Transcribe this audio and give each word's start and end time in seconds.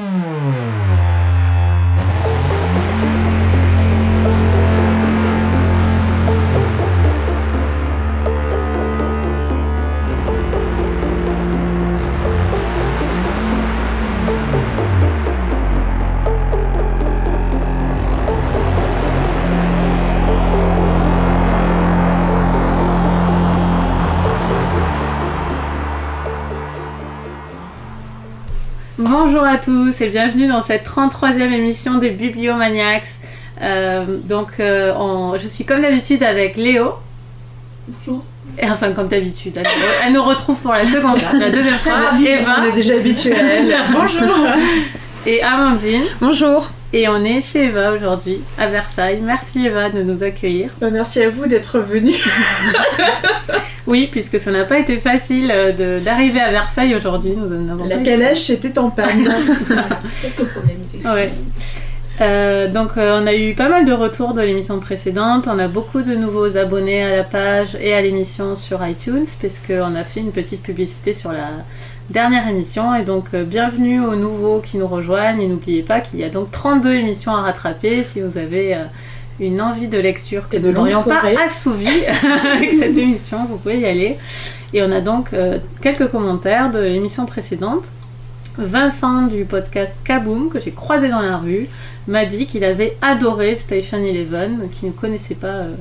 Bonjour 0.00 0.49
tous 29.64 30.00
et 30.00 30.08
bienvenue 30.08 30.46
dans 30.46 30.60
cette 30.62 30.84
33e 30.86 31.52
émission 31.52 31.98
des 31.98 32.10
Bibliomaniacs. 32.10 33.06
Euh, 33.62 34.04
donc, 34.24 34.52
euh, 34.60 34.92
on- 34.98 35.36
je 35.38 35.46
suis 35.48 35.64
comme 35.64 35.82
d'habitude 35.82 36.22
avec 36.22 36.56
Léo. 36.56 36.92
Bonjour. 37.88 38.24
Et 38.58 38.68
enfin, 38.70 38.92
comme 38.92 39.08
d'habitude, 39.08 39.56
elle, 39.58 39.66
elle 40.06 40.12
nous 40.12 40.22
retrouve 40.22 40.56
pour 40.60 40.72
la 40.72 40.84
seconde, 40.84 41.18
la 41.38 41.50
deuxième 41.50 41.78
fois. 41.78 41.92
Eva 42.26 42.56
On 42.60 42.64
est 42.64 42.72
déjà 42.72 42.94
habitué 42.94 43.34
à 43.34 43.42
elle. 43.42 43.76
Bonjour. 43.92 44.46
et 45.26 45.42
Amandine. 45.42 46.02
Bonjour. 46.20 46.70
Et 46.92 47.06
on 47.08 47.22
est 47.24 47.40
chez 47.40 47.64
Eva 47.66 47.92
aujourd'hui, 47.92 48.40
à 48.58 48.66
Versailles. 48.66 49.20
Merci 49.22 49.66
Eva 49.66 49.90
de 49.90 50.02
nous 50.02 50.24
accueillir. 50.24 50.70
Bah, 50.80 50.88
merci 50.90 51.22
à 51.22 51.30
vous 51.30 51.46
d'être 51.46 51.78
venu. 51.80 52.14
Oui, 53.86 54.08
puisque 54.10 54.38
ça 54.38 54.50
n'a 54.50 54.64
pas 54.64 54.78
été 54.78 54.98
facile 54.98 55.50
euh, 55.54 55.72
de- 55.72 56.04
d'arriver 56.04 56.40
à 56.40 56.50
Versailles 56.50 56.94
aujourd'hui. 56.94 57.32
Nous 57.36 57.46
en 57.52 57.68
avons 57.72 57.84
La 57.88 57.96
calèche 57.98 58.50
était 58.50 58.78
en 58.78 58.90
panne. 58.90 59.08
Quelques 60.22 60.48
problèmes. 60.50 60.76
effectivement. 60.88 61.12
Ouais. 61.14 61.30
Euh, 62.20 62.68
donc 62.68 62.98
euh, 62.98 63.18
on 63.22 63.26
a 63.26 63.34
eu 63.34 63.54
pas 63.54 63.70
mal 63.70 63.86
de 63.86 63.92
retours 63.94 64.34
de 64.34 64.42
l'émission 64.42 64.78
précédente, 64.78 65.48
on 65.50 65.58
a 65.58 65.68
beaucoup 65.68 66.02
de 66.02 66.14
nouveaux 66.14 66.58
abonnés 66.58 67.02
à 67.02 67.16
la 67.16 67.22
page 67.24 67.78
et 67.80 67.94
à 67.94 68.02
l'émission 68.02 68.54
sur 68.56 68.86
iTunes 68.86 69.24
puisqu'on 69.38 69.94
a 69.94 70.04
fait 70.04 70.20
une 70.20 70.30
petite 70.30 70.62
publicité 70.62 71.14
sur 71.14 71.32
la 71.32 71.48
dernière 72.10 72.46
émission 72.46 72.94
et 72.94 73.04
donc 73.04 73.28
euh, 73.32 73.42
bienvenue 73.44 74.04
aux 74.04 74.16
nouveaux 74.16 74.60
qui 74.60 74.76
nous 74.76 74.86
rejoignent 74.86 75.40
et 75.40 75.48
n'oubliez 75.48 75.82
pas 75.82 76.00
qu'il 76.00 76.18
y 76.20 76.24
a 76.24 76.28
donc 76.28 76.50
32 76.50 76.92
émissions 76.96 77.32
à 77.34 77.40
rattraper 77.40 78.02
si 78.02 78.20
vous 78.20 78.36
avez 78.36 78.74
euh, 78.74 78.84
une 79.40 79.60
envie 79.60 79.88
de 79.88 79.98
lecture 79.98 80.48
que 80.48 80.56
Et 80.56 80.60
nous 80.60 80.72
n'aurions 80.72 81.02
pas 81.02 81.22
assouvie 81.44 82.04
avec 82.54 82.74
cette 82.74 82.96
émission, 82.96 83.44
vous 83.46 83.56
pouvez 83.56 83.80
y 83.80 83.86
aller. 83.86 84.18
Et 84.72 84.82
on 84.82 84.92
a 84.92 85.00
donc 85.00 85.32
euh, 85.32 85.58
quelques 85.80 86.08
commentaires 86.08 86.70
de 86.70 86.80
l'émission 86.80 87.26
précédente. 87.26 87.84
Vincent 88.58 89.22
du 89.22 89.44
podcast 89.44 89.96
Kaboom, 90.04 90.50
que 90.50 90.60
j'ai 90.60 90.72
croisé 90.72 91.08
dans 91.08 91.20
la 91.20 91.38
rue, 91.38 91.66
m'a 92.08 92.26
dit 92.26 92.46
qu'il 92.46 92.64
avait 92.64 92.96
adoré 93.00 93.54
Station 93.54 93.98
Eleven, 93.98 94.68
qu'il 94.70 94.88
ne 94.88 94.92
connaissait 94.92 95.34
pas 95.34 95.46
euh, 95.46 95.74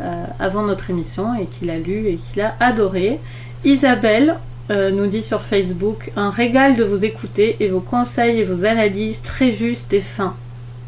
euh, 0.00 0.24
avant 0.38 0.62
notre 0.62 0.90
émission 0.90 1.34
et 1.38 1.46
qu'il 1.46 1.70
a 1.70 1.78
lu 1.78 2.06
et 2.08 2.16
qu'il 2.16 2.42
a 2.42 2.54
adoré. 2.60 3.20
Isabelle 3.64 4.36
euh, 4.70 4.90
nous 4.90 5.06
dit 5.06 5.22
sur 5.22 5.42
Facebook 5.42 6.10
un 6.16 6.30
régal 6.30 6.76
de 6.76 6.84
vous 6.84 7.04
écouter 7.04 7.56
et 7.60 7.68
vos 7.68 7.80
conseils 7.80 8.40
et 8.40 8.44
vos 8.44 8.64
analyses 8.64 9.22
très 9.22 9.52
justes 9.52 9.92
et 9.92 10.00
fins. 10.00 10.36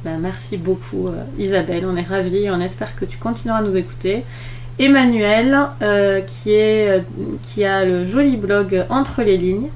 Ben, 0.04 0.18
merci 0.18 0.56
beaucoup 0.56 1.08
euh, 1.08 1.24
Isabelle, 1.38 1.84
on 1.86 1.94
est 1.94 2.02
ravis 2.02 2.48
on 2.50 2.58
espère 2.60 2.96
que 2.96 3.04
tu 3.04 3.18
continueras 3.18 3.58
à 3.58 3.62
nous 3.62 3.76
écouter. 3.76 4.24
Emmanuel, 4.78 5.58
euh, 5.82 6.22
euh, 6.46 7.00
qui 7.44 7.64
a 7.64 7.84
le 7.84 8.06
joli 8.06 8.38
blog 8.38 8.86
Entre 8.88 9.22
les 9.22 9.36
lignes, 9.36 9.68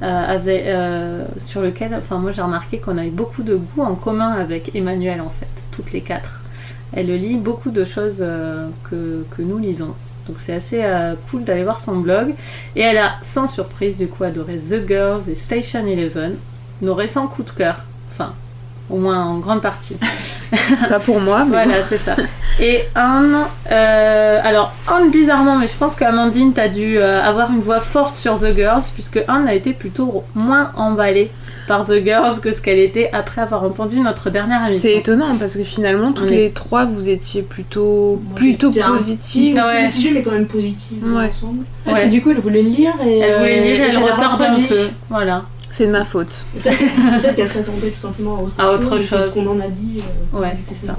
sur 0.00 1.60
lequel, 1.60 1.94
enfin 1.94 2.16
moi 2.16 2.32
j'ai 2.32 2.40
remarqué 2.40 2.78
qu'on 2.78 2.96
avait 2.96 3.10
beaucoup 3.10 3.42
de 3.42 3.56
goûts 3.56 3.82
en 3.82 3.94
commun 3.94 4.30
avec 4.30 4.74
Emmanuel 4.74 5.20
en 5.20 5.28
fait, 5.28 5.48
toutes 5.70 5.92
les 5.92 6.00
quatre. 6.00 6.42
Elle 6.94 7.14
lit 7.14 7.36
beaucoup 7.36 7.70
de 7.70 7.84
choses 7.84 8.24
que, 8.88 9.24
nous 9.38 9.58
lisons. 9.58 9.94
Donc 10.26 10.38
c'est 10.38 10.54
assez 10.54 10.82
cool 11.30 11.44
d'aller 11.44 11.64
voir 11.64 11.78
son 11.78 11.98
blog. 11.98 12.32
Et 12.74 12.80
elle 12.80 12.96
a 12.96 13.16
sans 13.20 13.46
surprise 13.46 13.98
du 13.98 14.06
coup 14.06 14.24
adoré 14.24 14.56
The 14.56 14.86
Girls 14.86 15.28
et 15.28 15.34
Station 15.34 15.86
Eleven, 15.86 16.36
nos 16.80 16.94
récents 16.94 17.26
coups 17.26 17.52
de 17.52 17.58
cœur. 17.58 17.84
Enfin, 18.10 18.32
au 18.90 18.96
moins 18.96 19.24
en 19.24 19.38
grande 19.38 19.60
partie. 19.62 19.96
Pas 20.88 20.98
pour 20.98 21.20
moi, 21.20 21.44
mais 21.44 21.64
Voilà, 21.64 21.82
c'est 21.88 21.98
ça. 21.98 22.16
Et 22.60 22.80
Anne, 22.94 23.36
euh, 23.70 24.40
alors 24.42 24.72
Anne 24.88 25.10
bizarrement, 25.10 25.56
mais 25.58 25.68
je 25.68 25.76
pense 25.78 25.94
qu'Amandine, 25.94 26.52
t'as 26.54 26.68
dû 26.68 26.98
euh, 26.98 27.22
avoir 27.22 27.50
une 27.52 27.60
voix 27.60 27.80
forte 27.80 28.16
sur 28.16 28.38
The 28.38 28.54
Girls, 28.54 28.82
puisque 28.94 29.20
Anne 29.28 29.46
a 29.46 29.54
été 29.54 29.72
plutôt 29.72 30.24
moins 30.34 30.70
emballée 30.76 31.30
par 31.68 31.84
The 31.84 32.02
Girls 32.02 32.40
que 32.40 32.50
ce 32.50 32.62
qu'elle 32.62 32.78
était 32.78 33.10
après 33.12 33.42
avoir 33.42 33.62
entendu 33.62 34.00
notre 34.00 34.30
dernière 34.30 34.62
émission. 34.66 34.80
c'est 34.80 34.96
étonnant 34.96 35.36
parce 35.38 35.54
que 35.56 35.64
finalement, 35.64 36.12
toutes 36.12 36.30
les 36.30 36.50
trois, 36.50 36.86
vous 36.86 37.10
étiez 37.10 37.42
plutôt, 37.42 38.18
Moi, 38.24 38.34
plutôt 38.34 38.70
positives. 38.72 39.54
Ouais. 39.56 39.86
mitigée, 39.86 40.12
mais 40.12 40.22
quand 40.22 40.30
même 40.32 40.46
positive 40.46 41.04
Ouais. 41.14 41.28
ensemble. 41.28 41.64
Parce 41.84 41.98
Ouais. 41.98 42.04
que 42.06 42.10
du 42.10 42.22
coup, 42.22 42.30
elle 42.30 42.40
voulait 42.40 42.62
lire 42.62 42.92
et. 43.06 43.18
Elle 43.18 43.38
voulait 43.38 43.60
lire, 43.72 43.80
euh, 43.82 43.88
elle 43.90 43.98
retarde 43.98 44.40
un 44.42 44.54
peu. 44.66 44.74
Voilà. 45.10 45.42
C'est 45.78 45.86
de 45.86 45.92
ma 45.92 46.02
faute. 46.02 46.44
Peut-être 46.64 47.36
qu'elle 47.36 47.48
s'attendait 47.48 47.90
tout 47.90 48.00
simplement 48.00 48.38
à 48.38 48.42
autre 48.42 48.54
À 48.58 48.64
chose. 48.64 48.74
autre 48.74 48.96
et 48.96 48.98
que 48.98 49.04
chose. 49.06 49.30
Ce 49.32 49.34
qu'on 49.38 49.46
en 49.46 49.60
a 49.60 49.68
dit. 49.68 50.02
euh, 50.34 50.40
Ouais, 50.40 50.54
c'est 50.66 50.86
ça. 50.86 50.96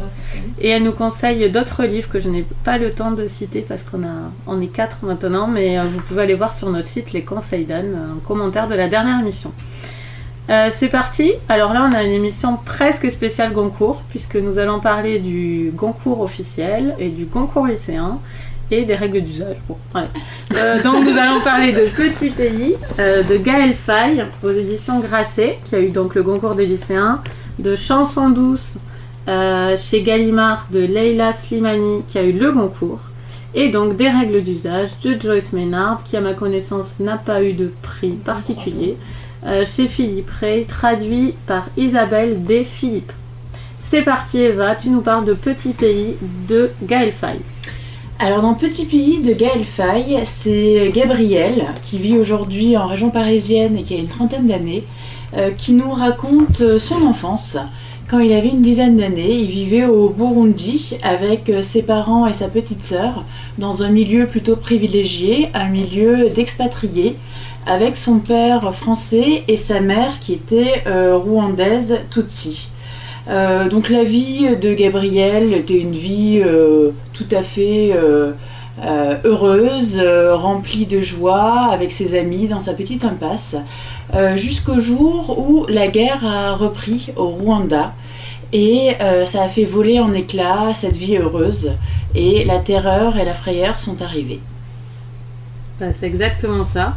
Et 0.62 0.69
elle 0.69 0.84
nous 0.84 0.94
conseille 0.94 1.50
d'autres 1.51 1.84
livres 1.84 2.07
que 2.09 2.22
je 2.22 2.29
n'ai 2.29 2.45
pas 2.63 2.78
le 2.78 2.91
temps 2.94 3.12
de 3.12 3.28
citer 3.28 3.59
parce 3.59 3.84
qu'on 3.84 4.03
a, 4.03 4.31
on 4.47 4.62
est 4.62 4.67
quatre 4.67 5.00
maintenant, 5.03 5.47
mais 5.47 5.78
euh, 5.78 5.84
vous 5.84 6.00
pouvez 6.00 6.22
aller 6.22 6.34
voir 6.34 6.53
sur 6.53 6.69
notre 6.69 6.88
site 6.88 7.12
les 7.12 7.23
conseils 7.23 7.66
d'Anne, 7.66 7.94
euh, 7.94 8.13
un 8.16 8.19
commentaire 8.25 8.69
de 8.69 8.75
la 8.75 8.88
dernière 8.88 9.19
émission. 9.19 9.51
Euh, 10.50 10.69
c'est 10.72 10.88
parti. 10.88 11.34
Alors 11.50 11.73
là, 11.73 11.88
on 11.91 11.94
a 11.94 12.01
une 12.03 12.13
émission 12.13 12.57
presque 12.66 13.11
spéciale 13.11 13.51
Goncourt, 13.51 14.03
puisque 14.09 14.38
nous 14.38 14.59
allons 14.59 14.79
parler 14.79 15.19
du 15.19 15.72
Goncourt 15.75 16.22
officiel 16.22 16.96
et 17.00 17.09
du 17.09 17.25
Goncourt 17.25 17.67
lycéen 17.67 18.17
et 18.72 18.85
des 18.85 18.96
règles 18.96 19.22
d'usage. 19.22 19.57
Euh, 20.56 20.81
donc 20.84 21.03
nous 21.06 21.18
allons 21.18 21.41
parler 21.41 21.74
de 21.74 21.90
Petit 21.96 22.30
Pays, 22.30 22.75
euh, 23.00 23.24
de 23.24 23.38
Gaël 23.38 23.74
Faye 23.74 24.25
aux 24.44 24.52
éditions 24.52 25.00
Grasset, 25.00 25.59
qui 25.66 25.75
a 25.75 25.80
eu 25.80 25.90
donc 25.90 26.16
le 26.16 26.24
Goncourt 26.24 26.56
des 26.56 26.66
lycéens, 26.66 27.22
de 27.58 27.75
Chansons 27.75 28.29
douces 28.29 28.78
euh, 29.28 29.75
chez 29.78 30.02
Gallimard 30.02 30.68
de 30.72 30.79
Leila 30.79 31.34
Slimani, 31.34 32.03
qui 32.08 32.18
a 32.18 32.24
eu 32.24 32.31
le 32.31 32.52
Goncourt, 32.52 33.02
et 33.56 33.69
donc 33.69 33.96
des 33.96 34.09
règles 34.09 34.41
d'usage 34.41 34.90
de 35.03 35.19
Joyce 35.19 35.53
Maynard, 35.53 36.03
qui 36.03 36.18
à 36.18 36.22
ma 36.22 36.34
connaissance 36.34 37.00
n'a 37.00 37.18
pas 37.18 37.44
eu 37.44 37.53
de 37.53 37.72
prix 37.81 38.12
particulier, 38.12 38.96
chez 39.66 39.88
Philippe 39.88 40.29
Ray, 40.41 40.66
traduit 40.66 41.34
par 41.47 41.68
Isabelle 41.78 42.44
D. 42.44 42.66
Philippe. 42.66 43.13
C'est 43.79 44.03
parti 44.03 44.40
Eva, 44.40 44.75
tu 44.75 44.90
nous 44.90 45.02
parles 45.02 45.25
de 45.25 45.34
Petit 45.34 45.74
Pays 45.74 46.16
de 46.47 46.69
Gaël 46.84 47.12
Faye. 47.12 47.40
Alors, 48.22 48.41
dans 48.41 48.53
Petit 48.53 48.84
Pays 48.84 49.22
de 49.22 49.31
Gaël 49.31 49.63
Faye, 49.63 50.19
c'est 50.25 50.91
Gabriel, 50.94 51.68
qui 51.85 51.97
vit 52.00 52.18
aujourd'hui 52.18 52.75
en 52.75 52.85
région 52.85 53.12
parisienne 53.12 53.78
et 53.78 53.84
qui 53.84 53.96
a 53.96 53.97
une 53.97 54.09
trentaine 54.09 54.46
d'années, 54.46 54.84
euh, 55.38 55.52
qui 55.52 55.72
nous 55.72 55.90
raconte 55.90 56.59
euh, 56.59 56.79
son 56.79 57.08
enfance. 57.08 57.56
Quand 58.09 58.19
il 58.19 58.34
avait 58.34 58.50
une 58.50 58.62
dizaine 58.62 58.97
d'années, 58.97 59.35
il 59.35 59.50
vivait 59.50 59.85
au 59.85 60.09
Burundi 60.09 60.97
avec 61.02 61.50
euh, 61.50 61.63
ses 61.63 61.81
parents 61.81 62.28
et 62.28 62.34
sa 62.34 62.50
petite 62.50 62.84
sœur 62.84 63.24
dans 63.58 63.84
un 63.84 63.90
milieu 63.90 64.28
plutôt 64.28 64.58
privilégié, 64.58 65.47
un 65.53 65.69
milieu 65.69 66.29
d'expatriés, 66.29 67.16
avec 67.66 67.96
son 67.96 68.19
père 68.19 68.75
français 68.75 69.46
et 69.47 69.56
sa 69.56 69.79
mère 69.79 70.19
qui 70.19 70.34
était 70.34 70.84
rwandaise 70.85 72.00
Tutsi. 72.12 72.69
Euh, 73.28 73.68
donc 73.69 73.90
la 73.90 74.03
vie 74.03 74.56
de 74.56 74.74
Gabriel 74.74 75.53
était 75.53 75.78
une 75.78 75.94
vie 75.94 76.41
euh, 76.44 76.91
tout 77.13 77.28
à 77.31 77.41
fait 77.41 77.91
euh, 77.94 78.31
heureuse, 79.25 80.02
remplie 80.31 80.85
de 80.85 81.02
joie, 81.02 81.69
avec 81.72 81.91
ses 81.91 82.18
amis 82.18 82.47
dans 82.47 82.62
sa 82.62 82.74
petite 82.74 83.03
impasse, 83.03 83.58
jusqu'au 84.35 84.79
jour 84.79 85.38
où 85.38 85.66
la 85.68 85.90
guerre 85.90 86.25
a 86.25 86.53
repris 86.53 87.09
au 87.17 87.28
Rwanda. 87.28 87.94
Et 88.53 88.91
ça 89.26 89.44
a 89.44 89.49
fait 89.49 89.66
voler 89.66 89.99
en 89.99 90.14
éclats 90.14 90.73
cette 90.76 90.96
vie 90.96 91.17
heureuse. 91.17 91.73
Et 92.16 92.46
la 92.46 92.59
terreur 92.59 93.17
et 93.17 93.26
la 93.26 93.34
frayeur 93.34 93.82
sont 93.82 94.02
arrivées. 94.02 94.40
Bah, 95.79 95.88
c'est 95.99 96.08
exactement 96.08 96.64
ça. 96.64 96.96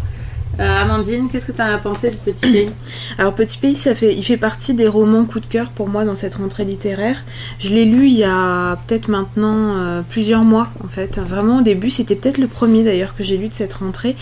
Euh, 0.60 0.82
Amandine, 0.82 1.28
qu'est-ce 1.30 1.46
que 1.46 1.52
tu 1.52 1.62
as 1.62 1.78
pensé 1.78 2.10
du 2.10 2.18
Petit 2.18 2.40
Pays 2.40 2.70
Alors 3.18 3.34
Petit 3.34 3.56
Pays, 3.56 3.74
ça 3.74 3.94
fait, 3.94 4.14
il 4.14 4.22
fait 4.22 4.36
partie 4.36 4.74
des 4.74 4.86
romans 4.86 5.24
coup 5.24 5.40
de 5.40 5.46
cœur 5.46 5.70
pour 5.70 5.88
moi 5.88 6.04
dans 6.04 6.14
cette 6.14 6.34
rentrée 6.34 6.64
littéraire. 6.64 7.22
Je 7.58 7.70
l'ai 7.70 7.86
lu 7.86 8.06
il 8.06 8.18
y 8.18 8.24
a 8.24 8.76
peut-être 8.86 9.08
maintenant 9.08 9.76
euh, 9.76 10.02
plusieurs 10.08 10.44
mois 10.44 10.68
en 10.84 10.88
fait. 10.88 11.18
Vraiment 11.18 11.58
au 11.58 11.62
début, 11.62 11.88
c'était 11.88 12.16
peut-être 12.16 12.36
le 12.36 12.48
premier 12.48 12.84
d'ailleurs 12.84 13.14
que 13.14 13.24
j'ai 13.24 13.38
lu 13.38 13.48
de 13.48 13.54
cette 13.54 13.72
rentrée. 13.72 14.14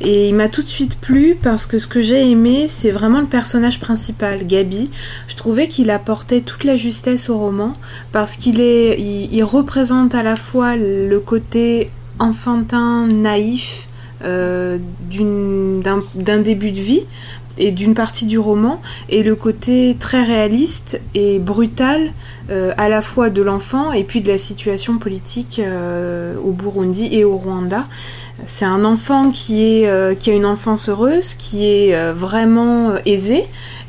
Et 0.00 0.28
il 0.28 0.34
m'a 0.34 0.48
tout 0.48 0.62
de 0.62 0.68
suite 0.68 0.98
plu 0.98 1.36
parce 1.40 1.66
que 1.66 1.78
ce 1.78 1.86
que 1.86 2.00
j'ai 2.00 2.30
aimé, 2.30 2.66
c'est 2.66 2.90
vraiment 2.90 3.20
le 3.20 3.26
personnage 3.26 3.78
principal, 3.78 4.44
Gabi. 4.44 4.90
Je 5.28 5.36
trouvais 5.36 5.68
qu'il 5.68 5.90
apportait 5.90 6.40
toute 6.40 6.64
la 6.64 6.76
justesse 6.76 7.30
au 7.30 7.38
roman 7.38 7.74
parce 8.10 8.36
qu'il 8.36 8.60
est, 8.60 9.00
il, 9.00 9.44
représente 9.44 10.16
à 10.16 10.24
la 10.24 10.34
fois 10.34 10.74
le 10.76 11.18
côté 11.20 11.90
enfantin, 12.18 13.06
naïf, 13.06 13.85
d'un 14.22 16.00
d'un 16.14 16.38
début 16.38 16.72
de 16.72 16.80
vie 16.80 17.06
et 17.58 17.70
d'une 17.70 17.94
partie 17.94 18.26
du 18.26 18.38
roman 18.38 18.80
et 19.08 19.22
le 19.22 19.34
côté 19.34 19.96
très 19.98 20.22
réaliste 20.22 21.00
et 21.14 21.38
brutal 21.38 22.12
euh, 22.50 22.72
à 22.76 22.88
la 22.88 23.02
fois 23.02 23.30
de 23.30 23.42
l'enfant 23.42 23.92
et 23.92 24.04
puis 24.04 24.20
de 24.20 24.28
la 24.28 24.38
situation 24.38 24.98
politique 24.98 25.60
euh, 25.60 26.36
au 26.38 26.52
Burundi 26.52 27.08
et 27.12 27.24
au 27.24 27.36
Rwanda. 27.36 27.84
C'est 28.44 28.66
un 28.66 28.84
enfant 28.84 29.30
qui, 29.30 29.62
est, 29.62 29.88
euh, 29.88 30.14
qui 30.14 30.30
a 30.30 30.34
une 30.34 30.44
enfance 30.44 30.88
heureuse, 30.88 31.34
qui 31.34 31.64
est 31.64 32.12
vraiment 32.12 32.92
aisé, 33.06 33.44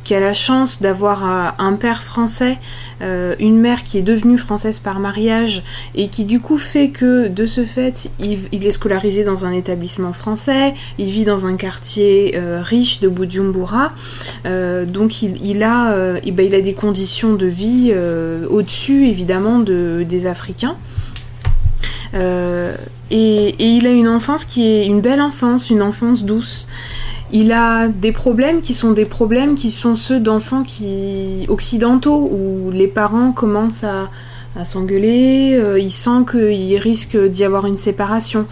qui 0.06 0.15
a 0.15 0.21
la 0.21 0.33
chance 0.33 0.81
d'avoir 0.81 1.53
un 1.59 1.73
père 1.73 2.01
français 2.01 2.57
euh, 3.01 3.35
une 3.39 3.59
mère 3.59 3.83
qui 3.83 3.97
est 3.97 4.01
devenue 4.01 4.38
française 4.38 4.79
par 4.79 4.99
mariage 4.99 5.63
et 5.94 6.07
qui 6.07 6.25
du 6.25 6.39
coup 6.39 6.57
fait 6.57 6.89
que 6.89 7.27
de 7.27 7.45
ce 7.45 7.63
fait 7.63 8.09
il, 8.19 8.65
est 8.65 8.71
scolarisé 8.71 9.23
dans 9.23 9.45
un 9.45 9.51
établissement 9.51 10.13
français, 10.13 10.73
il 10.97 11.09
vit 11.09 11.23
dans 11.23 11.45
un 11.45 11.55
quartier 11.57 12.33
euh, 12.35 12.61
riche 12.63 12.99
de 12.99 13.07
Bujumbura, 13.07 13.91
euh, 14.45 14.85
donc 14.85 15.21
il, 15.21 15.63
a, 15.63 15.94
ben, 15.94 16.45
il 16.45 16.55
a 16.55 16.61
des 16.61 16.73
conditions 16.73 17.33
de 17.33 17.45
vie 17.45 17.94
au-dessus 18.49 19.07
évidemment 19.07 19.59
de, 19.59 20.03
des 20.07 20.25
Africains. 20.25 20.75
et, 22.13 23.55
il 23.59 23.85
a 23.85 23.91
une 23.91 24.07
enfance 24.07 24.44
qui 24.45 24.65
est 24.65 24.85
une 24.85 25.01
belle 25.01 25.21
enfance, 25.21 25.69
une 25.69 25.81
enfance 25.81 26.23
douce. 26.23 26.67
Il 27.31 27.51
a 27.51 27.88
des 27.88 28.12
problèmes 28.12 28.62
qui 28.62 28.74
sont 28.74 28.91
des 28.91 29.06
problèmes 29.06 29.56
qui 29.56 29.71
sont 29.71 29.95
ceux 29.95 30.19
d'enfants 30.19 30.63
qui 30.63 31.45
occidentaux 31.50 32.29
où 32.31 32.71
les 32.71 32.88
parents 32.88 33.31
commencent 33.31 33.83
à, 33.83 34.09
s'engueuler, 34.63 35.53
euh, 35.53 35.77
il 35.79 35.91
sent 35.91 36.25
qu'il 36.31 36.77
risque 36.79 37.15
d'y 37.15 37.44
avoir 37.44 37.68
une 37.68 37.77
séparation. 37.77 38.47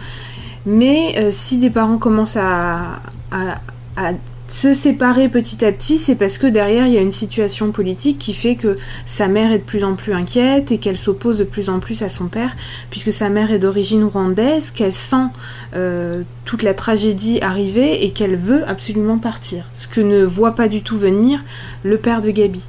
Mais 0.64 1.14
euh, 1.16 1.30
si 1.32 1.58
des 1.58 1.70
parents 1.70 1.98
commencent 1.98 2.36
à, 2.36 3.00
à 3.32 4.12
se 4.48 4.74
séparer 4.74 5.28
petit 5.28 5.64
à 5.64 5.72
petit, 5.72 5.98
c'est 5.98 6.14
parce 6.14 6.38
que 6.38 6.46
derrière 6.46 6.86
il 6.86 6.94
y 6.94 6.98
a 6.98 7.00
une 7.00 7.10
situation 7.10 7.72
politique 7.72 8.18
qui 8.18 8.32
fait 8.32 8.56
que 8.56 8.76
sa 9.04 9.28
mère 9.28 9.52
est 9.52 9.58
de 9.58 9.64
plus 9.64 9.84
en 9.84 9.94
plus 9.94 10.12
inquiète 10.12 10.72
et 10.72 10.78
qu'elle 10.78 10.96
s'oppose 10.96 11.38
de 11.38 11.44
plus 11.44 11.68
en 11.68 11.80
plus 11.80 12.02
à 12.02 12.08
son 12.08 12.26
père, 12.26 12.54
puisque 12.90 13.12
sa 13.12 13.28
mère 13.28 13.50
est 13.50 13.58
d'origine 13.58 14.04
rwandaise, 14.04 14.70
qu'elle 14.70 14.92
sent 14.92 15.26
euh, 15.74 16.22
toute 16.44 16.62
la 16.62 16.74
tragédie 16.74 17.40
arriver 17.40 18.04
et 18.04 18.10
qu'elle 18.10 18.36
veut 18.36 18.66
absolument 18.68 19.18
partir. 19.18 19.64
Ce 19.74 19.88
que 19.88 20.00
ne 20.00 20.24
voit 20.24 20.54
pas 20.54 20.68
du 20.68 20.82
tout 20.82 20.96
venir 20.96 21.42
le 21.82 21.98
père 21.98 22.20
de 22.20 22.30
Gabi. 22.30 22.62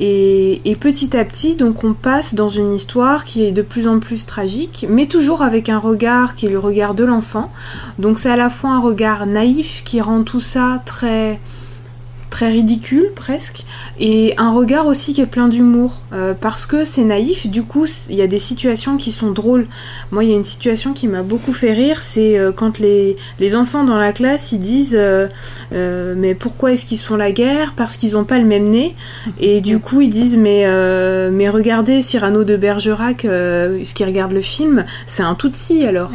Et, 0.00 0.76
petit 0.80 1.16
à 1.16 1.24
petit, 1.24 1.56
donc 1.56 1.82
on 1.82 1.92
passe 1.92 2.34
dans 2.34 2.48
une 2.48 2.72
histoire 2.72 3.24
qui 3.24 3.44
est 3.44 3.52
de 3.52 3.62
plus 3.62 3.88
en 3.88 3.98
plus 3.98 4.26
tragique, 4.26 4.86
mais 4.88 5.06
toujours 5.06 5.42
avec 5.42 5.68
un 5.68 5.78
regard 5.78 6.36
qui 6.36 6.46
est 6.46 6.50
le 6.50 6.58
regard 6.58 6.94
de 6.94 7.04
l'enfant. 7.04 7.50
Donc 7.98 8.18
c'est 8.18 8.30
à 8.30 8.36
la 8.36 8.48
fois 8.48 8.70
un 8.70 8.80
regard 8.80 9.26
naïf 9.26 9.82
qui 9.84 10.00
rend 10.00 10.22
tout 10.22 10.40
ça 10.40 10.82
très 10.86 11.40
très 12.30 12.50
ridicule 12.50 13.10
presque, 13.14 13.64
et 13.98 14.34
un 14.36 14.52
regard 14.52 14.86
aussi 14.86 15.12
qui 15.12 15.20
est 15.20 15.26
plein 15.26 15.48
d'humour, 15.48 16.00
euh, 16.12 16.34
parce 16.38 16.66
que 16.66 16.84
c'est 16.84 17.04
naïf, 17.04 17.48
du 17.48 17.62
coup 17.62 17.86
il 18.08 18.16
y 18.16 18.22
a 18.22 18.26
des 18.26 18.38
situations 18.38 18.96
qui 18.96 19.12
sont 19.12 19.30
drôles. 19.30 19.66
Moi 20.10 20.24
il 20.24 20.30
y 20.30 20.32
a 20.32 20.36
une 20.36 20.44
situation 20.44 20.92
qui 20.92 21.08
m'a 21.08 21.22
beaucoup 21.22 21.52
fait 21.52 21.72
rire, 21.72 22.02
c'est 22.02 22.38
euh, 22.38 22.52
quand 22.52 22.78
les, 22.78 23.16
les, 23.40 23.56
enfants 23.56 23.84
dans 23.84 23.96
la 23.96 24.12
classe 24.12 24.52
ils 24.52 24.60
disent 24.60 24.96
euh, 24.96 25.28
mais 26.16 26.34
pourquoi 26.34 26.72
est-ce 26.72 26.84
qu'ils 26.84 26.98
font 26.98 27.16
la 27.16 27.32
guerre? 27.32 27.74
Parce 27.76 27.96
qu'ils 27.96 28.12
n'ont 28.12 28.24
pas 28.24 28.38
le 28.38 28.44
même 28.44 28.68
nez, 28.68 28.94
et 29.40 29.60
du 29.60 29.78
coup 29.78 30.00
ils 30.00 30.10
disent 30.10 30.36
mais, 30.36 30.66
mais 31.30 31.48
regardez 31.48 32.02
Cyrano 32.02 32.44
de 32.44 32.56
Bergerac, 32.56 33.22
ce 33.22 33.94
qui 33.94 34.04
regarde 34.04 34.32
le 34.32 34.42
film, 34.42 34.84
c'est 35.06 35.22
un 35.22 35.34
Tutsi 35.34 35.84
alors. 35.84 36.10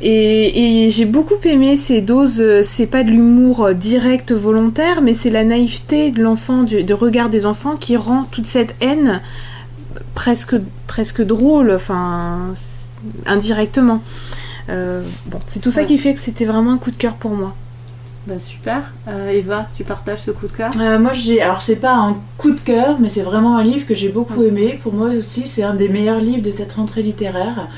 et, 0.00 0.84
et 0.84 0.90
j'ai 0.90 1.06
beaucoup 1.06 1.38
aimé 1.44 1.76
ces 1.76 2.00
doses, 2.00 2.62
c'est 2.62 2.86
pas 2.86 3.02
de 3.02 3.10
l'humour 3.10 3.74
direct 3.74 4.32
volontaire, 4.32 5.02
mais 5.02 5.07
c'est 5.14 5.30
la 5.30 5.44
naïveté 5.44 6.10
de 6.10 6.22
l'enfant, 6.22 6.62
de 6.62 6.94
regard 6.94 7.28
des 7.28 7.46
enfants 7.46 7.76
qui 7.76 7.96
rend 7.96 8.24
toute 8.24 8.46
cette 8.46 8.74
haine 8.80 9.20
presque, 10.14 10.56
presque 10.86 11.22
drôle, 11.22 11.72
enfin, 11.72 12.52
indirectement. 13.26 14.02
Euh, 14.68 15.02
bon, 15.26 15.38
c'est 15.46 15.60
tout 15.60 15.70
ça 15.70 15.84
qui 15.84 15.98
fait 15.98 16.14
que 16.14 16.20
c'était 16.20 16.44
vraiment 16.44 16.72
un 16.72 16.78
coup 16.78 16.90
de 16.90 16.96
cœur 16.96 17.14
pour 17.14 17.32
moi. 17.32 17.54
Bah 18.26 18.38
super. 18.38 18.92
Euh, 19.08 19.30
Eva, 19.30 19.66
tu 19.74 19.84
partages 19.84 20.20
ce 20.20 20.30
coup 20.30 20.48
de 20.48 20.52
cœur? 20.52 20.70
Euh, 20.78 20.98
Moi, 20.98 21.14
j'ai. 21.14 21.40
Alors, 21.40 21.62
c'est 21.62 21.76
pas 21.76 21.94
un 21.94 22.18
coup 22.36 22.50
de 22.50 22.60
cœur, 22.60 22.98
mais 23.00 23.08
c'est 23.08 23.22
vraiment 23.22 23.56
un 23.56 23.64
livre 23.64 23.86
que 23.86 23.94
j'ai 23.94 24.10
beaucoup 24.10 24.42
aimé. 24.42 24.78
Pour 24.82 24.92
moi 24.92 25.08
aussi, 25.08 25.48
c'est 25.48 25.62
un 25.62 25.72
des 25.74 25.88
meilleurs 25.88 26.20
livres 26.20 26.42
de 26.42 26.50
cette 26.50 26.74
rentrée 26.74 27.02
littéraire. 27.02 27.68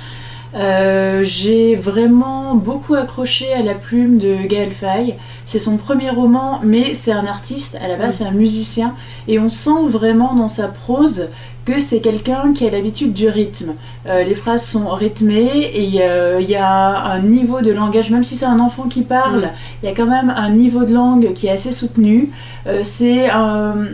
Euh, 0.54 1.22
j'ai 1.22 1.76
vraiment 1.76 2.54
beaucoup 2.54 2.94
accroché 2.94 3.52
à 3.52 3.62
la 3.62 3.74
plume 3.74 4.18
de 4.18 4.34
Gaël 4.46 4.72
Faye. 4.72 5.14
C'est 5.46 5.58
son 5.58 5.76
premier 5.76 6.10
roman, 6.10 6.60
mais 6.62 6.94
c'est 6.94 7.12
un 7.12 7.26
artiste, 7.26 7.78
à 7.82 7.88
la 7.88 7.96
base 7.96 8.16
c'est 8.18 8.24
un 8.24 8.32
musicien, 8.32 8.94
et 9.28 9.38
on 9.38 9.50
sent 9.50 9.86
vraiment 9.86 10.34
dans 10.34 10.48
sa 10.48 10.68
prose 10.68 11.28
que 11.64 11.78
c'est 11.78 12.00
quelqu'un 12.00 12.52
qui 12.54 12.66
a 12.66 12.70
l'habitude 12.70 13.12
du 13.12 13.28
rythme. 13.28 13.74
Euh, 14.06 14.24
les 14.24 14.34
phrases 14.34 14.64
sont 14.64 14.88
rythmées 14.88 15.70
et 15.74 15.84
il 15.84 15.94
y 15.94 16.56
a 16.56 17.04
un 17.04 17.20
niveau 17.20 17.60
de 17.60 17.70
langage, 17.70 18.10
même 18.10 18.24
si 18.24 18.34
c'est 18.34 18.46
un 18.46 18.60
enfant 18.60 18.84
qui 18.84 19.02
parle, 19.02 19.50
il 19.82 19.88
y 19.88 19.92
a 19.92 19.94
quand 19.94 20.06
même 20.06 20.32
un 20.34 20.50
niveau 20.50 20.84
de 20.84 20.94
langue 20.94 21.32
qui 21.34 21.48
est 21.48 21.50
assez 21.50 21.70
soutenu. 21.70 22.30
Euh, 22.66 22.80
c'est 22.82 23.28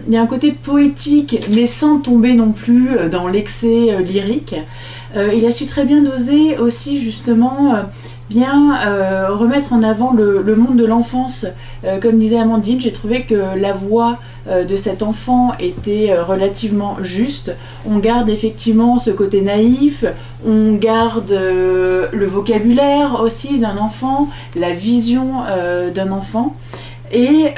il 0.06 0.14
y 0.14 0.17
a 0.17 0.23
un 0.23 0.26
côté 0.26 0.52
poétique, 0.52 1.41
mais 1.50 1.67
sans 1.67 1.99
tomber 1.99 2.35
non 2.35 2.52
plus 2.52 2.91
dans 3.11 3.29
l'excès 3.29 4.02
lyrique. 4.02 4.55
Euh, 5.16 5.32
il 5.34 5.46
a 5.46 5.52
su 5.52 5.66
très 5.66 5.84
bien 5.84 6.02
doser 6.02 6.58
aussi 6.58 7.02
justement 7.02 7.74
euh, 7.74 7.82
bien 8.28 8.78
euh, 8.86 9.34
remettre 9.34 9.72
en 9.72 9.82
avant 9.82 10.12
le, 10.12 10.56
monde 10.56 10.76
de 10.76 10.84
l'enfance. 10.84 11.46
comme 12.02 12.18
disait 12.18 12.38
Amandine, 12.38 12.80
j'ai 12.80 12.92
trouvé 12.92 13.22
que 13.22 13.56
la 13.56 13.72
voix 13.72 14.18
de 14.48 14.76
cet 14.76 15.02
enfant 15.04 15.52
était 15.60 16.12
relativement 16.18 16.96
juste. 17.02 17.54
On 17.88 17.98
garde 17.98 18.28
effectivement 18.28 18.98
ce 18.98 19.10
côté 19.10 19.42
naïf, 19.42 20.04
on 20.44 20.72
garde 20.72 21.30
le 21.30 22.26
vocabulaire 22.26 23.20
aussi 23.20 23.58
d'un 23.60 23.76
enfant, 23.76 24.28
la 24.56 24.72
vision 24.72 25.42
d'un 25.94 26.10
enfant. 26.10 26.56
Et 27.12 27.54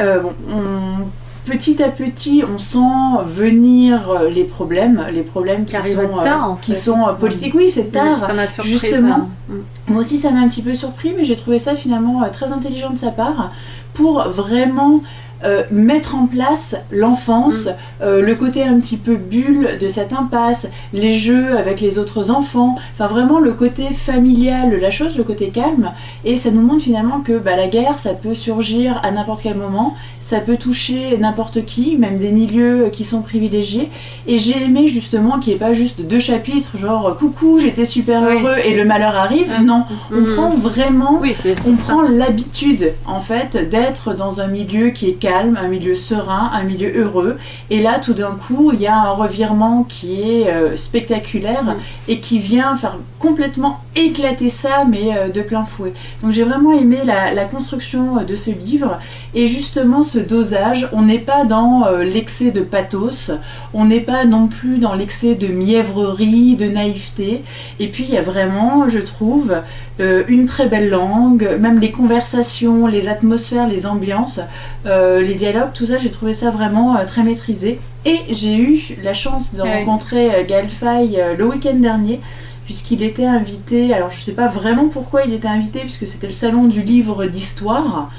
on 0.51 1.07
petit 1.49 1.83
à 1.83 1.89
petit, 1.89 2.45
on 2.49 2.59
sent 2.59 3.25
venir 3.27 4.11
euh, 4.11 4.29
les 4.29 4.45
problèmes, 4.45 5.05
les 5.13 5.23
problèmes 5.23 5.65
qui, 5.65 5.81
sont, 5.81 6.01
euh, 6.01 6.55
qui 6.63 6.75
sont 6.75 7.09
euh, 7.09 7.13
politiques. 7.13 7.55
Oui, 7.55 7.71
c'est 7.71 7.91
tard. 7.93 8.27
Ça 8.27 8.33
m'a 8.33 8.47
surpris. 8.47 8.73
Justement. 8.73 9.31
Mm. 9.49 9.55
Moi 9.89 10.01
aussi, 10.01 10.19
ça 10.19 10.31
m'a 10.31 10.41
un 10.41 10.49
petit 10.49 10.63
peu 10.63 10.75
surpris, 10.75 11.13
mais 11.17 11.25
j'ai 11.25 11.37
trouvé 11.37 11.59
ça 11.59 11.75
finalement 11.75 12.23
très 12.33 12.53
intelligent 12.53 12.91
de 12.91 12.99
sa 12.99 13.11
part 13.11 13.51
pour 13.95 14.29
vraiment 14.29 15.03
euh, 15.45 15.63
mettre 15.71 16.17
en 16.17 16.27
place 16.27 16.75
l'enfance, 16.91 17.67
mm. 17.67 18.03
euh, 18.03 18.23
le 18.23 18.35
côté 18.35 18.65
un 18.65 18.81
petit 18.81 18.97
peu 18.97 19.15
bulle 19.15 19.79
de 19.81 19.87
cette 19.87 20.13
impasse, 20.13 20.69
les 20.93 21.15
jeux 21.15 21.57
avec 21.57 21.81
les 21.81 22.01
autres 22.01 22.33
enfants, 22.33 22.75
enfin 22.95 23.07
vraiment 23.07 23.39
le 23.39 23.53
côté 23.53 23.85
familial, 23.93 24.77
la 24.81 24.91
chose, 24.91 25.17
le 25.17 25.23
côté 25.23 25.51
calme. 25.51 25.93
Et 26.25 26.37
ça 26.37 26.51
nous 26.51 26.61
montre 26.61 26.83
finalement 26.83 27.21
que 27.21 27.39
bah, 27.39 27.55
la 27.55 27.69
guerre, 27.69 28.01
ça 28.01 28.15
peut 28.15 28.35
surgir 28.35 29.01
à 29.05 29.13
n'importe 29.13 29.43
quel 29.45 29.57
moment, 29.57 29.95
ça 30.21 30.41
peut 30.41 30.57
toucher 30.57 31.17
n'importe 31.19 31.65
qui, 31.65 31.97
même 31.97 32.19
des 32.19 32.33
milieux 32.33 32.89
qui 32.93 33.05
sont 33.05 33.23
privilégiés. 33.23 33.91
Et 34.27 34.39
j'ai 34.39 34.61
aimé 34.61 34.89
justement 34.89 35.39
qu'il 35.39 35.53
n'y 35.53 35.57
ait 35.57 35.61
pas 35.61 35.73
juste 35.73 36.01
deux 36.01 36.19
chapitres, 36.19 36.77
genre 36.77 37.17
coucou, 37.17 37.61
j'étais 37.61 37.85
super 37.85 38.25
heureux 38.25 38.57
et 38.65 38.75
le 38.75 38.85
malheur 38.85 39.15
arrive. 39.15 39.53
Mm. 39.61 39.65
Non, 39.65 39.85
on 40.11 40.21
mm. 40.21 40.35
prend 40.35 40.51
vraiment, 40.51 41.23
on 41.67 41.77
prend 41.77 42.03
l'habitude 42.03 42.93
en 43.07 43.21
fait 43.21 43.71
d'être 43.71 44.15
dans 44.15 44.41
un 44.41 44.49
milieu 44.49 44.91
qui 44.91 45.09
est 45.09 45.13
calme 45.13 45.28
un 45.35 45.69
milieu 45.69 45.95
serein, 45.95 46.51
un 46.53 46.63
milieu 46.63 46.93
heureux. 46.97 47.39
Et 47.71 47.81
là, 47.81 47.99
tout 47.99 48.15
d'un 48.15 48.33
coup, 48.33 48.71
il 48.73 48.81
y 48.81 48.87
a 48.87 48.97
un 48.97 49.11
revirement 49.11 49.85
qui 49.85 50.23
est 50.23 50.49
euh, 50.49 50.77
spectaculaire 50.77 51.77
et 52.09 52.21
qui 52.21 52.39
vient 52.39 52.77
faire 52.77 52.97
complètement 53.19 53.81
éclater 53.97 54.51
ça, 54.51 54.85
mais 54.89 55.17
euh, 55.17 55.29
de 55.29 55.43
plein 55.43 55.65
fouet. 55.65 55.93
Donc 56.23 56.33
j'ai 56.33 56.45
vraiment 56.45 56.73
aimé 56.73 56.99
la, 57.05 57.45
construction 57.45 58.19
euh, 58.19 58.25
de 58.25 58.37
ce 58.37 58.51
livre 58.51 58.99
et 59.35 59.47
justement 59.47 60.05
ce 60.05 60.19
dosage. 60.19 60.89
On 60.93 61.03
n'est 61.03 61.19
pas 61.19 61.45
dans 61.45 61.87
l'excès 62.03 62.51
de 62.51 62.61
pathos, 62.61 63.31
on 63.75 63.85
n'est 63.85 64.01
pas 64.01 64.25
non 64.25 64.47
plus 64.47 64.79
dans 64.79 64.95
l'excès 64.95 65.35
de 65.35 65.49
mièvrerie, 65.49 66.57
de 66.57 66.67
naïveté. 66.67 67.43
Et 67.81 67.89
puis 67.89 68.05
il 68.05 68.15
y 68.15 68.19
a 68.19 68.23
vraiment, 68.23 68.89
je 68.89 68.99
trouve, 68.99 69.55
une 69.99 70.47
très 70.47 70.69
belle 70.69 70.91
langue, 70.91 71.57
même 71.59 71.81
les 71.81 71.91
conversations, 71.91 72.87
les 72.87 73.09
atmosphères, 73.09 73.67
les 73.67 73.87
ambiances 73.87 74.41
les 74.85 75.35
dialogues, 75.35 75.73
tout 75.75 75.87
ça, 75.87 75.99
j'ai 75.99 76.11
trouvé 76.11 76.35
ça 76.35 76.51
vraiment 76.51 76.97
euh, 76.97 77.05
très 77.05 77.23
maîtrisé. 77.23 77.79
Et 78.05 78.19
j'ai 78.31 78.57
eu 78.57 78.81
la 79.03 79.15
chance 79.15 79.55
de 79.55 79.63
rencontrer 79.63 80.35
euh, 80.35 80.45
Gaël 80.47 80.69
Faye 80.69 81.21
euh, 81.21 81.35
le 81.37 81.47
week-end 81.47 81.75
dernier, 81.75 82.21
puisqu'il 82.65 83.03
était 83.03 83.27
invité. 83.27 83.93
Alors, 83.95 84.11
je 84.11 84.21
sais 84.21 84.33
pas 84.33 84.49
vraiment 84.49 84.89
pourquoi 84.89 85.23
il 85.25 85.33
était 85.33 85.49
invité, 85.49 85.81
puisque 85.81 86.07
c'était 86.07 86.27
le 86.27 86.33
salon 86.33 86.65
du 86.65 86.83
livre 86.83 87.27
d'histoire. 87.27 88.11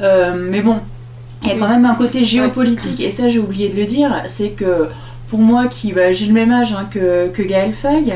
mais 0.00 0.60
bon, 0.60 0.76
il 1.42 1.48
y 1.48 1.52
a 1.52 1.56
quand 1.56 1.68
même 1.68 1.84
un 1.84 1.94
côté 1.94 2.24
géopolitique, 2.24 3.00
et 3.00 3.10
ça, 3.10 3.28
j'ai 3.28 3.38
oublié 3.38 3.68
de 3.68 3.76
le 3.76 3.84
dire, 3.84 4.22
c'est 4.26 4.50
que 4.50 4.88
pour 5.28 5.40
moi, 5.40 5.66
qui 5.66 5.92
bah, 5.92 6.10
j'ai 6.10 6.26
le 6.26 6.32
même 6.32 6.50
âge 6.50 6.72
hein, 6.72 6.88
que, 6.90 7.28
que 7.28 7.42
Gaël 7.42 7.74
Faye, 7.74 8.14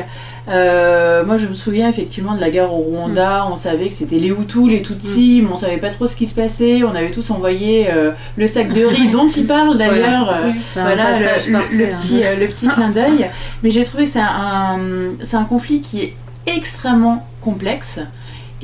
euh, 0.49 1.23
moi 1.23 1.37
je 1.37 1.47
me 1.47 1.53
souviens 1.53 1.89
effectivement 1.89 2.35
de 2.35 2.41
la 2.41 2.49
guerre 2.49 2.73
au 2.73 2.77
Rwanda, 2.77 3.47
on 3.49 3.55
savait 3.55 3.87
que 3.87 3.93
c'était 3.93 4.17
les 4.17 4.27
Hutus, 4.27 4.69
les 4.69 4.81
Tutsis, 4.81 5.41
mais 5.41 5.49
on 5.51 5.55
savait 5.55 5.77
pas 5.77 5.89
trop 5.89 6.05
ce 6.05 6.15
qui 6.15 6.27
se 6.27 6.35
passait, 6.35 6.83
on 6.83 6.93
avait 6.95 7.11
tous 7.11 7.31
envoyé 7.31 7.87
euh, 7.91 8.11
le 8.35 8.47
sac 8.47 8.73
de 8.73 8.83
riz 8.83 9.07
dont 9.11 9.27
il 9.27 9.47
parle 9.47 9.77
d'ailleurs, 9.77 10.29
euh, 10.29 10.49
voilà, 10.75 11.17
le, 11.19 11.77
le, 11.77 11.87
petit, 11.87 12.21
le 12.39 12.47
petit 12.47 12.67
clin 12.67 12.89
d'œil. 12.89 13.29
Mais 13.63 13.71
j'ai 13.71 13.83
trouvé 13.83 14.03
que 14.03 14.09
c'est 14.09 14.19
un, 14.19 14.79
c'est 15.21 15.37
un 15.37 15.45
conflit 15.45 15.81
qui 15.81 16.01
est 16.01 16.15
extrêmement 16.45 17.25
complexe. 17.41 17.99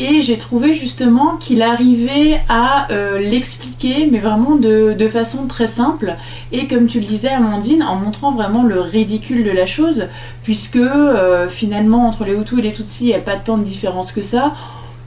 Et 0.01 0.21
j'ai 0.21 0.37
trouvé 0.37 0.73
justement 0.73 1.35
qu'il 1.35 1.61
arrivait 1.61 2.39
à 2.47 2.89
euh, 2.89 3.19
l'expliquer, 3.19 4.07
mais 4.09 4.19
vraiment 4.19 4.55
de, 4.55 4.95
façon 5.09 5.45
très 5.45 5.67
simple. 5.67 6.15
Et 6.53 6.67
comme 6.67 6.87
tu 6.87 7.01
le 7.01 7.05
disais, 7.05 7.27
Amandine, 7.27 7.83
en 7.83 7.95
montrant 7.95 8.31
vraiment 8.31 8.63
le 8.63 8.79
ridicule 8.79 9.43
de 9.43 9.51
la 9.51 9.65
chose, 9.65 10.07
puisque 10.43 10.77
euh, 10.77 11.49
finalement, 11.49 12.07
entre 12.07 12.23
les 12.23 12.33
Hutus 12.33 12.59
et 12.59 12.61
les 12.61 12.73
Tutsis, 12.73 13.03
il 13.03 13.07
n'y 13.07 13.13
a 13.13 13.19
pas 13.19 13.35
tant 13.35 13.57
de 13.57 13.63
différence 13.63 14.13
que 14.13 14.21
ça 14.21 14.53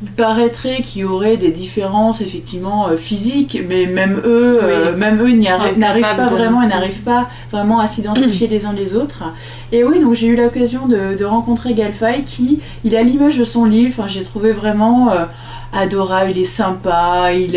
il 0.02 0.10
paraîtrait 0.10 0.82
qu'il 0.82 1.02
y 1.02 1.04
aurait 1.04 1.36
des 1.36 1.50
différences 1.50 2.20
effectivement 2.20 2.88
euh, 2.88 2.96
physiques, 2.96 3.58
mais 3.68 3.86
même 3.86 4.20
eux, 4.24 4.58
euh, 4.62 4.96
même 4.96 5.20
eux 5.22 5.32
n'arrivent 5.32 6.16
pas 6.16 6.26
vraiment 6.26 6.62
et 6.62 6.66
n'arrivent 6.66 7.02
pas 7.02 7.28
vraiment 7.52 7.78
à 7.78 7.86
s'identifier 7.86 8.48
les 8.48 8.66
uns 8.66 8.72
les 8.72 8.96
autres. 8.96 9.22
Et 9.70 9.84
oui, 9.84 10.00
donc 10.00 10.14
j'ai 10.14 10.26
eu 10.26 10.36
l'occasion 10.36 10.86
de, 10.86 11.24
rencontrer 11.24 11.74
Galfay 11.74 12.22
qui, 12.26 12.60
il 12.84 12.96
a 12.96 13.02
l'image 13.02 13.38
de 13.38 13.44
son 13.44 13.64
livre. 13.64 13.94
Enfin, 13.96 14.08
j'ai 14.08 14.24
trouvé 14.24 14.50
vraiment 14.50 15.12
euh, 15.12 15.24
adorable, 15.72 16.32
il 16.32 16.38
est 16.38 16.44
sympa, 16.44 17.32
il, 17.32 17.54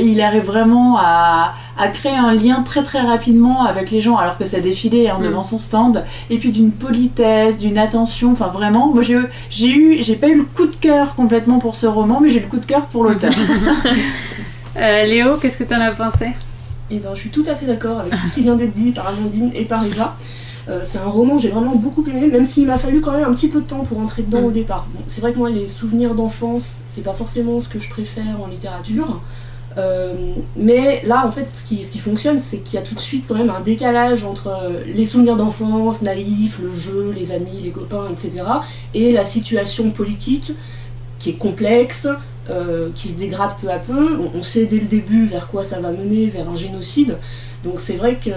il 0.00 0.20
arrive 0.20 0.44
vraiment 0.44 0.98
à 0.98 1.54
créé 1.92 2.12
un 2.12 2.34
lien 2.34 2.62
très 2.62 2.82
très 2.82 3.00
rapidement 3.00 3.64
avec 3.64 3.90
les 3.90 4.00
gens 4.00 4.16
alors 4.16 4.38
que 4.38 4.44
ça 4.44 4.60
défilait 4.60 5.08
hein, 5.08 5.18
devant 5.20 5.40
mm. 5.40 5.44
son 5.44 5.58
stand 5.58 6.04
et 6.30 6.38
puis 6.38 6.52
d'une 6.52 6.70
politesse, 6.70 7.58
d'une 7.58 7.78
attention, 7.78 8.32
enfin 8.32 8.48
vraiment, 8.48 8.92
moi 8.92 9.02
j'ai 9.02 9.18
j'ai 9.50 9.70
eu, 9.70 10.02
j'ai 10.02 10.16
pas 10.16 10.28
eu 10.28 10.38
le 10.38 10.44
coup 10.44 10.66
de 10.66 10.76
cœur 10.76 11.14
complètement 11.14 11.58
pour 11.58 11.76
ce 11.76 11.86
roman, 11.86 12.20
mais 12.20 12.30
j'ai 12.30 12.38
eu 12.38 12.42
le 12.42 12.48
coup 12.48 12.58
de 12.58 12.66
cœur 12.66 12.86
pour 12.86 13.04
l'auteur. 13.04 13.32
Euh, 14.76 15.04
Léo, 15.04 15.36
qu'est-ce 15.36 15.56
que 15.56 15.62
tu 15.62 15.72
en 15.72 15.80
as 15.80 15.92
pensé? 15.92 16.30
Eh 16.90 16.98
ben, 16.98 17.10
je 17.14 17.20
suis 17.20 17.30
tout 17.30 17.44
à 17.46 17.54
fait 17.54 17.64
d'accord 17.64 18.00
avec 18.00 18.10
tout 18.10 18.26
ce 18.26 18.34
qui 18.34 18.42
vient 18.42 18.56
d'être 18.56 18.74
dit 18.74 18.90
par 18.90 19.06
Amandine 19.06 19.52
et 19.54 19.62
par 19.66 19.84
Eva. 19.86 20.16
Euh, 20.68 20.80
c'est 20.84 20.98
un 20.98 21.08
roman 21.08 21.36
que 21.36 21.42
j'ai 21.42 21.50
vraiment 21.50 21.74
beaucoup 21.74 22.04
aimé, 22.08 22.26
même 22.28 22.44
s'il 22.44 22.66
m'a 22.66 22.78
fallu 22.78 23.00
quand 23.00 23.12
même 23.12 23.24
un 23.24 23.34
petit 23.34 23.48
peu 23.48 23.60
de 23.60 23.66
temps 23.66 23.84
pour 23.84 23.98
entrer 23.98 24.22
dedans 24.22 24.42
mm. 24.42 24.46
au 24.46 24.50
départ. 24.50 24.86
c'est 25.06 25.20
vrai 25.20 25.32
que 25.32 25.38
moi, 25.38 25.50
les 25.50 25.68
souvenirs 25.68 26.14
d'enfance, 26.14 26.80
c'est 26.88 27.04
pas 27.04 27.12
forcément 27.12 27.60
ce 27.60 27.68
que 27.68 27.78
je 27.78 27.90
préfère 27.90 28.40
en 28.42 28.46
littérature. 28.46 29.20
Euh, 29.76 30.34
mais 30.56 31.02
là, 31.04 31.26
en 31.26 31.32
fait, 31.32 31.48
ce 31.52 31.66
qui, 31.66 31.84
ce 31.84 31.90
qui 31.90 31.98
fonctionne, 31.98 32.38
c'est 32.40 32.58
qu'il 32.58 32.74
y 32.74 32.82
a 32.82 32.82
tout 32.82 32.94
de 32.94 33.00
suite 33.00 33.24
quand 33.26 33.34
même 33.34 33.50
un 33.50 33.60
décalage 33.60 34.24
entre 34.24 34.48
euh, 34.48 34.82
les 34.86 35.04
souvenirs 35.04 35.36
d'enfance, 35.36 36.02
naïfs, 36.02 36.58
le 36.62 36.72
jeu, 36.72 37.12
les 37.14 37.32
amis, 37.32 37.60
les 37.62 37.70
copains, 37.70 38.06
etc., 38.10 38.44
et 38.94 39.12
la 39.12 39.24
situation 39.24 39.90
politique 39.90 40.52
qui 41.18 41.30
est 41.30 41.38
complexe, 41.38 42.08
euh, 42.50 42.90
qui 42.94 43.08
se 43.08 43.18
dégrade 43.18 43.52
peu 43.60 43.70
à 43.70 43.78
peu. 43.78 44.18
On, 44.34 44.42
sait 44.42 44.66
dès 44.66 44.78
le 44.78 44.86
début 44.86 45.26
vers 45.26 45.48
quoi 45.48 45.64
ça 45.64 45.80
va 45.80 45.90
mener, 45.90 46.26
vers 46.26 46.48
un 46.48 46.56
génocide. 46.56 47.16
Donc 47.64 47.74
c'est 47.78 47.96
vrai 47.96 48.18
que, 48.22 48.30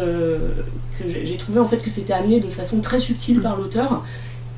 j'ai 1.08 1.38
trouvé 1.38 1.60
en 1.60 1.68
fait 1.68 1.78
que 1.78 1.90
c'était 1.90 2.14
amené 2.14 2.40
de 2.40 2.48
façon 2.48 2.80
très 2.80 3.00
subtile 3.00 3.42
par 3.42 3.58
l'auteur. 3.58 4.04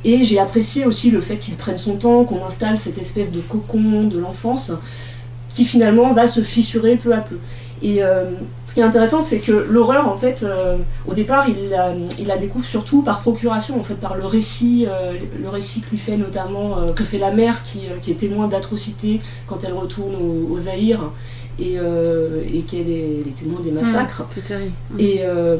Et 0.05 0.23
j'ai 0.23 0.39
apprécié 0.39 0.85
aussi 0.85 1.11
le 1.11 1.19
fait 1.19 1.37
qu'il 1.37 1.55
prenne 1.55 1.77
son 1.77 1.97
temps, 1.97 2.23
qu'on 2.23 2.45
installe 2.45 2.77
cette 2.77 2.97
espèce 2.97 3.31
de 3.31 3.41
cocon 3.41 4.03
de 4.03 4.17
l'enfance 4.17 4.71
qui 5.49 5.65
finalement 5.65 6.13
va 6.13 6.27
se 6.27 6.41
fissurer 6.41 6.95
peu 6.95 7.13
à 7.13 7.17
peu. 7.17 7.37
Et 7.81 8.03
euh, 8.03 8.25
ce 8.67 8.73
qui 8.73 8.81
est 8.81 8.83
intéressant, 8.83 9.21
c'est 9.21 9.39
que 9.39 9.51
l'horreur, 9.51 10.07
en 10.07 10.17
fait, 10.17 10.43
euh, 10.43 10.77
au 11.07 11.13
départ, 11.13 11.47
il 11.47 11.69
la, 12.27 12.37
découvre 12.37 12.65
surtout 12.65 13.01
par 13.01 13.21
procuration, 13.21 13.79
en 13.79 13.83
fait, 13.83 13.95
par 13.95 14.15
le 14.15 14.25
récit, 14.25 14.85
euh, 14.87 15.13
le 15.41 15.49
récit 15.49 15.81
que 15.81 15.91
lui 15.91 15.97
fait 15.97 16.17
notamment, 16.17 16.77
que 16.95 17.03
fait 17.03 17.17
la 17.17 17.31
mère 17.31 17.63
qui, 17.63 17.81
est 18.07 18.13
témoin 18.15 18.47
d'atrocités 18.47 19.21
quand 19.47 19.63
elle 19.63 19.73
retourne 19.73 20.15
aux, 20.15 20.53
aux 20.53 20.67
et, 21.59 21.77
euh, 21.77 22.41
et 22.51 22.61
qu'elle 22.61 22.89
est, 22.89 23.19
est, 23.27 23.35
témoin 23.35 23.59
des 23.61 23.71
massacres. 23.71 24.23
Mmh, 24.23 24.99
et, 24.99 25.19
euh, 25.21 25.57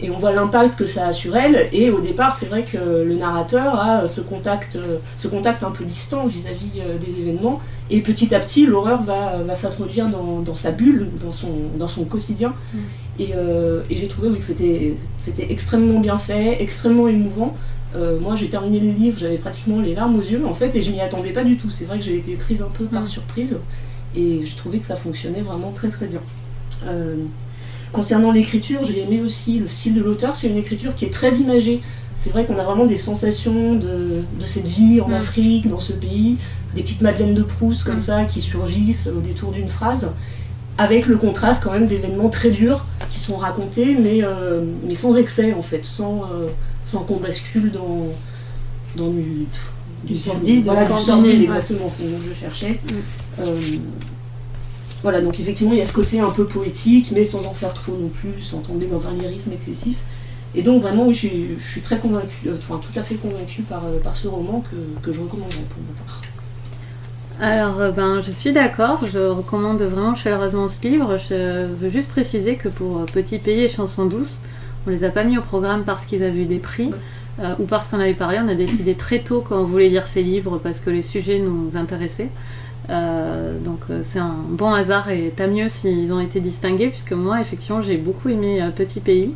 et, 0.00 0.10
on 0.10 0.18
voit 0.18 0.32
l'impact 0.32 0.78
que 0.78 0.86
ça 0.86 1.06
a 1.06 1.12
sur 1.12 1.36
elle. 1.36 1.68
Et 1.72 1.90
au 1.90 2.00
départ, 2.00 2.36
c'est 2.36 2.46
vrai 2.46 2.64
que 2.64 2.76
le 2.76 3.14
narrateur 3.14 3.78
a 3.78 4.06
ce 4.06 4.20
contact, 4.20 4.78
ce 5.16 5.28
contact 5.28 5.62
un 5.62 5.70
peu 5.70 5.84
distant 5.84 6.26
vis-à-vis 6.26 6.80
euh, 6.80 6.98
des 6.98 7.20
événements. 7.20 7.60
Et 7.90 8.00
petit 8.00 8.34
à 8.34 8.40
petit, 8.40 8.66
l'horreur 8.66 9.02
va, 9.02 9.38
va 9.46 9.54
s'introduire 9.54 10.08
dans, 10.08 10.40
dans, 10.40 10.56
sa 10.56 10.72
bulle, 10.72 11.08
dans 11.24 11.32
son, 11.32 11.52
dans 11.78 11.88
son 11.88 12.04
quotidien. 12.04 12.52
Mmh. 12.74 12.78
Et, 13.20 13.32
et 13.90 13.96
j'ai 13.96 14.06
trouvé 14.06 14.28
oui, 14.28 14.38
que 14.38 14.44
c'était 14.44 15.46
extrêmement 15.50 15.98
bien 15.98 16.18
fait, 16.18 16.62
extrêmement 16.62 17.08
émouvant. 17.08 17.56
moi, 18.20 18.36
j'ai 18.36 18.48
terminé 18.48 18.78
le 18.78 18.92
livre, 18.92 19.18
j'avais 19.18 19.38
pratiquement 19.38 19.80
les 19.80 19.94
larmes 19.94 20.16
aux 20.16 20.22
yeux, 20.22 20.46
en 20.46 20.54
fait, 20.54 20.76
et 20.76 20.82
je 20.82 20.92
m'y 20.92 21.00
attendais 21.00 21.32
pas 21.32 21.42
du 21.42 21.56
tout. 21.56 21.70
C'est 21.70 21.86
vrai 21.86 21.98
que 21.98 22.04
j'ai 22.04 22.14
été 22.14 22.34
prise 22.34 22.62
un 22.62 22.68
peu 22.68 22.84
par 22.84 23.02
mmh. 23.02 23.06
surprise. 23.06 23.56
Et 24.16 24.40
j'ai 24.44 24.56
trouvé 24.56 24.78
que 24.78 24.86
ça 24.86 24.96
fonctionnait 24.96 25.42
vraiment 25.42 25.70
très 25.72 25.88
très 25.88 26.06
bien. 26.06 26.20
Euh, 26.86 27.16
concernant 27.92 28.32
l'écriture, 28.32 28.82
j'ai 28.84 29.02
aimé 29.02 29.20
aussi 29.20 29.58
le 29.58 29.68
style 29.68 29.94
de 29.94 30.02
l'auteur. 30.02 30.36
C'est 30.36 30.48
une 30.48 30.56
écriture 30.56 30.94
qui 30.94 31.04
est 31.04 31.12
très 31.12 31.36
imagée. 31.36 31.80
C'est 32.18 32.30
vrai 32.30 32.44
qu'on 32.44 32.58
a 32.58 32.64
vraiment 32.64 32.86
des 32.86 32.96
sensations 32.96 33.74
de, 33.74 34.22
de 34.40 34.46
cette 34.46 34.66
vie 34.66 35.00
en 35.00 35.08
mm. 35.08 35.14
Afrique, 35.14 35.68
dans 35.68 35.78
ce 35.78 35.92
pays, 35.92 36.36
des 36.74 36.82
petites 36.82 37.02
madeleines 37.02 37.34
de 37.34 37.42
Proust 37.42 37.84
comme 37.84 37.96
mm. 37.96 38.00
ça 38.00 38.24
qui 38.24 38.40
surgissent 38.40 39.08
au 39.08 39.20
détour 39.20 39.52
d'une 39.52 39.68
phrase, 39.68 40.10
avec 40.78 41.06
le 41.06 41.16
contraste 41.16 41.62
quand 41.62 41.72
même 41.72 41.86
d'événements 41.86 42.28
très 42.28 42.50
durs 42.50 42.84
qui 43.10 43.18
sont 43.18 43.36
racontés, 43.36 43.96
mais, 44.00 44.20
euh, 44.22 44.62
mais 44.86 44.94
sans 44.94 45.16
excès 45.16 45.52
en 45.52 45.62
fait, 45.62 45.84
sans, 45.84 46.22
euh, 46.24 46.48
sans 46.86 47.00
qu'on 47.00 47.16
bascule 47.16 47.70
dans, 47.72 48.06
dans 48.96 49.10
du, 49.10 49.46
du 50.04 50.18
sordide. 50.18 50.64
Voilà, 50.64 50.84
du 50.84 50.96
sordide, 50.96 51.42
exactement, 51.42 51.88
c'est 51.90 52.04
le 52.04 52.10
mot 52.10 52.16
que 52.18 52.34
je 52.34 52.34
cherchais. 52.34 52.80
Mm. 52.84 53.40
Euh, 53.40 53.60
voilà, 55.02 55.20
donc 55.20 55.38
effectivement, 55.38 55.72
il 55.72 55.78
y 55.78 55.82
a 55.82 55.86
ce 55.86 55.92
côté 55.92 56.20
un 56.20 56.30
peu 56.30 56.44
poétique, 56.44 57.12
mais 57.14 57.24
sans 57.24 57.44
en 57.44 57.54
faire 57.54 57.72
trop 57.72 57.92
non 57.92 58.08
plus, 58.08 58.40
sans 58.40 58.58
tomber 58.58 58.86
dans 58.86 59.06
un 59.06 59.14
lyrisme 59.14 59.52
excessif. 59.52 59.96
Et 60.54 60.62
donc 60.62 60.82
vraiment, 60.82 61.12
je, 61.12 61.28
suis 61.58 61.82
très 61.82 61.98
convaincue, 61.98 62.48
euh, 62.48 62.56
enfin 62.56 62.80
tout 62.80 62.98
à 62.98 63.02
fait 63.02 63.16
convaincue 63.16 63.62
par, 63.62 63.84
euh, 63.84 64.00
par 64.02 64.16
ce 64.16 64.28
roman 64.28 64.64
que, 64.70 65.06
que 65.06 65.12
je 65.12 65.20
recommande 65.20 65.50
pour 65.50 65.82
ma 65.82 66.04
part. 66.04 66.20
Alors, 67.40 67.92
ben, 67.92 68.20
je 68.20 68.32
suis 68.32 68.52
d'accord, 68.52 69.04
je 69.12 69.18
recommande 69.18 69.80
vraiment 69.80 70.16
chaleureusement 70.16 70.66
ce 70.66 70.82
livre. 70.88 71.18
Je 71.18 71.66
veux 71.66 71.90
juste 71.90 72.08
préciser 72.08 72.56
que 72.56 72.68
pour 72.68 73.06
Petit 73.06 73.38
Pays 73.38 73.60
et 73.60 73.68
Chansons 73.68 74.06
douces, 74.06 74.40
on 74.88 74.90
les 74.90 75.04
a 75.04 75.10
pas 75.10 75.22
mis 75.22 75.38
au 75.38 75.42
programme 75.42 75.84
parce 75.84 76.06
qu'ils 76.06 76.24
avaient 76.24 76.42
eu 76.42 76.46
des 76.46 76.58
prix. 76.58 76.90
Ou 77.58 77.64
parce 77.64 77.88
qu'on 77.88 78.00
avait 78.00 78.14
parlé, 78.14 78.38
on 78.44 78.48
a 78.48 78.54
décidé 78.54 78.94
très 78.94 79.20
tôt 79.20 79.40
qu'on 79.40 79.62
voulait 79.62 79.88
lire 79.88 80.06
ces 80.06 80.22
livres 80.22 80.58
parce 80.58 80.80
que 80.80 80.90
les 80.90 81.02
sujets 81.02 81.38
nous 81.38 81.76
intéressaient. 81.76 82.30
Euh, 82.90 83.58
donc 83.58 83.80
euh, 83.90 84.00
c'est 84.02 84.18
un 84.18 84.36
bon 84.48 84.72
hasard 84.72 85.10
et 85.10 85.30
tant 85.36 85.46
mieux 85.46 85.68
s'ils 85.68 86.10
ont 86.10 86.20
été 86.20 86.40
distingués 86.40 86.88
puisque 86.88 87.12
moi 87.12 87.38
effectivement 87.38 87.82
j'ai 87.82 87.98
beaucoup 87.98 88.30
aimé 88.30 88.62
euh, 88.62 88.70
Petit 88.70 89.00
Pays. 89.00 89.34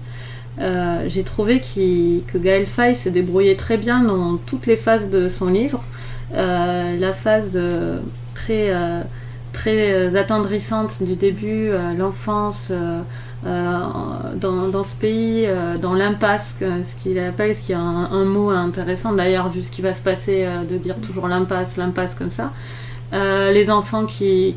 j'ai 1.07 1.23
trouvé 1.23 1.61
que 1.61 2.39
Gaël 2.39 2.67
Faye 2.67 2.95
se 2.95 3.09
débrouillait 3.09 3.57
très 3.57 3.77
bien 3.77 4.03
dans 4.03 4.37
toutes 4.37 4.67
les 4.67 4.77
phases 4.77 5.11
de 5.11 5.29
son 5.29 5.49
livre. 5.49 5.83
la 6.35 7.13
phase 7.13 7.59
très, 8.35 8.71
très 9.53 10.17
attendrissante 10.17 11.03
du 11.03 11.15
début, 11.15 11.71
l'enfance 11.99 12.71
dans, 13.45 14.69
dans, 14.69 14.83
ce 14.85 14.95
pays, 14.95 15.49
dans 15.81 15.95
l'impasse, 15.95 16.57
ce 16.61 17.03
qu'il 17.03 17.19
appelle, 17.19 17.55
ce 17.55 17.61
qui 17.61 17.73
est 17.73 17.77
un, 17.77 18.25
mot 18.25 18.51
intéressant 18.51 19.13
d'ailleurs 19.13 19.49
vu 19.49 19.65
ce 19.65 19.71
qui 19.71 19.83
va 19.83 19.93
se 19.93 20.03
passer, 20.03 20.47
de 20.69 20.77
dire 20.77 20.97
toujours 20.97 21.29
l'impasse, 21.29 21.77
l'impasse 21.77 22.15
comme 22.15 22.31
ça. 22.31 22.53
Euh, 23.13 23.53
les 23.53 23.71
enfants 23.71 24.07
qui, 24.07 24.55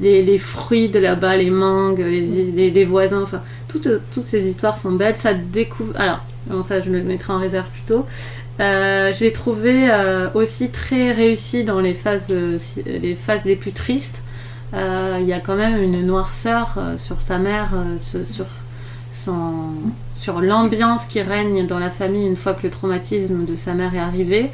les, 0.00 0.38
fruits 0.38 0.88
de 0.88 0.98
là-bas, 0.98 1.36
les 1.36 1.50
mangues, 1.50 2.00
les, 2.00 2.70
les, 2.70 2.84
voisins, 2.84 3.24
toutes, 3.68 3.88
toutes, 4.12 4.24
ces 4.24 4.48
histoires 4.48 4.76
sont 4.76 4.92
belles. 4.92 5.16
Ça 5.16 5.34
découvre. 5.34 5.92
Alors, 5.96 6.20
ça, 6.62 6.80
je 6.80 6.90
le 6.90 7.02
mettrai 7.02 7.32
en 7.32 7.38
réserve 7.38 7.70
plus 7.70 7.82
tôt. 7.82 8.06
Euh, 8.60 9.12
je 9.12 9.24
l'ai 9.24 9.32
trouvé 9.32 9.88
euh, 9.90 10.28
aussi 10.34 10.70
très 10.70 11.12
réussi 11.12 11.64
dans 11.64 11.80
les 11.80 11.94
phases, 11.94 12.34
les 12.86 13.14
phases 13.14 13.44
les 13.44 13.56
plus 13.56 13.72
tristes. 13.72 14.20
Il 14.72 15.26
y 15.26 15.32
a 15.32 15.40
quand 15.40 15.56
même 15.56 15.80
une 15.80 16.04
noirceur 16.04 16.78
sur 16.96 17.20
sa 17.20 17.38
mère, 17.38 17.70
sur, 18.00 18.46
son, 19.12 19.68
sur 20.14 20.40
l'ambiance 20.40 21.06
qui 21.06 21.22
règne 21.22 21.66
dans 21.66 21.78
la 21.78 21.90
famille 21.90 22.26
une 22.26 22.36
fois 22.36 22.54
que 22.54 22.64
le 22.64 22.70
traumatisme 22.70 23.44
de 23.44 23.54
sa 23.54 23.74
mère 23.74 23.94
est 23.94 24.00
arrivé. 24.00 24.50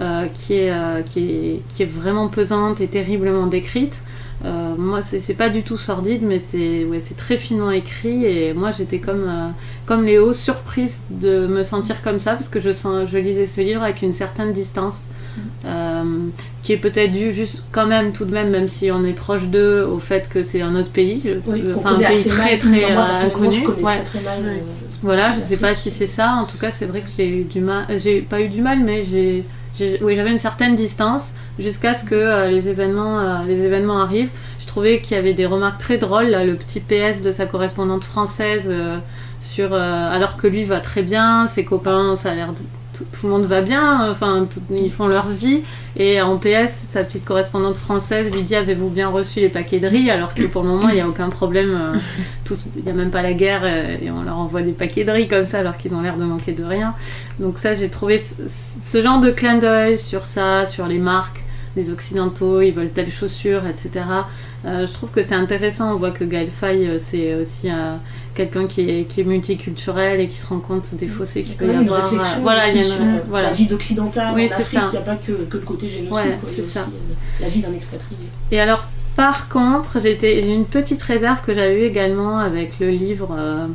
Euh, 0.00 0.26
qui, 0.26 0.54
est, 0.54 0.72
euh, 0.72 1.02
qui, 1.02 1.20
est, 1.20 1.60
qui, 1.68 1.84
est, 1.84 1.86
vraiment 1.86 2.26
pesante 2.26 2.80
et 2.80 2.88
terriblement 2.88 3.46
décrite. 3.46 4.02
Euh, 4.44 4.74
moi, 4.76 5.02
c'est 5.02 5.34
pas 5.34 5.50
du 5.50 5.62
tout 5.62 5.76
sordide, 5.76 6.22
mais 6.24 6.40
c'est 6.40 6.84
ouais, 6.84 6.98
très 7.16 7.36
finement 7.36 7.70
écrit. 7.70 8.24
Et 8.24 8.54
moi, 8.54 8.72
j'étais 8.72 8.98
comme, 8.98 9.52
comme 9.86 10.04
Léo, 10.04 10.32
surprise 10.32 11.02
de 11.10 11.46
me 11.46 11.62
sentir 11.62 12.02
comme 12.02 12.18
ça, 12.18 12.32
parce 12.32 12.48
que 12.48 12.58
je, 12.58 12.72
sens, 12.72 13.08
je 13.08 13.18
lisais 13.18 13.46
ce 13.46 13.60
livre 13.60 13.84
avec 13.84 14.02
une 14.02 14.12
certaine 14.12 14.52
distance. 14.52 15.04
Qui 16.62 16.72
est 16.72 16.76
peut-être 16.78 17.12
dû 17.12 17.32
juste 17.34 17.64
quand 17.72 17.86
même 17.86 18.12
tout 18.12 18.24
de 18.24 18.32
même, 18.32 18.50
même 18.50 18.68
si 18.68 18.90
on 18.90 19.04
est 19.04 19.12
proche 19.12 19.44
d'eux, 19.44 19.82
au 19.84 19.98
fait 19.98 20.28
que 20.28 20.42
c'est 20.42 20.62
un 20.62 20.74
autre 20.76 20.90
pays, 20.90 21.22
Oui, 21.46 21.62
euh, 21.64 21.74
enfin 21.76 21.94
un 21.96 21.98
pays 21.98 22.24
très 22.24 22.58
très 22.58 22.92
moi, 22.92 23.04
euh, 23.08 23.20
je 23.20 23.26
inconnu. 23.26 23.66
Ouais. 23.66 23.82
très 23.82 24.02
très 24.04 24.20
mal. 24.20 24.38
Ouais. 24.40 24.46
euh, 24.48 24.60
Voilà, 25.02 25.32
je 25.32 25.40
sais 25.40 25.56
pas 25.58 25.74
si 25.74 25.90
c'est 25.90 26.06
ça. 26.06 26.32
En 26.40 26.44
tout 26.44 26.56
cas, 26.58 26.70
c'est 26.70 26.86
vrai 26.86 27.00
que 27.00 27.08
j'ai 27.14 27.28
eu 27.28 27.44
du 27.44 27.60
mal. 27.60 27.84
J'ai 28.02 28.20
pas 28.22 28.40
eu 28.40 28.48
du 28.48 28.62
mal, 28.62 28.78
mais 28.80 29.04
j'ai, 29.04 29.44
oui, 30.00 30.14
j'avais 30.16 30.30
une 30.32 30.38
certaine 30.38 30.74
distance 30.76 31.32
jusqu'à 31.58 31.92
ce 31.94 32.04
que 32.04 32.14
euh, 32.14 32.48
les 32.50 32.68
événements, 32.68 33.20
euh, 33.20 33.24
les 33.46 33.60
événements 33.64 34.00
arrivent. 34.00 34.30
Je 34.60 34.66
trouvais 34.66 35.00
qu'il 35.00 35.16
y 35.16 35.20
avait 35.20 35.34
des 35.34 35.46
remarques 35.46 35.78
très 35.80 35.98
drôles. 35.98 36.28
là, 36.28 36.44
le 36.44 36.54
petit 36.54 36.80
PS 36.80 37.22
de 37.22 37.30
sa 37.30 37.46
correspondante 37.46 38.02
française 38.04 38.64
euh, 38.68 38.96
sur, 39.40 39.74
euh, 39.74 39.78
alors 40.10 40.36
que 40.38 40.46
lui 40.46 40.64
va 40.64 40.80
très 40.80 41.02
bien, 41.02 41.46
ses 41.46 41.64
copains, 41.64 42.16
ça 42.16 42.30
a 42.30 42.34
l'air 42.34 42.48
de- 42.48 42.58
tout, 42.96 43.04
tout 43.12 43.26
le 43.26 43.32
monde 43.32 43.44
va 43.44 43.60
bien. 43.60 44.10
Enfin, 44.10 44.46
tout- 44.52 44.60
ils 44.70 44.90
font 44.90 45.06
leur 45.08 45.28
vie. 45.28 45.60
Et 45.96 46.20
en 46.20 46.38
PS, 46.38 46.86
sa 46.90 47.04
petite 47.04 47.24
correspondante 47.24 47.76
française 47.76 48.32
lui 48.34 48.42
dit 48.42 48.54
Avez-vous 48.56 48.88
bien 48.88 49.08
reçu 49.08 49.40
les 49.40 49.48
paquets 49.48 49.78
de 49.78 49.86
riz? 49.86 50.10
Alors 50.10 50.34
que 50.34 50.42
pour 50.44 50.62
le 50.62 50.68
moment, 50.68 50.88
il 50.88 50.96
n'y 50.96 51.00
a 51.00 51.08
aucun 51.08 51.28
problème. 51.28 51.70
euh, 51.94 51.98
Il 52.76 52.84
n'y 52.84 52.90
a 52.90 52.94
même 52.94 53.10
pas 53.10 53.22
la 53.22 53.32
guerre 53.32 53.62
euh, 53.64 53.96
et 54.02 54.10
on 54.10 54.22
leur 54.22 54.38
envoie 54.38 54.62
des 54.62 54.72
paquets 54.72 55.04
de 55.04 55.10
riz 55.10 55.28
comme 55.28 55.44
ça 55.46 55.60
alors 55.60 55.76
qu'ils 55.76 55.94
ont 55.94 56.00
l'air 56.02 56.16
de 56.16 56.24
manquer 56.24 56.52
de 56.52 56.64
rien. 56.64 56.94
Donc, 57.38 57.58
ça, 57.58 57.74
j'ai 57.74 57.88
trouvé 57.88 58.20
ce, 58.82 59.02
genre 59.02 59.20
de 59.20 59.30
clin 59.30 59.56
d'œil 59.58 59.98
sur 59.98 60.26
ça, 60.26 60.66
sur 60.66 60.86
les 60.86 60.98
marques 60.98 61.40
des 61.76 61.90
Occidentaux, 61.90 62.60
ils 62.60 62.70
veulent 62.72 62.90
telle 62.90 63.10
chaussure, 63.10 63.62
etc. 63.66 64.04
Euh, 64.64 64.86
je 64.86 64.92
trouve 64.92 65.10
que 65.10 65.22
c'est 65.22 65.34
intéressant. 65.34 65.92
On 65.92 65.96
voit 65.96 66.12
que 66.12 66.24
Gaël 66.24 66.48
Faye, 66.50 66.88
c'est 66.98 67.34
aussi 67.34 67.68
euh, 67.70 67.96
quelqu'un 68.34 68.66
qui 68.66 68.88
est, 68.88 69.04
qui 69.04 69.20
est 69.20 69.24
multiculturel 69.24 70.20
et 70.20 70.28
qui 70.28 70.36
se 70.36 70.46
rend 70.46 70.58
compte 70.58 70.94
des 70.94 71.06
fossés 71.06 71.42
qu'il 71.42 71.54
peut 71.56 71.66
y 71.66 71.70
une 71.70 71.88
euh, 71.88 72.22
Voilà, 72.42 72.68
il 72.68 72.76
y 72.76 72.78
a 72.80 72.82
une- 72.82 72.88
sur 72.88 73.04
voilà. 73.28 73.48
la 73.48 73.54
vie 73.54 73.66
d'occidental 73.66 74.32
Oui, 74.34 74.48
en 74.52 74.56
Afrique. 74.58 74.80
Il 74.86 74.90
n'y 74.90 74.96
a 74.96 75.00
pas 75.00 75.16
que, 75.16 75.32
que 75.32 75.56
le 75.56 75.62
côté 75.64 75.88
génocide, 75.88 76.12
Ouais, 76.12 76.22
quoi. 76.38 76.48
il 76.48 76.52
y 76.52 76.54
c'est 76.56 76.78
a 76.78 76.82
aussi 76.82 76.90
euh, 76.90 77.14
la 77.40 77.48
vie 77.48 77.60
d'un 77.60 77.72
expatrié. 77.72 78.18
Et 78.50 78.60
alors, 78.60 78.84
par 79.16 79.48
contre, 79.48 80.00
j'ai 80.00 80.52
une 80.52 80.64
petite 80.66 81.02
réserve 81.02 81.40
que 81.46 81.54
j'avais 81.54 81.80
eue 81.80 81.84
également 81.86 82.38
avec 82.38 82.80
le 82.80 82.90
livre, 82.90 83.28
euh, 83.38 83.66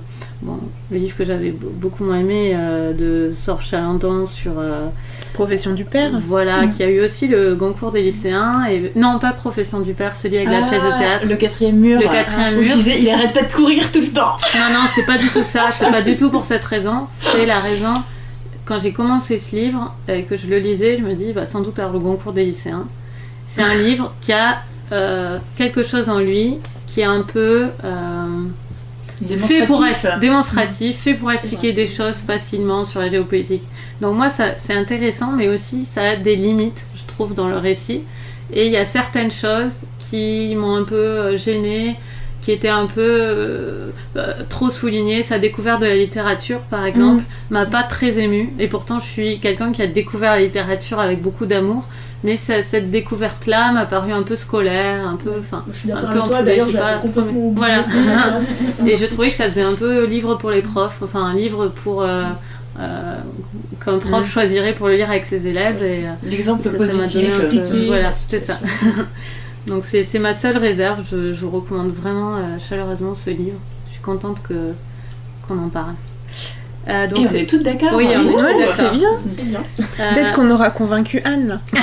bon, 0.41 0.57
le 0.91 0.97
livre 0.97 1.15
que 1.17 1.25
j'avais 1.25 1.49
be- 1.49 1.55
beaucoup 1.75 2.03
moins 2.03 2.19
aimé 2.19 2.53
euh, 2.55 2.93
de 2.93 3.33
Sorge 3.35 3.67
Chalandon 3.67 4.25
sur, 4.25 4.53
euh, 4.57 4.87
Profession 5.33 5.73
du 5.73 5.85
père. 5.85 6.11
voilà, 6.27 6.63
Mm. 6.65 6.71
qui 6.71 6.83
a 6.83 6.89
eu 6.89 7.01
aussi 7.01 7.27
le 7.27 7.55
concours 7.55 7.91
des 7.91 8.01
lycéens 8.01 8.65
et 8.69 8.91
non 8.95 9.19
pas 9.19 9.31
Profession 9.31 9.79
du 9.79 9.93
père, 9.93 10.15
celui 10.15 10.37
avec 10.37 10.49
la 10.49 10.63
pièce 10.67 10.83
de 10.83 10.97
théâtre. 10.97 11.21
Ah, 11.23 11.29
Le 11.29 11.35
quatrième 11.35 11.75
mur. 11.77 11.99
Le 11.99 12.07
quatrième 12.07 12.59
mur. 12.59 12.71
tu 12.71 12.77
disais, 12.79 12.99
il 12.99 13.09
arrête 13.09 13.33
pas 13.33 13.43
de 13.43 13.51
courir 13.53 13.91
tout 13.91 14.01
le 14.01 14.07
temps. 14.07 14.35
Non, 14.55 14.73
non, 14.73 14.85
c'est 14.93 15.05
pas 15.05 15.17
du 15.17 15.27
tout 15.29 15.43
ça. 15.43 15.69
C'est 15.71 15.89
pas 15.91 16.01
du 16.01 16.15
tout 16.15 16.29
pour 16.31 16.45
cette 16.45 16.63
raison. 16.65 17.07
C'est 17.11 17.45
la 17.45 17.59
raison. 17.59 17.93
Quand 18.65 18.79
j'ai 18.79 18.91
commencé 18.91 19.37
ce 19.39 19.55
livre 19.55 19.93
et 20.07 20.23
que 20.23 20.37
je 20.37 20.47
le 20.47 20.59
lisais, 20.59 20.95
je 20.97 21.03
me 21.03 21.13
dis, 21.15 21.25
il 21.29 21.33
va 21.33 21.45
sans 21.45 21.61
doute 21.61 21.79
avoir 21.79 21.93
le 21.93 21.99
concours 21.99 22.33
des 22.33 22.45
lycéens. 22.45 22.85
C'est 23.47 23.63
un 23.63 23.75
livre 23.75 24.13
qui 24.21 24.31
a 24.31 24.57
euh, 24.91 25.37
quelque 25.57 25.83
chose 25.83 26.07
en 26.09 26.19
lui 26.19 26.57
qui 26.85 27.01
est 27.01 27.05
un 27.05 27.21
peu 27.21 27.67
fait 29.27 29.65
pour 29.65 29.79
Démonstratif. 29.79 30.05
être 30.05 30.19
démonstratif, 30.19 30.97
fait 30.97 31.13
pour 31.13 31.31
expliquer 31.31 31.73
des 31.73 31.87
choses 31.87 32.17
facilement 32.17 32.85
sur 32.85 33.01
la 33.01 33.09
géopolitique. 33.09 33.63
Donc 34.01 34.15
moi, 34.15 34.29
ça, 34.29 34.55
c'est 34.61 34.73
intéressant, 34.73 35.31
mais 35.31 35.47
aussi 35.47 35.85
ça 35.85 36.01
a 36.01 36.15
des 36.15 36.35
limites, 36.35 36.85
je 36.95 37.03
trouve, 37.05 37.33
dans 37.33 37.47
le 37.47 37.57
récit. 37.57 38.03
Et 38.53 38.65
il 38.65 38.71
y 38.71 38.77
a 38.77 38.85
certaines 38.85 39.31
choses 39.31 39.79
qui 39.99 40.55
m'ont 40.55 40.75
un 40.75 40.83
peu 40.83 40.95
euh, 40.95 41.37
gênée, 41.37 41.95
qui 42.41 42.51
étaient 42.51 42.69
un 42.69 42.87
peu 42.87 43.01
euh, 43.01 43.91
euh, 44.15 44.33
trop 44.47 44.69
soulignées. 44.69 45.23
Sa 45.23 45.39
découverte 45.39 45.81
de 45.81 45.85
la 45.85 45.95
littérature, 45.95 46.61
par 46.61 46.85
exemple, 46.85 47.23
m'a 47.49 47.65
pas 47.65 47.83
très 47.83 48.17
émue. 48.17 48.49
Et 48.59 48.67
pourtant, 48.67 48.99
je 48.99 49.05
suis 49.05 49.39
quelqu'un 49.39 49.71
qui 49.71 49.81
a 49.81 49.87
découvert 49.87 50.33
la 50.33 50.41
littérature 50.41 50.99
avec 50.99 51.21
beaucoup 51.21 51.45
d'amour. 51.45 51.85
Mais 52.23 52.35
ça- 52.35 52.61
cette 52.63 52.91
découverte-là 52.91 53.71
m'a 53.71 53.85
paru 53.85 54.11
un 54.11 54.23
peu 54.23 54.35
scolaire, 54.35 55.07
un 55.07 55.15
peu... 55.15 55.31
Enfin, 55.39 55.63
Je 55.71 55.77
suis 55.79 55.91
Un 55.91 55.97
peu 56.01 56.07
avec 56.07 56.23
toi, 56.25 56.39
j'ai 56.45 56.55
j'avais 56.57 56.73
pas 56.77 56.97
complètement 56.97 57.51
Voilà. 57.55 57.81
complètement 57.81 58.39
Et 58.87 58.97
je 58.97 59.05
trouvais 59.05 59.29
que 59.29 59.35
ça 59.35 59.45
faisait 59.45 59.61
un 59.63 59.73
peu 59.73 60.05
livre 60.05 60.35
pour 60.35 60.51
les 60.51 60.61
profs, 60.61 60.99
enfin 61.01 61.23
un 61.23 61.33
livre 61.33 61.67
pour 61.83 62.01
euh, 62.03 62.23
euh, 62.79 63.15
qu'un 63.83 63.99
prof 63.99 64.25
Mhm. 64.25 64.31
choisirait 64.31 64.73
pour 64.73 64.87
le 64.89 64.95
lire 64.95 65.09
avec 65.09 65.25
ses 65.25 65.47
élèves. 65.47 65.81
Et 65.81 66.07
euh, 66.07 66.11
L'exemple 66.25 66.63
ça, 66.63 66.71
ça 66.71 66.77
m'a 66.77 66.87
donné 66.87 66.97
positif. 67.07 67.39
expliquer 67.39 67.87
Voilà, 67.87 68.13
c'est 68.29 68.39
ça. 68.41 68.59
Donc 69.67 69.83
c'est 69.85 70.03
c'est 70.03 70.19
ma 70.19 70.33
seule 70.33 70.57
réserve. 70.57 70.99
Je, 71.11 71.33
je 71.33 71.45
vous 71.45 71.51
recommande 71.51 71.91
vraiment 71.91 72.35
euh, 72.35 72.39
chaleureusement 72.67 73.15
ce 73.15 73.29
livre. 73.29 73.59
Je 73.87 73.93
suis 73.93 74.01
contente 74.01 74.41
que 74.43 74.73
qu'on 75.47 75.57
en 75.57 75.69
parle. 75.69 75.93
Euh, 76.89 77.07
donc 77.07 77.19
Et 77.19 77.27
on 77.29 77.33
est 77.35 77.45
toutes 77.49 77.63
d'accord. 77.63 77.89
Oui, 77.93 78.07
on 78.07 78.11
est 78.11 78.17
Ouh. 78.17 78.27
toutes 78.31 78.35
Ouais, 78.43 78.57
d'accord. 78.59 78.73
c'est 78.73 78.91
bien. 78.91 79.09
C'est 79.29 79.45
bien. 79.45 79.61
euh, 79.99 80.13
Peut-être 80.13 80.33
qu'on 80.33 80.49
aura 80.49 80.69
convaincu 80.71 81.21
Anne. 81.23 81.47
là. 81.47 81.59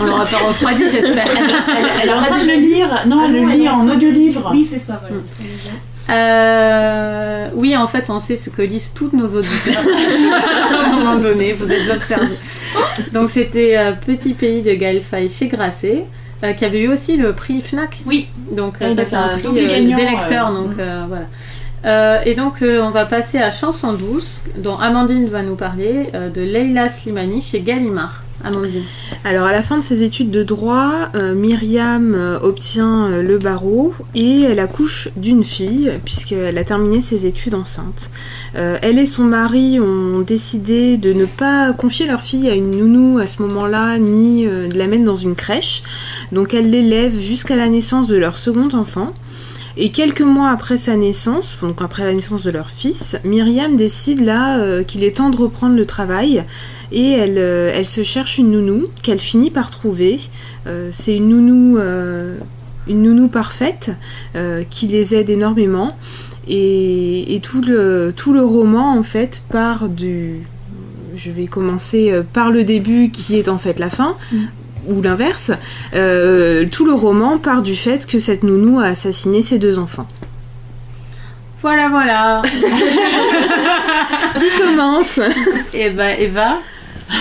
on 0.00 0.04
l'aura 0.04 0.24
pas 0.24 0.38
refroidi, 0.38 0.84
j'espère. 0.90 1.26
Elle, 1.26 1.86
elle 2.02 2.08
est 2.08 2.12
en 2.12 2.22
train 2.22 2.38
de 2.38 2.46
le 2.46 2.54
lire. 2.54 2.88
Non, 3.06 3.18
Ah 3.20 3.24
elle 3.26 3.32
non, 3.36 3.46
le 3.46 3.52
elle 3.52 3.60
lit 3.60 3.68
en 3.68 3.88
audiolivre. 3.88 4.48
Oui, 4.52 4.66
c'est 4.68 4.78
ça, 4.78 5.00
voilà. 5.02 5.16
Mm. 5.16 5.26
vient. 5.62 5.72
Euh, 6.10 7.48
oui, 7.54 7.76
en 7.76 7.86
fait, 7.86 8.10
on 8.10 8.18
sait 8.18 8.36
ce 8.36 8.50
que 8.50 8.62
lisent 8.62 8.92
tous 8.94 9.10
nos 9.12 9.26
auditeurs 9.26 9.82
à 10.72 10.84
un 10.84 10.92
moment 10.98 11.16
donné, 11.16 11.52
vous 11.52 11.70
êtes 11.70 11.90
observés. 11.90 12.36
Donc, 13.12 13.30
c'était 13.30 13.76
euh, 13.76 13.92
Petit 13.92 14.34
Pays 14.34 14.62
de 14.62 14.72
Gaël 14.74 15.00
Faye 15.02 15.28
chez 15.28 15.48
Grasset, 15.48 16.04
euh, 16.42 16.52
qui 16.52 16.64
avait 16.64 16.80
eu 16.82 16.88
aussi 16.88 17.16
le 17.16 17.32
prix 17.32 17.60
FNAC. 17.60 18.02
Oui. 18.06 18.28
Donc, 18.52 18.74
euh, 18.82 18.88
Oui, 18.90 18.94
ça, 18.96 19.04
c'est 19.04 19.16
un 19.16 19.22
un 19.24 19.38
prix 19.38 19.46
euh, 19.46 19.96
des 19.96 20.04
lecteurs. 20.04 20.48
euh, 20.50 20.54
donc, 20.54 20.76
mm. 20.76 20.80
euh, 20.80 21.04
voilà. 21.08 21.24
Euh, 21.84 22.20
et 22.24 22.34
donc, 22.34 22.62
euh, 22.62 22.80
on 22.80 22.90
va 22.90 23.04
passer 23.04 23.38
à 23.38 23.50
Chanson 23.50 23.92
douce, 23.92 24.42
dont 24.56 24.76
Amandine 24.76 25.28
va 25.28 25.42
nous 25.42 25.56
parler, 25.56 26.10
euh, 26.14 26.30
de 26.30 26.40
Leila 26.40 26.88
Slimani 26.88 27.42
chez 27.42 27.60
Gallimard. 27.60 28.22
Amandine. 28.42 28.82
Alors 29.24 29.46
à 29.46 29.52
la 29.52 29.62
fin 29.62 29.78
de 29.78 29.82
ses 29.82 30.02
études 30.02 30.30
de 30.30 30.42
droit, 30.42 31.08
Myriam 31.14 32.38
obtient 32.42 33.08
le 33.22 33.38
barreau 33.38 33.94
et 34.14 34.42
elle 34.42 34.58
accouche 34.58 35.08
d'une 35.16 35.44
fille 35.44 35.90
puisqu'elle 36.04 36.58
a 36.58 36.64
terminé 36.64 37.00
ses 37.00 37.24
études 37.24 37.54
enceinte. 37.54 38.10
Elle 38.52 38.98
et 38.98 39.06
son 39.06 39.22
mari 39.22 39.80
ont 39.80 40.20
décidé 40.20 40.98
de 40.98 41.14
ne 41.14 41.24
pas 41.24 41.72
confier 41.72 42.06
leur 42.06 42.20
fille 42.20 42.50
à 42.50 42.54
une 42.54 42.72
nounou 42.72 43.18
à 43.18 43.24
ce 43.24 43.40
moment-là 43.40 43.96
ni 43.96 44.44
de 44.44 44.76
la 44.76 44.88
mettre 44.88 45.04
dans 45.04 45.16
une 45.16 45.36
crèche. 45.36 45.82
Donc 46.30 46.52
elle 46.52 46.68
l'élève 46.68 47.18
jusqu'à 47.18 47.56
la 47.56 47.70
naissance 47.70 48.08
de 48.08 48.16
leur 48.16 48.36
second 48.36 48.68
enfant. 48.74 49.14
Et 49.76 49.90
quelques 49.90 50.20
mois 50.20 50.50
après 50.50 50.78
sa 50.78 50.96
naissance, 50.96 51.58
donc 51.60 51.82
après 51.82 52.04
la 52.04 52.12
naissance 52.12 52.44
de 52.44 52.50
leur 52.52 52.70
fils, 52.70 53.16
Myriam 53.24 53.76
décide 53.76 54.24
là 54.24 54.58
euh, 54.58 54.84
qu'il 54.84 55.02
est 55.02 55.16
temps 55.16 55.30
de 55.30 55.36
reprendre 55.36 55.74
le 55.74 55.84
travail 55.84 56.44
et 56.92 57.10
elle, 57.10 57.38
euh, 57.38 57.84
se 57.84 58.04
cherche 58.04 58.38
une 58.38 58.52
nounou 58.52 58.84
qu'elle 59.02 59.18
finit 59.18 59.50
par 59.50 59.70
trouver. 59.70 60.20
Euh, 60.68 60.90
c'est 60.92 61.16
une 61.16 61.28
nounou, 61.28 61.78
une 62.86 63.02
nounou 63.02 63.28
parfaite 63.28 63.90
qui 64.70 64.86
les 64.86 65.14
aide 65.14 65.28
énormément 65.28 65.96
et, 66.46 67.40
tout, 67.42 67.60
le, 67.60 68.12
tout 68.14 68.32
le 68.32 68.44
roman 68.44 68.96
en 68.96 69.02
fait 69.02 69.42
part 69.50 69.88
du... 69.88 70.40
Je 71.16 71.30
vais 71.30 71.46
commencer 71.46 72.12
par 72.32 72.50
le 72.50 72.64
début 72.64 73.10
qui 73.10 73.36
est 73.36 73.48
en 73.48 73.58
fait 73.58 73.78
la 73.78 73.90
fin. 73.90 74.16
Ou 74.86 75.00
l'inverse, 75.02 75.50
Euh, 75.94 76.66
tout 76.70 76.84
le 76.84 76.92
roman 76.92 77.38
part 77.38 77.62
du 77.62 77.76
fait 77.76 78.06
que 78.06 78.18
cette 78.18 78.42
nounou 78.42 78.80
a 78.80 78.86
assassiné 78.86 79.40
ses 79.42 79.58
deux 79.58 79.78
enfants. 79.78 80.06
Voilà, 81.62 81.88
voilà. 81.88 82.42
Qui 84.36 84.44
commence? 84.60 85.18
Et 85.72 85.90
bah, 85.90 86.12
Eva. 86.18 86.58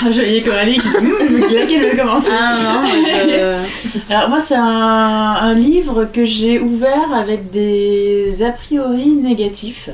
Je 0.06 0.14
voyais 0.14 0.42
Coralie 0.42 0.80
qui 0.80 0.88
disait 0.88 0.98
Hum, 0.98 1.54
laquelle 1.54 1.90
veut 1.92 1.98
commencer? 1.98 2.30
Ah 2.32 2.54
non, 2.64 2.82
je- 3.06 3.83
Alors 4.10 4.30
moi 4.30 4.40
c'est 4.40 4.56
un, 4.56 5.54
livre 5.54 6.06
que 6.06 6.26
j'ai 6.26 6.60
ouvert 6.60 7.14
avec 7.14 7.52
des 7.52 8.44
a 8.44 8.52
priori 8.52 9.10
négatifs. 9.10 9.90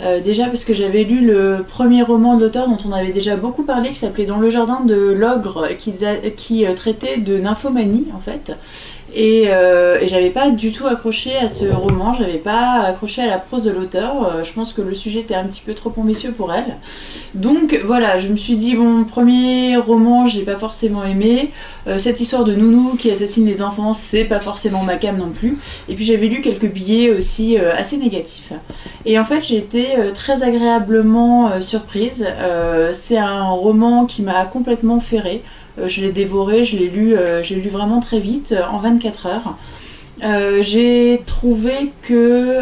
Euh, 0.00 0.20
déjà 0.20 0.46
parce 0.46 0.64
que 0.64 0.74
j'avais 0.74 1.04
lu 1.04 1.24
le 1.24 1.64
premier 1.68 2.02
roman 2.02 2.36
de 2.36 2.42
l'auteur 2.42 2.68
dont 2.68 2.78
on 2.84 2.92
avait 2.92 3.12
déjà 3.12 3.36
beaucoup 3.36 3.62
parlé 3.62 3.90
qui 3.90 3.96
s'appelait 4.00 4.26
Dans 4.26 4.38
le 4.38 4.50
jardin 4.50 4.80
de 4.80 5.12
l'ogre 5.12 5.68
qui, 5.78 5.94
qui 6.36 6.66
euh, 6.66 6.74
traitait 6.74 7.18
de 7.18 7.38
nymphomanie 7.38 8.08
en 8.14 8.18
fait. 8.18 8.52
Et, 9.16 9.44
euh, 9.46 10.00
et 10.00 10.08
j'avais 10.08 10.30
pas 10.30 10.50
du 10.50 10.72
tout 10.72 10.88
accroché 10.88 11.36
à 11.36 11.48
ce 11.48 11.66
roman, 11.66 12.14
j'avais 12.14 12.38
pas 12.38 12.80
accroché 12.80 13.22
à 13.22 13.26
la 13.26 13.38
prose 13.38 13.62
de 13.62 13.70
l'auteur. 13.70 14.26
Euh, 14.26 14.44
je 14.44 14.52
pense 14.52 14.72
que 14.72 14.82
le 14.82 14.92
sujet 14.92 15.20
était 15.20 15.36
un 15.36 15.44
petit 15.44 15.62
peu 15.64 15.72
trop 15.74 15.92
ambitieux 15.96 16.32
pour 16.32 16.52
elle. 16.52 16.76
Donc 17.34 17.78
voilà, 17.84 18.18
je 18.18 18.26
me 18.26 18.36
suis 18.36 18.56
dit, 18.56 18.74
bon, 18.74 19.04
premier 19.04 19.76
roman, 19.76 20.26
j'ai 20.26 20.42
pas 20.42 20.56
forcément 20.56 21.04
aimé. 21.04 21.52
Euh, 21.86 22.00
cette 22.00 22.20
histoire 22.20 22.42
de 22.42 22.54
nounou 22.54 22.96
qui 22.96 23.08
assassine 23.12 23.46
les 23.46 23.62
enfants, 23.62 23.94
c'est 23.94 24.24
pas 24.24 24.40
forcément 24.40 24.82
ma 24.82 24.96
cam 24.96 25.16
non 25.16 25.30
plus. 25.30 25.58
Et 25.88 25.94
puis 25.94 26.04
j'avais 26.04 26.26
lu 26.26 26.40
quelques 26.40 26.70
billets 26.70 27.10
aussi 27.10 27.56
assez 27.56 27.96
négatifs. 27.96 28.52
Et 29.06 29.16
en 29.18 29.24
fait, 29.24 29.42
j'ai 29.42 29.58
été 29.58 29.86
très 30.14 30.42
agréablement 30.42 31.60
surprise. 31.60 32.26
C'est 32.92 33.18
un 33.18 33.44
roman 33.44 34.06
qui 34.06 34.22
m'a 34.22 34.44
complètement 34.44 34.98
ferré. 34.98 35.42
Euh, 35.78 35.88
je 35.88 36.00
l'ai 36.00 36.12
dévoré, 36.12 36.64
je 36.64 36.76
l'ai 36.76 36.88
lu, 36.88 37.16
euh, 37.16 37.42
j'ai 37.42 37.56
lu 37.56 37.68
vraiment 37.68 38.00
très 38.00 38.20
vite, 38.20 38.52
euh, 38.52 38.62
en 38.70 38.78
24 38.78 39.26
heures. 39.26 39.56
J'ai 40.62 41.20
trouvé 41.26 41.90
que 42.02 42.60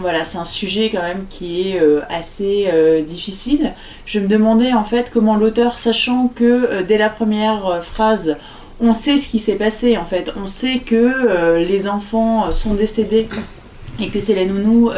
voilà, 0.00 0.24
c'est 0.26 0.36
un 0.36 0.44
sujet 0.44 0.90
quand 0.92 1.00
même 1.00 1.24
qui 1.30 1.70
est 1.70 1.80
assez 2.10 2.68
difficile. 3.08 3.72
Je 4.04 4.20
me 4.20 4.26
demandais 4.26 4.74
en 4.74 4.84
fait 4.84 5.10
comment 5.10 5.36
l'auteur, 5.36 5.78
sachant 5.78 6.28
que 6.28 6.82
dès 6.82 6.98
la 6.98 7.08
première 7.08 7.82
phrase, 7.82 8.36
on 8.82 8.92
sait 8.92 9.16
ce 9.16 9.30
qui 9.30 9.38
s'est 9.38 9.54
passé 9.54 9.96
en 9.96 10.04
fait, 10.04 10.30
on 10.36 10.46
sait 10.46 10.80
que 10.84 11.56
les 11.56 11.88
enfants 11.88 12.52
sont 12.52 12.74
décédés 12.74 13.26
et 13.98 14.08
que 14.08 14.20
c'est 14.20 14.34
la 14.34 14.44
nounou 14.44 14.90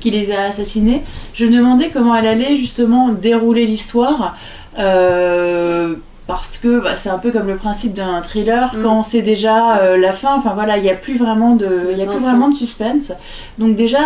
qui 0.00 0.10
les 0.10 0.30
a 0.30 0.42
assassinés. 0.42 1.02
Je 1.32 1.46
me 1.46 1.56
demandais 1.56 1.88
comment 1.90 2.14
elle 2.14 2.26
allait 2.26 2.58
justement 2.58 3.08
dérouler 3.08 3.64
l'histoire. 3.64 4.36
Euh, 4.78 5.94
parce 6.26 6.58
que 6.58 6.80
bah, 6.80 6.94
c'est 6.96 7.08
un 7.08 7.18
peu 7.18 7.32
comme 7.32 7.48
le 7.48 7.56
principe 7.56 7.94
d'un 7.94 8.20
thriller, 8.22 8.72
Mm. 8.74 8.82
quand 8.82 8.98
on 8.98 9.02
sait 9.02 9.22
déjà 9.22 9.78
euh, 9.78 9.96
la 9.96 10.12
fin, 10.12 10.36
enfin 10.36 10.52
voilà, 10.54 10.76
il 10.76 10.82
n'y 10.82 10.90
a 10.90 10.94
plus 10.94 11.16
vraiment 11.16 11.56
de, 11.56 11.88
il 11.90 11.98
y 11.98 12.02
a 12.02 12.04
plus 12.06 12.14
tension. 12.14 12.28
vraiment 12.28 12.48
de 12.48 12.54
suspense. 12.54 13.12
Donc 13.58 13.74
déjà, 13.74 13.98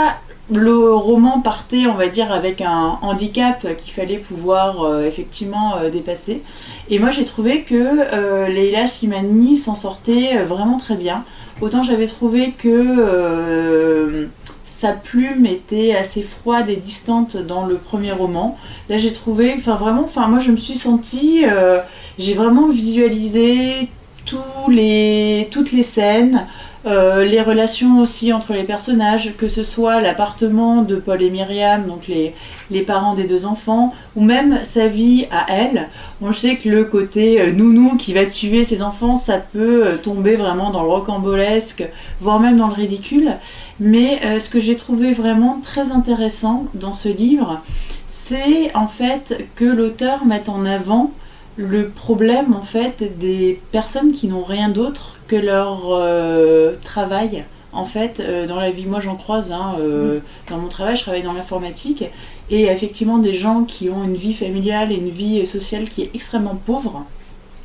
le 0.50 0.92
roman 0.94 1.40
partait, 1.40 1.86
on 1.86 1.94
va 1.94 2.08
dire, 2.08 2.32
avec 2.32 2.60
un 2.60 2.98
handicap 3.02 3.66
qu'il 3.82 3.92
fallait 3.92 4.18
pouvoir 4.18 4.82
euh, 4.84 5.06
effectivement 5.06 5.76
euh, 5.76 5.90
dépasser. 5.90 6.42
Et 6.90 6.98
moi, 6.98 7.10
j'ai 7.10 7.24
trouvé 7.24 7.62
que 7.62 8.48
Leila 8.48 8.86
Slimani 8.88 9.56
s'en 9.56 9.76
sortait 9.76 10.36
vraiment 10.44 10.78
très 10.78 10.96
bien. 10.96 11.24
Autant 11.60 11.82
j'avais 11.84 12.08
trouvé 12.08 12.52
que 12.58 14.28
sa 14.74 14.90
plume 14.92 15.46
était 15.46 15.94
assez 15.94 16.22
froide 16.22 16.68
et 16.68 16.74
distante 16.74 17.36
dans 17.36 17.64
le 17.64 17.76
premier 17.76 18.10
roman. 18.10 18.58
Là, 18.88 18.98
j'ai 18.98 19.12
trouvé, 19.12 19.54
enfin 19.56 19.76
vraiment, 19.76 20.02
enfin 20.04 20.26
moi, 20.26 20.40
je 20.40 20.50
me 20.50 20.56
suis 20.56 20.74
sentie, 20.74 21.44
euh, 21.46 21.78
j'ai 22.18 22.34
vraiment 22.34 22.68
visualisé 22.70 23.88
tous 24.26 24.68
les, 24.68 25.48
toutes 25.52 25.70
les 25.70 25.84
scènes. 25.84 26.48
Euh, 26.86 27.24
les 27.24 27.40
relations 27.40 28.00
aussi 28.00 28.32
entre 28.32 28.52
les 28.52 28.64
personnages, 28.64 29.32
que 29.38 29.48
ce 29.48 29.64
soit 29.64 30.00
l'appartement 30.02 30.82
de 30.82 30.96
Paul 30.96 31.22
et 31.22 31.30
Myriam, 31.30 31.86
donc 31.86 32.06
les, 32.08 32.34
les 32.70 32.82
parents 32.82 33.14
des 33.14 33.24
deux 33.24 33.46
enfants, 33.46 33.94
ou 34.16 34.22
même 34.22 34.60
sa 34.64 34.86
vie 34.86 35.26
à 35.30 35.46
elle. 35.48 35.88
On 36.22 36.32
sait 36.32 36.56
que 36.56 36.68
le 36.68 36.84
côté 36.84 37.40
euh, 37.40 37.52
nounou 37.52 37.96
qui 37.96 38.12
va 38.12 38.26
tuer 38.26 38.64
ses 38.64 38.82
enfants, 38.82 39.16
ça 39.16 39.38
peut 39.38 39.86
euh, 39.86 39.96
tomber 39.96 40.36
vraiment 40.36 40.70
dans 40.70 40.82
le 40.82 40.88
rocambolesque, 40.88 41.84
voire 42.20 42.40
même 42.40 42.58
dans 42.58 42.68
le 42.68 42.74
ridicule. 42.74 43.32
Mais 43.80 44.20
euh, 44.24 44.40
ce 44.40 44.50
que 44.50 44.60
j'ai 44.60 44.76
trouvé 44.76 45.12
vraiment 45.12 45.60
très 45.62 45.90
intéressant 45.90 46.66
dans 46.74 46.94
ce 46.94 47.08
livre, 47.08 47.62
c'est 48.08 48.74
en 48.74 48.88
fait 48.88 49.44
que 49.56 49.64
l'auteur 49.64 50.24
mette 50.24 50.48
en 50.48 50.64
avant 50.64 51.10
le 51.56 51.88
problème 51.88 52.52
en 52.54 52.62
fait 52.62 53.18
des 53.18 53.60
personnes 53.70 54.12
qui 54.12 54.26
n'ont 54.26 54.42
rien 54.42 54.68
d'autre 54.68 55.13
que 55.28 55.36
leur 55.36 55.88
euh, 55.90 56.74
travail 56.84 57.44
en 57.72 57.84
fait 57.84 58.20
euh, 58.20 58.46
dans 58.46 58.60
la 58.60 58.70
vie. 58.70 58.86
Moi 58.86 59.00
j'en 59.00 59.16
croise 59.16 59.52
hein, 59.52 59.76
euh, 59.80 60.20
dans 60.48 60.58
mon 60.58 60.68
travail 60.68 60.96
je 60.96 61.02
travaille 61.02 61.22
dans 61.22 61.32
l'informatique. 61.32 62.04
Et 62.50 62.64
effectivement 62.64 63.18
des 63.18 63.34
gens 63.34 63.64
qui 63.64 63.88
ont 63.88 64.04
une 64.04 64.16
vie 64.16 64.34
familiale 64.34 64.92
et 64.92 64.96
une 64.96 65.08
vie 65.08 65.46
sociale 65.46 65.88
qui 65.88 66.02
est 66.02 66.10
extrêmement 66.14 66.56
pauvre 66.66 67.04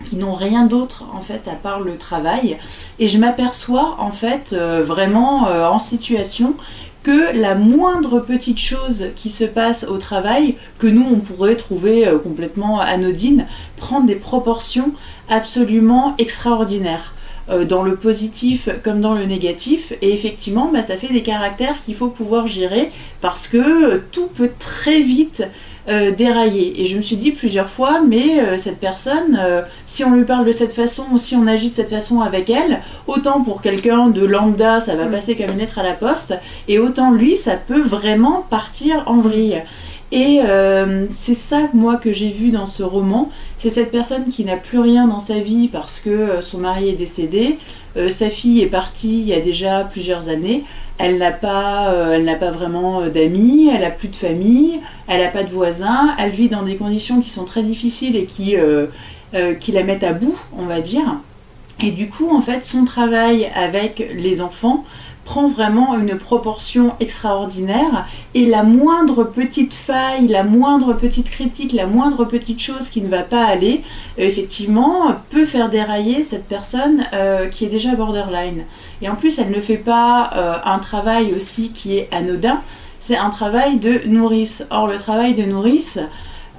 qui 0.08 0.16
n'ont 0.16 0.34
rien 0.34 0.66
d'autre 0.66 1.04
en 1.14 1.22
fait 1.22 1.48
à 1.48 1.56
part 1.56 1.82
le 1.82 1.98
travail. 1.98 2.58
Et 3.00 3.08
je 3.08 3.18
m'aperçois 3.18 3.96
en 4.00 4.12
fait 4.12 4.54
euh, 4.54 4.84
vraiment 4.84 5.48
euh, 5.48 5.66
en 5.68 5.80
situation 5.80 6.56
que 7.04 7.36
la 7.36 7.56
moindre 7.56 8.20
petite 8.20 8.60
chose 8.60 9.08
qui 9.16 9.32
se 9.32 9.46
passe 9.46 9.86
au 9.86 9.98
travail, 9.98 10.56
que 10.80 10.88
nous 10.88 11.06
on 11.10 11.20
pourrait 11.20 11.56
trouver 11.56 12.08
euh, 12.08 12.18
complètement 12.18 12.80
anodine, 12.80 13.48
prend 13.78 14.02
des 14.02 14.16
proportions 14.16 14.92
absolument 15.30 16.16
extraordinaires. 16.18 17.14
Euh, 17.50 17.66
dans 17.66 17.84
le 17.84 17.96
positif 17.96 18.70
comme 18.84 19.02
dans 19.02 19.14
le 19.16 19.26
négatif, 19.26 19.94
et 20.02 20.14
effectivement, 20.14 20.70
bah, 20.72 20.84
ça 20.84 20.96
fait 20.98 21.12
des 21.12 21.22
caractères 21.24 21.76
qu'il 21.86 21.96
faut 21.96 22.08
pouvoir 22.10 22.48
gérer 22.48 22.92
parce 23.22 23.48
que 23.48 23.58
euh, 23.58 23.98
tout 24.12 24.28
peut 24.28 24.52
très 24.60 25.02
vite 25.02 25.44
euh, 25.88 26.12
dérailler. 26.12 26.84
Et 26.84 26.88
je 26.88 26.98
me 26.98 27.02
suis 27.02 27.16
dit 27.16 27.32
plusieurs 27.32 27.70
fois, 27.70 28.02
mais 28.08 28.40
euh, 28.40 28.58
cette 28.60 28.80
personne, 28.80 29.40
euh, 29.42 29.62
si 29.88 30.04
on 30.04 30.12
lui 30.14 30.24
parle 30.24 30.46
de 30.46 30.52
cette 30.52 30.74
façon, 30.74 31.06
ou 31.12 31.18
si 31.18 31.36
on 31.36 31.48
agit 31.48 31.72
de 31.72 31.76
cette 31.76 31.90
façon 31.90 32.22
avec 32.22 32.50
elle, 32.52 32.82
autant 33.08 33.42
pour 33.42 33.64
quelqu'un 33.64 34.10
de 34.10 34.24
lambda, 34.24 34.82
ça 34.82 34.96
va 34.96 35.06
Mm. 35.06 35.12
passer 35.12 35.36
comme 35.36 35.50
une 35.50 35.58
lettre 35.58 35.80
à 35.80 35.84
la 35.84 35.94
poste, 35.94 36.36
et 36.68 36.78
autant 36.78 37.12
lui, 37.12 37.36
ça 37.36 37.54
peut 37.56 37.82
vraiment 37.82 38.46
partir 38.52 39.04
en 39.08 39.18
vrille. 39.18 39.64
Et 40.12 40.42
euh, 40.44 41.06
c'est 41.12 41.36
ça, 41.36 41.70
moi, 41.74 41.98
que 41.98 42.12
j'ai 42.12 42.32
vu 42.32 42.50
dans 42.50 42.66
ce 42.66 42.82
roman. 42.82 43.30
C'est 43.60 43.70
cette 43.70 43.92
personne 43.92 44.30
qui 44.30 44.44
n'a 44.44 44.58
plus 44.58 44.80
rien 44.80 45.08
dans 45.08 45.20
sa 45.20 45.40
vie 45.40 45.68
parce 45.68 46.00
que 46.00 46.10
euh, 46.10 46.42
son 46.42 46.60
mari 46.60 46.90
est 46.90 46.94
décédé, 46.94 47.60
euh, 47.96 48.10
sa 48.10 48.30
fille 48.30 48.62
est 48.62 48.68
partie 48.68 49.20
il 49.20 49.28
y 49.28 49.34
a 49.34 49.40
déjà 49.40 49.84
plusieurs 49.84 50.30
années, 50.30 50.64
elle 50.98 51.18
n'a 51.18 51.32
pas, 51.32 51.94
vraiment 52.52 53.02
d'amis, 53.08 53.70
elle 53.74 53.82
n'a 53.82 53.92
plus 53.92 54.10
de 54.10 54.16
famille, 54.16 54.80
elle 55.08 55.22
n'a 55.22 55.30
pas 55.30 55.44
de 55.44 55.50
voisins, 55.50 56.14
elle 56.18 56.32
vit 56.32 56.50
dans 56.50 56.64
des 56.64 56.76
conditions 56.76 57.22
qui 57.22 57.30
sont 57.30 57.46
très 57.46 57.64
difficiles 57.64 58.18
et 58.18 58.26
qui, 58.26 58.56
qui 59.62 59.72
la 59.72 59.84
mettent 59.84 60.04
à 60.04 60.12
bout, 60.12 60.36
on 60.58 60.66
va 60.66 60.82
dire. 60.82 61.16
Et 61.82 61.92
du 61.92 62.10
coup, 62.10 62.30
en 62.30 62.42
fait, 62.42 62.66
son 62.66 62.84
travail 62.84 63.50
avec 63.56 64.12
les 64.14 64.42
enfants 64.42 64.84
prend 65.30 65.48
vraiment 65.48 65.96
une 65.96 66.18
proportion 66.18 66.96
extraordinaire 67.00 68.08
et 68.34 68.48
la 68.48 68.64
moindre 68.64 69.24
petite 69.24 69.76
faille, 69.76 70.28
la 70.28 70.42
moindre 70.42 70.94
petite 70.94 71.30
critique, 71.30 71.72
la 71.72 71.86
moindre 71.86 72.26
petite 72.26 72.60
chose 72.60 72.90
qui 72.90 73.00
ne 73.02 73.10
va 73.10 73.22
pas 73.22 73.46
aller, 73.46 73.84
euh, 74.18 74.24
effectivement, 74.24 75.14
peut 75.30 75.46
faire 75.46 75.70
dérailler 75.70 76.24
cette 76.24 76.48
personne 76.48 77.06
euh, 77.14 77.48
qui 77.48 77.64
est 77.64 77.70
déjà 77.70 77.94
borderline. 77.94 78.64
Et 79.04 79.10
en 79.10 79.16
plus, 79.16 79.38
elle 79.38 79.52
ne 79.52 79.62
fait 79.62 79.78
pas 79.78 80.32
euh, 80.34 80.56
un 80.66 80.80
travail 80.80 81.32
aussi 81.38 81.70
qui 81.76 81.96
est 81.96 82.10
anodin, 82.12 82.60
c'est 83.00 83.18
un 83.18 83.30
travail 83.30 83.78
de 83.78 84.02
nourrice. 84.08 84.66
Or, 84.72 84.88
le 84.88 84.98
travail 84.98 85.36
de 85.36 85.44
nourrice, 85.44 86.00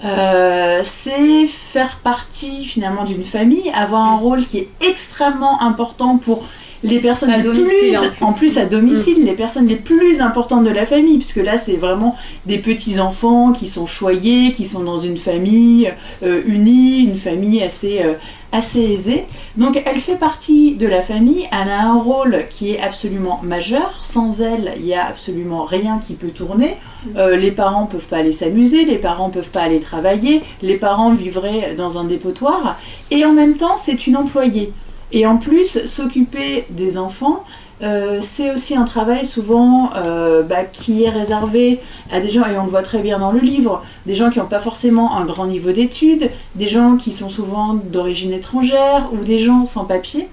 c'est 0.00 1.46
faire 1.48 1.98
partie 2.04 2.64
finalement 2.64 3.04
d'une 3.04 3.24
famille, 3.24 3.70
avoir 3.74 4.02
un 4.02 4.16
rôle 4.16 4.46
qui 4.46 4.58
est 4.58 4.68
extrêmement 4.80 5.60
important 5.60 6.16
pour 6.18 6.44
les 6.82 6.98
personnes 6.98 7.30
À 7.30 7.36
les 7.36 7.42
domicile, 7.42 7.98
plus, 7.98 8.24
en 8.24 8.32
plus. 8.32 8.58
à 8.58 8.66
domicile, 8.66 9.24
les 9.24 9.32
personnes 9.32 9.66
les 9.66 9.76
plus 9.76 10.20
importantes 10.20 10.64
de 10.64 10.70
la 10.70 10.86
famille, 10.86 11.18
puisque 11.18 11.36
là 11.36 11.58
c'est 11.58 11.76
vraiment 11.76 12.16
des 12.46 12.58
petits 12.58 13.00
enfants 13.00 13.52
qui 13.52 13.68
sont 13.68 13.86
choyés, 13.86 14.52
qui 14.52 14.66
sont 14.66 14.82
dans 14.82 14.98
une 14.98 15.18
famille 15.18 15.92
euh, 16.22 16.42
unie, 16.46 17.00
une 17.00 17.16
famille 17.16 17.62
assez 17.62 18.00
euh, 18.02 18.14
assez 18.52 18.80
aisée. 18.80 19.24
Donc 19.56 19.80
elle 19.84 20.00
fait 20.00 20.16
partie 20.16 20.74
de 20.74 20.86
la 20.86 21.02
famille, 21.02 21.46
elle 21.52 21.68
a 21.68 21.82
un 21.82 21.98
rôle 21.98 22.44
qui 22.50 22.72
est 22.72 22.80
absolument 22.80 23.40
majeur. 23.42 24.00
Sans 24.02 24.40
elle, 24.40 24.72
il 24.76 24.84
n'y 24.84 24.94
a 24.94 25.06
absolument 25.06 25.64
rien 25.64 26.00
qui 26.04 26.14
peut 26.14 26.28
tourner. 26.28 26.76
Euh, 27.16 27.36
les 27.36 27.50
parents 27.50 27.86
peuvent 27.86 28.06
pas 28.06 28.18
aller 28.18 28.32
s'amuser, 28.32 28.84
les 28.84 28.96
parents 28.96 29.30
peuvent 29.30 29.50
pas 29.50 29.62
aller 29.62 29.80
travailler, 29.80 30.42
les 30.62 30.76
parents 30.76 31.12
vivraient 31.12 31.74
dans 31.76 31.98
un 31.98 32.04
dépotoir. 32.04 32.78
Et 33.10 33.24
en 33.24 33.32
même 33.32 33.56
temps, 33.56 33.76
c'est 33.82 34.06
une 34.06 34.16
employée. 34.16 34.72
Et 35.12 35.26
en 35.26 35.36
plus, 35.36 35.86
s'occuper 35.86 36.66
des 36.70 36.98
enfants, 36.98 37.44
euh, 37.82 38.18
c'est 38.20 38.52
aussi 38.52 38.76
un 38.76 38.84
travail 38.84 39.26
souvent 39.26 39.90
euh, 39.96 40.42
bah, 40.42 40.64
qui 40.64 41.04
est 41.04 41.08
réservé 41.08 41.80
à 42.12 42.20
des 42.20 42.28
gens, 42.28 42.44
et 42.46 42.58
on 42.58 42.64
le 42.64 42.70
voit 42.70 42.82
très 42.82 42.98
bien 42.98 43.18
dans 43.18 43.32
le 43.32 43.40
livre, 43.40 43.82
des 44.06 44.14
gens 44.14 44.30
qui 44.30 44.38
n'ont 44.38 44.46
pas 44.46 44.60
forcément 44.60 45.16
un 45.16 45.24
grand 45.24 45.46
niveau 45.46 45.72
d'études, 45.72 46.30
des 46.56 46.68
gens 46.68 46.96
qui 46.96 47.12
sont 47.12 47.30
souvent 47.30 47.74
d'origine 47.74 48.32
étrangère 48.32 49.08
ou 49.12 49.24
des 49.24 49.38
gens 49.38 49.64
sans 49.64 49.84
papier. 49.84 50.28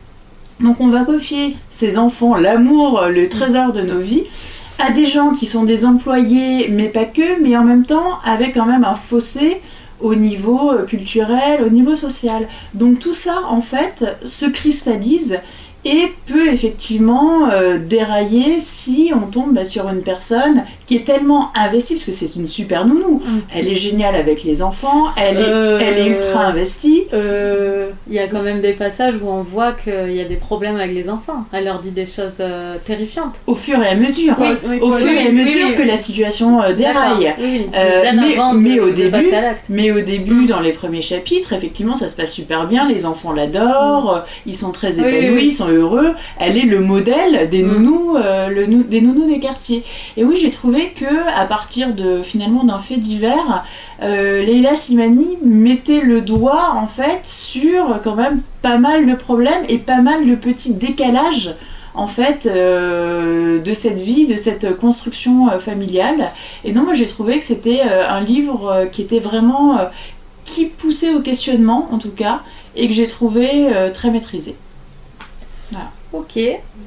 Donc 0.59 0.81
on 0.81 0.89
va 0.89 1.05
confier 1.05 1.55
ces 1.71 1.97
enfants, 1.97 2.35
l'amour, 2.35 3.03
le 3.09 3.29
trésor 3.29 3.71
de 3.71 3.81
nos 3.81 3.99
vies, 3.99 4.23
à 4.79 4.91
des 4.91 5.07
gens 5.07 5.31
qui 5.31 5.45
sont 5.45 5.63
des 5.63 5.85
employés, 5.85 6.67
mais 6.69 6.89
pas 6.89 7.05
que, 7.05 7.41
mais 7.41 7.55
en 7.55 7.63
même 7.63 7.85
temps 7.85 8.19
avec 8.25 8.55
quand 8.55 8.65
même 8.65 8.83
un 8.83 8.95
fossé 8.95 9.61
au 10.01 10.15
niveau 10.15 10.71
euh, 10.71 10.85
culturel, 10.85 11.63
au 11.65 11.69
niveau 11.69 11.95
social. 11.95 12.47
Donc 12.73 12.99
tout 12.99 13.13
ça, 13.13 13.43
en 13.49 13.61
fait, 13.61 14.05
se 14.25 14.45
cristallise 14.45 15.39
et 15.85 16.13
peut 16.25 16.47
effectivement 16.49 17.49
euh, 17.49 17.77
dérailler 17.77 18.59
si 18.59 19.11
on 19.15 19.27
tombe 19.27 19.53
bah, 19.53 19.65
sur 19.65 19.87
une 19.87 20.01
personne 20.01 20.63
qui 20.87 20.95
est 20.95 21.05
tellement 21.05 21.49
investie, 21.53 21.95
parce 21.95 22.05
que 22.05 22.11
c'est 22.13 22.35
une 22.35 22.47
super 22.47 22.85
nounou. 22.85 23.21
Mm. 23.25 23.39
Elle 23.55 23.67
est 23.67 23.75
géniale 23.75 24.15
avec 24.15 24.43
les 24.43 24.61
enfants, 24.61 25.05
elle 25.17 25.37
est, 25.37 25.43
Euh, 25.47 25.79
elle 25.81 25.97
est 25.99 26.07
ultra 26.07 26.45
investie. 26.45 27.03
Euh, 27.13 27.89
Il 28.07 28.13
y 28.13 28.19
a 28.19 28.27
quand 28.27 28.41
même 28.41 28.61
des 28.61 28.71
passages 28.73 29.15
où 29.21 29.27
on 29.29 29.41
voit 29.41 29.73
qu'il 29.73 30.13
y 30.15 30.21
a 30.21 30.25
des 30.25 30.35
problèmes 30.37 30.77
avec 30.77 30.93
les 30.93 31.09
enfants. 31.09 31.43
Elle 31.51 31.65
leur 31.65 31.79
dit 31.79 31.91
des 31.91 32.05
choses 32.05 32.37
euh, 32.39 32.77
terrifiantes. 32.85 33.41
Au 33.47 33.55
fur 33.55 33.81
et 33.83 33.87
à 33.89 33.95
mesure, 33.95 34.33
Oui, 34.39 34.47
oui, 34.69 34.79
au 34.79 34.93
oui, 34.93 35.01
fur 35.01 35.11
et 35.11 35.27
à 35.27 35.31
mesure 35.31 35.75
que 35.75 35.81
la 35.83 35.97
situation 35.97 36.61
euh, 36.61 36.73
déraille. 36.73 37.33
Euh, 37.75 38.03
mais- 38.15 38.75
de, 38.77 38.81
au 38.81 38.89
de 38.89 38.93
début-. 38.93 39.29
Mais 39.69 39.91
au 39.91 39.99
début, 40.01 40.33
Mm. 40.43 40.45
dans 40.47 40.59
les 40.61 40.71
premiers 40.71 41.01
chapitres, 41.01 41.51
effectivement, 41.53 41.95
ça 41.95 42.07
se 42.09 42.15
passe 42.15 42.31
super 42.31 42.65
bien. 42.67 42.87
Les 42.87 43.05
enfants 43.05 43.33
l'adorent, 43.33 44.15
euh, 44.15 44.19
ils 44.45 44.55
sont 44.55 44.71
très 44.71 44.91
Mm. 44.93 44.99
Oui, 44.99 45.07
épanouis, 45.09 45.29
oui, 45.29 45.35
oui. 45.35 45.45
ils 45.47 45.51
sont 45.53 45.67
heureux. 45.69 46.11
Elle 46.39 46.57
est 46.57 46.61
le 46.75 46.79
modèle 46.79 47.49
des 47.49 47.63
Mm. 47.63 47.67
nounous, 47.73 48.15
euh, 48.17 48.47
le 48.47 48.67
des 48.83 49.01
nounous 49.01 49.27
des 49.27 49.39
quartiers. 49.39 49.83
Et 50.15 50.23
oui, 50.23 50.37
j'ai 50.41 50.49
trouvé 50.51 50.76
que 50.85 51.27
à 51.35 51.45
partir 51.45 51.93
de 51.93 52.21
finalement 52.21 52.63
d'un 52.63 52.79
fait 52.79 52.97
divers, 52.97 53.65
euh, 54.01 54.43
Leila 54.43 54.75
Slimani 54.75 55.37
mettait 55.43 56.01
le 56.01 56.21
doigt 56.21 56.73
en 56.75 56.87
fait 56.87 57.21
sur 57.25 58.01
quand 58.03 58.15
même 58.15 58.41
pas 58.61 58.77
mal 58.77 59.05
de 59.05 59.15
problèmes 59.15 59.65
et 59.67 59.77
pas 59.77 60.01
mal 60.01 60.27
de 60.27 60.35
petits 60.35 60.73
décalages 60.73 61.55
en 61.93 62.07
fait 62.07 62.45
euh, 62.45 63.59
de 63.59 63.73
cette 63.73 63.99
vie, 63.99 64.27
de 64.27 64.37
cette 64.37 64.77
construction 64.77 65.49
euh, 65.49 65.59
familiale. 65.59 66.29
Et 66.63 66.71
non, 66.71 66.83
moi 66.83 66.93
j'ai 66.93 67.07
trouvé 67.07 67.39
que 67.39 67.45
c'était 67.45 67.81
un 67.81 68.21
livre 68.21 68.87
qui 68.91 69.01
était 69.01 69.19
vraiment 69.19 69.77
qui 70.45 70.65
poussait 70.65 71.13
au 71.13 71.19
questionnement 71.19 71.89
en 71.91 71.97
tout 71.97 72.11
cas 72.11 72.41
et 72.75 72.87
que 72.87 72.93
j'ai 72.93 73.07
trouvé 73.07 73.67
très 73.93 74.11
maîtrisé. 74.11 74.55
Ok. 76.13 76.39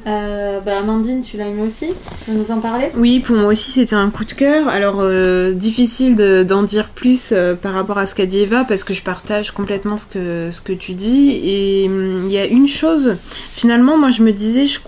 Euh, 0.06 0.60
bah 0.60 0.78
Amandine, 0.78 1.20
tu 1.20 1.36
l'as 1.36 1.46
aimé 1.46 1.60
aussi 1.66 1.88
Tu 2.24 2.30
veux 2.30 2.38
nous 2.38 2.50
en 2.50 2.58
parler 2.58 2.86
Oui, 2.96 3.20
pour 3.20 3.36
moi 3.36 3.48
aussi 3.48 3.70
c'était 3.70 3.94
un 3.94 4.08
coup 4.08 4.24
de 4.24 4.32
cœur. 4.32 4.66
Alors 4.68 4.96
euh, 5.00 5.52
difficile 5.52 6.16
de- 6.16 6.42
d'en 6.42 6.62
dire 6.62 6.88
plus 6.88 7.32
euh, 7.32 7.54
par 7.54 7.74
rapport 7.74 7.98
à 7.98 8.06
ce 8.06 8.14
qu'a 8.14 8.24
dit 8.24 8.38
Eva 8.38 8.64
parce 8.64 8.82
que 8.82 8.94
je 8.94 9.02
partage 9.02 9.50
complètement 9.50 9.98
ce 9.98 10.06
que, 10.06 10.48
ce 10.50 10.62
que 10.62 10.72
tu 10.72 10.94
dis. 10.94 11.38
Et 11.44 11.86
hum, 11.88 12.24
il 12.28 12.32
y 12.32 12.38
a 12.38 12.46
une 12.46 12.66
chose, 12.66 13.16
finalement 13.54 13.98
moi 13.98 14.10
je 14.10 14.22
me 14.22 14.32
disais, 14.32 14.66
je, 14.66 14.80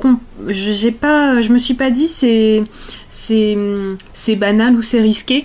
j'ai 0.49 0.93
pas, 0.93 1.43
je 1.43 1.51
me 1.53 1.59
suis 1.59 1.75
pas 1.75 1.91
dit 1.91 2.09
c'est, 2.09 2.63
c'est, 3.11 3.55
hum, 3.55 3.99
c'est 4.15 4.37
banal 4.37 4.75
ou 4.77 4.81
c'est 4.83 5.01
risqué 5.03 5.45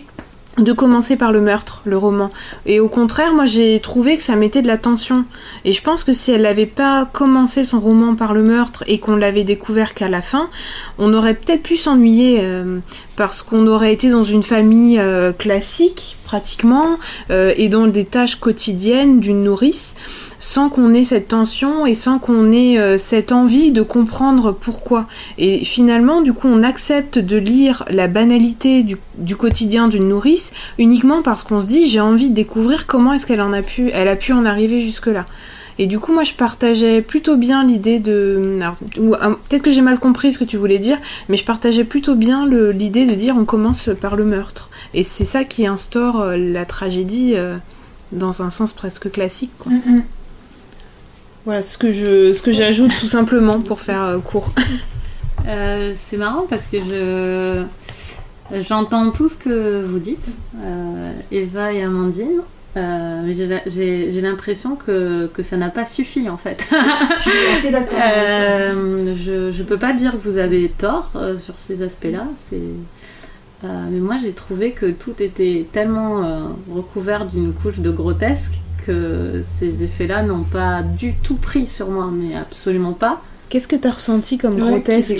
de 0.57 0.73
commencer 0.73 1.17
par 1.17 1.31
le 1.31 1.41
meurtre, 1.41 1.81
le 1.85 1.97
roman. 1.97 2.31
Et 2.65 2.79
au 2.79 2.89
contraire, 2.89 3.33
moi 3.33 3.45
j'ai 3.45 3.79
trouvé 3.79 4.17
que 4.17 4.23
ça 4.23 4.35
mettait 4.35 4.61
de 4.61 4.67
la 4.67 4.77
tension. 4.77 5.25
Et 5.65 5.71
je 5.71 5.81
pense 5.81 6.03
que 6.03 6.13
si 6.13 6.31
elle 6.31 6.43
n'avait 6.43 6.65
pas 6.65 7.07
commencé 7.11 7.63
son 7.63 7.79
roman 7.79 8.15
par 8.15 8.33
le 8.33 8.43
meurtre 8.43 8.83
et 8.87 8.99
qu'on 8.99 9.15
l'avait 9.15 9.43
découvert 9.43 9.93
qu'à 9.93 10.07
la 10.07 10.21
fin, 10.21 10.49
on 10.97 11.13
aurait 11.13 11.35
peut-être 11.35 11.63
pu 11.63 11.77
s'ennuyer 11.77 12.39
euh, 12.41 12.79
parce 13.15 13.43
qu'on 13.43 13.67
aurait 13.67 13.93
été 13.93 14.09
dans 14.09 14.23
une 14.23 14.43
famille 14.43 14.99
euh, 14.99 15.31
classique 15.31 16.17
pratiquement 16.23 16.97
euh, 17.29 17.53
et 17.55 17.69
dans 17.69 17.87
des 17.87 18.05
tâches 18.05 18.39
quotidiennes 18.39 19.19
d'une 19.19 19.43
nourrice 19.43 19.95
sans 20.39 20.69
qu'on 20.69 20.93
ait 20.93 21.03
cette 21.03 21.29
tension 21.29 21.85
et 21.85 21.95
sans 21.95 22.19
qu'on 22.19 22.51
ait 22.51 22.77
euh, 22.77 22.97
cette 22.97 23.31
envie 23.31 23.71
de 23.71 23.81
comprendre 23.81 24.51
pourquoi. 24.51 25.07
Et 25.37 25.65
finalement, 25.65 26.21
du 26.21 26.33
coup, 26.33 26.47
on 26.47 26.63
accepte 26.63 27.17
de 27.19 27.37
lire 27.37 27.83
la 27.89 28.07
banalité 28.07 28.83
du, 28.83 29.35
quotidien 29.35 29.87
d'une 29.87 30.09
nourrice 30.09 30.51
uniquement 30.77 31.21
parce 31.21 31.43
qu'on 31.43 31.61
se 31.61 31.65
dit 31.65 31.87
j'ai 31.87 31.99
envie 31.99 32.29
de 32.29 32.35
découvrir 32.35 32.87
comment 32.87 33.13
est-ce 33.13 33.25
qu'elle 33.25 33.41
en 33.41 33.53
a 33.53 33.61
pu, 33.61 33.89
elle 33.93 34.07
a 34.07 34.15
pu 34.15 34.33
en 34.33 34.45
arriver 34.45 34.81
jusque 34.81 35.07
là. 35.07 35.25
Et 35.79 35.85
du 35.85 35.99
coup, 35.99 36.11
moi, 36.11 36.23
je 36.23 36.33
partageais 36.33 37.01
plutôt 37.01 37.37
bien 37.37 37.63
l'idée 37.63 37.99
de. 37.99 38.59
euh, 38.97 39.35
Peut-être 39.49 39.61
que 39.61 39.71
j'ai 39.71 39.81
mal 39.81 39.99
compris 39.99 40.31
ce 40.31 40.39
que 40.39 40.43
tu 40.43 40.57
voulais 40.57 40.79
dire, 40.79 40.97
mais 41.29 41.37
je 41.37 41.45
partageais 41.45 41.83
plutôt 41.83 42.15
bien 42.15 42.47
l'idée 42.47 43.05
de 43.05 43.13
dire 43.13 43.35
on 43.37 43.45
commence 43.45 43.89
par 44.01 44.15
le 44.15 44.25
meurtre. 44.25 44.69
Et 44.93 45.03
c'est 45.03 45.25
ça 45.25 45.43
qui 45.43 45.67
instaure 45.67 46.21
euh, 46.21 46.35
la 46.37 46.65
tragédie 46.65 47.33
euh, 47.35 47.57
dans 48.11 48.41
un 48.41 48.49
sens 48.49 48.73
presque 48.73 49.11
classique. 49.11 49.51
Quoi. 49.59 49.71
Voilà 51.47 51.61
ce 51.61 51.77
que 51.77 51.93
je, 51.93 52.33
ce 52.33 52.41
que 52.41 52.51
j'ajoute 52.51 52.91
tout 52.99 53.07
simplement 53.07 53.61
pour 53.61 53.79
faire 53.79 54.03
euh, 54.03 54.19
court. 54.19 54.51
Euh, 55.47 55.93
C'est 55.95 56.17
marrant 56.17 56.45
parce 56.49 56.65
que 56.65 56.77
je 56.81 57.63
j'entends 58.67 59.11
tout 59.11 59.29
ce 59.29 59.37
que 59.37 59.81
vous 59.85 59.99
dites, 59.99 60.25
euh, 60.61 61.11
Eva 61.31 61.71
et 61.71 61.83
Amandine. 61.83 62.41
euh, 62.75 63.21
mais 63.23 63.33
j'ai 63.33 64.21
l'impression 64.21 64.75
que, 64.75 65.27
que 65.33 65.43
ça 65.43 65.55
n'a 65.55 65.69
pas 65.69 65.85
suffi 65.85 66.27
en 66.27 66.35
fait. 66.35 66.67
Je 67.19 67.29
suis 67.29 67.31
assez 67.55 67.71
d'accord. 67.71 67.97
avec 67.97 68.13
Euh, 68.17 69.15
je, 69.15 69.51
je 69.53 69.63
peux 69.63 69.77
pas 69.77 69.93
dire 69.93 70.11
que 70.11 70.17
vous 70.29 70.37
avez 70.37 70.67
tort 70.67 71.11
euh, 71.15 71.37
sur 71.37 71.57
ces 71.59 71.81
aspects-là. 71.81 72.25
C'est, 72.49 72.57
euh, 73.63 73.67
mais 73.89 73.99
moi 74.01 74.15
j'ai 74.21 74.33
trouvé 74.33 74.71
que 74.71 74.87
tout 74.87 75.13
était 75.21 75.65
tellement 75.71 76.25
euh, 76.25 76.41
recouvert 76.75 77.25
d'une 77.25 77.53
couche 77.53 77.79
de 77.79 77.91
grotesque 77.91 78.55
que 78.87 79.43
ces 79.59 79.83
effets-là 79.83 80.23
n'ont 80.23 80.43
pas 80.43 80.81
du 80.81 81.13
tout 81.21 81.35
pris 81.35 81.67
sur 81.67 81.89
moi, 81.89 82.09
mais 82.11 82.35
absolument 82.35 82.93
pas. 82.93 83.21
Qu'est-ce 83.49 83.67
que 83.67 83.75
t'as 83.75 83.91
ressenti 83.91 84.37
comme 84.37 84.55
Ouais, 84.55 84.61
grotesque. 84.69 85.11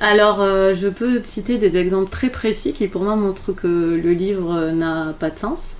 Alors 0.00 0.40
euh, 0.40 0.74
je 0.74 0.88
peux 0.88 1.22
citer 1.22 1.58
des 1.58 1.76
exemples 1.76 2.10
très 2.10 2.28
précis 2.30 2.72
qui 2.72 2.86
pour 2.88 3.02
moi 3.02 3.14
montrent 3.16 3.52
que 3.52 3.66
le 4.02 4.12
livre 4.12 4.70
n'a 4.72 5.14
pas 5.18 5.30
de 5.30 5.38
sens, 5.38 5.72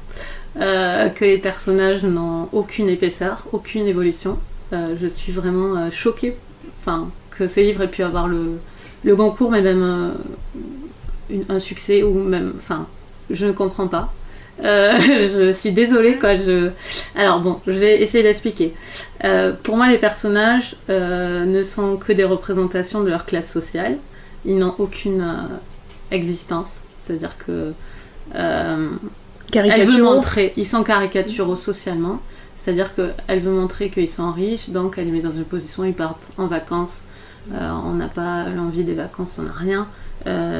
euh, 0.60 1.08
que 1.08 1.24
les 1.24 1.38
personnages 1.38 2.04
n'ont 2.04 2.48
aucune 2.52 2.88
épaisseur, 2.88 3.44
aucune 3.52 3.86
évolution. 3.86 4.38
Euh, 4.72 4.94
je 5.00 5.06
suis 5.08 5.32
vraiment 5.32 5.90
choquée 5.90 6.36
enfin, 6.80 7.08
que 7.30 7.46
ce 7.48 7.60
livre 7.60 7.82
ait 7.82 7.88
pu 7.88 8.02
avoir 8.02 8.28
le, 8.28 8.58
le 9.04 9.16
Goncourt, 9.16 9.50
mais 9.50 9.62
même 9.62 10.12
une- 11.30 11.44
un 11.48 11.58
succès, 11.58 12.02
ou 12.02 12.14
même. 12.14 12.52
Enfin, 12.58 12.86
je 13.30 13.46
ne 13.46 13.52
comprends 13.52 13.88
pas. 13.88 14.12
Euh, 14.64 14.98
je 15.00 15.52
suis 15.52 15.72
désolée, 15.72 16.16
quoi. 16.16 16.36
Je... 16.36 16.70
Alors, 17.14 17.40
bon, 17.40 17.60
je 17.66 17.72
vais 17.72 18.00
essayer 18.00 18.22
d'expliquer. 18.22 18.74
Euh, 19.24 19.52
pour 19.62 19.76
moi, 19.76 19.88
les 19.88 19.98
personnages 19.98 20.76
euh, 20.90 21.44
ne 21.44 21.62
sont 21.62 21.96
que 21.96 22.12
des 22.12 22.24
représentations 22.24 23.02
de 23.02 23.10
leur 23.10 23.24
classe 23.24 23.50
sociale. 23.50 23.96
Ils 24.44 24.58
n'ont 24.58 24.74
aucune 24.78 25.24
existence. 26.10 26.82
C'est-à-dire 26.98 27.36
que. 27.38 27.72
elle 28.34 28.78
veut 28.78 28.98
Caricature. 29.50 30.04
montrer, 30.04 30.52
ils 30.56 30.66
sont 30.66 30.82
caricaturaux 30.82 31.56
socialement, 31.56 32.20
c'est-à-dire 32.58 32.94
qu'elle 32.94 33.40
veut 33.40 33.50
montrer 33.50 33.88
qu'ils 33.88 34.08
sont 34.08 34.30
riches, 34.30 34.68
donc 34.68 34.96
elle 34.98 35.06
les 35.06 35.10
met 35.10 35.20
dans 35.20 35.32
une 35.32 35.44
position, 35.44 35.84
ils 35.84 35.94
partent 35.94 36.30
en 36.36 36.46
vacances, 36.46 36.98
on 37.50 37.94
n'a 37.94 38.08
pas 38.08 38.44
l'envie 38.54 38.84
des 38.84 38.92
vacances, 38.92 39.38
on 39.38 39.44
n'a 39.44 39.52
rien, 39.52 39.88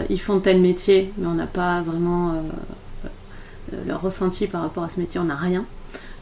ils 0.08 0.18
font 0.18 0.40
tel 0.40 0.58
métier, 0.58 1.12
mais 1.18 1.26
on 1.26 1.34
n'a 1.34 1.46
pas 1.46 1.82
vraiment 1.82 2.42
leur 3.86 4.00
ressenti 4.00 4.46
par 4.46 4.62
rapport 4.62 4.84
à 4.84 4.90
ce 4.90 5.00
métier, 5.00 5.20
on 5.20 5.24
n'a 5.24 5.36
rien. 5.36 5.64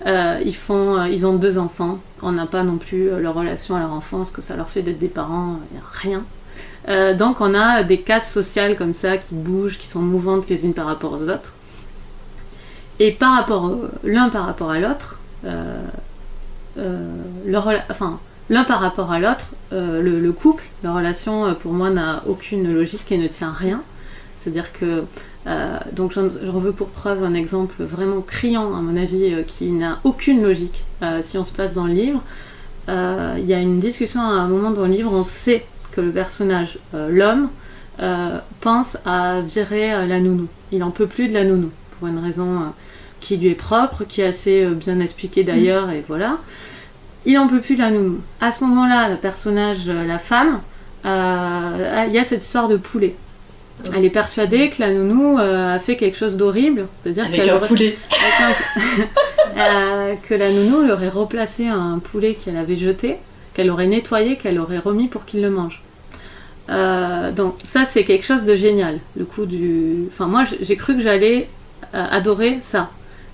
Euh, 0.06 0.40
ils, 0.44 0.54
font, 0.54 0.98
euh, 0.98 1.08
ils 1.08 1.26
ont 1.26 1.36
deux 1.36 1.58
enfants, 1.58 1.98
on 2.22 2.32
n'a 2.32 2.46
pas 2.46 2.62
non 2.62 2.76
plus 2.76 3.08
euh, 3.08 3.18
leur 3.18 3.34
relation 3.34 3.76
à 3.76 3.80
leur 3.80 3.92
enfant, 3.92 4.24
ce 4.24 4.32
que 4.32 4.42
ça 4.42 4.54
leur 4.54 4.68
fait 4.68 4.82
d'être 4.82 4.98
des 4.98 5.08
parents, 5.08 5.58
rien. 5.92 6.22
Euh, 6.88 7.14
donc 7.14 7.40
on 7.40 7.54
a 7.54 7.82
des 7.82 8.00
cases 8.00 8.30
sociales 8.30 8.76
comme 8.76 8.94
ça 8.94 9.16
qui 9.16 9.34
bougent, 9.34 9.78
qui 9.78 9.88
sont 9.88 10.02
mouvantes 10.02 10.48
les 10.48 10.64
unes 10.66 10.74
par 10.74 10.86
rapport 10.86 11.12
aux 11.12 11.28
autres. 11.28 11.54
Et 12.98 13.10
par 13.10 13.34
rapport 13.34 13.74
l'un 14.04 14.28
par 14.28 14.46
rapport 14.46 14.70
à 14.70 14.78
l'autre, 14.78 15.18
euh, 15.44 15.82
euh, 16.78 17.08
enfin, 17.90 18.18
l'un 18.48 18.64
par 18.64 18.80
rapport 18.80 19.12
à 19.12 19.18
l'autre, 19.18 19.48
euh, 19.72 20.00
le, 20.02 20.20
le 20.20 20.32
couple, 20.32 20.64
la 20.82 20.92
relation 20.92 21.46
euh, 21.46 21.52
pour 21.52 21.72
moi 21.72 21.90
n'a 21.90 22.22
aucune 22.26 22.72
logique 22.72 23.10
et 23.10 23.18
ne 23.18 23.28
tient 23.28 23.48
à 23.48 23.52
rien. 23.52 23.82
C'est-à-dire 24.38 24.72
que, 24.72 25.04
euh, 25.46 25.78
donc 25.92 26.12
j'en 26.12 26.58
veux 26.58 26.72
pour 26.72 26.88
preuve 26.88 27.22
un 27.22 27.34
exemple 27.34 27.76
vraiment 27.78 28.20
criant 28.20 28.76
à 28.76 28.80
mon 28.80 28.96
avis 28.96 29.32
euh, 29.32 29.42
qui 29.42 29.70
n'a 29.70 30.00
aucune 30.02 30.42
logique. 30.42 30.84
Euh, 31.02 31.20
si 31.22 31.38
on 31.38 31.44
se 31.44 31.52
place 31.52 31.74
dans 31.74 31.86
le 31.86 31.92
livre, 31.92 32.22
il 32.88 33.44
y 33.44 33.54
a 33.54 33.58
une 33.58 33.80
discussion 33.80 34.20
à 34.20 34.26
un 34.26 34.48
moment 34.48 34.70
dans 34.70 34.82
le 34.82 34.92
livre, 34.92 35.12
on 35.12 35.24
sait 35.24 35.66
que 35.90 36.00
le 36.00 36.12
personnage, 36.12 36.78
l'homme, 36.94 37.48
pense 38.60 38.98
à 39.04 39.40
virer 39.40 40.06
la 40.06 40.20
nounou. 40.20 40.46
Il 40.70 40.84
en 40.84 40.92
peut 40.92 41.08
plus 41.08 41.26
de 41.26 41.34
la 41.34 41.42
nounou 41.42 41.72
pour 41.98 42.06
une 42.06 42.20
raison 42.20 42.72
qui 43.18 43.38
lui 43.38 43.48
est 43.48 43.56
propre, 43.56 44.04
qui 44.04 44.20
est 44.20 44.26
assez 44.26 44.64
bien 44.66 45.00
expliquée 45.00 45.42
d'ailleurs, 45.42 45.90
et 45.90 46.04
voilà. 46.06 46.38
Il 47.24 47.36
en 47.40 47.48
peut 47.48 47.60
plus 47.60 47.74
de 47.74 47.80
la 47.80 47.90
nounou. 47.90 48.20
À 48.40 48.52
ce 48.52 48.62
moment-là, 48.62 49.08
le 49.08 49.16
personnage, 49.16 49.88
la 49.88 50.18
femme, 50.18 50.60
il 51.04 52.12
y 52.12 52.18
a 52.20 52.24
cette 52.24 52.44
histoire 52.44 52.68
de 52.68 52.76
poulet. 52.76 53.16
Elle 53.94 54.04
est 54.04 54.10
persuadée 54.10 54.70
que 54.70 54.80
la 54.80 54.90
nounou 54.90 55.38
euh, 55.38 55.74
a 55.76 55.78
fait 55.78 55.96
quelque 55.96 56.16
chose 56.16 56.36
d'horrible, 56.36 56.86
c'est-à-dire 56.96 57.30
qu'elle 57.30 57.50
aurait- 57.52 57.68
poulet. 57.68 57.96
un- 58.40 59.04
Euh, 59.58 60.12
que 60.28 60.34
la 60.34 60.50
nounou 60.50 60.82
lui 60.82 60.92
aurait 60.92 61.08
replacé 61.08 61.66
un 61.66 61.98
poulet 61.98 62.34
qu'elle 62.34 62.58
avait 62.58 62.76
jeté, 62.76 63.16
qu'elle 63.54 63.70
aurait 63.70 63.86
nettoyé, 63.86 64.36
qu'elle 64.36 64.58
aurait 64.58 64.76
remis 64.78 65.08
pour 65.08 65.24
qu'il 65.24 65.40
le 65.40 65.48
mange. 65.48 65.82
Euh, 66.68 67.30
donc 67.32 67.54
ça 67.64 67.86
c'est 67.86 68.04
quelque 68.04 68.26
chose 68.26 68.44
de 68.44 68.54
génial. 68.54 68.98
Le 69.16 69.24
coup 69.24 69.46
du, 69.46 70.04
enfin 70.08 70.26
moi 70.26 70.44
j'ai- 70.60 70.76
cru 70.76 70.94
que 70.94 71.00
j'allais 71.00 71.48
adorer 71.94 72.58
ça. 72.62 72.90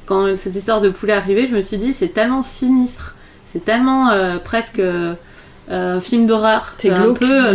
Quand 0.07 0.37
cette 0.37 0.55
histoire 0.55 0.81
de 0.81 0.91
poulet 0.91 1.13
est 1.15 1.17
arrivée, 1.17 1.49
je 1.51 1.57
me 1.57 1.63
suis 1.63 1.77
dit 1.79 1.93
c'est 1.93 2.09
tellement 2.15 2.43
sinistre, 2.43 3.17
c'est 3.47 3.65
tellement 3.65 4.11
presque 4.45 4.81
euh, 5.71 5.97
un 5.99 6.01
film 6.01 6.27
d'horreur, 6.27 6.75
C'est 6.79 6.91
un 6.91 7.03
glauque. 7.05 7.21
peu 7.21 7.47
euh. 7.47 7.53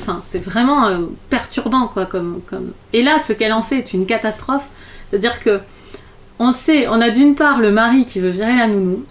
Enfin 0.00 0.20
c'est 0.26 0.42
vraiment 0.42 0.86
euh, 0.88 0.98
perturbant 1.30 1.86
quoi 1.86 2.06
comme 2.06 2.40
comme. 2.48 2.72
Et 2.92 3.02
là 3.02 3.18
ce 3.22 3.32
qu'elle 3.32 3.52
en 3.52 3.62
fait 3.62 3.78
est 3.78 3.92
une 3.92 4.06
catastrophe. 4.06 4.64
C'est-à-dire 5.10 5.40
que 5.40 5.60
on 6.40 6.50
sait, 6.52 6.88
on 6.88 7.00
a 7.00 7.10
d'une 7.10 7.34
part 7.36 7.60
le 7.60 7.70
mari 7.70 8.06
qui 8.06 8.18
veut 8.18 8.28
virer 8.30 8.56
la 8.56 8.66
nounou, 8.66 9.04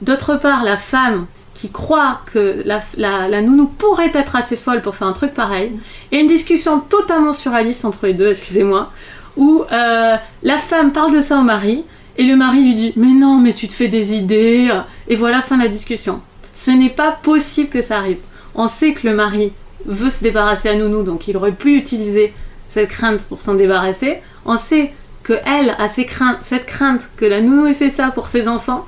d'autre 0.00 0.36
part 0.36 0.62
la 0.62 0.76
femme 0.76 1.26
qui 1.54 1.70
croit 1.72 2.20
que 2.32 2.62
la, 2.64 2.78
la- 2.96 3.26
la 3.26 3.42
nounou 3.42 3.66
pourrait 3.66 4.12
être 4.14 4.36
assez 4.36 4.54
folle 4.54 4.80
pour 4.80 4.94
faire 4.94 5.08
un 5.08 5.12
truc 5.12 5.34
pareil, 5.34 5.72
et 6.12 6.18
une 6.20 6.28
discussion 6.28 6.78
totalement 6.78 7.32
surréaliste 7.32 7.84
entre 7.84 8.06
les 8.06 8.14
deux, 8.14 8.30
excusez-moi, 8.30 8.92
où 9.36 9.64
euh, 9.72 10.14
la 10.44 10.58
femme 10.58 10.92
parle 10.92 11.12
de 11.12 11.20
ça 11.20 11.36
au 11.38 11.42
mari, 11.42 11.82
et 12.16 12.22
le 12.22 12.36
mari 12.36 12.58
lui 12.62 12.74
dit 12.74 12.92
Mais 12.94 13.08
non, 13.12 13.38
mais 13.38 13.52
tu 13.54 13.66
te 13.66 13.74
fais 13.74 13.88
des 13.88 14.14
idées, 14.14 14.70
et 15.08 15.16
voilà, 15.16 15.42
fin 15.42 15.56
de 15.56 15.62
la 15.62 15.68
discussion. 15.68 16.20
Ce 16.58 16.72
n'est 16.72 16.90
pas 16.90 17.12
possible 17.12 17.68
que 17.68 17.80
ça 17.80 17.98
arrive. 17.98 18.18
On 18.56 18.66
sait 18.66 18.92
que 18.92 19.06
le 19.06 19.14
mari 19.14 19.52
veut 19.86 20.10
se 20.10 20.24
débarrasser 20.24 20.68
à 20.68 20.74
nounou, 20.74 21.04
donc 21.04 21.28
il 21.28 21.36
aurait 21.36 21.52
pu 21.52 21.76
utiliser 21.76 22.34
cette 22.68 22.88
crainte 22.88 23.20
pour 23.28 23.40
s'en 23.40 23.54
débarrasser. 23.54 24.16
On 24.44 24.56
sait 24.56 24.92
que 25.22 25.34
elle 25.46 25.70
a 25.70 25.88
craintes, 26.04 26.38
cette 26.40 26.66
crainte 26.66 27.10
que 27.16 27.24
la 27.24 27.40
nounou 27.40 27.68
ait 27.68 27.74
fait 27.74 27.90
ça 27.90 28.08
pour 28.08 28.26
ses 28.26 28.48
enfants, 28.48 28.86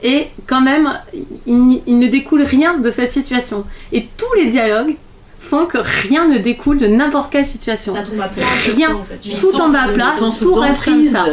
et 0.00 0.28
quand 0.46 0.60
même, 0.60 0.96
il, 1.44 1.82
il 1.88 1.98
ne 1.98 2.06
découle 2.06 2.42
rien 2.42 2.78
de 2.78 2.88
cette 2.88 3.10
situation. 3.10 3.64
Et 3.90 4.06
tous 4.16 4.32
les 4.36 4.50
dialogues 4.50 4.94
font 5.40 5.66
que 5.66 5.78
rien 5.78 6.28
ne 6.28 6.38
découle 6.38 6.78
de 6.78 6.86
n'importe 6.86 7.32
quelle 7.32 7.46
situation. 7.46 7.96
Ça 7.96 8.02
tombe 8.04 8.20
à 8.20 8.28
plat. 8.28 8.44
Rien. 8.76 8.94
en 8.94 9.02
fait. 9.02 9.18
Tout 9.40 9.50
bas 9.72 9.82
à 9.82 9.88
plat, 9.88 10.12
tout 10.40 10.54
reste 10.54 10.84
comme 10.84 11.02
ça. 11.02 11.26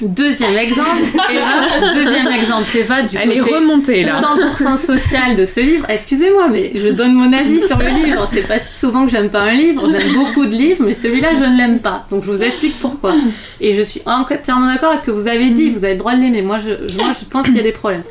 Deuxième 0.00 0.56
exemple, 0.56 1.02
Eva, 1.32 1.94
deuxième 1.94 2.28
exemple, 2.32 2.68
Eva 2.76 3.02
du 3.02 3.16
Elle 3.16 3.32
est 3.32 3.38
côté 3.38 3.54
remontée 3.54 4.02
là. 4.02 4.20
100% 4.20 4.76
social 4.76 5.36
de 5.36 5.44
ce 5.44 5.60
livre. 5.60 5.86
Excusez-moi, 5.88 6.48
mais 6.50 6.72
je 6.74 6.88
donne 6.88 7.14
mon 7.14 7.32
avis 7.32 7.60
sur 7.66 7.78
le 7.78 7.88
livre. 7.88 8.28
C'est 8.32 8.46
pas 8.46 8.58
si 8.58 8.78
souvent 8.78 9.04
que 9.04 9.10
j'aime 9.10 9.30
pas 9.30 9.40
un 9.42 9.52
livre. 9.52 9.88
J'aime 9.90 10.12
beaucoup 10.14 10.46
de 10.46 10.52
livres, 10.52 10.84
mais 10.86 10.94
celui-là, 10.94 11.30
je 11.34 11.44
ne 11.44 11.56
l'aime 11.56 11.78
pas. 11.80 12.06
Donc 12.10 12.24
je 12.24 12.30
vous 12.30 12.42
explique 12.42 12.78
pourquoi. 12.80 13.12
Et 13.60 13.74
je 13.74 13.82
suis 13.82 14.00
entièrement 14.06 14.66
d'accord 14.72 14.90
avec 14.90 15.00
ce 15.00 15.06
que 15.06 15.10
vous 15.10 15.28
avez 15.28 15.50
dit. 15.50 15.70
Vous 15.70 15.84
avez 15.84 15.94
le 15.94 15.98
droit 15.98 16.14
de 16.14 16.20
l'aimer. 16.20 16.42
Moi 16.42 16.58
je- 16.58 16.96
moi, 16.96 17.12
je 17.18 17.24
pense 17.26 17.46
qu'il 17.46 17.56
y 17.56 17.60
a 17.60 17.64
des 17.64 17.72
problèmes. 17.72 18.02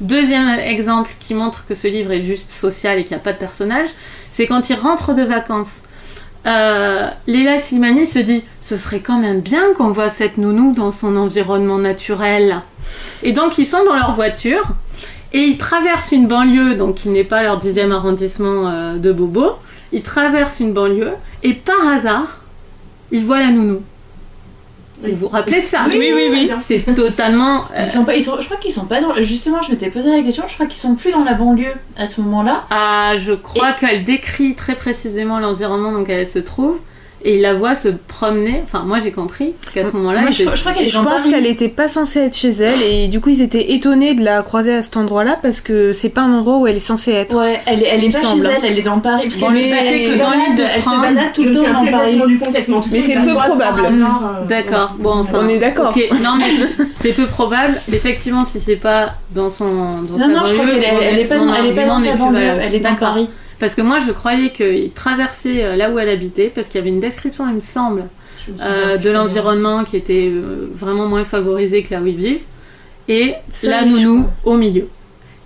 Deuxième 0.00 0.48
exemple 0.58 1.10
qui 1.20 1.34
montre 1.34 1.66
que 1.66 1.74
ce 1.74 1.86
livre 1.86 2.10
est 2.12 2.22
juste 2.22 2.50
social 2.50 2.98
et 2.98 3.02
qu'il 3.04 3.14
n'y 3.16 3.20
a 3.20 3.24
pas 3.24 3.32
de 3.32 3.38
personnage, 3.38 3.88
c'est 4.32 4.46
quand 4.46 4.70
il 4.70 4.74
rentre 4.76 5.14
de 5.14 5.22
vacances. 5.22 5.82
Euh, 6.46 7.08
Léla 7.26 7.58
Slimani 7.58 8.06
se 8.06 8.18
dit 8.18 8.42
ce 8.60 8.76
serait 8.76 9.00
quand 9.00 9.18
même 9.18 9.40
bien 9.40 9.74
qu'on 9.76 9.90
voit 9.90 10.08
cette 10.08 10.38
nounou 10.38 10.74
dans 10.74 10.90
son 10.90 11.16
environnement 11.16 11.78
naturel. 11.78 12.60
Et 13.22 13.32
donc 13.32 13.58
ils 13.58 13.66
sont 13.66 13.84
dans 13.84 13.94
leur 13.94 14.14
voiture 14.14 14.62
et 15.32 15.40
ils 15.40 15.58
traversent 15.58 16.12
une 16.12 16.26
banlieue, 16.26 16.74
donc 16.74 16.96
qui 16.96 17.08
n'est 17.10 17.24
pas 17.24 17.42
leur 17.42 17.58
dixième 17.58 17.92
arrondissement 17.92 18.68
euh, 18.68 18.96
de 18.96 19.12
Bobo. 19.12 19.52
Ils 19.92 20.02
traversent 20.02 20.60
une 20.60 20.72
banlieue 20.72 21.12
et 21.42 21.52
par 21.52 21.86
hasard, 21.86 22.40
ils 23.10 23.24
voient 23.24 23.40
la 23.40 23.50
nounou. 23.50 23.82
Vous 25.02 25.14
vous 25.16 25.28
rappelez 25.28 25.62
de 25.62 25.66
ça 25.66 25.84
Oui, 25.92 26.10
oui, 26.14 26.28
oui. 26.30 26.50
C'est 26.62 26.94
totalement. 26.94 27.64
euh, 27.76 27.84
Ils 27.84 27.90
sont 27.90 28.04
pas, 28.04 28.14
ils 28.16 28.22
sont, 28.24 28.36
je 28.40 28.44
crois 28.44 28.56
qu'ils 28.58 28.72
sont 28.72 28.86
pas 28.86 29.00
dans. 29.00 29.14
Justement, 29.22 29.62
je 29.62 29.70
m'étais 29.72 29.90
posé 29.90 30.10
la 30.10 30.22
question. 30.22 30.44
Je 30.48 30.54
crois 30.54 30.66
qu'ils 30.66 30.80
sont 30.80 30.94
plus 30.94 31.10
dans 31.12 31.24
la 31.24 31.34
banlieue 31.34 31.72
à 31.96 32.06
ce 32.06 32.20
moment-là. 32.20 32.64
ah, 32.70 33.14
je 33.18 33.32
crois 33.32 33.72
qu'elle 33.72 34.04
décrit 34.04 34.54
très 34.54 34.74
précisément 34.74 35.38
l'environnement 35.38 35.92
dans 35.92 36.00
lequel 36.00 36.20
elle 36.20 36.28
se 36.28 36.38
trouve 36.38 36.78
et 37.24 37.36
il 37.36 37.42
la 37.42 37.54
voit 37.54 37.74
se 37.74 37.88
promener. 37.88 38.60
Enfin, 38.64 38.84
moi 38.86 38.98
j'ai 39.02 39.10
compris 39.12 39.52
qu'à 39.74 39.84
ce 39.84 39.94
moment-là, 39.96 40.22
je, 40.30 40.42
était- 40.42 40.56
je 40.56 40.60
crois 40.60 40.72
qu'elle 40.72 40.84
est 40.84 40.86
Je 40.88 40.94
dans 40.96 41.04
pense 41.04 41.26
qu'elle 41.26 41.46
était 41.46 41.68
pas 41.68 41.88
censée 41.88 42.20
être 42.20 42.36
chez 42.36 42.50
elle 42.50 42.80
et 42.90 43.08
du 43.08 43.20
coup 43.20 43.28
ils 43.30 43.42
étaient 43.42 43.72
étonnés 43.72 44.14
de 44.14 44.24
la 44.24 44.42
croiser 44.42 44.74
à 44.74 44.82
cet 44.82 44.96
endroit-là 44.96 45.38
parce 45.42 45.60
que 45.60 45.92
c'est 45.92 46.08
pas 46.08 46.22
un 46.22 46.32
endroit 46.32 46.58
où 46.58 46.66
elle 46.66 46.76
est 46.76 46.80
censée 46.80 47.12
être. 47.12 47.36
Ouais, 47.38 47.60
elle 47.66 47.82
est, 47.82 47.86
elle 47.86 48.04
est 48.04 48.10
pas 48.12 48.18
semble. 48.20 48.42
chez 48.46 48.52
elle, 48.56 48.70
elle 48.72 48.78
est 48.78 48.82
dans 48.82 48.98
Paris. 49.00 49.24
Parce 49.24 49.36
Bon, 49.38 49.46
qu'elle 49.48 49.54
mais 49.56 50.04
se- 50.06 50.18
dans 50.18 50.30
l'île 50.32 50.54
de 50.56 50.62
Elle 50.62 50.70
se 50.70 50.78
France, 50.80 51.00
balade 51.00 51.32
tout 51.34 51.42
le 51.44 51.54
temps 51.54 51.72
dans 51.84 51.90
Paris. 51.90 52.22
du 52.26 52.38
contexte, 52.38 52.70
mais 52.90 53.00
c'est 53.00 53.14
peu 53.16 53.34
probable. 53.34 53.82
euh, 53.86 54.46
D'accord, 54.48 54.94
bon, 54.98 55.10
enfin. 55.18 55.38
On 55.42 55.48
est 55.48 55.58
d'accord. 55.58 55.94
Non, 56.24 56.36
mais 56.38 56.44
c'est- 56.96 57.12
peu 57.12 57.26
probable. 57.26 57.80
Effectivement, 57.92 58.44
si 58.44 58.60
c'est 58.60 58.76
pas 58.76 59.14
dans 59.34 59.50
son. 59.50 59.70
Dans 60.08 60.18
sa 60.18 60.26
Non, 60.28 60.34
non, 60.36 60.46
je 60.46 60.52
crois 60.54 60.64
banlieue, 60.66 60.80
qu'elle 60.80 60.84
est, 61.02 61.04
elle 61.12 61.18
est 61.20 61.24
pas, 61.24 61.38
dans- 61.38 61.54
elle 61.54 61.66
est 61.66 61.74
pas 61.74 61.86
dans 61.86 61.98
sa 61.98 62.12
banlieue, 62.14 62.40
elle 62.62 62.74
est 62.74 62.80
dans. 62.80 62.94
Paris. 62.94 63.28
Parce 63.60 63.74
que 63.74 63.82
moi, 63.82 64.00
je 64.00 64.10
croyais 64.10 64.50
qu'il 64.50 64.90
traversait 64.92 65.62
euh, 65.62 65.76
là 65.76 65.90
où 65.90 65.98
elle 65.98 66.08
habitait, 66.08 66.50
parce 66.52 66.66
qu'il 66.66 66.76
y 66.76 66.80
avait 66.80 66.88
une 66.88 67.00
description, 67.00 67.48
il 67.48 67.56
me 67.56 67.60
semble, 67.60 68.04
me 68.48 68.54
euh, 68.60 68.96
de 68.96 69.10
l'environnement 69.10 69.84
qui 69.84 69.96
était 69.96 70.30
euh, 70.32 70.68
vraiment 70.74 71.06
moins 71.06 71.24
favorisé 71.24 71.82
que 71.82 71.94
là 71.94 72.00
où 72.00 72.06
ils 72.06 72.16
vivent, 72.16 72.42
et 73.08 73.34
Ça, 73.48 73.68
la 73.68 73.84
nounou 73.84 74.26
au 74.44 74.56
milieu. 74.56 74.88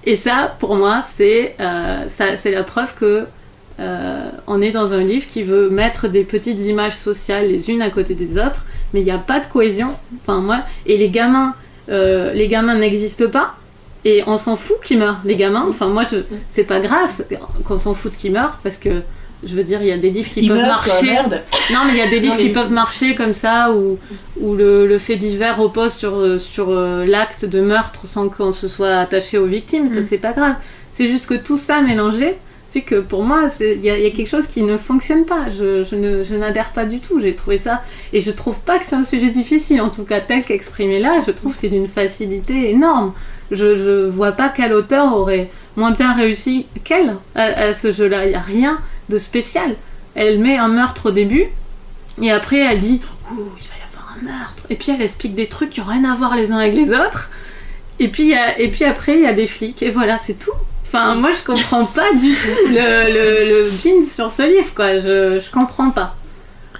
Et 0.04 0.16
ça, 0.16 0.54
pour 0.58 0.76
moi, 0.76 1.02
c'est 1.16 1.56
euh, 1.60 2.04
la 2.44 2.62
preuve 2.62 2.94
que 2.94 3.24
euh, 3.80 4.28
on 4.46 4.62
est 4.62 4.70
dans 4.70 4.92
un 4.92 5.02
livre 5.02 5.26
qui 5.26 5.42
veut 5.42 5.68
mettre 5.68 6.08
des 6.08 6.22
petites 6.22 6.60
images 6.60 6.94
sociales 6.94 7.48
les 7.48 7.70
unes 7.70 7.82
à 7.82 7.90
côté 7.90 8.14
des 8.14 8.38
autres, 8.38 8.64
mais 8.92 9.00
il 9.00 9.04
n'y 9.04 9.10
a 9.10 9.18
pas 9.18 9.40
de 9.40 9.46
cohésion. 9.46 9.90
Enfin 10.20 10.40
moi, 10.40 10.60
et 10.86 10.96
les 10.96 11.08
gamins, 11.08 11.54
euh, 11.88 12.32
les 12.32 12.48
gamins 12.48 12.76
n'existent 12.76 13.28
pas. 13.28 13.56
Et 14.04 14.22
on 14.26 14.36
s'en 14.36 14.56
fout 14.56 14.76
qu'ils 14.84 14.98
meurent, 14.98 15.20
les 15.24 15.36
gamins. 15.36 15.66
Enfin, 15.68 15.88
moi, 15.88 16.04
je... 16.10 16.16
c'est 16.52 16.64
pas 16.64 16.80
grave 16.80 17.10
qu'on 17.64 17.78
s'en 17.78 17.94
foute 17.94 18.12
qu'ils 18.16 18.32
meurent 18.32 18.58
parce 18.62 18.76
que, 18.76 19.00
je 19.42 19.54
veux 19.56 19.64
dire, 19.64 19.80
il 19.82 19.88
y 19.88 19.92
a 19.92 19.96
des 19.98 20.10
livres 20.10 20.28
qui 20.28 20.46
peuvent 20.46 20.56
meurt, 20.58 20.86
marcher. 20.86 21.06
merde. 21.06 21.40
Non, 21.72 21.80
mais 21.86 21.92
il 21.92 21.98
y 21.98 22.02
a 22.02 22.06
des 22.08 22.18
livres 22.20 22.34
Non, 22.34 22.40
mais- 22.40 22.46
qui 22.48 22.52
peuvent 22.52 22.72
marcher 22.72 23.14
comme 23.14 23.32
ça, 23.34 23.72
où, 23.72 23.98
où 24.40 24.54
le, 24.54 24.86
le 24.86 24.98
fait 24.98 25.16
divers 25.16 25.56
repose 25.56 25.92
sur, 25.94 26.16
euh, 26.16 26.38
sur 26.38 26.66
euh, 26.70 27.06
l'acte 27.06 27.44
de 27.46 27.60
meurtre 27.62 28.06
sans 28.06 28.28
qu'on 28.28 28.52
se 28.52 28.68
soit 28.68 28.96
attaché 28.98 29.38
aux 29.38 29.46
victimes. 29.46 29.88
Ça, 29.88 30.00
Mm. 30.00 30.06
c'est 30.08 30.18
pas 30.18 30.32
grave. 30.32 30.54
C'est 30.92 31.08
juste 31.08 31.26
que 31.26 31.34
tout 31.34 31.56
ça 31.56 31.80
mélangé 31.80 32.36
fait 32.72 32.82
que 32.82 32.96
pour 32.96 33.22
moi, 33.22 33.48
il 33.60 33.80
y, 33.84 33.86
y 33.86 33.90
a 34.06 34.10
quelque 34.10 34.28
chose 34.28 34.48
qui 34.48 34.62
ne 34.62 34.76
fonctionne 34.76 35.24
pas. 35.26 35.44
Je, 35.56 35.84
je 35.84 36.34
n'adhère 36.34 36.70
pas 36.72 36.84
du 36.84 36.98
tout. 36.98 37.20
J'ai 37.20 37.32
trouvé 37.34 37.56
ça. 37.56 37.82
Et 38.12 38.18
je 38.20 38.30
trouve 38.32 38.58
pas 38.60 38.78
que 38.80 38.84
c'est 38.84 38.96
un 38.96 39.04
sujet 39.04 39.30
difficile, 39.30 39.80
en 39.80 39.90
tout 39.90 40.02
cas 40.04 40.18
tel 40.20 40.42
qu'exprimé 40.44 40.98
là. 40.98 41.20
Je 41.24 41.30
trouve 41.30 41.52
que 41.52 41.58
c'est 41.58 41.68
d'une 41.68 41.86
facilité 41.86 42.70
énorme. 42.70 43.12
Je, 43.50 43.76
je 43.76 44.06
vois 44.08 44.32
pas 44.32 44.52
quel 44.54 44.72
auteur 44.72 45.16
aurait 45.16 45.50
moins 45.76 45.90
bien 45.90 46.14
réussi 46.14 46.66
qu'elle 46.84 47.16
à, 47.34 47.74
ce 47.74 47.92
jeu-là. 47.92 48.26
Il 48.26 48.30
n'y 48.30 48.34
a 48.34 48.40
rien 48.40 48.78
de 49.08 49.18
spécial. 49.18 49.76
Elle 50.14 50.38
met 50.38 50.56
un 50.56 50.68
meurtre 50.68 51.06
au 51.06 51.10
début, 51.10 51.46
et 52.22 52.30
après 52.30 52.58
elle 52.58 52.78
dit 52.78 53.00
Ouh, 53.32 53.50
il 53.60 53.66
va 53.68 53.74
y 53.74 53.92
avoir 53.92 54.16
un 54.18 54.24
meurtre. 54.24 54.64
Et 54.70 54.76
puis 54.76 54.92
elle 54.92 55.02
explique 55.02 55.34
des 55.34 55.48
trucs 55.48 55.70
qui 55.70 55.80
n'ont 55.80 55.86
rien 55.86 56.04
à 56.04 56.14
voir 56.14 56.36
les 56.36 56.52
uns 56.52 56.58
avec 56.58 56.74
les 56.74 56.90
autres. 56.92 57.30
Et 58.00 58.08
puis, 58.08 58.34
et 58.58 58.68
puis 58.70 58.84
après, 58.84 59.14
il 59.14 59.22
y 59.22 59.26
a 59.26 59.32
des 59.32 59.46
flics, 59.46 59.82
et 59.82 59.90
voilà, 59.90 60.18
c'est 60.18 60.38
tout. 60.38 60.50
Enfin, 60.82 61.14
moi, 61.14 61.30
je 61.30 61.44
comprends 61.44 61.86
pas 61.86 62.12
du 62.12 62.30
tout 62.30 62.68
le, 62.68 63.12
le, 63.12 63.64
le 63.64 63.70
bin 63.70 64.06
sur 64.06 64.30
ce 64.30 64.42
livre, 64.42 64.72
quoi. 64.74 64.98
Je, 64.98 65.40
je 65.40 65.50
comprends 65.50 65.90
pas. 65.90 66.16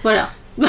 Voilà. 0.03 0.31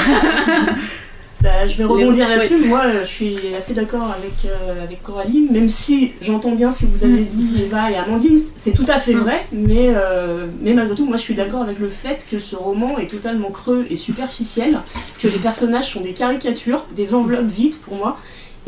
Bah, 1.42 1.66
je 1.68 1.76
vais 1.76 1.84
rebondir 1.84 2.28
là-dessus. 2.28 2.64
Moi, 2.66 2.82
euh, 2.86 3.00
je 3.04 3.08
suis 3.08 3.36
assez 3.56 3.74
d'accord 3.74 4.04
avec, 4.10 4.32
euh, 4.46 4.82
avec 4.82 5.02
Coralie, 5.02 5.46
même 5.50 5.68
si 5.68 6.12
j'entends 6.22 6.52
bien 6.52 6.72
ce 6.72 6.78
que 6.80 6.86
vous 6.86 7.04
avez 7.04 7.20
Mm. 7.20 7.24
dit, 7.26 7.62
Eva 7.64 7.90
et 7.90 7.96
Amandine, 7.96 8.38
c'est 8.58 8.72
tout 8.72 8.86
à 8.88 8.98
fait 8.98 9.12
Mm. 9.14 9.18
vrai, 9.20 9.46
mais, 9.52 9.92
euh, 9.94 10.46
mais 10.62 10.72
malgré 10.72 10.94
tout, 10.96 11.04
moi 11.04 11.16
je 11.18 11.22
suis 11.22 11.34
d'accord 11.34 11.60
avec 11.62 11.78
le 11.78 11.88
fait 11.90 12.26
que 12.30 12.40
ce 12.40 12.56
roman 12.56 12.98
est 12.98 13.06
totalement 13.10 13.50
creux 13.50 13.86
et 13.90 13.96
superficiel, 13.96 14.80
que 15.20 15.28
les 15.28 15.38
personnages 15.38 15.92
sont 15.92 16.00
des 16.00 16.12
caricatures, 16.12 16.84
des 16.96 17.14
enveloppes 17.14 17.46
vides 17.48 17.76
pour 17.76 17.96
moi. 17.96 18.16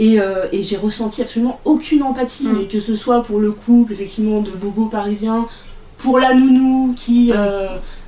Et, 0.00 0.20
euh, 0.20 0.44
et 0.52 0.62
j'ai 0.62 0.76
ressenti 0.76 1.22
absolument 1.22 1.58
aucune 1.64 2.02
empathie, 2.04 2.46
Mm. 2.46 2.60
et 2.60 2.64
que 2.68 2.80
ce 2.80 2.94
soit 2.96 3.22
pour 3.24 3.40
le 3.40 3.50
couple, 3.50 3.92
effectivement, 3.94 4.40
de 4.40 4.50
bobo 4.50 4.84
parisien, 4.86 5.46
pour 5.96 6.18
la 6.20 6.34
nounou 6.34 6.94
qui, 6.96 7.32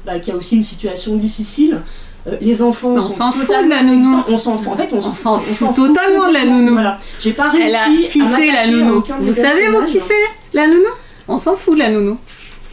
bah, 0.07 0.19
qui 0.19 0.31
a 0.31 0.37
aussi 0.37 0.57
une 0.57 0.65
situation 0.65 1.17
difficile. 1.17 1.81
Euh, 2.27 2.37
les 2.41 2.61
enfants 2.61 2.91
On 2.97 3.01
s'en 3.01 3.33
fout 3.33 3.49
de 3.65 3.71
la 3.71 3.83
nounou. 3.83 4.19
On 4.29 4.37
s'en 4.37 4.57
fout. 4.59 4.73
En 4.73 4.77
fait, 4.77 4.93
on, 4.93 4.99
On 4.99 5.01
s'en 5.01 5.39
fout 5.39 5.57
fout 5.69 5.75
totalement 5.75 6.29
de 6.29 6.35
la 6.35 6.45
nounou. 6.45 6.73
Voilà. 6.75 6.99
J'ai 7.21 7.33
pas 7.33 7.49
réussi 7.49 7.75
a 7.77 7.87
qui 8.09 8.21
à 8.21 8.25
c'est 8.37 8.53
la 8.53 8.61
à 8.61 8.67
nounou 8.67 9.03
Vous 9.21 9.33
savez, 9.33 9.69
vous, 9.69 9.87
qui 9.87 9.99
c'est 10.01 10.57
la 10.59 10.67
nounou 10.67 10.91
On 11.29 11.39
s'en 11.39 11.57
fout 11.57 11.75
de 11.75 11.79
la 11.79 11.91
nounou. 11.91 12.19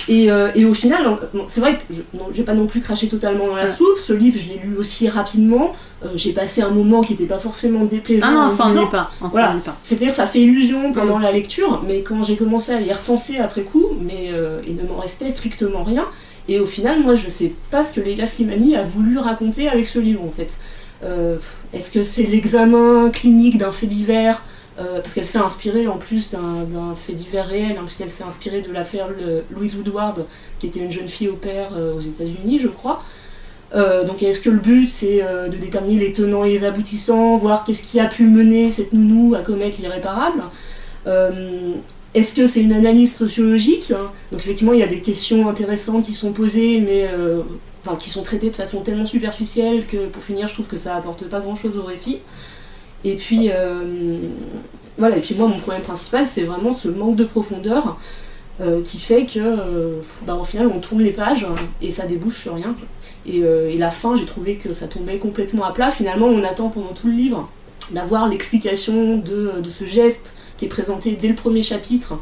Et, 0.10 0.30
euh, 0.32 0.50
et 0.54 0.64
au 0.64 0.74
final, 0.74 1.18
c'est 1.50 1.60
vrai 1.60 1.74
que 1.76 1.94
je 1.94 2.02
j'ai 2.34 2.44
pas 2.44 2.54
non 2.54 2.68
plus 2.68 2.82
craché 2.82 3.08
totalement 3.08 3.48
dans 3.48 3.56
la 3.56 3.64
Ouais. 3.66 3.72
soupe. 3.72 3.98
Ce 4.02 4.14
livre, 4.14 4.38
je 4.40 4.50
l'ai 4.50 4.60
lu 4.64 4.78
aussi 4.78 5.08
rapidement. 5.10 5.74
Euh, 6.06 6.10
j'ai 6.16 6.34
passé 6.34 6.62
un 6.62 6.70
moment 6.70 7.02
qui 7.02 7.14
n'était 7.14 7.26
pas 7.26 7.40
forcément 7.40 7.84
déplaisant. 7.86 8.28
Ah 8.30 8.32
non, 8.32 8.42
on 8.46 8.50
s'ennuie 8.50 8.86
pas. 8.92 9.12
On 9.22 9.28
Voilà. 9.30 9.48
s'ennuie 9.48 9.62
pas. 9.62 9.76
C'est-à-dire 9.84 10.10
que 10.10 10.16
ça 10.16 10.28
fait 10.28 10.40
illusion 10.40 10.94
pendant 10.94 11.18
Mm. 11.20 11.24
la 11.24 11.32
lecture, 11.32 11.84
mais 11.88 12.02
quand 12.02 12.22
j'ai 12.24 12.36
commencé 12.36 12.74
à 12.74 12.80
y 12.82 12.92
repenser 12.94 13.40
après 13.40 13.62
coup, 13.64 13.86
mais 14.02 14.32
il 14.68 14.76
ne 14.76 14.84
m'en 14.84 15.00
restait 15.00 15.30
strictement 15.30 15.84
rien. 15.84 16.06
Et 16.50 16.60
au 16.60 16.66
final, 16.66 17.02
moi, 17.02 17.16
je 17.16 17.30
sais 17.30 17.54
pas 17.72 17.84
ce 17.84 17.94
que 17.94 18.02
Leila 18.02 18.26
Slimani 18.26 18.76
a 18.76 18.84
voulu 18.84 19.18
raconter 19.18 19.68
avec 19.68 19.86
ce 19.86 20.00
livre, 20.00 20.24
en 20.24 20.32
fait. 20.32 20.58
Euh, 21.04 21.38
Est-ce 21.74 21.92
que 21.92 22.04
c'est 22.04 22.24
l'examen 22.24 23.10
clinique 23.10 23.58
d'un 23.58 23.72
fait 23.72 23.88
divers 23.88 24.42
euh, 24.80 25.02
Parce 25.02 25.14
qu'elle 25.14 25.26
s'est 25.26 25.38
inspirée 25.40 25.88
en 25.88 25.98
plus 25.98 26.32
d'un 26.32 26.96
fait 26.96 27.14
divers 27.14 27.48
réel, 27.48 27.76
hein, 27.78 27.84
puisqu'elle 27.84 28.10
s'est 28.10 28.24
inspirée 28.24 28.62
de 28.62 28.72
l'affaire 28.72 29.08
Louise 29.52 29.76
Woodward, 29.76 30.26
qui 30.60 30.68
était 30.68 30.80
une 30.80 30.92
jeune 30.92 31.10
fille 31.10 31.28
au 31.28 31.36
père 31.36 31.72
euh, 31.76 31.96
aux 31.96 32.02
États-Unis, 32.02 32.60
je 32.60 32.68
crois. 32.68 33.04
Euh, 33.76 34.06
donc 34.06 34.24
est-ce 34.24 34.40
que 34.40 34.50
le 34.50 34.60
but 34.60 34.90
c'est 34.90 35.22
de 35.22 35.58
déterminer 35.58 36.00
les 36.00 36.14
tenants 36.14 36.46
et 36.46 36.52
les 36.52 36.64
aboutissants, 36.64 37.36
voir 37.36 37.66
qu'est-ce 37.66 37.84
qui 37.84 38.00
a 38.00 38.06
pu 38.06 38.24
mener 38.24 38.70
cette 38.70 38.94
nounou 38.94 39.36
à 39.36 39.40
commettre 39.40 39.82
l'irréparable? 39.82 40.42
Est-ce 42.14 42.34
que 42.34 42.48
c'est 42.48 42.62
une 42.62 42.74
analyse 42.74 43.16
sociologique 43.16 43.92
hein 43.92 44.12
Donc 44.32 44.42
effectivement 44.42 44.74
il 44.74 44.80
y 44.80 44.84
a 44.84 44.88
des 44.88 45.02
questions 45.02 45.48
intéressantes 45.50 46.06
qui 46.06 46.14
sont 46.14 46.32
posées, 46.32 46.80
mais 46.80 47.08
euh, 47.14 47.42
qui 48.00 48.10
sont 48.10 48.24
traitées 48.24 48.50
de 48.50 48.56
façon 48.56 48.82
tellement 48.82 49.06
superficielle 49.06 49.86
que 49.86 50.08
pour 50.08 50.24
finir 50.24 50.48
je 50.48 50.54
trouve 50.54 50.68
que 50.68 50.78
ça 50.78 50.96
apporte 50.96 51.26
pas 51.26 51.40
grand-chose 51.40 51.78
au 51.78 51.84
récit. 51.84 52.20
Et 53.04 53.16
puis 53.16 53.50
euh, 53.52 54.16
voilà, 54.98 55.18
et 55.18 55.22
puis 55.22 55.36
moi 55.36 55.48
mon 55.48 55.60
problème 55.60 55.84
principal 55.84 56.26
c'est 56.28 56.44
vraiment 56.44 56.74
ce 56.74 56.88
manque 56.90 57.16
de 57.16 57.26
profondeur. 57.26 57.98
euh, 58.60 58.82
qui 58.82 58.98
fait 58.98 59.28
que 59.28 60.00
bah, 60.26 60.34
au 60.34 60.44
final 60.44 60.66
on 60.66 60.80
tourne 60.80 61.04
les 61.04 61.12
pages 61.12 61.46
et 61.80 61.92
ça 61.92 62.08
débouche 62.08 62.42
sur 62.42 62.56
rien. 62.56 62.76
Et, 63.28 63.44
la 63.78 63.92
fin, 63.92 64.16
j'ai 64.16 64.26
trouvé 64.26 64.56
que 64.56 64.74
ça 64.74 64.88
tombait 64.88 65.18
complètement 65.18 65.66
à 65.66 65.74
plat. 65.74 65.92
Finalement, 65.92 66.28
on 66.28 66.44
attend 66.46 66.70
pendant 66.70 66.94
tout 66.94 67.08
le 67.08 67.14
livre 67.14 67.50
d'avoir 67.92 68.28
l'explication 68.28 69.18
de 69.18 69.70
ce 69.70 69.84
geste 69.84 70.38
qui 70.58 70.66
est 70.66 70.70
présenté 70.70 71.12
dès 71.20 71.28
le 71.30 71.36
premier 71.36 71.64
chapitre. 71.64 72.18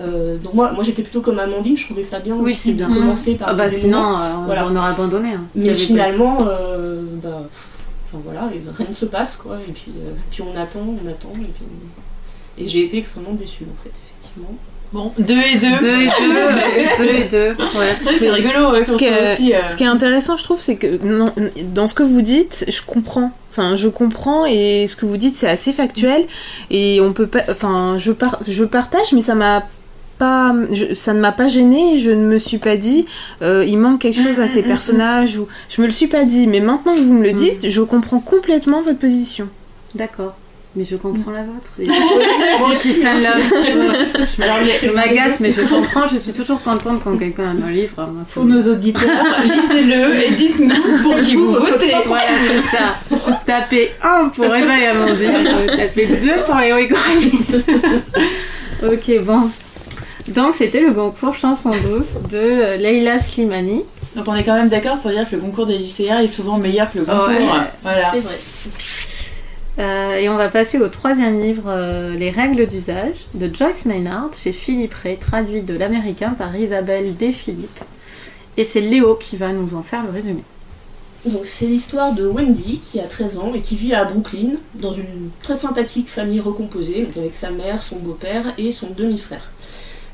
Euh, 0.00 0.38
donc 0.38 0.54
moi, 0.54 0.72
moi 0.72 0.82
j'étais 0.82 1.02
plutôt 1.02 1.20
comme 1.20 1.38
Amandine, 1.38 1.76
je 1.76 1.84
trouvais 1.86 2.02
ça 2.02 2.18
bien 2.18 2.34
Oui, 2.34 2.50
aussi 2.52 2.74
de 2.74 2.84
commencer 2.84 3.36
par 3.36 3.50
Ah 3.50 3.54
bah 3.54 3.68
sinon, 3.70 4.18
euh, 4.18 4.32
on, 4.40 4.44
Voilà. 4.46 4.66
on 4.66 4.74
aurait 4.74 4.90
abandonné. 4.90 5.34
hein, 5.34 5.44
Mais 5.54 5.72
finalement, 5.74 6.38
euh, 6.48 7.02
bah, 7.22 7.42
enfin 8.06 8.20
voilà, 8.24 8.50
et 8.52 8.60
rien 8.76 8.88
ne 8.88 8.94
se 8.94 9.04
passe 9.04 9.36
quoi. 9.36 9.56
Et 9.68 9.72
puis, 9.72 9.92
puis 10.30 10.42
on 10.42 10.58
attend, 10.60 10.80
on 10.80 11.08
attend. 11.08 11.30
Et, 11.36 11.44
puis- 11.44 12.64
et 12.64 12.68
j'ai 12.68 12.84
été 12.84 12.98
extrêmement 12.98 13.34
déçue 13.34 13.64
en 13.64 13.82
fait, 13.84 13.92
effectivement. 14.08 14.54
Bon, 14.94 15.12
deux 15.18 15.34
et 15.34 15.56
deux. 15.56 15.78
Deux 15.80 16.02
et 16.02 16.06
deux, 16.06 16.98
deux 17.04 17.14
et 17.14 17.24
deux. 17.28 17.48
Ouais. 17.62 17.96
Oui, 18.06 18.12
c'est 18.16 18.30
rigolo. 18.30 18.70
ouais, 18.70 18.84
Ce 18.84 18.96
qui, 18.96 19.06
est, 19.06 19.32
aussi, 19.32 19.52
euh, 19.52 19.58
ce 19.68 19.74
qui 19.74 19.82
est 19.82 19.88
intéressant, 19.88 20.36
je 20.36 20.44
trouve, 20.44 20.60
c'est 20.60 20.76
que 20.76 21.04
non, 21.04 21.26
dans 21.74 21.88
ce 21.88 21.94
que 21.94 22.04
vous 22.04 22.22
dites, 22.22 22.64
je 22.68 22.80
comprends. 22.86 23.32
Enfin, 23.50 23.74
je 23.74 23.88
comprends 23.88 24.46
et 24.46 24.86
ce 24.86 24.94
que 24.94 25.04
vous 25.04 25.16
dites, 25.16 25.36
c'est 25.36 25.48
assez 25.48 25.72
factuel. 25.72 26.24
Et 26.70 27.00
on 27.02 27.12
peut 27.12 27.26
pas. 27.26 27.42
Enfin, 27.50 27.96
je, 27.98 28.12
par- 28.12 28.38
je 28.46 28.62
partage, 28.62 29.12
mais 29.12 29.20
ça 29.22 29.34
m'a 29.34 29.64
pas. 30.20 30.54
je- 30.70 30.94
ça 30.94 31.12
ne 31.12 31.18
m'a 31.18 31.32
pas 31.32 31.48
gêné. 31.48 31.98
Je 31.98 32.10
ne 32.12 32.24
me 32.24 32.38
suis 32.38 32.58
pas 32.58 32.76
dit, 32.76 33.06
euh, 33.42 33.64
il 33.66 33.78
manque 33.78 34.00
quelque 34.00 34.22
chose 34.22 34.38
à 34.38 34.46
ces 34.46 34.62
personnages. 34.62 35.38
Ou, 35.38 35.48
je 35.70 35.82
me 35.82 35.86
le 35.86 35.92
suis 35.92 36.06
pas 36.06 36.24
dit. 36.24 36.46
Mais 36.46 36.60
maintenant 36.60 36.94
que 36.94 37.00
vous 37.00 37.14
me 37.14 37.24
le 37.24 37.32
dites, 37.32 37.68
je 37.68 37.82
comprends 37.82 38.20
complètement 38.20 38.80
votre 38.80 38.98
position. 39.00 39.48
D'accord. 39.96 40.36
Mais 40.76 40.84
je 40.84 40.96
comprends 40.96 41.30
la 41.30 41.42
vôtre. 41.42 41.70
Et- 41.78 41.86
Moi 42.58 42.70
aussi, 42.70 42.92
celle-là. 42.92 43.34
Je 44.82 44.90
m'agace, 44.90 45.38
mais 45.40 45.52
je 45.52 45.60
comprends. 45.62 46.08
Je 46.12 46.18
suis 46.18 46.32
toujours 46.32 46.60
contente 46.62 47.00
quand 47.04 47.16
quelqu'un 47.16 47.52
aime 47.52 47.64
un 47.66 47.70
livre. 47.70 47.94
Moi, 48.12 48.24
Pour 48.32 48.44
nos 48.44 48.60
auditeurs, 48.60 49.10
lisez-le 49.44 50.14
et 50.24 50.30
dites-nous 50.32 50.98
pour 51.02 51.20
qui 51.22 51.36
vous 51.36 51.52
votez. 51.52 51.92
Voilà, 52.06 52.24
c'est 52.48 52.76
ça. 52.76 53.18
Tapez 53.46 53.92
1 54.02 54.30
pour 54.30 54.46
Eva 54.46 54.78
et 54.80 54.86
Amandine, 54.86 55.46
euh, 55.46 55.76
tapez 55.76 56.06
2 56.06 56.34
pour 56.44 56.56
Léo 56.56 56.78
et 56.78 56.88
ok, 58.82 59.24
bon. 59.24 59.50
Donc, 60.28 60.54
c'était 60.54 60.80
le 60.80 60.92
concours 60.92 61.34
Chanson 61.36 61.70
douce 61.70 62.14
de 62.30 62.36
euh, 62.38 62.76
Leila 62.78 63.20
Slimani. 63.20 63.82
Donc 64.16 64.26
on 64.28 64.34
est 64.36 64.44
quand 64.44 64.54
même 64.54 64.68
d'accord 64.68 64.98
pour 64.98 65.10
dire 65.10 65.28
que 65.28 65.34
le 65.34 65.42
concours 65.42 65.66
des 65.66 65.76
lycéens 65.76 66.20
est 66.20 66.28
souvent 66.28 66.56
meilleur 66.56 66.90
que 66.92 66.98
le 67.00 67.04
concours. 67.04 67.26
Ouais. 67.28 67.66
Voilà. 67.82 68.10
C'est 68.12 68.20
vrai. 68.20 68.38
Euh, 69.78 70.16
et 70.16 70.28
on 70.28 70.36
va 70.36 70.48
passer 70.48 70.78
au 70.78 70.88
troisième 70.88 71.40
livre, 71.40 71.64
euh, 71.66 72.14
Les 72.14 72.30
règles 72.30 72.66
d'usage, 72.66 73.16
de 73.34 73.52
Joyce 73.52 73.86
Maynard, 73.86 74.30
chez 74.32 74.52
Philippe 74.52 74.94
Ray, 74.94 75.16
traduit 75.16 75.62
de 75.62 75.76
l'américain 75.76 76.30
par 76.30 76.54
Isabelle 76.56 77.16
Desphilippe. 77.16 77.80
Et 78.56 78.64
c'est 78.64 78.80
Léo 78.80 79.16
qui 79.16 79.36
va 79.36 79.52
nous 79.52 79.74
en 79.74 79.82
faire 79.82 80.04
le 80.04 80.10
résumé. 80.10 80.42
C'est 81.44 81.66
l'histoire 81.66 82.12
de 82.12 82.26
Wendy 82.26 82.80
qui 82.80 83.00
a 83.00 83.04
13 83.04 83.38
ans 83.38 83.52
et 83.54 83.60
qui 83.60 83.76
vit 83.76 83.94
à 83.94 84.04
Brooklyn 84.04 84.50
dans 84.74 84.92
une 84.92 85.30
très 85.42 85.56
sympathique 85.56 86.08
famille 86.08 86.40
recomposée, 86.40 87.08
avec 87.16 87.34
sa 87.34 87.50
mère, 87.50 87.82
son 87.82 87.96
beau-père 87.96 88.52
et 88.58 88.70
son 88.70 88.90
demi-frère. 88.90 89.50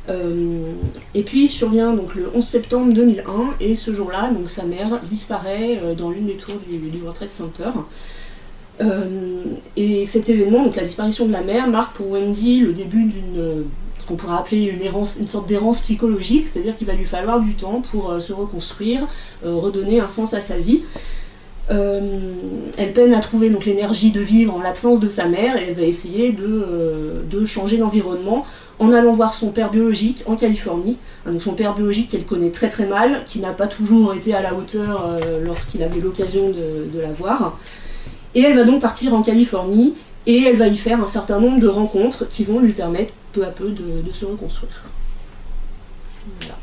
Euh, 0.09 0.73
et 1.15 1.23
puis 1.23 1.49
survient 1.49 1.93
donc 1.93 2.15
le 2.15 2.31
11 2.35 2.43
septembre 2.43 2.93
2001 2.95 3.57
et 3.61 3.75
ce 3.75 3.93
jour-là, 3.93 4.31
sa 4.47 4.65
mère 4.65 5.01
disparaît 5.01 5.81
dans 5.99 6.11
l'une 6.11 6.27
des 6.27 6.37
tours 6.37 6.61
du, 6.67 6.79
du 6.79 6.99
World 6.99 7.17
Trade 7.17 7.31
Center. 7.31 7.71
Euh, 8.81 9.45
et 9.77 10.07
cet 10.07 10.29
événement, 10.29 10.65
donc 10.65 10.77
la 10.77 10.85
disparition 10.85 11.27
de 11.27 11.33
la 11.33 11.43
mère, 11.43 11.69
marque 11.69 11.97
pour 11.97 12.11
Wendy 12.11 12.61
le 12.61 12.73
début 12.73 13.05
d'une 13.05 13.39
euh, 13.39 13.63
ce 14.01 14.07
qu'on 14.07 14.17
pourrait 14.17 14.39
appeler 14.39 14.63
une, 14.65 14.83
errance, 14.83 15.17
une 15.21 15.27
sorte 15.27 15.49
d'errance 15.49 15.81
psychologique, 15.81 16.47
c'est-à-dire 16.51 16.77
qu'il 16.77 16.87
va 16.87 16.95
lui 16.95 17.05
falloir 17.05 17.41
du 17.41 17.55
temps 17.55 17.83
pour 17.91 18.11
euh, 18.11 18.21
se 18.21 18.33
reconstruire, 18.33 19.07
redonner 19.45 20.01
un 20.01 20.09
sens 20.09 20.35
à 20.35 20.41
sa 20.41 20.59
vie. 20.59 20.83
Elle 21.69 22.93
peine 22.95 23.15
à 23.15 23.21
trouver 23.21 23.49
donc 23.49 23.65
l'énergie 23.65 24.11
de 24.11 24.21
vivre 24.21 24.57
en 24.57 24.61
l'absence 24.61 24.99
de 24.99 25.09
sa 25.09 25.27
mère 25.27 25.57
et 25.57 25.67
elle 25.69 25.77
va 25.77 25.83
essayer 25.83 26.33
de, 26.33 27.23
de 27.31 27.45
changer 27.45 27.77
d'environnement 27.77 28.45
en 28.81 28.91
allant 28.91 29.13
voir 29.13 29.35
son 29.35 29.51
père 29.51 29.71
biologique 29.71 30.25
en 30.27 30.35
Californie. 30.35 30.99
Hein, 31.25 31.31
Donc 31.31 31.43
son 31.43 31.53
père 31.53 31.77
biologique 31.77 32.09
qu'elle 32.09 32.25
connaît 32.25 32.51
très 32.51 32.69
très 32.71 32.87
mal, 32.87 33.23
qui 33.25 33.39
n'a 33.39 33.53
pas 33.53 33.69
toujours 33.69 34.15
été 34.15 34.35
à 34.35 34.43
la 34.43 34.53
hauteur 34.53 35.17
lorsqu'il 35.45 35.85
avait 35.85 36.01
l'occasion 36.01 36.49
de 36.49 37.01
la 37.01 37.13
voir. 37.13 37.57
Et 38.35 38.43
elle 38.43 38.57
va 38.57 38.65
donc 38.65 38.81
partir 38.81 39.15
en 39.15 39.23
Californie 39.23 39.95
et 40.27 40.43
elle 40.45 40.57
va 40.57 40.69
y 40.69 40.77
faire 40.77 41.03
un 41.03 41.07
certain 41.07 41.41
nombre 41.41 41.59
de 41.61 41.69
rencontres 41.69 42.29
qui 42.29 42.45
vont 42.45 42.61
lui 42.61 42.73
permettre 42.73 43.13
peu 43.33 43.43
à 43.45 43.49
peu 43.49 43.69
de, 43.69 44.03
de 44.07 44.13
se 44.13 44.25
reconstruire. 44.25 44.85
Voilà. 46.41 46.57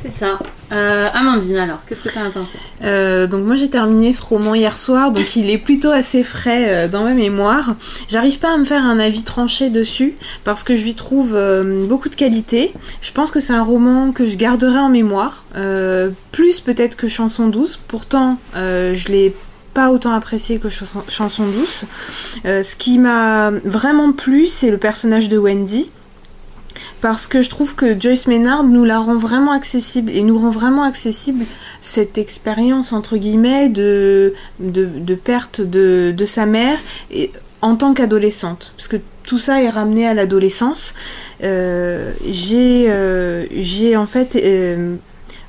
C'est 0.00 0.12
ça. 0.12 0.38
Euh, 0.70 1.08
Amandine, 1.12 1.56
alors, 1.56 1.78
qu'est-ce 1.88 2.04
que 2.04 2.08
tu 2.08 2.18
as 2.18 2.30
pensé? 2.30 2.50
Euh, 2.84 3.26
donc 3.26 3.44
moi 3.44 3.56
j'ai 3.56 3.68
terminé 3.68 4.12
ce 4.12 4.22
roman 4.22 4.54
hier 4.54 4.76
soir, 4.76 5.10
donc 5.10 5.34
il 5.34 5.50
est 5.50 5.58
plutôt 5.58 5.90
assez 5.90 6.22
frais 6.22 6.66
euh, 6.68 6.88
dans 6.88 7.02
ma 7.02 7.14
mémoire. 7.14 7.74
J'arrive 8.06 8.38
pas 8.38 8.54
à 8.54 8.56
me 8.58 8.64
faire 8.64 8.84
un 8.84 9.00
avis 9.00 9.24
tranché 9.24 9.70
dessus 9.70 10.14
parce 10.44 10.62
que 10.62 10.76
je 10.76 10.84
lui 10.84 10.94
trouve 10.94 11.34
euh, 11.34 11.84
beaucoup 11.88 12.08
de 12.08 12.14
qualité. 12.14 12.72
Je 13.00 13.10
pense 13.10 13.32
que 13.32 13.40
c'est 13.40 13.54
un 13.54 13.64
roman 13.64 14.12
que 14.12 14.24
je 14.24 14.36
garderai 14.36 14.78
en 14.78 14.88
mémoire, 14.88 15.44
euh, 15.56 16.10
plus 16.30 16.60
peut-être 16.60 16.96
que 16.96 17.08
Chanson 17.08 17.48
douce. 17.48 17.76
Pourtant 17.88 18.38
euh, 18.54 18.94
je 18.94 19.08
l'ai 19.08 19.34
pas 19.74 19.90
autant 19.90 20.12
apprécié 20.12 20.58
que 20.58 20.68
Chanson, 20.68 21.46
douce. 21.46 21.84
Euh, 22.44 22.62
ce 22.62 22.76
qui 22.76 22.98
m'a 22.98 23.50
vraiment 23.64 24.12
plu, 24.12 24.46
c'est 24.46 24.70
le 24.70 24.78
personnage 24.78 25.28
de 25.28 25.38
Wendy. 25.38 25.90
Parce 27.00 27.26
que 27.26 27.42
je 27.42 27.50
trouve 27.50 27.74
que 27.74 27.98
Joyce 27.98 28.26
Maynard 28.26 28.64
nous 28.64 28.84
la 28.84 28.98
rend 28.98 29.16
vraiment 29.16 29.52
accessible 29.52 30.10
et 30.10 30.22
nous 30.22 30.38
rend 30.38 30.50
vraiment 30.50 30.82
accessible 30.82 31.44
cette 31.80 32.18
expérience 32.18 32.92
entre 32.92 33.16
guillemets 33.16 33.68
de, 33.68 34.34
perte 35.24 35.60
de, 35.60 36.24
sa 36.24 36.46
mère 36.46 36.78
en 37.62 37.76
tant 37.76 37.94
qu'adolescente. 37.94 38.72
Parce 38.76 38.88
que 38.88 38.96
tout 39.24 39.38
ça 39.38 39.62
est 39.62 39.68
ramené 39.68 40.06
à 40.06 40.14
l'adolescence. 40.14 40.94
Euh, 41.42 42.12
j'ai 42.28 42.86
euh, 42.88 43.46
j'ai 43.52 43.96
en 43.96 44.06
fait 44.06 44.36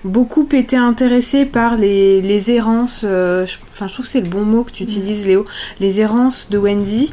beaucoup 0.03 0.47
été 0.53 0.77
intéressée 0.77 1.45
par 1.45 1.75
les, 1.75 2.21
les 2.21 2.51
errances 2.51 3.01
euh, 3.03 3.45
je- 3.45 3.57
enfin 3.71 3.87
je 3.87 3.93
trouve 3.93 4.05
que 4.05 4.11
c'est 4.11 4.21
le 4.21 4.29
bon 4.29 4.43
mot 4.45 4.63
que 4.63 4.71
tu 4.71 4.83
utilises 4.83 5.25
Léo 5.25 5.43
les 5.79 5.99
errances 5.99 6.47
de 6.49 6.57
Wendy 6.57 7.11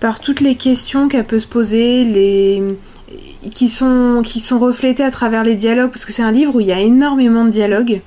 par 0.00 0.18
toutes 0.18 0.40
les 0.40 0.54
questions 0.56 1.08
qu'elle 1.08 1.24
peut 1.26 1.38
se 1.38 1.46
poser 1.46 2.04
les 2.04 2.62
qui 3.54 3.68
sont, 3.68 4.22
qui 4.24 4.38
sont 4.38 4.58
reflétés 4.58 5.02
à 5.02 5.10
travers 5.10 5.44
les 5.44 5.54
dialogues, 5.54 5.90
parce 5.90 6.04
que 6.04 6.12
c'est 6.12 6.22
un 6.22 6.30
livre 6.30 6.54
où 6.56 6.60
il 6.60 6.66
y 6.66 6.72
a 6.72 6.80
énormément 6.80 7.44
de 7.46 7.50
dialogues. 7.50 8.02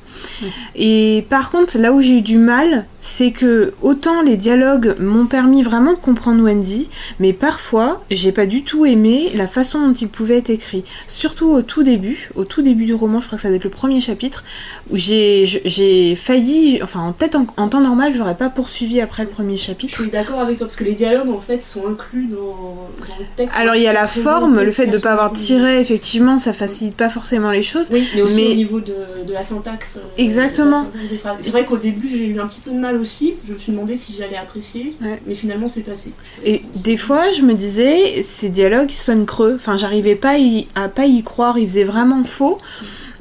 Et 0.76 1.26
par 1.30 1.52
contre, 1.52 1.78
là 1.78 1.92
où 1.94 2.02
j'ai 2.02 2.18
eu 2.18 2.22
du 2.22 2.38
mal, 2.38 2.86
c'est 3.02 3.32
que 3.32 3.74
autant 3.82 4.22
les 4.22 4.38
dialogues 4.38 4.96
m'ont 5.00 5.26
permis 5.26 5.62
vraiment 5.62 5.92
de 5.92 5.98
comprendre 5.98 6.42
Wendy, 6.44 6.90
mais 7.20 7.34
parfois, 7.34 8.04
j'ai 8.10 8.32
pas 8.32 8.46
du 8.46 8.64
tout 8.64 8.86
aimé 8.86 9.30
la 9.36 9.48
façon 9.48 9.86
dont 9.88 9.94
il 9.94 10.08
pouvait 10.08 10.38
être 10.38 10.50
écrit. 10.50 10.84
Surtout 11.08 11.48
au 11.50 11.62
tout 11.62 11.84
début, 11.84 12.30
au 12.36 12.46
tout 12.46 12.62
début 12.62 12.86
du 12.86 12.94
roman, 12.94 13.20
je 13.20 13.28
crois 13.28 13.38
que 13.38 13.42
ça 13.42 13.50
doit 13.50 13.58
être 13.58 13.64
le 13.66 13.70
premier 13.70 14.00
chapitre, 14.00 14.44
où 14.90 14.98
j'ai 14.98 15.46
je- 15.46 16.16
failli, 16.16 16.80
enfin, 16.82 17.14
peut-être 17.18 17.36
en, 17.36 17.46
en 17.58 17.68
temps 17.68 17.82
normal, 17.82 18.14
j'aurais 18.16 18.36
pas 18.38 18.50
poursuivi 18.50 19.02
après 19.02 19.24
le 19.24 19.30
premier 19.30 19.58
Je 19.58 19.64
chapitre. 19.64 20.00
suis 20.02 20.10
d'accord 20.10 20.40
avec 20.40 20.58
toi 20.58 20.68
parce 20.68 20.78
que 20.78 20.84
les 20.86 20.94
dialogues 20.94 21.30
en 21.30 21.40
fait 21.40 21.64
sont 21.64 21.88
inclus 21.90 22.28
dans, 22.28 22.38
dans 22.38 23.16
le 23.20 23.26
texte. 23.36 23.56
Alors 23.58 23.76
il 23.76 23.82
y 23.84 23.88
a 23.88 23.94
la 23.94 24.08
forme, 24.08 24.62
le 24.62 24.72
fait 24.72 24.86
de 24.86 24.92
façon- 24.92 25.04
pas 25.04 25.12
avoir 25.12 25.34
tiré, 25.34 25.80
effectivement, 25.82 26.38
ça 26.40 26.54
facilite 26.54 26.96
pas 26.96 27.10
forcément 27.10 27.52
les 27.52 27.64
choses. 27.64 27.90
Oui, 27.92 28.08
mais 28.16 28.22
aussi 28.22 28.44
Mais- 28.46 28.52
au 28.52 28.56
niveau 28.56 28.80
de, 28.80 28.96
de 29.28 29.34
la 29.34 29.44
syntaxe. 29.44 30.00
Exactement. 30.18 30.88
C'est 31.42 31.50
vrai 31.52 31.66
qu'au 31.66 31.78
début 31.78 32.08
j'ai 32.10 32.26
eu 32.28 32.40
un 32.40 32.48
petit 32.48 32.60
peu 32.62 32.72
de 32.72 32.78
mal 32.80 32.98
aussi. 32.98 33.34
Je 33.48 33.54
me 33.54 33.58
suis 33.58 33.72
demandé 33.72 33.98
si 33.98 34.14
j'allais 34.18 34.38
apprécier, 34.38 34.96
Ouais. 35.02 35.22
mais 35.26 35.36
finalement 35.36 35.68
c'est 35.68 35.82
passé. 35.82 36.12
Et 36.46 36.62
des 36.76 36.98
fois, 36.98 37.32
je 37.32 37.42
me 37.42 37.54
disais, 37.54 38.22
ces 38.22 38.50
dialogues 38.50 38.92
ils 38.92 38.96
sonnent 38.96 39.26
creux. 39.26 39.54
Enfin, 39.56 39.76
j'arrivais 39.78 40.16
pas 40.16 40.32
à 40.32 40.38
y- 40.38 40.68
à 40.76 40.88
pas 40.90 41.06
y 41.06 41.24
croire. 41.24 41.58
Ils 41.58 41.68
faisaient 41.68 41.84
vraiment 41.84 42.24
faux. 42.24 42.58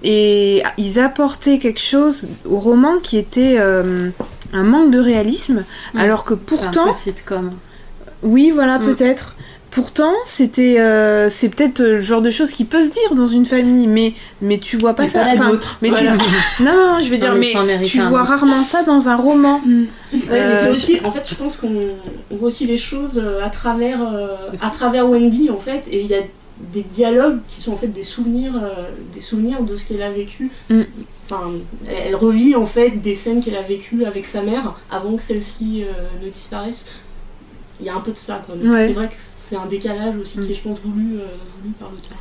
Et 0.04 0.62
ils 0.78 0.98
apportaient 0.98 1.58
quelque 1.58 1.80
chose 1.80 2.26
au 2.44 2.58
roman 2.58 2.98
qui 2.98 3.16
était 3.18 3.56
euh, 3.58 4.10
un 4.52 4.64
manque 4.64 4.90
de 4.90 4.98
réalisme. 4.98 5.64
Alors 5.96 6.24
que 6.24 6.34
C'est 6.34 6.40
pourtant, 6.40 6.84
un 6.86 6.88
peu 6.88 6.94
sitcom. 6.94 7.52
oui, 8.22 8.50
voilà, 8.52 8.78
Mm. 8.78 8.84
peut-être. 8.86 9.36
Pourtant, 9.72 10.12
c'était, 10.24 10.78
euh, 10.78 11.28
c'est 11.28 11.48
peut-être 11.48 11.80
le 11.80 11.98
genre 11.98 12.22
de 12.22 12.30
choses 12.30 12.52
qui 12.52 12.64
peut 12.64 12.80
se 12.80 12.90
dire 12.90 13.14
dans 13.14 13.26
une 13.26 13.46
famille, 13.46 13.86
mais 13.86 14.12
mais 14.40 14.58
tu 14.58 14.76
vois 14.76 14.94
pas 14.94 15.04
Mais 15.04 15.08
ça. 15.08 15.24
pas 15.24 15.32
Enfin, 15.32 15.58
mais 15.80 15.88
tu, 15.88 15.94
Voilà. 15.94 16.16
non, 16.60 17.00
je 17.00 17.08
veux 17.08 17.16
Non, 17.16 17.18
dire, 17.18 17.34
mais 17.34 17.52
mais 17.78 17.82
tu 17.82 18.00
vois 18.00 18.22
rarement 18.22 18.62
ça 18.64 18.82
dans 18.82 19.08
un 19.08 19.16
roman. 19.16 19.60
Ouais, 19.64 19.86
mais 20.12 20.30
Euh, 20.30 20.62
c'est 20.62 20.70
aussi, 20.70 21.00
en 21.04 21.10
fait, 21.10 21.26
je 21.28 21.34
pense 21.34 21.56
qu'on 21.56 21.88
on 22.30 22.36
voit 22.36 22.48
aussi 22.48 22.66
les 22.66 22.76
choses 22.76 23.20
euh, 23.22 23.44
à 23.44 23.50
travers, 23.50 24.00
euh, 24.02 24.36
à 24.60 24.70
travers 24.70 25.08
Wendy, 25.08 25.50
en 25.50 25.58
fait, 25.58 25.88
et 25.90 26.00
il 26.00 26.06
y 26.06 26.14
a 26.14 26.20
des 26.72 26.82
dialogues 26.82 27.40
qui 27.48 27.60
sont 27.60 27.72
en 27.72 27.76
fait 27.76 27.88
des 27.88 28.02
souvenirs, 28.02 28.52
euh, 28.56 28.90
des 29.12 29.20
souvenirs 29.20 29.62
de 29.62 29.76
ce 29.76 29.86
qu'elle 29.86 30.02
a 30.02 30.10
vécu. 30.10 30.50
Mm. 30.70 30.82
Enfin, 31.24 31.50
elle, 31.88 32.14
revit 32.14 32.54
en 32.56 32.66
fait 32.66 32.90
des 32.90 33.16
scènes 33.16 33.42
qu'elle 33.42 33.56
a 33.56 33.62
vécues 33.62 34.04
avec 34.04 34.26
sa 34.26 34.42
mère 34.42 34.74
avant 34.90 35.16
que 35.16 35.22
celle-ci 35.22 35.84
euh, 35.84 36.24
ne 36.24 36.30
disparaisse. 36.30 36.92
Il 37.80 37.86
y 37.86 37.88
a 37.88 37.94
un 37.94 38.00
peu 38.00 38.12
de 38.12 38.18
ça, 38.18 38.42
quand 38.46 38.54
même. 38.54 38.70
Ouais. 38.70 38.86
C'est 38.86 38.92
vrai 38.92 39.08
que 39.08 39.14
c'est 39.52 39.58
un 39.58 39.66
décalage 39.66 40.16
aussi 40.16 40.40
qui 40.40 40.52
est, 40.52 40.54
je 40.54 40.62
pense, 40.62 40.80
voulu, 40.80 41.18
euh, 41.18 41.26
voulu 41.60 41.74
par 41.78 41.90
l'auteur. 41.90 42.16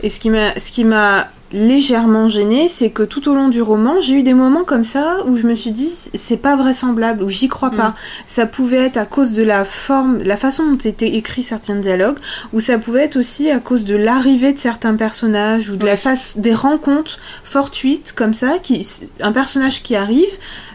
Et 0.00 0.08
ce 0.08 0.20
qui 0.20 0.30
m'a, 0.30 0.56
ce 0.56 0.70
qui 0.70 0.84
m'a 0.84 1.30
légèrement 1.52 2.28
gênée, 2.28 2.68
c'est 2.68 2.90
que 2.90 3.02
tout 3.02 3.28
au 3.28 3.34
long 3.34 3.48
du 3.48 3.62
roman, 3.62 4.00
j'ai 4.00 4.14
eu 4.14 4.22
des 4.22 4.34
moments 4.34 4.64
comme 4.64 4.84
ça 4.84 5.18
où 5.26 5.36
je 5.36 5.46
me 5.46 5.54
suis 5.54 5.70
dit 5.70 5.90
c'est 6.14 6.36
pas 6.36 6.56
vraisemblable, 6.56 7.22
ou 7.22 7.28
j'y 7.28 7.48
crois 7.48 7.70
pas. 7.70 7.94
Ça 8.26 8.46
pouvait 8.46 8.84
être 8.86 8.96
à 8.96 9.06
cause 9.06 9.32
de 9.32 9.42
la 9.42 9.64
forme, 9.64 10.22
la 10.22 10.36
façon 10.36 10.70
dont 10.72 10.78
étaient 10.78 11.14
écrits 11.14 11.42
certains 11.42 11.76
dialogues, 11.76 12.18
ou 12.52 12.60
ça 12.60 12.78
pouvait 12.78 13.04
être 13.04 13.16
aussi 13.16 13.50
à 13.50 13.58
cause 13.60 13.84
de 13.84 13.96
l'arrivée 13.96 14.52
de 14.52 14.58
certains 14.58 14.94
personnages 14.96 15.70
ou 15.70 15.76
de 15.76 15.86
la 15.86 15.96
face 15.96 16.36
des 16.36 16.52
rencontres 16.52 17.18
fortuites 17.44 18.12
comme 18.12 18.34
ça, 18.34 18.58
qui 18.62 18.86
un 19.20 19.32
personnage 19.32 19.82
qui 19.82 19.94
arrive, 19.96 20.28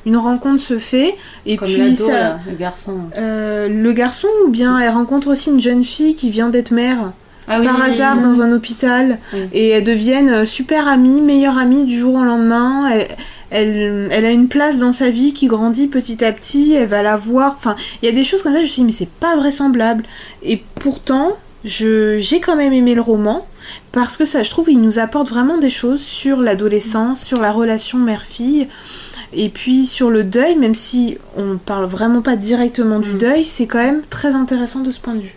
une 0.05 0.17
rencontre 0.17 0.61
se 0.61 0.79
fait 0.79 1.15
et 1.45 1.57
Comme 1.57 1.67
puis 1.67 1.95
ça. 1.95 2.13
là, 2.13 2.39
le 2.49 2.55
garçon. 2.55 2.97
Euh, 3.17 3.67
le 3.67 3.93
garçon 3.93 4.27
ou 4.45 4.49
bien 4.49 4.79
elle 4.79 4.89
rencontre 4.89 5.27
aussi 5.29 5.49
une 5.49 5.59
jeune 5.59 5.83
fille 5.83 6.15
qui 6.15 6.29
vient 6.29 6.49
d'être 6.49 6.71
mère. 6.71 7.11
Ah 7.51 7.59
oui, 7.59 7.65
par 7.65 7.75
oui, 7.75 7.81
hasard 7.89 8.15
oui. 8.17 8.23
dans 8.23 8.41
un 8.41 8.51
hôpital 8.53 9.19
et 9.53 9.69
elles 9.69 9.83
deviennent 9.83 10.29
euh, 10.29 10.45
super 10.45 10.87
amies, 10.87 11.21
meilleures 11.21 11.57
amies 11.57 11.85
du 11.85 11.97
jour 11.99 12.15
au 12.15 12.23
lendemain. 12.23 12.89
Elle, 12.89 13.07
elle, 13.49 14.09
elle 14.11 14.25
a 14.25 14.31
une 14.31 14.47
place 14.47 14.79
dans 14.79 14.93
sa 14.93 15.09
vie 15.09 15.33
qui 15.33 15.47
grandit 15.47 15.87
petit 15.87 16.23
à 16.23 16.31
petit, 16.31 16.73
elle 16.73 16.87
va 16.87 17.01
la 17.01 17.17
voir. 17.17 17.53
Enfin, 17.57 17.75
il 18.01 18.05
y 18.05 18.09
a 18.09 18.13
des 18.13 18.23
choses 18.23 18.41
comme 18.41 18.53
ça, 18.53 18.59
je 18.59 18.63
me 18.63 18.67
suis 18.67 18.81
dit, 18.81 18.85
mais 18.85 18.91
c'est 18.93 19.09
pas 19.09 19.35
vraisemblable. 19.35 20.03
Et 20.41 20.63
pourtant, 20.75 21.37
j'ai 21.65 22.39
quand 22.41 22.55
même 22.55 22.73
aimé 22.73 22.95
le 22.95 23.01
roman 23.01 23.45
parce 23.91 24.17
que 24.17 24.25
ça, 24.25 24.41
je 24.41 24.49
trouve, 24.49 24.69
il 24.69 24.81
nous 24.81 24.99
apporte 24.99 25.29
vraiment 25.29 25.57
des 25.57 25.69
choses 25.69 26.01
sur 26.01 26.41
l'adolescence, 26.41 27.23
sur 27.23 27.41
la 27.41 27.51
relation 27.51 27.97
mère-fille. 27.97 28.67
Et 29.33 29.49
puis 29.49 29.85
sur 29.85 30.09
le 30.09 30.23
deuil, 30.23 30.55
même 30.55 30.75
si 30.75 31.17
on 31.37 31.57
parle 31.57 31.85
vraiment 31.85 32.21
pas 32.21 32.35
directement 32.35 32.99
du 32.99 33.13
Mm. 33.13 33.17
deuil, 33.17 33.45
c'est 33.45 33.65
quand 33.67 33.77
même 33.83 34.01
très 34.09 34.35
intéressant 34.35 34.79
de 34.79 34.91
ce 34.91 34.99
point 34.99 35.13
de 35.13 35.21
vue. 35.21 35.35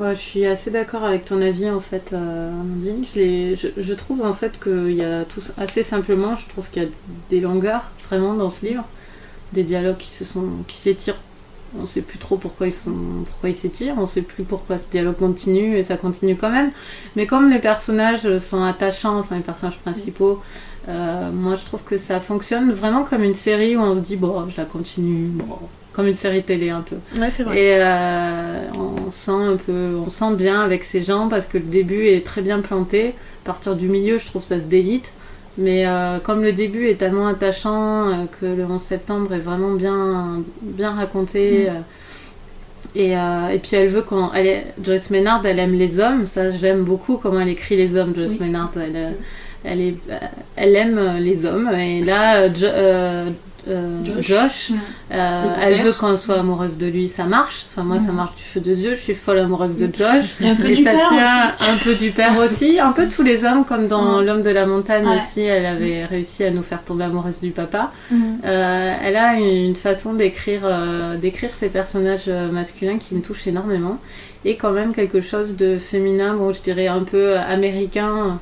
Ouais, 0.00 0.14
je 0.14 0.20
suis 0.20 0.46
assez 0.46 0.70
d'accord 0.70 1.04
avec 1.04 1.26
ton 1.26 1.42
avis 1.42 1.68
en 1.68 1.80
fait, 1.80 2.14
euh, 2.14 2.50
Amandine. 2.52 3.04
Je, 3.14 3.68
je, 3.76 3.92
trouve 3.92 4.22
en 4.24 4.32
fait 4.32 4.58
qu'il 4.58 4.94
y 4.94 5.04
a 5.04 5.26
tout 5.26 5.42
assez 5.58 5.82
simplement, 5.82 6.36
je 6.36 6.48
trouve 6.48 6.70
qu'il 6.70 6.84
y 6.84 6.86
a 6.86 6.88
des 7.28 7.40
longueurs 7.40 7.82
vraiment 8.08 8.32
dans 8.32 8.48
ce 8.48 8.64
livre, 8.64 8.84
des 9.52 9.62
dialogues 9.62 9.98
qui 9.98 10.10
se 10.10 10.24
sont 10.24 10.48
qui 10.66 10.78
s'étirent. 10.78 11.18
On 11.78 11.84
sait 11.84 12.00
plus 12.00 12.18
trop 12.18 12.38
pourquoi 12.38 12.68
ils 12.68 12.72
sont 12.72 12.94
pourquoi 13.26 13.50
ils 13.50 13.54
s'étirent, 13.54 13.96
on 13.98 14.06
sait 14.06 14.22
plus 14.22 14.44
pourquoi 14.44 14.78
ce 14.78 14.88
dialogue 14.88 15.18
continue 15.18 15.76
et 15.76 15.82
ça 15.82 15.98
continue 15.98 16.34
quand 16.34 16.50
même. 16.50 16.70
Mais 17.14 17.26
comme 17.26 17.50
les 17.50 17.58
personnages 17.58 18.38
sont 18.38 18.62
attachants, 18.62 19.18
enfin 19.18 19.36
les 19.36 19.42
personnages 19.42 19.80
principaux, 19.80 20.40
euh, 20.88 21.30
moi 21.30 21.56
je 21.56 21.66
trouve 21.66 21.82
que 21.84 21.98
ça 21.98 22.20
fonctionne 22.20 22.72
vraiment 22.72 23.04
comme 23.04 23.22
une 23.22 23.34
série 23.34 23.76
où 23.76 23.80
on 23.80 23.94
se 23.94 24.00
dit 24.00 24.16
bon 24.16 24.48
je 24.48 24.56
la 24.56 24.64
continue, 24.64 25.26
bon, 25.26 25.58
comme 25.92 26.06
une 26.06 26.14
série 26.14 26.42
télé 26.42 26.70
un 26.70 26.82
peu. 26.82 26.96
Ouais, 27.20 27.30
c'est 27.30 27.42
vrai. 27.42 27.58
Et 27.58 27.76
euh, 27.80 28.60
on 28.74 29.10
sent 29.10 29.30
un 29.32 29.56
peu, 29.56 29.96
on 30.06 30.10
sent 30.10 30.34
bien 30.36 30.60
avec 30.62 30.84
ces 30.84 31.02
gens 31.02 31.28
parce 31.28 31.46
que 31.46 31.58
le 31.58 31.64
début 31.64 32.06
est 32.06 32.24
très 32.24 32.42
bien 32.42 32.60
planté. 32.60 33.14
À 33.44 33.46
partir 33.46 33.74
du 33.74 33.88
milieu, 33.88 34.18
je 34.18 34.26
trouve 34.26 34.42
ça 34.42 34.56
se 34.58 34.64
délite. 34.64 35.12
Mais 35.58 35.84
euh, 35.86 36.18
comme 36.18 36.42
le 36.42 36.52
début 36.52 36.86
est 36.88 36.94
tellement 36.94 37.26
attachant, 37.26 38.08
euh, 38.08 38.12
que 38.40 38.46
le 38.46 38.64
11 38.64 38.80
septembre 38.80 39.34
est 39.34 39.38
vraiment 39.40 39.72
bien, 39.74 40.42
bien 40.62 40.92
raconté. 40.92 41.68
euh, 41.68 41.72
et, 42.94 43.10
et 43.54 43.58
puis 43.58 43.76
elle 43.76 43.88
veut 43.88 44.02
qu'on. 44.02 44.30
Joyce 44.82 45.10
Maynard, 45.10 45.44
elle 45.44 45.58
aime 45.58 45.74
les 45.78 46.00
hommes. 46.00 46.26
Ça, 46.26 46.50
j'aime 46.50 46.82
beaucoup 46.82 47.16
comment 47.18 47.40
elle 47.40 47.48
écrit 47.48 47.76
les 47.76 47.96
hommes, 47.96 48.14
Joyce 48.16 48.32
Oui. 48.32 48.38
Maynard. 48.40 48.72
Elle, 48.76 49.14
elle, 49.64 49.80
est, 49.80 49.94
elle 50.56 50.74
aime 50.76 51.16
les 51.18 51.46
hommes. 51.46 51.70
Et 51.74 52.02
là, 52.04 52.38
euh, 52.62 53.30
euh, 53.68 54.04
Josh. 54.04 54.26
Josh, 54.26 54.70
Mm. 54.70 54.74
euh, 55.12 55.42
Le 55.56 55.62
elle 55.62 55.82
veut 55.82 55.92
qu'on 55.92 56.16
soit 56.16 56.38
amoureuse 56.38 56.78
de 56.78 56.86
lui, 56.86 57.08
ça 57.08 57.24
marche. 57.24 57.66
Enfin, 57.70 57.82
moi, 57.82 57.98
ça 57.98 58.12
Mm. 58.12 58.16
marche 58.16 58.36
du 58.36 58.42
feu 58.42 58.60
de 58.60 58.74
Dieu. 58.74 58.94
Je 58.94 59.00
suis 59.00 59.14
folle 59.14 59.38
amoureuse 59.38 59.76
de 59.76 59.86
Josh. 59.86 60.40
Et 60.40 60.48
un 60.50 60.54
peu 60.56 60.68
Et 60.70 60.76
du 60.76 60.82
ça 60.84 60.92
père 60.92 61.08
tient 61.08 61.48
un 61.68 61.76
peu 61.82 61.94
du 61.94 62.10
père 62.10 62.38
aussi, 62.38 62.78
un 62.80 62.92
peu 62.92 63.08
tous 63.08 63.22
les 63.22 63.44
hommes, 63.44 63.64
comme 63.64 63.86
dans 63.86 64.20
Mm. 64.20 64.24
L'homme 64.24 64.42
de 64.42 64.50
la 64.50 64.66
montagne 64.66 65.06
Ouais. 65.06 65.16
aussi, 65.16 65.42
elle 65.42 65.66
avait 65.66 66.04
réussi 66.04 66.44
à 66.44 66.50
nous 66.50 66.62
faire 66.62 66.82
tomber 66.84 67.04
amoureuse 67.04 67.40
du 67.40 67.50
papa. 67.50 67.92
Mm. 68.10 68.16
Euh, 68.44 68.94
elle 69.02 69.16
a 69.16 69.34
une 69.34 69.76
façon 69.76 70.14
d'écrire 70.14 70.60
euh, 70.64 71.16
d'écrire 71.16 71.50
ces 71.50 71.68
personnages 71.68 72.28
masculins 72.52 72.98
qui 72.98 73.14
me 73.14 73.20
touche 73.22 73.46
énormément. 73.46 73.98
Et 74.44 74.56
quand 74.56 74.72
même 74.72 74.94
quelque 74.94 75.20
chose 75.20 75.56
de 75.56 75.76
féminin, 75.78 76.34
bon, 76.34 76.52
je 76.52 76.62
dirais 76.62 76.86
un 76.86 77.02
peu 77.02 77.36
américain, 77.36 78.38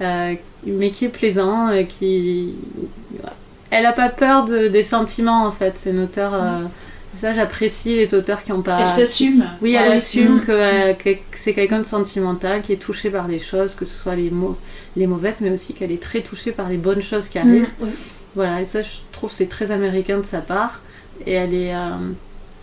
mais 0.00 0.90
qui 0.90 1.04
est 1.04 1.08
plaisant, 1.08 1.68
qui... 1.88 2.54
Elle 3.70 3.86
a 3.86 3.92
pas 3.92 4.08
peur 4.08 4.44
de, 4.44 4.68
des 4.68 4.82
sentiments, 4.82 5.44
en 5.44 5.50
fait. 5.50 5.74
C'est 5.76 5.90
une 5.90 6.00
auteure... 6.04 6.34
euh, 6.34 6.62
Ça, 7.14 7.32
j'apprécie 7.34 7.96
les 7.96 8.14
auteurs 8.14 8.44
qui 8.44 8.52
ont 8.52 8.62
pas... 8.62 8.80
Elle 8.80 8.88
s'assume. 9.06 9.44
Oui, 9.62 9.74
elle 9.74 9.92
assume 9.92 10.36
Mm. 10.36 10.40
que, 10.40 10.52
euh, 10.52 10.92
que- 10.94 11.16
c'est 11.34 11.52
quelqu'un 11.54 11.78
de 11.78 11.84
sentimental, 11.86 12.62
qui 12.62 12.72
est 12.72 12.76
touché 12.76 13.10
par 13.10 13.26
les 13.28 13.38
choses, 13.40 13.74
que 13.74 13.84
ce 13.84 13.94
soit 14.02 14.14
les, 14.14 14.30
mau- 14.30 14.56
les 14.96 15.06
mauvaises, 15.06 15.38
mais 15.40 15.50
aussi 15.50 15.72
qu'elle 15.74 15.90
est 15.92 16.02
très 16.02 16.20
touchée 16.20 16.52
par 16.52 16.68
les 16.68 16.76
bonnes 16.76 17.02
choses 17.02 17.28
qui 17.28 17.38
arrivent. 17.38 17.68
Oui. 17.80 17.88
Voilà, 18.36 18.60
et 18.60 18.66
ça, 18.66 18.82
je 18.82 18.88
trouve 19.10 19.30
c'est 19.30 19.48
très 19.48 19.70
américain 19.70 20.18
de 20.18 20.26
sa 20.26 20.40
part. 20.40 20.80
Et 21.26 21.32
elle 21.32 21.54
est. 21.54 21.74
euh, 21.74 21.90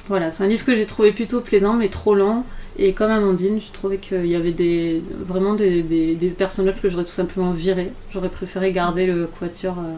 voilà, 0.07 0.31
c'est 0.31 0.43
un 0.43 0.47
livre 0.47 0.63
que 0.65 0.75
j'ai 0.75 0.85
trouvé 0.85 1.11
plutôt 1.11 1.41
plaisant, 1.41 1.73
mais 1.73 1.89
trop 1.89 2.15
long. 2.15 2.43
Et 2.77 2.93
comme 2.93 3.09
Amandine, 3.11 3.59
je 3.59 3.71
trouvais 3.73 3.97
qu'il 3.97 4.25
y 4.27 4.35
avait 4.35 4.51
des, 4.51 5.01
vraiment 5.19 5.53
des, 5.55 5.81
des, 5.81 6.13
des 6.15 6.27
personnages 6.27 6.79
que 6.81 6.87
j'aurais 6.89 7.03
tout 7.03 7.09
simplement 7.09 7.51
virés. 7.51 7.91
J'aurais 8.13 8.29
préféré 8.29 8.71
garder 8.71 9.07
le 9.07 9.27
quatuor 9.39 9.75
euh, 9.79 9.93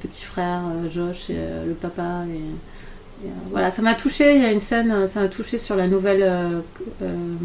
petit 0.00 0.24
frère, 0.24 0.60
euh, 0.66 0.90
Josh, 0.90 1.30
et 1.30 1.36
euh, 1.36 1.66
le 1.66 1.74
papa. 1.74 2.24
Et, 2.28 2.36
et, 3.26 3.28
euh, 3.28 3.32
voilà, 3.50 3.70
ça 3.70 3.82
m'a 3.82 3.94
touché. 3.94 4.34
Il 4.36 4.42
y 4.42 4.44
a 4.44 4.52
une 4.52 4.60
scène, 4.60 4.90
euh, 4.90 5.06
ça 5.06 5.20
m'a 5.20 5.28
touché 5.28 5.58
sur 5.58 5.76
la 5.76 5.86
nouvelle. 5.86 6.22
euh, 6.22 6.60
euh, 7.02 7.36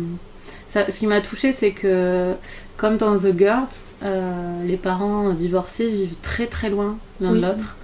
ça- 0.69 0.89
ce 0.89 0.99
qui 0.99 1.07
m'a 1.07 1.21
touché, 1.21 1.51
c'est 1.51 1.71
que, 1.71 2.33
comme 2.77 2.97
dans 2.97 3.15
The 3.17 3.37
Girl, 3.37 3.63
euh, 4.03 4.63
les 4.65 4.77
parents 4.77 5.31
divorcés 5.31 5.87
vivent 5.87 6.15
très 6.21 6.45
très 6.47 6.69
loin 6.69 6.97
l'un 7.21 7.31
de 7.33 7.41
l'autre. 7.41 7.75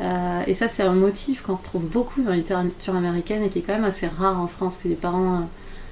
Euh, 0.00 0.40
et 0.46 0.54
ça, 0.54 0.68
c'est 0.68 0.82
un 0.82 0.92
motif 0.94 1.42
qu'on 1.42 1.56
retrouve 1.56 1.84
beaucoup 1.84 2.22
dans 2.22 2.30
la 2.30 2.36
littérature 2.36 2.94
américaine 2.96 3.42
et 3.42 3.48
qui 3.48 3.58
est 3.58 3.62
quand 3.62 3.74
même 3.74 3.84
assez 3.84 4.06
rare 4.06 4.40
en 4.40 4.46
France 4.46 4.78
que 4.82 4.88
les 4.88 4.94
parents 4.94 5.48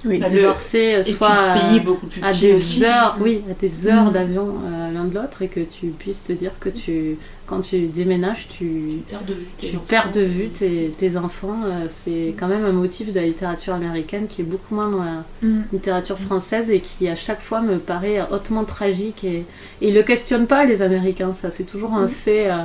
Oui. 0.07 0.21
euh, 0.23 0.25
Ah, 0.25 0.31
divorcés 0.31 0.95
euh, 0.95 1.03
soient 1.03 1.29
euh, 1.29 1.79
à 2.23 2.33
des 2.33 2.85
heures, 2.85 3.17
oui, 3.21 3.43
à 3.51 3.55
des 3.55 3.89
heures 3.89 4.07
Mm. 4.07 4.13
d'avion 4.13 4.49
euh, 4.65 4.93
l'un 4.95 5.05
de 5.05 5.15
l'autre 5.15 5.43
et 5.43 5.49
que 5.49 5.61
tu 5.61 5.89
puisses 5.89 6.25
te 6.25 6.33
dire 6.33 6.53
que 6.61 6.69
tu, 6.71 7.19
quand 7.49 7.61
tu 7.63 7.87
déménages, 7.87 8.47
tu, 8.49 8.67
Père 9.09 9.23
de 9.27 9.35
vue. 9.35 9.47
tes 9.57 9.69
tu 9.71 9.77
enfants. 9.77 9.85
perds 9.89 10.11
de 10.11 10.21
vue 10.21 10.49
tes, 10.49 10.93
tes 10.97 11.17
enfants. 11.17 11.57
euh, 11.65 11.87
c'est 11.89 12.35
quand 12.39 12.47
même 12.49 12.65
un 12.65 12.73
motif 12.73 13.11
de 13.13 13.19
la 13.19 13.27
littérature 13.27 13.75
américaine 13.75 14.27
qui 14.29 14.43
est 14.43 14.45
beaucoup 14.45 14.75
moins 14.75 14.91
dans 14.91 15.03
la 15.03 15.25
Mm. 15.43 15.63
littérature 15.73 16.19
française 16.19 16.71
et 16.71 16.81
qui 16.81 17.09
à 17.09 17.17
chaque 17.17 17.41
fois 17.41 17.61
me 17.61 17.79
paraît 17.79 18.21
hautement 18.31 18.65
tragique 18.65 19.25
et, 19.25 19.45
et 19.81 19.89
ils 19.89 19.95
le 19.95 20.03
questionnent 20.03 20.47
pas 20.47 20.65
les 20.65 20.83
Américains 20.83 21.33
ça 21.33 21.51
c'est 21.51 21.65
toujours 21.65 21.95
un 21.95 22.05
Oui. 22.07 22.11
fait 22.13 22.51
euh, 22.51 22.65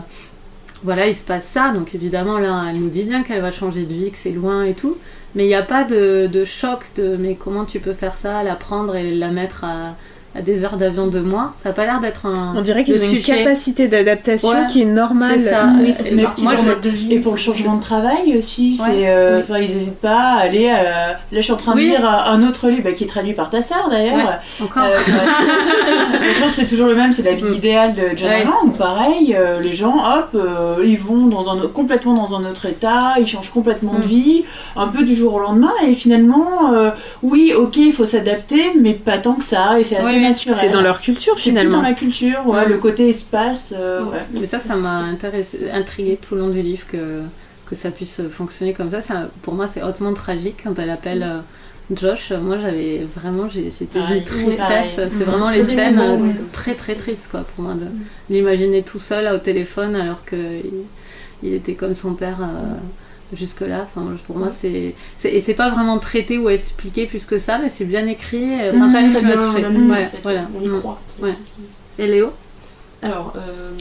voilà 0.84 1.07
il 1.07 1.13
se 1.15 1.23
passe 1.23 1.45
ça 1.45 1.71
donc 1.71 1.95
évidemment 1.95 2.38
là 2.39 2.65
elle 2.69 2.79
nous 2.79 2.89
dit 2.89 3.03
bien 3.03 3.23
qu'elle 3.23 3.41
va 3.41 3.51
changer 3.51 3.86
de 3.86 3.93
vie 3.93 4.11
que 4.11 4.17
c'est 4.17 4.31
loin 4.31 4.63
et 4.65 4.73
tout 4.73 4.97
mais 5.36 5.45
il 5.45 5.47
n'y 5.47 5.55
a 5.55 5.63
pas 5.63 5.84
de, 5.84 6.27
de 6.31 6.45
choc 6.45 6.79
de 6.97 7.15
mais 7.17 7.36
comment 7.36 7.65
tu 7.65 7.79
peux 7.79 7.93
faire 7.93 8.17
ça 8.17 8.43
la 8.43 8.55
prendre 8.55 8.95
et 8.95 9.15
la 9.15 9.29
mettre 9.29 9.63
à, 9.63 9.95
à 10.36 10.41
des 10.41 10.65
heures 10.65 10.77
d'avion 10.77 11.07
de 11.07 11.19
moi 11.19 11.53
ça 11.61 11.69
a 11.69 11.73
pas 11.73 11.86
l'air 11.86 11.99
d'être 11.99 12.25
un 12.25 12.53
On 12.57 12.61
dirait 12.61 12.84
qu'ils 12.84 13.01
ont 13.03 13.11
une 13.11 13.21
capacité 13.21 13.88
d'adaptation 13.88 14.49
Ouais, 14.49 14.65
qui 14.67 14.81
est 14.81 14.86
normale. 14.86 15.38
c'est 15.39 15.49
ça. 15.49 15.69
Oui, 15.79 15.89
Euh, 15.89 15.93
ça 15.93 16.03
fait 16.03 16.15
mais 16.15 16.23
partie 16.23 16.43
moi, 16.43 16.53
de 16.53 16.57
je 16.57 16.63
leur 16.63 16.71
me- 16.71 16.75
mode 16.81 16.84
de 16.91 16.95
vie. 16.97 17.13
Et 17.13 17.19
pour 17.19 17.34
le 17.34 17.39
changement 17.39 17.77
de 17.77 17.81
travail 17.84 18.36
aussi, 18.38 18.77
Ouais. 18.79 18.88
c'est, 18.91 19.09
euh, 19.09 19.41
Oui. 19.49 19.57
ils 19.69 19.75
n'hésitent 19.75 20.01
pas 20.01 20.34
à 20.34 20.39
aller. 20.41 20.67
euh, 20.73 21.11
là, 21.11 21.15
je 21.31 21.41
suis 21.41 21.51
en 21.53 21.57
train 21.57 21.73
Oui. 21.75 21.86
de 21.86 21.89
lire 21.91 22.05
un 22.09 22.34
un 22.34 22.47
autre 22.47 22.67
livre 22.69 22.84
bah, 22.84 22.91
qui 22.93 23.03
est 23.03 23.07
traduit 23.07 23.34
par 23.34 23.49
ta 23.49 23.61
sœur 23.61 23.88
d'ailleurs. 23.91 24.15
Ouais. 24.59 24.65
encore 24.65 24.84
Euh, 24.84 24.95
je 26.34 26.39
pense 26.41 26.49
que 26.51 26.61
c'est 26.61 26.67
toujours 26.67 26.88
le 26.88 26.95
même, 26.95 27.13
c'est 27.13 27.23
la 27.23 27.34
vie 27.34 27.43
Mm. 27.43 27.53
idéale 27.53 27.93
de 27.95 28.01
John 28.17 28.29
Ouais. 28.29 28.36
Allen, 28.36 28.49
où 28.65 28.69
pareil, 28.71 29.36
euh, 29.38 29.61
les 29.61 29.75
gens, 29.75 29.95
hop, 29.97 30.29
euh, 30.36 30.75
ils 30.86 30.97
vont 30.97 31.27
dans 31.27 31.49
un, 31.51 31.67
complètement 31.67 32.13
dans 32.15 32.36
un 32.36 32.45
autre 32.49 32.65
état, 32.65 33.15
ils 33.19 33.27
changent 33.27 33.51
complètement 33.51 33.93
de 33.93 33.99
Mm. 34.05 34.07
vie, 34.07 34.45
un 34.75 34.88
peu 34.88 35.03
du 35.03 35.15
jour 35.15 35.34
au 35.36 35.39
lendemain, 35.39 35.73
et 35.88 35.93
finalement, 35.93 36.73
euh, 36.73 36.89
oui, 37.21 37.53
ok, 37.55 37.77
il 37.77 37.93
faut 37.93 38.05
s'adapter, 38.05 38.61
mais 38.79 38.93
pas 38.93 39.17
tant 39.17 39.34
que 39.34 39.43
ça, 39.43 39.79
et 39.79 39.84
c'est 39.84 39.97
assez. 39.97 40.22
Naturel. 40.30 40.55
C'est 40.57 40.69
dans 40.69 40.82
leur 40.82 40.99
culture 40.99 41.34
C'est 41.38 41.51
plus 41.51 41.51
dans 41.53 41.59
finalement. 41.61 41.82
la 41.82 41.93
culture, 41.93 42.47
ouais, 42.47 42.67
le 42.67 42.78
côté 42.78 43.09
espace, 43.09 43.74
euh, 43.78 44.03
ouais. 44.03 44.19
Mais 44.39 44.45
ça, 44.47 44.59
ça 44.59 44.76
m'a 44.76 45.05
intrigué 45.74 46.17
tout 46.21 46.36
le 46.36 46.41
long 46.41 46.49
du 46.49 46.61
livre 46.61 46.86
que, 46.88 47.21
que 47.67 47.76
ça 47.76 47.91
puisse 47.91 48.21
fonctionner 48.32 48.74
comme 48.74 48.91
ça. 48.91 49.01
Ça- 49.01 49.30
Pour 49.41 49.53
moi, 49.53 49.67
c'est 49.67 49.84
hautement 49.84 50.13
tragique 50.13 50.57
quand 50.63 50.78
elle 50.80 50.89
appelle 50.89 51.24
euh, 51.24 51.39
Josh. 51.95 52.32
Moi, 52.32 52.57
j'avais 52.61 53.05
vraiment, 53.15 53.49
j'ai- 53.49 53.71
j'étais 53.78 53.99
Pareil, 53.99 54.21
d'une 54.21 54.26
tristesse. 54.30 54.93
C'est 54.95 55.05
Mhm. 55.15 55.24
vraiment 55.24 55.49
les 55.49 55.63
scènes 55.63 55.99
euh, 55.99 56.17
ouais. 56.17 56.32
très 56.51 56.74
très 56.76 56.95
tristes 56.95 57.28
quoi 57.30 57.41
pour 57.55 57.65
moi 57.65 57.74
de 57.74 57.88
l'imaginer 58.34 58.84
tout 58.84 58.99
seul 58.99 59.26
là, 59.26 59.36
au 59.36 59.39
téléphone 59.39 59.95
alors 59.95 60.24
que 60.26 60.36
il, 60.36 60.71
il 61.47 61.53
était 61.53 61.74
comme 61.74 61.93
son 61.93 62.13
père. 62.13 62.38
euh, 62.41 62.76
jusque 63.36 63.61
là 63.61 63.81
enfin 63.84 64.05
pour 64.27 64.38
moi 64.38 64.49
c'est 64.49 64.93
et 65.23 65.41
c'est 65.41 65.53
pas 65.53 65.69
vraiment 65.69 65.99
traité 65.99 66.38
ou 66.38 66.49
expliqué 66.49 67.05
plus 67.05 67.25
que 67.25 67.38
ça 67.38 67.57
mais 67.59 67.69
c'est 67.69 67.86
bien 67.86 68.05
écrit 68.07 68.55
enfin, 68.55 68.91
ça 68.91 68.99
très 68.99 69.07
qui 69.19 69.25
m'a 69.25 69.36
bien 69.36 69.51
touché 69.51 69.65
ouais, 69.65 70.09
voilà 70.23 70.47
On 70.57 70.61
y 70.61 70.67
Mm. 70.67 70.79
croit. 70.79 71.01
Ouais. 71.21 71.34
et 71.99 72.07
Léo? 72.07 72.31
Alors, 73.01 73.34
euh, 73.36 73.71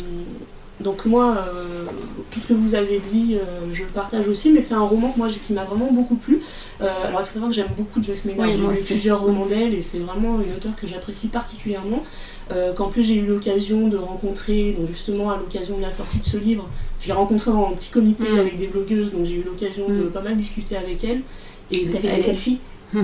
donc 0.81 1.07
moi, 1.07 1.37
euh, 1.39 1.85
tout 2.33 2.41
ce 2.41 2.49
que 2.49 2.55
vous 2.55 2.75
avez 2.75 2.99
dit, 2.99 3.37
euh, 3.37 3.69
je 3.73 3.83
le 3.85 3.89
partage 3.91 4.27
aussi, 4.29 4.51
mais 4.51 4.61
c'est 4.61 4.75
un 4.75 4.81
roman 4.81 5.13
que 5.13 5.19
moi, 5.19 5.29
qui 5.29 5.53
m'a 5.53 5.63
vraiment 5.63 5.93
beaucoup 5.93 6.17
plu. 6.17 6.41
Alors, 6.81 7.21
il 7.21 7.25
faut 7.27 7.35
savoir 7.35 7.51
que 7.51 7.55
j'aime 7.55 7.69
beaucoup 7.79 8.03
Joyce 8.03 8.25
Maynard, 8.25 8.49
Oui, 8.49 8.57
j'ai 8.57 8.67
lu 8.67 8.85
plusieurs 8.97 9.21
romans 9.21 9.47
d'elle, 9.47 9.75
et 9.75 9.83
c'est 9.83 9.99
vraiment 10.01 10.41
une 10.45 10.53
auteure 10.57 10.75
que 10.75 10.89
j'apprécie 10.89 11.29
particulièrement. 11.29 12.03
Qu'en 12.77 12.89
plus, 12.89 13.05
j'ai 13.05 13.15
eu 13.15 13.27
l'occasion 13.27 13.87
de 13.87 13.97
rencontrer, 13.97 14.75
donc 14.77 14.89
justement, 14.89 15.31
à 15.31 15.37
l'occasion 15.37 15.77
de 15.77 15.83
la 15.83 15.93
sortie 15.93 16.19
de 16.19 16.25
ce 16.25 16.37
livre, 16.37 16.69
je 17.03 17.07
l'ai 17.09 17.13
rencontrée 17.13 17.51
dans 17.51 17.67
un 17.69 17.73
petit 17.73 17.91
comité 17.91 18.25
Mm. 18.33 18.39
avec 18.39 18.59
des 18.59 18.67
blogueuses, 18.69 19.13
donc 19.13 19.25
j'ai 19.27 19.35
eu 19.35 19.43
l'occasion 19.45 19.87
de 19.89 20.05
Mm. 20.05 20.11
pas 20.13 20.21
mal 20.23 20.37
discuter 20.37 20.77
avec 20.77 21.03
elle. 21.05 21.21
Et 21.71 21.87
T'as 21.87 21.99
fait 21.99 22.09
elle 22.09 22.15
des 22.17 22.21
est- 22.21 22.25
selfies 22.25 22.59
non. 22.95 23.03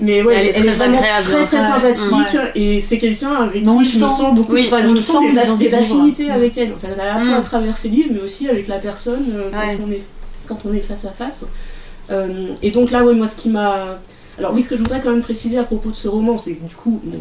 Mais 0.00 0.22
ouais, 0.22 0.34
Elle 0.34 0.40
elle, 0.40 0.46
est 0.46 0.50
est 0.50 0.62
très 0.62 0.72
vraiment 0.72 0.96
agréable, 0.98 1.24
très 1.24 1.44
très 1.44 1.56
ouais. 1.56 1.62
sympathique 1.96 2.38
et 2.54 2.80
c'est 2.80 2.98
quelqu'un 2.98 3.32
avec 3.34 3.64
Non, 3.64 3.78
qui 3.78 3.84
je 3.86 3.96
me 3.96 4.08
sent. 4.08 4.16
sens 4.16 4.34
beaucoup. 4.34 4.52
Oui, 4.52 4.64
enfin, 4.66 4.82
on 4.84 4.88
je 4.94 4.96
sens 4.96 5.24
des, 5.58 5.74
affinités 5.74 6.26
Mm. 6.26 6.30
avec 6.30 6.56
elle. 6.56 6.72
Enfin, 6.76 6.88
à 7.00 7.04
la 7.14 7.18
fois 7.18 7.34
à 7.36 7.42
travers 7.42 7.76
ses 7.76 7.88
livres, 7.88 8.10
mais 8.12 8.20
aussi 8.20 8.48
avec 8.48 8.68
la 8.68 8.78
personne 8.78 9.24
euh, 9.34 9.50
quand 9.50 9.58
Ouais. 9.58 9.78
on 9.86 9.90
est 9.90 10.02
quand 10.46 10.58
on 10.64 10.72
est 10.72 10.80
face 10.80 11.04
à 11.04 11.10
face. 11.10 11.44
Euh, 12.10 12.48
et 12.62 12.70
donc 12.70 12.90
là, 12.90 13.04
ouais, 13.04 13.14
moi, 13.14 13.26
ce 13.28 13.36
qui 13.36 13.48
m'a 13.48 13.98
Alors 14.38 14.52
oui, 14.54 14.62
ce 14.62 14.68
que 14.70 14.76
je 14.76 14.82
voudrais 14.82 15.00
quand 15.02 15.10
même 15.10 15.20
préciser 15.22 15.58
à 15.58 15.64
propos 15.64 15.90
de 15.90 15.94
ce 15.96 16.08
roman, 16.08 16.38
c'est 16.38 16.54
que 16.54 16.64
du 16.66 16.74
coup, 16.74 17.00
bon, 17.04 17.18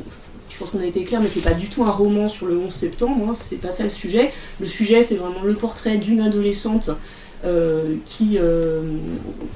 pense 0.62 0.72
qu'on 0.72 0.80
a 0.80 0.86
été 0.86 1.03
clair, 1.03 1.20
mais 1.22 1.30
c'est 1.34 1.43
pas 1.43 1.53
du 1.53 1.68
tout 1.68 1.84
un 1.84 1.91
roman 1.91 2.30
sur 2.30 2.45
le 2.45 2.57
11 2.57 2.74
septembre, 2.74 3.30
hein, 3.30 3.34
c'est 3.34 3.57
pas 3.57 3.72
ça 3.72 3.84
le 3.84 3.89
sujet. 3.89 4.32
Le 4.59 4.68
sujet, 4.68 5.03
c'est 5.03 5.16
vraiment 5.16 5.43
le 5.43 5.53
portrait 5.53 5.97
d'une 5.97 6.22
adolescente 6.22 6.91
euh, 7.43 7.95
qui, 8.05 8.38
euh, 8.39 8.84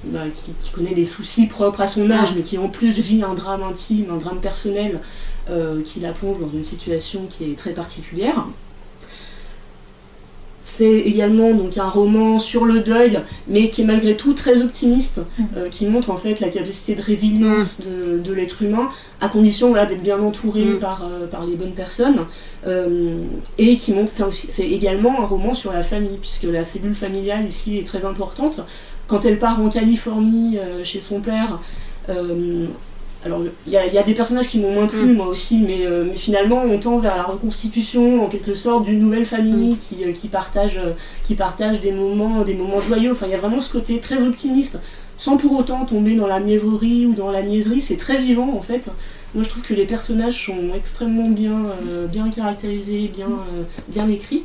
bah, 0.06 0.24
qui, 0.34 0.52
qui 0.54 0.72
connaît 0.72 0.96
les 0.96 1.06
soucis 1.06 1.46
propres 1.46 1.82
à 1.82 1.88
son 1.88 2.10
âge, 2.10 2.30
mais 2.36 2.42
qui 2.42 2.58
en 2.58 2.68
plus 2.68 2.90
vit 2.90 3.22
un 3.22 3.36
drame 3.36 3.62
intime, 3.62 4.08
un 4.12 4.18
drame 4.18 4.40
personnel, 4.40 5.00
euh, 5.52 5.84
qui 5.84 6.00
la 6.00 6.12
plonge 6.12 6.40
dans 6.40 6.50
une 6.52 6.66
situation 6.66 7.28
qui 7.30 7.52
est 7.52 7.56
très 7.56 7.72
particulière. 7.72 8.46
C'est 10.68 11.00
également 11.02 11.54
donc 11.54 11.78
un 11.78 11.88
roman 11.88 12.40
sur 12.40 12.66
le 12.66 12.80
deuil, 12.80 13.20
mais 13.48 13.70
qui 13.70 13.84
est 13.84 13.86
malgré 13.86 14.18
tout 14.18 14.34
très 14.34 14.62
optimiste, 14.64 15.22
euh, 15.56 15.70
qui 15.70 15.86
montre 15.86 16.10
en 16.10 16.18
fait 16.18 16.40
la 16.40 16.50
capacité 16.50 16.96
de 16.96 17.04
résilience 17.04 17.82
de, 17.82 18.18
de 18.20 18.34
l'être 18.34 18.64
humain, 18.64 18.90
à 19.22 19.30
condition 19.30 19.70
voilà, 19.70 19.86
d'être 19.86 20.02
bien 20.02 20.20
entouré 20.20 20.66
Mm. 20.66 20.80
par, 20.80 21.04
euh, 21.06 21.28
par 21.28 21.46
les 21.46 21.56
bonnes 21.56 21.74
personnes, 21.74 22.22
Euh, 22.68 23.18
et 23.60 23.78
qui 23.78 23.94
montre. 23.94 24.12
C'est 24.32 24.68
également 24.68 25.22
un 25.22 25.26
roman 25.28 25.54
sur 25.54 25.72
la 25.72 25.84
famille, 25.84 26.18
puisque 26.20 26.48
la 26.52 26.66
cellule 26.66 26.96
familiale 26.96 27.46
ici 27.46 27.78
est 27.78 27.86
très 27.86 28.04
importante. 28.06 28.62
Quand 29.08 29.24
elle 29.24 29.38
part 29.38 29.62
en 29.62 29.70
Californie 29.70 30.58
chez 30.84 31.00
son 31.00 31.20
père, 31.20 31.60
alors 33.26 33.42
il 33.66 33.74
y, 33.74 33.78
a- 33.78 33.88
il 33.88 33.94
y 33.94 33.98
a 33.98 34.04
des 34.04 34.14
personnages 34.14 34.48
qui 34.48 34.60
m'ont 34.60 34.72
moins 34.72 34.86
plu, 34.88 35.06
Mm. 35.06 35.14
moi 35.16 35.26
aussi, 35.28 35.58
mais, 35.62 35.86
euh, 35.86 36.06
mais 36.08 36.16
finalement 36.16 36.62
on 36.64 36.78
tend 36.78 37.00
vers 37.00 37.16
la 37.16 37.24
reconstitution 37.24 38.24
en 38.24 38.28
quelque 38.28 38.54
sorte 38.54 38.86
d'une 38.86 39.00
nouvelle 39.00 39.26
famille 39.26 39.76
qui, 39.78 40.04
euh, 40.04 40.12
qui, 40.12 40.28
partage, 40.28 40.78
euh, 40.78 40.92
qui 41.26 41.34
partage 41.36 41.80
des 41.82 41.92
moments, 41.92 42.44
des 42.44 42.54
moments 42.54 42.80
joyeux. 42.80 43.12
Enfin, 43.12 43.26
il 43.26 43.32
y 43.32 43.36
a 43.36 43.38
vraiment 43.40 43.60
ce 43.62 43.72
côté 43.72 44.00
très 44.00 44.22
optimiste, 44.22 44.80
sans 45.18 45.38
pour 45.38 45.58
autant 45.58 45.86
tomber 45.86 46.14
dans 46.16 46.28
la 46.28 46.40
mièvrerie 46.40 47.06
ou 47.08 47.14
dans 47.14 47.32
la 47.32 47.42
niaiserie. 47.42 47.82
C'est 47.82 47.98
très 47.98 48.18
vivant 48.18 48.54
en 48.56 48.62
fait. 48.62 48.90
Moi 49.34 49.44
je 49.44 49.50
trouve 49.50 49.64
que 49.64 49.74
les 49.74 49.86
personnages 49.86 50.46
sont 50.46 50.74
extrêmement 50.76 51.30
bien, 51.30 51.58
bien 52.12 52.30
caractérisés, 52.30 53.10
bien, 53.14 53.30
bien 53.90 54.08
écrits. 54.08 54.44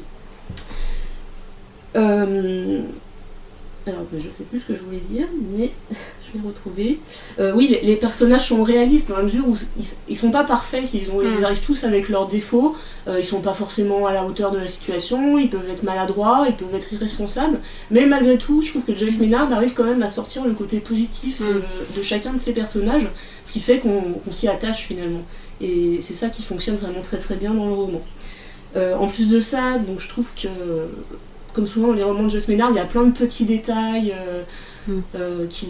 Alors, 3.87 4.03
je 4.17 4.29
sais 4.29 4.45
plus 4.45 4.61
ce 4.61 4.67
que 4.67 4.77
je 4.77 4.83
voulais 4.83 5.01
dire, 5.11 5.27
mais 5.57 5.71
je 6.33 6.39
vais 6.39 6.47
retrouver. 6.49 6.99
Euh, 7.39 7.53
oui, 7.55 7.69
les, 7.69 7.81
les 7.87 7.97
personnages 7.97 8.49
sont 8.49 8.63
réalistes 8.63 9.09
dans 9.09 9.17
la 9.17 9.23
mesure 9.25 9.49
où 9.49 9.57
ils, 9.79 9.85
ils 10.09 10.17
sont 10.17 10.31
pas 10.31 10.45
parfaits, 10.45 10.93
ils, 10.95 11.11
ont, 11.11 11.21
ils 11.23 11.45
arrivent 11.45 11.61
tous 11.61 11.85
avec 11.85 12.09
leurs 12.09 12.29
défauts, 12.29 12.77
euh, 13.09 13.19
ils 13.19 13.25
sont 13.25 13.41
pas 13.41 13.55
forcément 13.55 14.07
à 14.07 14.13
la 14.13 14.25
hauteur 14.25 14.51
de 14.53 14.59
la 14.59 14.67
situation, 14.67 15.39
ils 15.39 15.51
peuvent 15.51 15.69
être 15.71 15.83
maladroits, 15.83 16.47
ils 16.49 16.55
peuvent 16.55 16.75
être 16.75 16.93
irresponsables, 16.93 17.59
mais 17.91 18.07
malgré 18.07 18.39
tout, 18.39 18.63
je 18.63 18.71
trouve 18.71 18.85
que 18.85 18.95
Joyce 18.95 19.19
Maynard 19.19 19.53
arrive 19.53 19.73
quand 19.75 19.85
même 19.85 20.03
à 20.03 20.09
sortir 20.09 20.45
le 20.45 20.53
côté 20.53 20.79
positif 20.81 21.41
Mm. 21.41 21.45
de, 21.45 21.99
de 21.99 22.03
chacun 22.03 22.33
de 22.33 22.41
ses 22.41 22.53
personnages, 22.53 23.07
ce 23.47 23.53
qui 23.53 23.61
fait 23.61 23.79
qu'on 23.79 24.33
s'y 24.33 24.49
attache 24.49 24.87
finalement. 24.87 25.23
Et 25.61 25.99
c'est 26.01 26.15
ça 26.15 26.29
qui 26.29 26.43
fonctionne 26.43 26.77
vraiment 26.77 27.03
très 27.03 27.19
très 27.19 27.37
bien 27.37 27.53
dans 27.53 27.67
le 27.67 27.73
roman. 27.73 28.01
Euh, 28.77 28.95
en 28.97 29.07
plus 29.07 29.29
de 29.29 29.41
ça, 29.41 29.79
donc 29.79 30.01
je 30.01 30.09
trouve 30.09 30.27
que, 30.41 30.49
comme 31.53 31.67
souvent 31.67 31.89
dans 31.89 31.95
les 31.95 32.05
romans 32.05 32.25
de 32.25 32.31
Joyce 32.31 32.49
Maynard, 32.49 32.71
il 32.71 32.77
y 32.77 32.81
a 32.81 32.85
plein 32.85 33.05
de 33.05 33.13
petits 33.13 33.45
détails 33.45 34.15
euh, 34.89 34.93
Mm. 34.97 35.03
euh, 35.15 35.47
qui, 35.49 35.69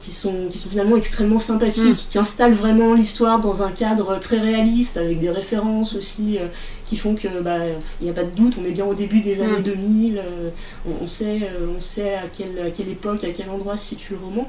qui, 0.00 0.10
sont, 0.12 0.48
qui 0.50 0.58
sont 0.58 0.68
finalement 0.68 0.96
extrêmement 0.96 1.38
sympathiques, 1.40 1.84
Mm. 2.06 2.10
qui 2.10 2.18
installent 2.18 2.54
vraiment 2.54 2.92
l'histoire 2.94 3.40
dans 3.40 3.62
un 3.62 3.70
cadre 3.70 4.18
très 4.20 4.38
réaliste, 4.38 4.96
avec 4.96 5.18
des 5.18 5.30
références 5.30 5.94
aussi 5.94 6.38
euh, 6.38 6.46
qui 6.86 6.96
font 6.96 7.14
que 7.14 7.40
bah, 7.42 7.58
il 8.00 8.04
n'y 8.04 8.10
a 8.10 8.12
pas 8.14 8.24
de 8.24 8.30
doute, 8.30 8.54
on 8.60 8.64
est 8.64 8.70
bien 8.72 8.84
au 8.84 8.94
début 8.94 9.20
des 9.20 9.40
années 9.40 9.58
Mm. 9.60 9.62
2000, 9.62 10.18
euh, 10.18 10.50
on, 10.86 11.04
on 11.04 11.06
sait, 11.06 11.40
on 11.78 11.80
sait 11.80 12.14
à, 12.16 12.24
quelle, 12.36 12.66
à 12.66 12.70
quelle 12.70 12.88
époque, 12.90 13.24
à 13.24 13.30
quel 13.30 13.48
endroit 13.50 13.76
se 13.76 13.86
situe 13.88 14.12
le 14.14 14.18
roman. 14.24 14.48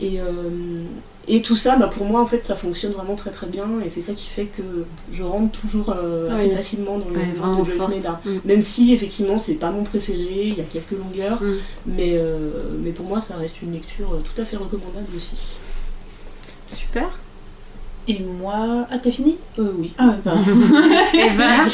Et, 0.00 0.20
euh, 0.20 0.82
et 1.26 1.42
tout 1.42 1.56
ça, 1.56 1.76
bah, 1.76 1.88
pour 1.92 2.06
moi, 2.06 2.20
en 2.20 2.26
fait, 2.26 2.46
ça 2.46 2.54
fonctionne 2.56 2.92
vraiment 2.92 3.16
très 3.16 3.30
très 3.30 3.46
bien, 3.48 3.66
et 3.84 3.90
c'est 3.90 4.00
ça 4.02 4.12
qui 4.14 4.28
fait 4.28 4.46
que 4.46 4.62
je 5.12 5.22
rentre 5.22 5.58
toujours 5.60 5.90
euh, 5.94 6.34
assez 6.34 6.46
Oui. 6.46 6.54
facilement 6.54 6.98
dans 6.98 7.08
le 7.08 7.16
Ouais, 7.18 7.32
vraiment 7.36 7.62
de 7.62 7.70
Joyce. 7.70 8.04
Mm. 8.24 8.30
Même 8.44 8.62
si, 8.62 8.92
effectivement, 8.94 9.38
c'est 9.38 9.54
pas 9.54 9.70
mon 9.70 9.82
préféré, 9.84 10.46
il 10.46 10.56
y 10.56 10.60
a 10.60 10.64
quelques 10.64 10.92
longueurs, 10.92 11.42
Mm. 11.42 11.54
mais, 11.86 12.12
euh, 12.14 12.50
mais 12.82 12.92
pour 12.92 13.06
moi, 13.06 13.20
ça 13.20 13.36
reste 13.36 13.60
une 13.62 13.72
lecture 13.72 14.08
tout 14.24 14.40
à 14.40 14.44
fait 14.44 14.56
recommandable 14.56 15.08
aussi. 15.16 15.58
Super. 16.68 17.08
Et 18.10 18.20
moi. 18.40 18.86
Ah, 18.90 18.96
t'as 19.02 19.10
fini? 19.10 19.36
Euh, 19.58 19.72
oui. 19.78 19.92
Ah. 19.98 20.14
Et 21.14 21.30
ben, 21.36 21.66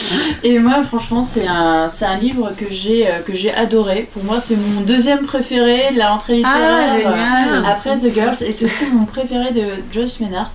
Et 0.43 0.59
moi, 0.59 0.83
franchement, 0.83 1.23
c'est 1.23 1.47
un, 1.47 1.89
c'est 1.89 2.05
un 2.05 2.17
livre 2.17 2.53
que 2.59 2.65
j'ai 2.71 3.07
euh, 3.07 3.21
que 3.25 3.35
j'ai 3.35 3.55
adoré. 3.55 4.09
Pour 4.13 4.25
moi, 4.25 4.41
c'est 4.41 4.57
mon 4.57 4.81
deuxième 4.81 5.25
préféré 5.27 5.93
de 5.93 5.99
la 5.99 6.11
rentrée 6.11 6.37
littéraire. 6.37 6.89
ah, 6.91 6.95
euh, 6.95 6.99
génial. 6.99 7.67
Après 7.67 7.97
The 7.99 8.13
Girls, 8.13 8.37
et 8.45 8.53
c'est 8.53 8.65
aussi 8.65 8.87
mon 8.93 9.05
préféré 9.05 9.53
de 9.53 9.63
Joyce 9.93 10.19
Maynard. 10.21 10.51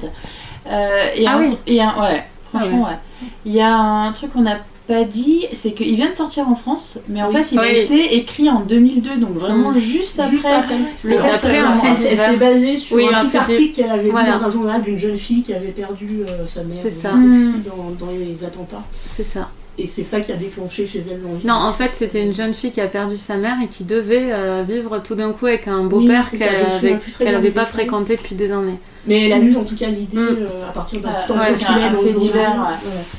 Euh, 0.69 1.07
et 1.15 1.25
Ah 1.25 1.37
un- 1.37 1.39
oui. 1.41 1.57
et 1.65 1.81
un- 1.81 1.95
ouais, 2.01 2.23
franchement, 2.53 2.83
ouais. 2.83 3.27
Il 3.45 3.53
y 3.53 3.61
a 3.61 3.73
un 3.73 4.11
truc 4.11 4.33
qu'on 4.33 4.41
n'a 4.41 4.57
pas 4.89 5.03
dit, 5.03 5.45
c'est 5.53 5.71
qu'il 5.73 5.95
vient 5.95 6.09
de 6.09 6.15
sortir 6.15 6.49
en 6.49 6.55
France, 6.55 6.99
mais 7.07 7.21
en 7.21 7.29
Oui. 7.29 7.35
fait, 7.37 7.49
il 7.53 7.59
a 7.59 7.61
Oui. 7.61 7.75
été 7.77 8.15
écrit 8.17 8.49
en 8.49 8.61
2002, 8.61 9.17
donc 9.17 9.35
vraiment 9.37 9.69
Mm. 9.71 9.77
juste 9.77 10.19
après. 10.19 10.31
Juste 10.31 10.45
après. 10.47 10.75
Le 11.03 11.15
En 11.15 11.17
fait, 11.19 11.23
d'après, 11.31 11.39
c'est 11.39 11.61
en 11.61 11.71
vraiment- 11.71 11.95
fait, 11.95 12.07
Elle, 12.09 12.17
s'est 12.17 12.37
basée 12.37 12.75
sur 12.75 12.97
Oui, 12.97 13.05
un 13.13 13.23
petit 13.25 13.37
article 13.37 13.75
qu'elle 13.75 13.91
avait 13.91 14.09
Voilà. 14.09 14.33
lu 14.33 14.39
dans 14.39 14.45
un 14.45 14.49
journal 14.49 14.81
d'une 14.81 14.97
jeune 14.97 15.17
fille 15.17 15.43
qui 15.43 15.53
avait 15.53 15.67
perdu 15.67 16.21
euh, 16.27 16.47
sa 16.47 16.63
mère 16.63 16.77
ça. 16.89 17.13
Mm. 17.13 17.53
qui 17.53 17.69
dans, 17.69 18.05
dans 18.05 18.11
les 18.11 18.43
attentats. 18.43 18.83
c'est 19.15 19.23
ça. 19.23 19.47
Et 19.81 19.87
c'est 19.87 20.03
ça 20.03 20.19
qui 20.19 20.33
a 20.33 20.35
déclenché 20.35 20.85
chez 20.87 21.01
elle 21.09 21.21
l'envie. 21.21 21.47
Non, 21.47 21.53
en 21.53 21.71
fait, 21.71 21.91
c'était 21.93 22.21
une 22.21 22.33
jeune 22.33 22.53
fille 22.53 22.71
qui 22.71 22.81
a 22.81 22.87
perdu 22.87 23.17
sa 23.17 23.37
mère 23.37 23.55
et 23.63 23.67
qui 23.67 23.85
devait 23.85 24.27
euh, 24.33 24.61
vivre 24.67 24.99
tout 25.01 25.15
d'un 25.15 25.31
coup 25.31 25.45
avec 25.45 25.69
un 25.69 25.85
beau-père 25.85 26.29
qu'elle 26.29 26.39
je 26.57 26.65
me 26.65 26.69
souviens 26.71 26.89
avait, 26.89 26.97
plus 26.97 27.11
très 27.13 27.23
qu'elle 27.23 27.33
bien 27.33 27.39
avait 27.39 27.47
des 27.49 27.53
pas 27.53 27.65
fréquenté 27.65 28.17
depuis 28.17 28.35
des 28.35 28.51
années. 28.51 28.77
Mais 29.07 29.25
elle 29.25 29.33
a 29.33 29.39
lu 29.39 29.55
en 29.55 29.63
tout 29.63 29.75
cas 29.75 29.87
l'idée 29.87 30.17
Mm. 30.17 30.37
euh, 30.41 30.67
à 30.69 30.71
partir 30.73 31.01
d'un 31.01 31.09
petit 31.11 31.31
ouais, 31.31 31.37
entrefilet 31.37 31.65
c'est 31.65 31.83
un 31.83 31.91
dans 31.91 32.01
le 32.01 32.07
fait 32.07 32.19
divers. 32.19 32.67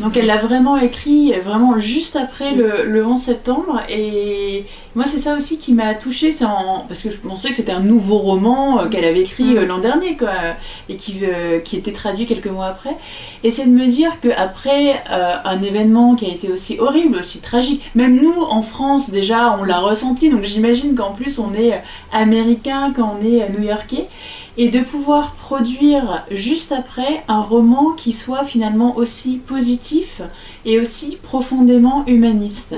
Donc 0.01 0.17
elle 0.17 0.27
l'a 0.27 0.37
vraiment 0.37 0.77
écrit 0.77 1.33
euh, 1.33 1.41
vraiment 1.43 1.79
juste 1.81 2.17
après 2.17 2.55
le, 2.55 2.85
le 2.85 3.07
11 3.07 3.19
septembre. 3.21 3.81
Et 3.89 4.67
moi 4.95 5.07
c'est 5.09 5.19
ça 5.21 5.35
aussi 5.37 5.59
qui 5.59 5.73
m'a 5.73 5.95
touchée 5.95 6.33
c'est 6.33 6.45
en... 6.45 6.85
parce 6.87 7.03
que 7.03 7.11
je 7.11 7.17
pensais 7.19 7.49
que 7.49 7.55
c'était 7.55 7.73
un 7.73 7.81
nouveau 7.81 8.19
roman 8.19 8.81
euh, 8.81 8.89
qu'elle 8.89 9.05
avait 9.05 9.23
écrit 9.23 9.57
euh, 9.57 9.65
Mm. 9.65 9.69
l'an 9.69 9.79
dernier 9.79 10.17
quoi 10.17 10.31
et 10.89 10.97
qui, 10.97 11.21
euh, 11.23 11.61
qui 11.61 11.77
était 11.77 11.93
traduit 11.93 12.27
quelques 12.27 12.47
mois 12.49 12.67
après. 12.67 12.95
Et 13.43 13.51
c'est 13.51 13.65
de 13.65 13.71
me 13.71 13.87
dire 13.87 14.13
qu'après 14.21 15.03
un 15.11 15.63
événement 15.63 16.15
qui 16.15 16.27
a 16.27 16.29
été 16.29 16.51
aussi 16.53 16.79
horrible 16.79 17.17
aussi 17.19 17.41
tragique 17.41 17.83
même 17.95 18.21
nous 18.21 18.43
en 18.43 18.61
France 18.63 19.11
déjà 19.11 19.57
on 19.59 19.65
l'a 19.65 19.79
ressenti. 19.79 20.31
Donc 20.31 20.45
j'imagine 20.45 20.95
qu'en 20.95 21.13
plus 21.13 21.39
on 21.39 21.55
est 21.55 21.83
américain 22.13 22.93
quand 22.95 23.17
on 23.19 23.25
est 23.25 23.49
new-yorkais 23.51 24.07
et 24.61 24.69
de 24.69 24.81
pouvoir 24.81 25.37
produire 25.37 26.23
juste 26.31 26.71
après 26.71 27.25
un 27.29 27.41
roman 27.41 27.93
qui 27.97 28.13
soit 28.13 28.45
finalement 28.45 28.99
aussi 28.99 29.39
positif 29.39 30.21
et 30.67 30.79
aussi 30.79 31.17
profondément 31.23 32.05
humaniste. 32.07 32.75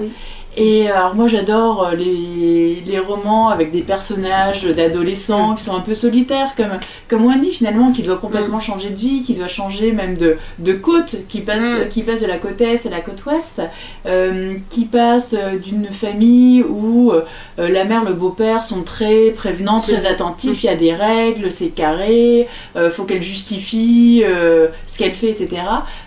Et 0.55 0.91
alors 0.91 1.15
moi 1.15 1.29
j'adore 1.29 1.83
euh, 1.87 1.95
les, 1.95 2.83
les 2.87 2.99
romans 2.99 3.49
avec 3.49 3.73
des 3.73 3.81
personnages 3.81 4.65
d'adolescents 4.65 5.55
qui 5.55 5.65
sont 5.65 5.75
un 5.75 5.81
peu 5.81 5.95
solitaires 5.95 6.51
comme, 6.59 6.79
comme 7.09 7.25
Wendy 7.25 7.53
finalement 7.55 7.91
qui 7.91 8.03
doit 8.03 8.19
complètement 8.19 8.61
changer 8.61 8.91
de 8.91 8.95
vie, 8.97 9.23
qui 9.23 9.33
doit 9.33 9.49
changer 9.49 9.93
même 9.93 10.15
de, 10.17 10.37
de 10.59 10.73
côte, 10.75 11.17
qui 11.31 11.41
passe, 11.41 11.59
Mm. 11.59 11.89
qui 11.91 12.03
passe 12.03 12.21
de 12.21 12.27
la 12.27 12.37
côte 12.39 12.61
est 12.61 12.87
à 12.87 12.91
la 12.91 13.01
côte 13.01 13.25
ouest, 13.25 13.63
euh, 14.07 14.55
qui 14.71 14.85
passe 14.85 15.35
euh, 15.39 15.59
d'une 15.59 15.87
famille 15.87 16.63
où 16.63 17.13
euh, 17.13 17.25
euh, 17.59 17.69
la 17.69 17.85
mère, 17.85 18.05
le 18.05 18.13
beau-père 18.15 18.65
sont 18.65 18.83
très 18.83 19.31
prévenants, 19.31 19.81
très 19.81 20.07
attentifs, 20.07 20.65
il 20.65 20.67
y 20.67 20.71
a 20.71 20.77
des 20.77 20.95
règles, 20.95 21.51
c'est 21.53 21.69
carré, 21.69 22.49
euh, 22.77 22.91
faut 22.91 23.05
qu'elle 23.05 23.23
justifie 23.23 24.23
euh, 24.25 24.69
ce 24.87 24.99
qu'elle 24.99 25.15
fait, 25.15 25.31
etc. 25.31 25.63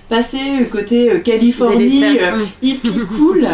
Passer 0.10 0.58
le 0.60 0.66
côté 0.66 1.12
euh, 1.12 1.20
Californie, 1.20 2.20
euh, 2.20 2.46
hippie 2.62 3.00
cool. 3.18 3.48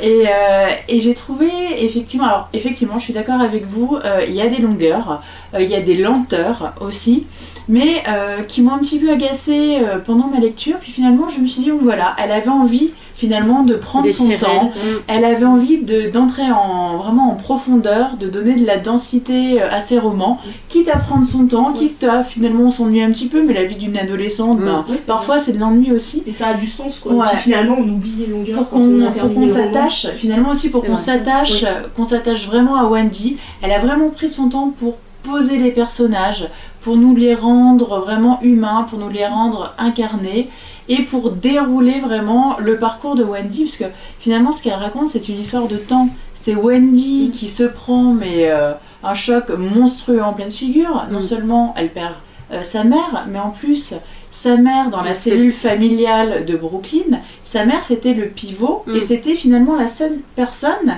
et 0.00 0.24
euh, 0.26 0.66
et 0.88 1.00
j'ai 1.00 1.14
trouvé, 1.14 1.48
effectivement, 1.80 2.26
alors 2.26 2.48
effectivement, 2.52 2.98
je 2.98 3.04
suis 3.04 3.14
d'accord 3.14 3.40
avec 3.40 3.66
vous, 3.66 3.98
il 4.26 4.34
y 4.34 4.42
a 4.42 4.48
des 4.48 4.60
longueurs, 4.60 5.22
il 5.58 5.66
y 5.66 5.74
a 5.74 5.80
des 5.80 5.96
lenteurs 5.96 6.74
aussi, 6.80 7.24
mais 7.68 8.02
euh, 8.08 8.42
qui 8.42 8.62
m'ont 8.62 8.74
un 8.74 8.78
petit 8.78 8.98
peu 8.98 9.10
agacée 9.10 9.78
euh, 9.80 9.98
pendant 9.98 10.26
ma 10.28 10.38
lecture. 10.38 10.76
Puis 10.80 10.92
finalement, 10.92 11.30
je 11.30 11.40
me 11.40 11.46
suis 11.46 11.62
dit, 11.62 11.70
bon, 11.70 11.80
voilà, 11.82 12.14
elle 12.22 12.32
avait 12.32 12.48
envie 12.48 12.90
finalement 13.14 13.62
de 13.62 13.74
prendre 13.74 14.10
son 14.10 14.28
temps. 14.36 14.64
Mm. 14.64 14.78
Elle 15.06 15.24
avait 15.24 15.44
envie 15.44 15.78
de- 15.82 16.10
d'entrer 16.10 16.50
en, 16.50 16.96
vraiment 16.98 17.30
en 17.30 17.34
profondeur, 17.36 18.16
de 18.18 18.28
donner 18.28 18.54
de 18.56 18.66
la 18.66 18.76
densité 18.78 19.62
euh, 19.62 19.70
à 19.70 19.80
ses 19.80 19.98
romans, 19.98 20.40
quitte 20.68 20.88
à 20.88 20.98
prendre 20.98 21.26
son 21.26 21.46
temps, 21.46 21.72
quitte 21.72 22.02
à 22.04 22.24
finalement 22.24 22.70
s'ennuyer 22.72 23.04
un 23.04 23.12
petit 23.12 23.28
peu, 23.28 23.42
mais 23.44 23.54
la 23.54 23.64
vie 23.64 23.76
d'une 23.76 23.96
adolescente, 23.96 24.58
Mm. 24.60 24.64
ben, 24.64 24.84
Oui, 24.88 24.96
parfois 25.06 25.38
c'est 25.38 25.52
de 25.52 25.58
l'ennui 25.60 25.92
aussi. 25.92 26.22
Et 26.26 26.32
ça 26.32 26.48
a 26.48 26.54
du 26.54 26.66
sens 26.66 26.98
quoi. 26.98 27.12
Ouais. 27.12 27.26
Finalement 27.40 27.76
on 27.78 27.88
oublie 27.88 28.14
les 28.18 28.26
longueurs 28.26 28.64
Pour 28.66 28.78
on 28.80 29.10
qu'on 29.28 29.28
pour 29.40 29.48
s'attache, 29.50 30.08
finalement 30.16 30.50
aussi 30.50 30.70
pour 30.70 30.80
C'est 30.82 30.88
qu'on 30.88 30.94
vrai. 30.94 31.02
s'attache, 31.02 31.62
Oui. 31.62 31.68
euh, 31.68 31.82
qu'on 31.96 32.04
s'attache 32.04 32.46
vraiment 32.46 32.76
à 32.76 32.84
Wendy. 32.84 33.36
Elle 33.62 33.72
a 33.72 33.78
vraiment 33.78 34.10
pris 34.10 34.28
son 34.28 34.48
temps 34.48 34.72
pour 34.78 34.94
poser 35.22 35.56
les 35.56 35.70
personnages, 35.70 36.48
pour 36.84 36.96
nous 36.96 37.16
les 37.16 37.34
rendre 37.34 38.00
vraiment 38.00 38.38
humains, 38.42 38.86
pour 38.88 38.98
nous 38.98 39.08
les 39.08 39.26
rendre 39.26 39.74
incarnés 39.78 40.50
et 40.88 41.02
pour 41.02 41.30
dérouler 41.32 41.98
vraiment 42.00 42.56
le 42.60 42.78
parcours 42.78 43.16
de 43.16 43.24
Wendy, 43.24 43.64
parce 43.64 43.76
que 43.78 43.84
finalement 44.20 44.52
ce 44.52 44.62
qu'elle 44.62 44.74
raconte 44.74 45.08
c'est 45.08 45.28
une 45.28 45.40
histoire 45.40 45.66
de 45.66 45.76
temps. 45.76 46.08
C'est 46.34 46.54
Wendy 46.54 47.28
Mm. 47.28 47.32
qui 47.32 47.48
se 47.48 47.64
prend 47.64 48.12
mais 48.12 48.50
euh, 48.50 48.72
un 49.02 49.14
choc 49.14 49.48
monstrueux 49.48 50.22
en 50.22 50.34
pleine 50.34 50.50
figure. 50.50 51.04
Non 51.10 51.20
Mm. 51.20 51.22
seulement 51.22 51.74
elle 51.78 51.88
perd 51.88 52.12
euh, 52.52 52.62
sa 52.62 52.84
mère, 52.84 53.26
mais 53.30 53.38
en 53.38 53.48
plus, 53.50 53.94
sa 54.30 54.56
mère 54.58 54.90
dans 54.90 55.00
la 55.00 55.10
Mais 55.10 55.14
cellule 55.14 55.52
familiale 55.54 56.44
de 56.44 56.54
Brooklyn, 56.56 57.18
sa 57.44 57.64
mère 57.64 57.82
c'était 57.82 58.12
le 58.12 58.26
pivot 58.26 58.84
Mm. 58.86 58.96
et 58.96 59.00
c'était 59.00 59.34
finalement 59.34 59.76
la 59.76 59.88
seule 59.88 60.18
personne 60.36 60.90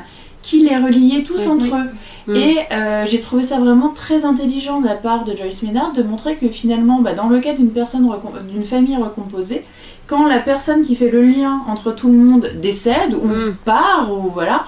qui 0.43 0.69
les 0.69 0.77
reliait 0.77 1.23
tous 1.23 1.47
entre 1.49 1.67
eux. 1.67 1.91
Mm. 2.29 2.35
Et 2.37 2.57
euh, 2.73 3.05
j'ai 3.07 3.21
trouvé 3.21 3.45
ça 3.45 3.59
vraiment 3.61 3.91
très 3.91 4.25
intelligent 4.25 4.81
de 4.81 4.87
la 4.87 4.95
part 4.95 5.25
de 5.25 5.37
Joyce 5.37 5.63
Maynard 5.63 5.93
de 5.93 6.03
montrer 6.03 6.35
que 6.37 6.49
finalement, 6.49 7.01
bah, 7.01 7.13
dans 7.15 7.29
le 7.29 7.39
cas 7.41 7.53
d'une 7.55 7.71
personne, 7.71 8.09
d'une 8.53 8.65
famille 8.65 8.97
recomposée, 8.97 9.65
quand 10.09 10.27
la 10.27 10.39
personne 10.39 10.85
qui 10.85 10.97
fait 10.97 11.11
le 11.11 11.23
lien 11.23 11.63
entre 11.69 11.93
tout 11.93 12.09
le 12.09 12.19
monde 12.19 12.51
décède 12.57 13.15
ou 13.15 13.27
Mm. 13.27 13.55
part 13.65 14.09
ou 14.13 14.31
voilà, 14.33 14.65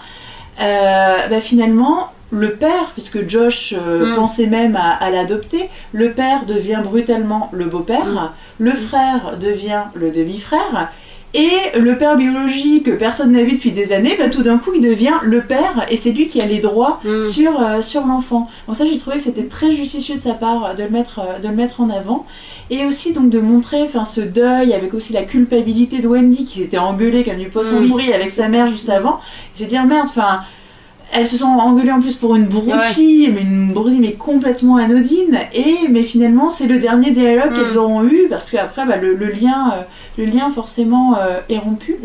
euh, 0.60 1.16
bah, 1.30 1.40
finalement 1.40 2.08
le 2.30 2.52
père, 2.52 2.90
puisque 2.92 3.26
Josh 3.28 3.74
euh, 3.76 4.12
Mm. 4.12 4.16
pensait 4.16 4.46
même 4.46 4.76
à, 4.76 4.90
à 4.92 5.10
l'adopter, 5.10 5.70
le 5.92 6.10
père 6.12 6.44
devient 6.46 6.80
brutalement 6.84 7.48
le 7.52 7.64
beau-père, 7.64 8.32
le 8.58 8.72
frère 8.72 9.38
devient 9.40 9.84
le 9.94 10.10
demi-frère. 10.10 10.90
Et 11.34 11.78
le 11.78 11.98
père 11.98 12.16
biologique 12.16 12.84
que 12.84 12.90
personne 12.92 13.32
n'a 13.32 13.42
vu 13.42 13.52
depuis 13.52 13.72
des 13.72 13.92
années, 13.92 14.16
bah, 14.18 14.30
tout 14.30 14.42
d'un 14.42 14.56
coup 14.56 14.70
il 14.74 14.80
devient 14.80 15.12
le 15.22 15.42
père 15.42 15.86
et 15.90 15.98
c'est 15.98 16.10
lui 16.12 16.26
qui 16.28 16.40
a 16.40 16.46
les 16.46 16.58
droits 16.58 17.00
Mm. 17.04 17.22
sur, 17.22 17.60
euh, 17.60 17.82
sur 17.82 18.06
l'enfant. 18.06 18.48
Donc 18.66 18.76
ça 18.76 18.84
j'ai 18.90 18.98
trouvé 18.98 19.18
que 19.18 19.22
c'était 19.22 19.44
très 19.44 19.72
judicieux 19.74 20.16
de 20.16 20.20
sa 20.20 20.32
part 20.32 20.64
euh, 20.64 20.74
de 20.74 20.84
le 20.84 20.88
mettre, 20.90 21.20
euh, 21.20 21.38
de 21.38 21.48
le 21.48 21.54
mettre 21.54 21.80
en 21.82 21.90
avant. 21.90 22.24
Et 22.70 22.86
aussi 22.86 23.12
donc 23.12 23.28
de 23.30 23.40
montrer 23.40 23.82
enfin, 23.82 24.04
ce 24.06 24.20
deuil 24.22 24.72
avec 24.72 24.94
aussi 24.94 25.12
la 25.12 25.22
culpabilité 25.22 25.98
de 25.98 26.08
Wendy 26.08 26.44
qui 26.46 26.60
s'était 26.60 26.78
engueulée 26.78 27.24
comme 27.24 27.36
du 27.36 27.48
poisson 27.48 27.86
pourri 27.86 28.12
avec 28.12 28.30
sa 28.30 28.48
mère 28.48 28.68
juste 28.68 28.88
avant. 28.88 29.20
Je 29.56 29.64
vais 29.64 29.68
dire 29.68 29.84
merde, 29.84 30.06
enfin 30.08 30.40
elles 31.12 31.26
se 31.26 31.36
sont 31.38 31.46
engueulées 31.46 31.92
en 31.92 32.00
plus 32.00 32.14
pour 32.16 32.36
une 32.36 32.46
broutille, 32.46 33.30
mais 33.34 33.40
une 33.42 33.72
broutille 33.72 33.98
mais 34.00 34.12
complètement 34.12 34.76
anodine. 34.76 35.38
Et 35.54 35.88
mais 35.90 36.02
finalement 36.02 36.50
c'est 36.50 36.66
le 36.66 36.78
dernier 36.78 37.12
dialogue 37.12 37.52
Mm. 37.52 37.54
qu'elles 37.54 37.78
auront 37.78 38.04
eu 38.04 38.26
parce 38.28 38.50
qu'après 38.50 38.84
bah, 38.86 38.96
le, 38.96 39.14
le 39.14 39.26
lien, 39.26 39.72
euh, 39.74 39.82
le 40.18 40.24
lien 40.26 40.50
forcément 40.50 41.16
euh, 41.18 41.40
est 41.48 41.58
rompu. 41.58 41.96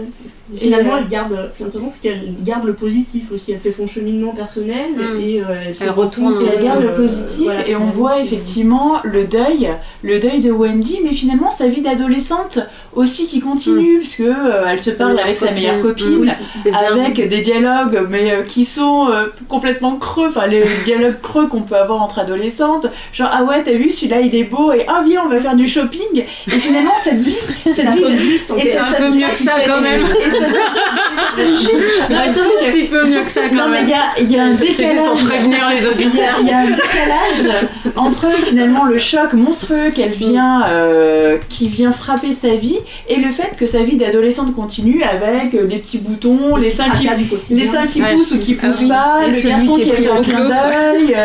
Finalement, 0.57 0.97
Et, 0.97 0.99
euh, 0.99 1.03
elle 1.03 1.07
garde, 1.07 1.51
c'est 1.53 2.01
qu'elle 2.01 2.33
garde 2.43 2.65
le 2.65 2.73
positif 2.73 3.31
aussi. 3.31 3.53
Elle 3.53 3.59
fait 3.59 3.71
son 3.71 3.87
cheminement 3.87 4.33
personnel 4.33 4.73
Mm. 4.95 5.19
et 5.19 5.41
euh, 5.41 5.43
elle, 5.67 5.75
Elle 5.79 5.89
retourne 5.89 6.41
Et 6.41 6.45
elle 6.53 6.63
garde 6.63 6.81
le 6.81 6.89
euh, 6.89 7.07
positif 7.07 7.45
voilà, 7.45 7.67
et 7.67 7.75
on 7.75 7.85
voit 7.85 8.19
effectivement 8.19 8.99
le 9.03 9.25
deuil, 9.25 9.69
le 10.01 10.19
deuil 10.19 10.41
de 10.41 10.51
Wendy, 10.51 10.99
mais 11.03 11.13
finalement 11.13 11.51
sa 11.51 11.67
vie 11.67 11.81
d'adolescente 11.81 12.59
aussi 12.93 13.27
qui 13.27 13.39
continue, 13.39 13.99
puisque 13.99 14.21
euh, 14.21 14.65
elle 14.67 14.81
se 14.81 14.91
parle 14.91 15.19
avec 15.19 15.37
sa 15.37 15.51
meilleure 15.51 15.81
copine, 15.81 16.35
avec 16.73 17.27
des 17.27 17.41
dialogues 17.41 18.07
mais 18.09 18.31
euh, 18.31 18.43
qui 18.43 18.65
sont 18.65 19.07
complètement 19.47 19.95
creux, 19.95 20.27
enfin 20.29 20.47
les 20.47 20.63
dialogues 20.85 21.19
creux 21.21 21.47
qu'on 21.47 21.61
peut 21.61 21.75
avoir 21.75 22.01
entre 22.01 22.19
adolescentes, 22.19 22.87
genre 23.13 23.29
ah 23.31 23.43
ouais 23.43 23.63
t'as 23.63 23.73
vu 23.73 23.89
celui-là 23.89 24.21
il 24.21 24.35
est 24.35 24.43
beau 24.43 24.71
et 24.71 24.85
ah 24.87 25.03
viens 25.05 25.23
on 25.25 25.29
va 25.29 25.39
faire 25.39 25.55
du 25.55 25.67
shopping 25.67 26.01
et 26.15 26.51
finalement 26.51 26.93
cette 27.03 27.21
vie, 27.21 27.37
cette 27.63 27.89
vie. 27.89 28.39
C'est 28.59 28.77
un 28.77 28.91
peu 28.93 29.09
mieux 29.09 29.27
que 29.27 29.39
ça 29.39 29.53
quand 29.65 29.81
même. 29.81 30.03
Un 30.41 32.33
c'est 32.33 32.39
que- 32.41 32.71
petit 32.71 32.83
peu 32.83 33.05
mieux 33.05 33.23
que 33.23 33.31
ça 33.31 33.41
quand 33.49 33.55
non 33.55 33.69
mais 33.69 33.81
il 33.81 33.87
même. 33.87 33.89
y 33.89 33.93
a, 33.93 34.03
il 34.19 34.31
y 34.31 34.37
a 34.37 34.43
un 34.45 34.57
C'est 34.57 34.67
juste 34.67 34.79
décalage. 34.79 35.05
pour 35.05 35.13
prévenir 35.23 35.69
les 35.69 35.87
auditeurs. 35.87 36.37
il 36.41 36.47
y 36.47 36.51
a 36.51 36.57
un 36.59 36.69
décalage 36.71 37.65
entre 37.95 38.27
finalement 38.45 38.85
le 38.85 38.97
choc 38.99 39.33
monstrueux 39.33 39.91
qu'elle 39.95 40.13
vient, 40.13 40.63
euh, 40.67 41.37
qui 41.49 41.67
vient 41.69 41.91
frapper 41.91 42.33
sa 42.33 42.49
vie 42.55 42.77
et 43.09 43.17
le 43.17 43.31
fait 43.31 43.55
que 43.57 43.67
sa 43.67 43.83
vie 43.83 43.97
d'adolescente 43.97 44.53
continue 44.55 45.03
avec 45.03 45.53
les 45.53 45.79
petits 45.79 45.97
boutons, 45.99 46.55
les 46.55 46.69
seins 46.69 46.89
qui, 46.91 47.09
les 47.53 47.65
seins 47.67 47.87
qui 47.87 48.01
Ouais. 48.01 48.13
poussent 48.13 48.31
ou 48.31 48.39
qui 48.39 48.57
Ah 48.61 48.67
poussent 48.67 48.81
oui. 48.81 48.87
pas, 48.89 49.19
Et 49.27 49.31
le 49.31 49.49
garçon 49.49 49.73
qui 49.75 49.81
qui 49.83 49.89
est 49.89 49.91
a 49.91 49.95
plus 49.95 50.03
fait 50.03 50.11
un 50.11 50.21
clin 50.21 50.39
l'autre. 50.39 50.61
d'œil. 50.93 51.15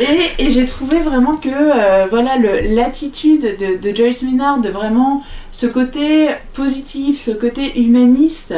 et, 0.38 0.42
et 0.46 0.52
j'ai 0.52 0.66
trouvé 0.66 0.98
vraiment 0.98 1.34
que 1.34 1.48
euh, 1.48 2.06
voilà 2.10 2.32
l'attitude 2.68 3.42
de, 3.58 3.76
de 3.90 3.96
Joyce 3.96 4.22
Maynard 4.22 4.58
de 4.58 4.68
vraiment 4.68 5.22
ce 5.56 5.66
côté 5.66 6.28
positif, 6.54 7.22
ce 7.26 7.30
côté 7.30 7.78
humaniste. 7.80 8.52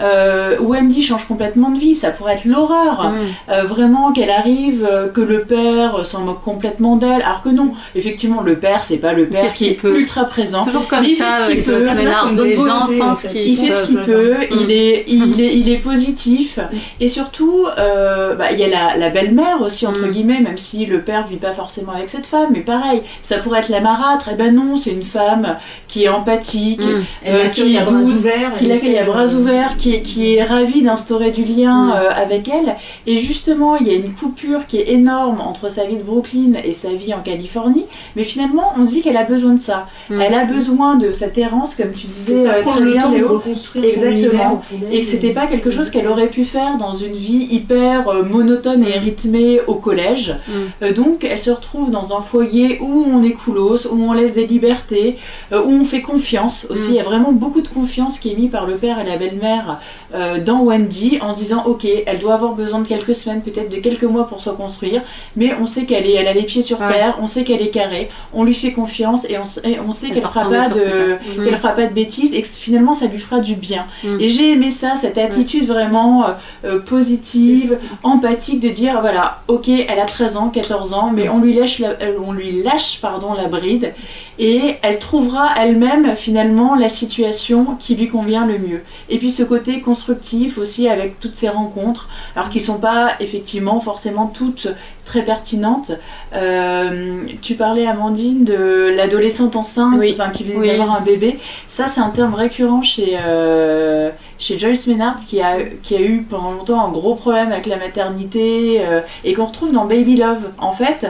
euh, 0.00 0.56
Wendy 0.60 1.02
change 1.04 1.24
complètement 1.28 1.70
de 1.70 1.78
vie, 1.78 1.94
ça 1.94 2.10
pourrait 2.10 2.34
être 2.34 2.44
l'horreur. 2.44 3.10
Mm. 3.12 3.16
Euh, 3.52 3.62
vraiment 3.64 4.12
qu'elle 4.12 4.30
arrive, 4.30 4.84
euh, 4.90 5.08
que 5.08 5.20
le 5.20 5.42
père 5.42 6.04
s'en 6.04 6.22
moque 6.22 6.42
complètement 6.42 6.96
d'elle, 6.96 7.22
alors 7.22 7.42
que 7.44 7.50
non, 7.50 7.72
effectivement 7.94 8.40
le 8.42 8.56
père 8.56 8.82
c'est 8.82 8.96
pas 8.96 9.12
le 9.12 9.26
père 9.26 9.42
fait 9.42 9.48
ce 9.48 9.58
qui 9.58 9.64
qu'il 9.64 9.72
est 9.74 9.76
peut. 9.76 9.96
ultra 10.00 10.24
présent. 10.24 10.64
C'est 10.64 10.72
toujours 10.72 10.88
comme 10.88 11.04
Il 11.04 11.14
fait 11.14 11.22
ça 11.22 11.36
ce 11.46 11.50
qu'il 11.50 11.50
avec 11.52 11.64
peut. 11.64 11.76
En 11.76 13.14
fait. 13.14 13.28
Il 13.34 13.56
fait 13.58 13.66
ce 13.72 13.86
qu'il 13.86 13.98
peut, 13.98 14.34
Mm. 14.40 14.56
il 14.62 14.70
est, 14.72 15.04
il 15.06 15.40
est, 15.40 15.56
il 15.56 15.68
est 15.70 15.76
positif 15.78 16.58
et 16.98 17.08
surtout 17.08 17.66
euh, 17.78 18.34
bah, 18.34 18.50
il 18.52 18.58
y 18.58 18.64
a 18.64 18.68
la, 18.68 18.96
la 18.96 19.10
belle-mère 19.10 19.62
aussi 19.62 19.86
entre 19.86 20.00
Mm. 20.06 20.10
guillemets, 20.10 20.40
même 20.40 20.58
si 20.58 20.86
le 20.86 21.00
père 21.02 21.26
vit 21.28 21.36
pas 21.36 21.52
forcément 21.52 21.92
avec 21.92 22.10
cette 22.10 22.26
femme, 22.26 22.48
mais 22.52 22.60
pareil, 22.60 23.02
ça 23.22 23.36
pourrait 23.38 23.60
être 23.60 23.68
la 23.68 23.80
marâtre, 23.80 24.28
et 24.30 24.34
ben 24.34 24.52
non, 24.54 24.78
c'est 24.78 24.90
une 24.90 25.02
femme 25.04 25.56
qui 25.88 26.04
est 26.04 26.08
empathique, 26.08 26.39
Mm. 26.78 26.82
Euh, 27.26 27.38
l'accueille 27.44 27.52
qui 27.52 27.76
est 27.76 27.84
douce, 27.84 28.26
qui 28.58 28.66
l'accueille 28.66 28.98
à 28.98 29.04
bras 29.04 29.26
ouverts, 29.26 29.76
qui 29.78 29.94
est, 29.94 30.02
qui 30.02 30.34
est 30.34 30.42
ravie 30.42 30.82
d'instaurer 30.82 31.30
du 31.30 31.44
lien 31.44 31.70
Mm. 31.70 31.92
euh, 31.92 32.10
avec 32.10 32.48
elle. 32.48 32.76
Et 33.06 33.18
justement, 33.18 33.76
il 33.76 33.88
y 33.88 33.90
a 33.90 33.94
une 33.94 34.12
coupure 34.12 34.66
qui 34.66 34.78
est 34.78 34.90
énorme 34.92 35.40
entre 35.40 35.70
sa 35.70 35.84
vie 35.84 35.96
de 35.96 36.02
Brooklyn 36.02 36.52
et 36.64 36.72
sa 36.72 36.88
vie 36.90 37.14
en 37.14 37.20
Californie. 37.20 37.86
Mais 38.16 38.24
finalement, 38.24 38.72
on 38.78 38.86
se 38.86 38.92
dit 38.92 39.02
qu'elle 39.02 39.16
a 39.16 39.24
besoin 39.24 39.54
de 39.54 39.60
ça. 39.60 39.86
Mm. 40.08 40.20
Elle 40.20 40.34
a 40.34 40.44
besoin 40.44 40.96
de 40.96 41.12
cette 41.12 41.36
errance, 41.38 41.76
comme 41.76 41.92
tu 41.92 42.06
disais 42.06 42.44
ça, 42.44 42.54
euh, 42.56 42.62
très 42.62 42.80
le 42.80 42.92
bien, 42.92 43.02
temps 43.02 43.10
de 43.10 43.16
Léo. 43.16 43.42
Exactement. 43.82 44.62
Et 44.92 45.02
c'était 45.02 45.32
pas 45.32 45.46
quelque 45.46 45.70
chose 45.70 45.90
qu'elle 45.90 46.08
aurait 46.08 46.28
pu 46.28 46.44
faire 46.44 46.76
dans 46.78 46.94
une 46.94 47.14
vie 47.14 47.48
hyper 47.50 48.08
euh, 48.08 48.22
monotone 48.22 48.84
et 48.84 48.98
rythmée 48.98 49.60
au 49.66 49.74
collège. 49.74 50.34
Mm. 50.48 50.92
Donc 50.92 51.24
elle 51.24 51.40
se 51.40 51.50
retrouve 51.50 51.90
dans 51.90 52.16
un 52.16 52.20
foyer 52.20 52.78
où 52.80 53.06
on 53.12 53.22
est 53.22 53.32
coolos, 53.32 53.86
où 53.90 54.02
on 54.02 54.12
laisse 54.12 54.34
des 54.34 54.46
libertés, 54.46 55.18
où 55.52 55.56
on 55.56 55.84
fait 55.84 56.02
confiance 56.02 56.29
aussi. 56.38 56.88
Mm. 56.88 56.90
Il 56.90 56.94
y 56.94 57.00
a 57.00 57.02
vraiment 57.04 57.32
beaucoup 57.32 57.60
de 57.60 57.68
confiance 57.68 58.18
qui 58.18 58.32
est 58.32 58.36
mise 58.36 58.50
par 58.50 58.66
le 58.66 58.76
père 58.76 58.98
et 58.98 59.04
la 59.04 59.16
belle-mère 59.16 59.80
euh, 60.14 60.42
dans 60.42 60.60
Wendy 60.62 61.18
en 61.20 61.32
se 61.32 61.38
disant 61.40 61.62
ok, 61.66 61.86
elle 62.06 62.18
doit 62.18 62.34
avoir 62.34 62.52
besoin 62.54 62.80
de 62.80 62.86
quelques 62.88 63.14
semaines, 63.14 63.42
peut-être 63.42 63.70
de 63.70 63.76
quelques 63.76 64.04
mois 64.04 64.26
pour 64.26 64.40
se 64.40 64.48
reconstruire, 64.50 65.02
mais 65.36 65.52
on 65.60 65.66
sait 65.66 65.84
qu'elle 65.84 66.06
est, 66.06 66.14
elle 66.14 66.28
a 66.28 66.32
les 66.32 66.42
pieds 66.42 66.62
sur 66.62 66.80
Ouais. 66.80 66.92
terre, 66.92 67.18
on 67.20 67.26
sait 67.26 67.44
qu'elle 67.44 67.62
est 67.62 67.70
carrée, 67.70 68.10
on 68.32 68.44
lui 68.44 68.54
fait 68.54 68.72
confiance 68.72 69.24
et 69.28 69.36
on, 69.38 69.68
et 69.68 69.78
on 69.80 69.92
sait 69.92 70.06
Elle 70.08 70.14
qu'elle 70.14 70.22
fera 70.22 70.48
pas 70.48 70.68
de 70.68 70.74
qu'elle 71.44 71.54
Mm. 71.54 71.56
fera 71.56 71.68
pas 71.70 71.86
de 71.86 71.92
bêtises 71.92 72.32
et 72.34 72.40
que 72.42 72.48
finalement 72.48 72.94
ça 72.94 73.06
lui 73.06 73.18
fera 73.18 73.40
du 73.40 73.54
bien. 73.54 73.86
Mm. 74.04 74.20
Et 74.20 74.28
j'ai 74.28 74.52
aimé 74.52 74.70
ça, 74.70 74.94
cette 74.96 75.18
attitude 75.18 75.66
vraiment 75.66 76.24
euh, 76.24 76.28
euh, 76.64 76.78
positive, 76.78 77.78
empathique 78.02 78.60
de 78.60 78.68
dire 78.68 79.00
voilà, 79.00 79.40
ok, 79.48 79.68
elle 79.68 79.98
a 80.00 80.06
13 80.06 80.36
ans, 80.36 80.48
14 80.48 80.92
ans, 80.94 81.10
mais 81.14 81.28
on 81.28 81.38
lui 81.38 81.54
lâche 81.54 81.78
la, 81.78 81.90
on 82.26 82.32
lui 82.32 82.62
lâche 82.62 83.00
pardon 83.00 83.34
la 83.34 83.46
bride 83.48 83.94
et 84.38 84.76
elle 84.82 84.98
trouvera 84.98 85.48
elle-même 85.60 86.14
finalement 86.20 86.74
la 86.74 86.88
situation 86.88 87.76
qui 87.80 87.96
lui 87.96 88.08
convient 88.08 88.46
le 88.46 88.58
mieux. 88.58 88.82
Et 89.08 89.18
puis 89.18 89.32
ce 89.32 89.42
côté 89.42 89.80
constructif 89.80 90.58
aussi 90.58 90.88
avec 90.88 91.18
toutes 91.20 91.34
ces 91.34 91.48
rencontres, 91.48 92.08
alors 92.36 92.50
qui 92.50 92.60
sont 92.60 92.78
pas 92.78 93.12
effectivement 93.20 93.80
forcément 93.80 94.26
toutes 94.26 94.68
très 95.04 95.22
pertinentes. 95.22 95.92
Euh, 96.34 97.22
tu 97.42 97.54
parlais 97.54 97.86
Amandine 97.86 98.44
de 98.44 98.92
l'adolescente 98.96 99.56
enceinte, 99.56 99.96
Oui. 99.98 100.14
enfin 100.16 100.30
qui 100.30 100.44
vient 100.44 100.56
Oui. 100.56 100.68
d'avoir 100.68 100.96
un 100.96 101.00
bébé. 101.00 101.38
Ça 101.68 101.88
c'est 101.88 102.00
un 102.00 102.10
terme 102.10 102.34
récurrent 102.34 102.82
chez 102.82 103.18
euh, 103.24 104.10
chez 104.38 104.58
Joyce 104.58 104.86
Maynard 104.86 105.16
qui 105.26 105.40
a, 105.42 105.56
qui 105.82 105.94
a 105.96 106.00
eu 106.00 106.22
pendant 106.28 106.52
longtemps 106.52 106.84
un 106.86 106.90
gros 106.90 107.14
problème 107.14 107.52
avec 107.52 107.66
la 107.66 107.76
maternité 107.76 108.80
euh, 108.80 109.00
et 109.24 109.34
qu'on 109.34 109.46
retrouve 109.46 109.72
dans 109.72 109.84
Baby 109.84 110.16
Love. 110.16 110.48
En 110.58 110.72
fait, 110.72 111.06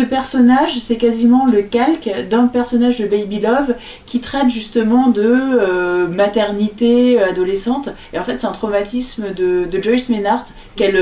ce 0.00 0.04
personnage, 0.06 0.78
c'est 0.78 0.96
quasiment 0.96 1.46
le 1.46 1.60
calque 1.62 2.10
d'un 2.30 2.46
personnage 2.46 2.98
de 2.98 3.06
Baby 3.06 3.40
Love 3.40 3.74
qui 4.06 4.20
traite 4.20 4.48
justement 4.48 5.08
de 5.08 5.22
euh, 5.22 6.08
maternité 6.08 7.20
euh, 7.20 7.28
adolescente. 7.28 7.90
Et 8.12 8.18
en 8.18 8.24
fait, 8.24 8.36
c'est 8.36 8.46
un 8.46 8.52
traumatisme 8.52 9.34
de, 9.34 9.68
Joyce 9.82 10.08
Maynard 10.08 10.46
qu'elle 10.76 10.98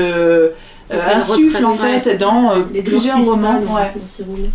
euh, 0.91 1.01
insuffle 1.15 1.63
en 1.65 1.73
fait 1.73 2.17
dans 2.17 2.51
euh, 2.51 2.81
plusieurs 2.83 3.23
romans. 3.23 3.59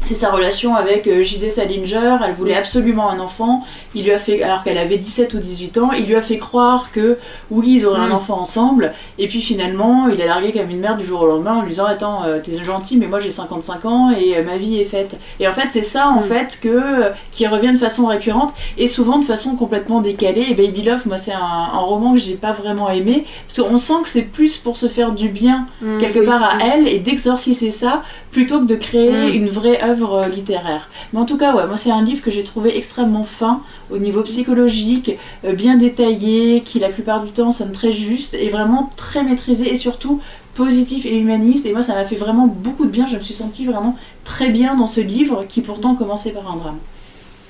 C'est 0.02 0.14
sa 0.14 0.30
relation 0.30 0.74
avec 0.74 1.06
euh, 1.06 1.22
J.D. 1.22 1.50
Salinger. 1.50 2.16
Elle 2.26 2.34
voulait 2.34 2.56
absolument 2.56 3.10
un 3.10 3.20
enfant. 3.20 3.64
Il 3.94 4.04
lui 4.04 4.12
a 4.12 4.18
fait, 4.18 4.42
alors 4.42 4.62
qu'elle 4.64 4.78
avait 4.78 4.98
17 4.98 5.34
ou 5.34 5.38
18 5.38 5.78
ans, 5.78 5.90
il 5.92 6.06
lui 6.06 6.16
a 6.16 6.22
fait 6.22 6.38
croire 6.38 6.90
que 6.92 7.18
oui, 7.50 7.74
ils 7.78 7.86
auraient 7.86 8.00
un 8.00 8.08
Mm. 8.08 8.12
enfant 8.12 8.40
ensemble. 8.40 8.92
Et 9.18 9.28
puis 9.28 9.40
finalement, 9.40 10.08
il 10.08 10.20
a 10.22 10.26
largué 10.26 10.52
comme 10.52 10.70
une 10.70 10.80
mère 10.80 10.96
du 10.96 11.06
jour 11.06 11.22
au 11.22 11.26
lendemain 11.26 11.54
en 11.54 11.62
lui 11.62 11.70
disant 11.70 11.84
Attends, 11.86 12.22
t'es 12.44 12.62
gentil, 12.62 12.96
mais 12.96 13.06
moi 13.06 13.20
j'ai 13.20 13.30
55 13.30 13.84
ans 13.84 14.10
et 14.10 14.42
ma 14.42 14.56
vie 14.56 14.80
est 14.80 14.84
faite. 14.84 15.16
Et 15.40 15.46
en 15.48 15.52
fait, 15.52 15.68
c'est 15.72 15.82
ça 15.82 16.08
en 16.08 16.20
Mm. 16.20 16.24
fait 16.24 16.58
que 16.62 16.80
qui 17.32 17.46
revient 17.46 17.72
de 17.72 17.78
façon 17.78 18.06
récurrente 18.06 18.52
et 18.78 18.88
souvent 18.88 19.18
de 19.18 19.24
façon 19.24 19.54
complètement 19.56 20.00
décalée. 20.00 20.46
Et 20.50 20.54
Baby 20.54 20.82
Love, 20.82 21.06
moi, 21.06 21.18
c'est 21.18 21.32
un, 21.32 21.78
roman 21.78 22.14
que 22.14 22.20
j'ai 22.20 22.34
pas 22.34 22.52
vraiment 22.52 22.88
aimé 22.90 23.24
parce 23.46 23.68
qu'on 23.68 23.78
sent 23.78 23.94
que 24.02 24.08
c'est 24.08 24.22
plus 24.22 24.56
pour 24.56 24.76
se 24.76 24.88
faire 24.88 25.12
du 25.12 25.28
bien 25.28 25.66
Mm. 25.80 25.98
quelque. 26.00 26.23
Part 26.24 26.42
à 26.42 26.58
elle 26.62 26.88
et 26.88 26.98
d'exorciser 26.98 27.70
ça 27.70 28.02
plutôt 28.32 28.60
que 28.60 28.66
de 28.66 28.76
créer 28.76 29.30
Mm. 29.30 29.34
une 29.34 29.48
vraie 29.48 29.82
œuvre 29.82 30.24
euh, 30.24 30.28
littéraire. 30.28 30.88
Mais 31.12 31.18
en 31.20 31.24
tout 31.24 31.36
cas, 31.36 31.54
ouais, 31.54 31.66
moi 31.66 31.76
c'est 31.76 31.90
un 31.90 32.02
livre 32.02 32.22
que 32.22 32.30
j'ai 32.30 32.44
trouvé 32.44 32.76
extrêmement 32.76 33.24
fin 33.24 33.62
au 33.90 33.98
niveau 33.98 34.22
psychologique, 34.22 35.12
euh, 35.44 35.52
bien 35.52 35.76
détaillé, 35.76 36.62
qui 36.62 36.78
la 36.78 36.88
plupart 36.88 37.22
du 37.22 37.30
temps 37.32 37.52
sonne 37.52 37.72
très 37.72 37.92
juste 37.92 38.34
et 38.34 38.48
vraiment 38.48 38.92
très 38.96 39.22
maîtrisé 39.22 39.72
et 39.72 39.76
surtout 39.76 40.20
positif 40.54 41.04
et 41.06 41.18
humaniste. 41.18 41.66
Et 41.66 41.72
moi, 41.72 41.82
ça 41.82 41.94
m'a 41.94 42.04
fait 42.04 42.16
vraiment 42.16 42.46
beaucoup 42.46 42.84
de 42.84 42.90
bien. 42.90 43.06
Je 43.06 43.16
me 43.16 43.22
suis 43.22 43.34
sentie 43.34 43.64
vraiment 43.66 43.96
très 44.24 44.50
bien 44.50 44.76
dans 44.76 44.86
ce 44.86 45.00
livre 45.00 45.44
qui 45.48 45.60
pourtant 45.60 45.94
commençait 45.94 46.30
par 46.30 46.50
un 46.52 46.56
drame. 46.56 46.78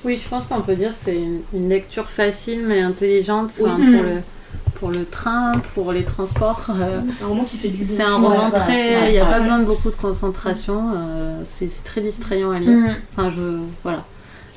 Oui, 0.03 0.19
je 0.23 0.27
pense 0.29 0.45
qu'on 0.45 0.61
peut 0.61 0.75
dire 0.75 0.89
que 0.89 0.95
c'est 0.95 1.17
une, 1.53 1.69
lecture 1.69 2.07
facile 2.09 2.63
mais 2.67 2.81
intelligente 2.81 3.51
enfin, 3.59 3.75
Oui. 3.79 3.85
pour, 3.91 4.03
le, 4.03 4.21
pour 4.85 4.91
le 4.93 5.05
train, 5.05 5.53
pour 5.73 5.91
les 5.93 6.03
transports. 6.03 6.67
euh, 6.69 6.99
C'est 7.17 7.23
un 7.23 7.27
roman 7.27 7.43
qui 7.43 7.57
fait 7.57 7.69
du 7.69 7.83
bien. 7.83 7.95
c'est 7.97 8.03
un 8.03 8.15
roman 8.17 8.51
très. 8.51 9.07
Il 9.09 9.13
n'y 9.13 9.17
a 9.17 9.23
Ouais, 9.23 9.29
pas 9.31 9.37
ouais. 9.37 9.41
besoin 9.41 9.59
de 9.59 9.63
beaucoup 9.65 9.89
de 9.89 9.95
concentration. 9.95 10.91
euh, 10.95 11.41
c'est 11.43 11.83
très 11.83 12.01
distrayant 12.01 12.51
à 12.51 12.59
lire. 12.59 12.69
Mm. 12.69 12.95
Enfin, 13.17 13.31
je. 13.35 13.57
Voilà. 13.83 14.03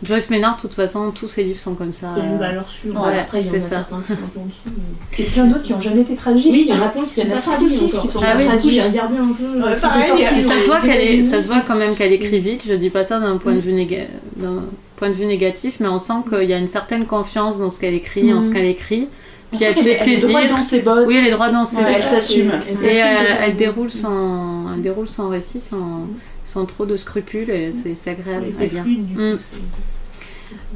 Joyce 0.03 0.29
Maynard, 0.31 0.57
de 0.57 0.61
toute 0.61 0.75
façon, 0.75 1.11
tous 1.13 1.27
ses 1.29 1.43
livres 1.43 1.59
sont 1.59 1.75
comme 1.75 1.93
ça. 1.95 2.09
C'est 2.15 2.21
une 2.21 2.35
euh, 2.35 2.39
valeur 2.39 2.69
sûre. 2.69 2.95
Ouais, 3.01 3.19
Après, 3.19 3.41
il 3.41 3.47
y 3.47 3.51
en 3.51 3.53
a 3.53 3.55
c'est 3.55 3.61
ça. 3.63 3.69
certains 3.69 4.01
qui 4.03 4.09
sont 4.09 4.13
un 4.13 4.29
peu 4.35 4.41
en 4.41 4.45
dessous. 4.45 4.59
mais- 4.67 5.19
Et 5.25 5.27
plein 5.29 5.47
d'autres 5.47 5.63
qui 5.65 5.73
n'ont 5.73 5.81
jamais 5.81 6.03
été 6.03 6.15
traduits. 6.15 6.51
Oui, 6.51 6.67
il 6.69 6.77
y 6.77 6.79
en 6.79 6.85
a 6.85 6.89
plein 6.89 7.05
qui 7.05 7.21
Il 7.21 7.27
y 7.27 7.27
sont 7.27 7.33
pas 7.35 7.41
traduits 7.41 7.69
qui 7.69 7.89
sont 7.89 8.21
Ah 8.23 8.27
pas 8.33 8.37
oui, 8.37 8.43
Du 8.45 8.49
coup, 8.51 8.53
traduits. 8.53 8.71
j'ai 8.75 8.83
regardé 8.83 9.17
un 9.17 9.33
peu 9.33 9.67
Ouais, 9.67 9.75
qui 9.75 9.81
pareil. 9.81 10.25
ça 10.45 10.61
se 10.61 10.67
voit 10.67 10.81
qu'elle 10.81 11.01
est, 11.01 11.05
États-Unis. 11.15 11.31
ça 11.31 11.43
se 11.43 11.47
voit 11.49 11.61
quand 11.67 11.75
même 11.77 11.95
qu'elle 11.97 12.13
écrit 12.13 12.39
vite. 12.39 12.63
Je 12.69 12.75
dis 12.75 12.91
pas 12.91 13.05
ça 13.05 13.19
d'un 13.19 13.39
point 13.39 13.55
de 13.55 13.61
vue 13.61 13.73
néga- 13.73 14.07
d'un 14.37 14.63
point 14.97 15.09
de 15.09 15.15
vue 15.15 15.27
négatif, 15.27 15.79
mais 15.81 15.89
on 15.89 15.99
sent 15.99 16.13
qu'il 16.29 16.49
y 16.49 16.53
a 16.55 16.59
une 16.59 16.67
certaine 16.69 17.07
confiance 17.07 17.59
dans 17.59 17.71
ce 17.71 17.81
qu'elle 17.81 17.95
écrit, 17.95 18.33
en 18.35 18.41
ce 18.41 18.51
qu'elle 18.51 18.67
écrit. 18.67 19.09
Puis 19.51 19.65
elle 19.65 19.75
qu'elle 19.75 19.85
fait 19.85 19.91
elle 19.91 20.09
est 20.09 20.21
plaisir. 20.21 20.49
dans 20.49 20.63
ses 20.63 20.81
bottes. 20.81 21.07
Oui, 21.07 21.17
elle 21.17 21.29
est 21.29 21.31
droite 21.31 21.53
dans 21.53 21.65
ses 21.65 21.77
Ouais, 21.77 21.93
elle 21.95 22.03
s'assume. 22.03 22.53
Elle 22.69 22.85
Et 22.85 22.97
elle, 22.97 23.39
elle 23.43 23.57
déroule 23.57 23.91
son, 23.91 24.67
elle 24.75 24.83
déroule 24.83 25.09
son 25.09 25.29
récit 25.29 25.61
sans, 25.61 26.07
sans 26.45 26.67
trop 26.67 26.85
de 26.87 26.97
scrupules 26.97 27.51
et 27.51 27.73
c'est 27.73 28.11
agréable, 28.11 28.47
c'est 28.57 28.69
fluide 28.69 29.07
du 29.07 29.15
coup. 29.15 29.21
Mm. 29.21 29.39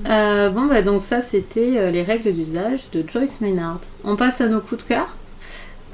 Euh, 0.08 0.50
bon, 0.50 0.66
bah, 0.66 0.82
donc 0.82 1.02
ça, 1.02 1.20
c'était 1.20 1.74
euh, 1.76 1.90
les 1.90 2.02
règles 2.02 2.32
d'usage 2.32 2.80
de 2.92 3.04
Joyce 3.06 3.40
Maynard. 3.40 3.80
On 4.04 4.16
passe 4.16 4.40
à 4.40 4.46
nos 4.46 4.60
coups 4.60 4.82
de 4.84 4.88
cœur. 4.88 5.16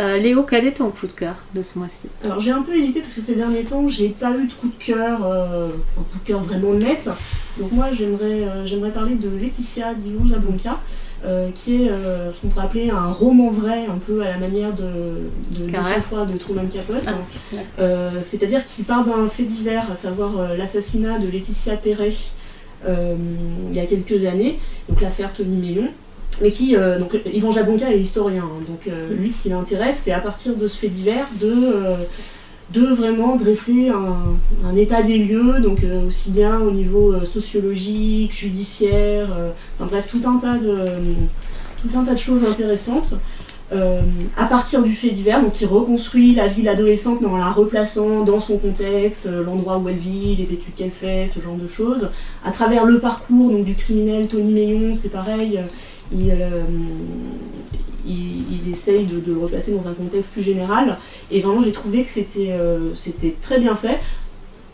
Euh, 0.00 0.16
Léo, 0.16 0.44
quel 0.44 0.64
est 0.64 0.74
ton 0.74 0.90
coup 0.90 1.08
de 1.08 1.12
cœur 1.12 1.34
de 1.56 1.62
ce 1.62 1.76
mois-ci? 1.76 2.08
Alors 2.22 2.40
j'ai 2.40 2.52
un 2.52 2.62
peu 2.62 2.76
hésité 2.76 3.00
parce 3.00 3.14
que 3.14 3.20
ces 3.20 3.34
derniers 3.34 3.64
temps 3.64 3.88
j'ai 3.88 4.10
pas 4.10 4.30
eu 4.30 4.46
de 4.46 4.52
coup 4.52 4.68
de 4.68 4.84
cœur, 4.84 5.26
euh, 5.26 5.70
un 5.98 6.02
coup 6.02 6.18
de 6.22 6.24
cœur 6.24 6.40
vraiment 6.40 6.72
net. 6.74 7.10
Donc 7.58 7.72
moi 7.72 7.88
j'aimerais 7.92 8.44
j'aimerais 8.64 8.92
parler 8.92 9.16
de 9.16 9.28
Laetitia 9.28 9.94
d'Yvon 9.94 10.24
Jablonka, 10.24 10.78
euh, 11.24 11.50
qui 11.54 11.82
est 11.82 11.90
euh, 11.90 12.32
ce 12.32 12.40
qu'on 12.40 12.48
pourrait 12.48 12.66
appeler 12.66 12.90
un 12.90 13.10
roman 13.10 13.50
vrai, 13.50 13.86
un 13.86 13.98
peu 13.98 14.22
à 14.22 14.30
la 14.30 14.36
manière 14.36 14.72
de, 14.72 15.28
de, 15.58 15.66
de 15.66 16.32
de 16.32 16.38
Truman 16.38 16.66
Capote. 16.72 17.02
Ah. 17.06 17.56
Euh, 17.80 18.10
C'est-à-dire 18.28 18.64
qu'il 18.64 18.84
part 18.84 19.04
d'un 19.04 19.28
fait 19.28 19.42
divers, 19.42 19.90
à 19.92 19.96
savoir 19.96 20.54
l'assassinat 20.56 21.18
de 21.18 21.28
Laetitia 21.28 21.76
Perret 21.76 22.10
il 22.86 23.76
y 23.76 23.80
a 23.80 23.86
quelques 23.86 24.24
années, 24.24 24.60
donc 24.88 25.00
l'affaire 25.00 25.32
Tony 25.32 25.56
Mellon. 25.56 25.88
Mais 26.40 26.50
qui, 26.50 26.76
donc 26.76 27.18
Yvan 27.32 27.50
Jabonka 27.50 27.90
est 27.90 27.98
historien, 27.98 28.44
hein, 28.44 28.62
donc 28.68 28.86
euh, 28.86 29.12
lui 29.12 29.28
ce 29.28 29.42
qui 29.42 29.48
l'intéresse 29.48 30.02
c'est 30.02 30.12
à 30.12 30.20
partir 30.20 30.54
de 30.54 30.68
ce 30.68 30.78
fait 30.78 30.88
divers 30.88 31.26
de, 31.40 31.74
de 32.72 32.86
vraiment 32.86 33.36
dresser 33.36 33.88
un, 33.88 34.76
état 34.76 35.02
des 35.02 35.18
lieux, 35.18 35.60
donc 35.60 35.82
euh, 35.82 36.06
aussi 36.06 36.30
bien 36.30 36.60
au 36.60 36.70
niveau 36.70 37.12
euh, 37.12 37.24
sociologique, 37.24 38.34
judiciaire, 38.34 39.28
euh, 39.32 39.50
enfin 39.74 39.88
bref 39.90 40.06
tout 40.10 40.20
un 40.28 40.36
tas 40.38 40.58
de, 40.58 40.76
tout 41.82 41.98
un 41.98 42.04
tas 42.04 42.12
de 42.12 42.18
choses 42.18 42.42
intéressantes. 42.48 43.14
À 44.38 44.46
partir 44.46 44.82
du 44.82 44.94
fait 44.94 45.10
divers, 45.10 45.42
donc 45.42 45.60
il 45.60 45.66
reconstruit 45.66 46.34
la 46.34 46.46
vie 46.46 46.62
de 46.62 46.66
l'adolescente 46.66 47.20
mais 47.20 47.26
en 47.26 47.36
la 47.36 47.50
replaçant 47.50 48.24
dans 48.24 48.40
son 48.40 48.56
contexte, 48.56 49.28
l'endroit 49.28 49.76
où 49.76 49.90
elle 49.90 49.96
vit, 49.96 50.36
les 50.36 50.54
études 50.54 50.74
qu'elle 50.74 50.90
fait, 50.90 51.26
ce 51.26 51.38
genre 51.38 51.56
de 51.56 51.66
choses. 51.66 52.08
À 52.46 52.50
travers 52.50 52.86
le 52.86 52.98
parcours 52.98 53.50
donc, 53.50 53.64
du 53.64 53.74
criminel 53.74 54.26
Tony 54.26 54.52
Meillon, 54.52 54.94
c'est 54.94 55.10
pareil, 55.10 55.60
il, 56.12 56.34
il, 58.08 58.44
il 58.66 58.72
essaye 58.72 59.04
de, 59.04 59.20
de 59.20 59.32
le 59.32 59.38
replacer 59.38 59.72
dans 59.72 59.88
un 59.88 59.92
contexte 59.94 60.30
plus 60.30 60.42
général. 60.42 60.96
Et 61.30 61.40
vraiment, 61.40 61.60
j'ai 61.62 61.72
trouvé 61.72 62.04
que 62.04 62.10
c'était 62.10 62.48
euh, 62.52 62.94
c'était 62.94 63.34
très 63.40 63.58
bien 63.60 63.76
fait. 63.76 63.98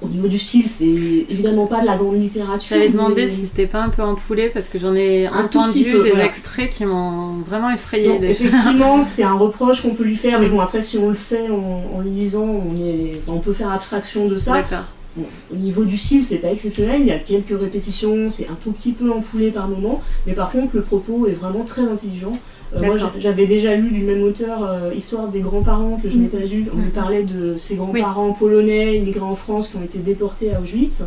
Au 0.02 0.08
niveau 0.08 0.28
du 0.28 0.36
style, 0.38 0.66
c'est 0.68 0.84
évidemment 0.84 1.66
pas 1.66 1.80
de 1.80 1.86
la 1.86 1.96
grande 1.96 2.20
littérature. 2.20 2.76
J'avais 2.76 2.90
demandé 2.90 3.22
mais- 3.22 3.28
si 3.28 3.42
c'était 3.46 3.66
pas 3.66 3.82
un 3.82 3.88
peu 3.88 4.02
empoulé 4.02 4.48
parce 4.48 4.68
que 4.68 4.78
j'en 4.78 4.94
ai 4.94 5.26
Un 5.28 5.44
entendu 5.44 5.84
peu, 5.84 6.02
des 6.02 6.10
voilà. 6.10 6.26
extraits 6.26 6.68
qui 6.68 6.84
m'ont 6.84 7.36
vraiment 7.38 7.70
effrayé. 7.70 8.10
Effectivement, 8.22 9.00
c'est 9.06 9.22
un 9.22 9.34
reproche 9.34 9.80
qu'on 9.82 9.94
peut 9.94 10.04
lui 10.04 10.16
faire, 10.16 10.40
mais 10.40 10.48
bon, 10.48 10.60
après, 10.60 10.82
si 10.82 10.98
on 10.98 11.08
le 11.08 11.14
sait 11.14 11.48
en, 11.48 11.84
en 11.96 12.00
le 12.00 12.10
lisant, 12.10 12.44
on, 12.44 12.76
est, 12.84 13.12
enfin, 13.22 13.36
on 13.36 13.38
peut 13.40 13.52
faire 13.54 13.70
abstraction 13.70 14.26
de 14.28 14.36
ça. 14.36 14.52
D'accord. 14.54 14.84
Bon, 15.16 15.24
au 15.52 15.56
niveau 15.56 15.84
du 15.84 15.96
style, 15.96 16.24
c'est 16.28 16.38
pas 16.38 16.50
exceptionnel, 16.50 17.00
il 17.00 17.06
y 17.06 17.12
a 17.12 17.18
quelques 17.20 17.58
répétitions, 17.58 18.28
c'est 18.30 18.48
un 18.48 18.58
tout 18.62 18.72
petit 18.72 18.92
peu 18.92 19.12
empoulé 19.12 19.52
par 19.52 19.68
moment, 19.68 20.02
mais 20.26 20.32
par 20.32 20.50
contre, 20.50 20.74
le 20.74 20.82
propos 20.82 21.26
est 21.28 21.34
vraiment 21.34 21.62
très 21.64 21.82
intelligent. 21.82 22.32
Euh, 22.76 22.80
moi, 22.82 22.96
j'avais 23.18 23.46
déjà 23.46 23.74
lu 23.76 23.90
du 23.90 24.02
même 24.02 24.22
auteur 24.22 24.64
euh, 24.64 24.90
Histoire 24.94 25.28
des 25.28 25.40
grands-parents 25.40 26.00
que 26.02 26.08
je 26.08 26.16
n'ai 26.16 26.28
pas 26.28 26.38
lu. 26.38 26.66
On 26.74 26.80
lui 26.80 26.90
parlait 26.90 27.22
de 27.22 27.56
ses 27.56 27.76
grands-parents 27.76 28.32
polonais 28.32 28.98
immigrés 28.98 29.20
en 29.20 29.34
France 29.34 29.68
qui 29.68 29.76
ont 29.76 29.82
été 29.84 29.98
déportés 29.98 30.54
à 30.54 30.60
Auschwitz. 30.60 31.04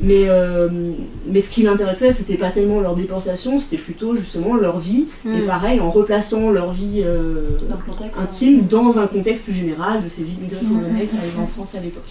Mais, 0.00 0.24
euh, 0.26 0.68
mais 1.26 1.40
ce 1.40 1.50
qui 1.50 1.62
m'intéressait, 1.64 2.12
c'était 2.12 2.36
pas 2.36 2.50
tellement 2.50 2.80
leur 2.80 2.94
déportation, 2.94 3.58
c'était 3.58 3.80
plutôt 3.80 4.16
justement 4.16 4.56
leur 4.56 4.78
vie. 4.78 5.06
Et 5.24 5.28
Mm. 5.28 5.46
pareil, 5.46 5.80
en 5.80 5.90
replaçant 5.90 6.50
leur 6.50 6.72
vie 6.72 7.02
euh, 7.04 7.46
Dans 7.68 7.76
hein. 7.76 8.10
intime 8.20 8.62
dans 8.66 8.98
un 8.98 9.06
contexte 9.06 9.44
plus 9.44 9.52
général 9.52 10.02
de 10.02 10.08
ces 10.08 10.34
immigrés 10.34 10.64
polonais 10.64 11.06
qui 11.06 11.16
arrivent 11.16 11.40
en 11.40 11.46
France 11.46 11.74
à 11.74 11.80
l'époque. 11.80 12.10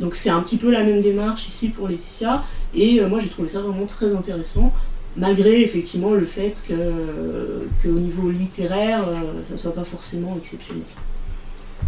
Donc 0.00 0.14
c'est 0.14 0.30
un 0.30 0.40
petit 0.40 0.56
peu 0.56 0.70
la 0.70 0.82
même 0.82 1.00
démarche 1.00 1.46
ici 1.46 1.68
pour 1.68 1.86
Laetitia, 1.86 2.42
et 2.74 3.00
euh, 3.00 3.08
moi 3.08 3.18
j'ai 3.20 3.28
trouvé 3.28 3.48
ça 3.48 3.60
vraiment 3.60 3.86
très 3.86 4.14
intéressant, 4.14 4.72
malgré 5.16 5.62
effectivement 5.62 6.10
le 6.12 6.24
fait 6.24 6.54
que 6.68 7.66
qu'au 7.82 7.92
niveau 7.98 8.30
littéraire, 8.30 9.00
euh, 9.08 9.42
ça 9.48 9.56
soit 9.56 9.74
pas 9.74 9.84
forcément 9.84 10.36
exceptionnel. 10.40 10.84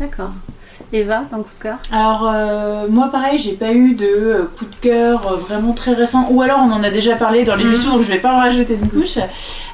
D'accord. 0.00 0.30
Eva, 0.92 1.22
ton 1.30 1.42
coup 1.42 1.54
de 1.56 1.62
cœur? 1.62 1.76
Alors 1.92 2.26
euh, 2.34 2.88
moi 2.88 3.08
pareil, 3.12 3.38
j'ai 3.38 3.52
pas 3.52 3.72
eu 3.72 3.94
de 3.94 4.06
euh, 4.06 4.50
coup 4.58 4.64
de 4.64 4.74
cœur 4.80 5.30
euh, 5.30 5.36
vraiment 5.36 5.74
très 5.74 5.92
récent, 5.92 6.28
ou 6.30 6.40
alors 6.40 6.60
on 6.60 6.72
en 6.72 6.82
a 6.82 6.90
déjà 6.90 7.14
parlé 7.14 7.44
dans 7.44 7.56
l'émission, 7.56 7.92
donc 7.92 8.02
je 8.04 8.08
vais 8.08 8.18
pas 8.18 8.32
en 8.34 8.38
rajouter 8.38 8.78
une 8.82 8.88
couche. 8.88 9.18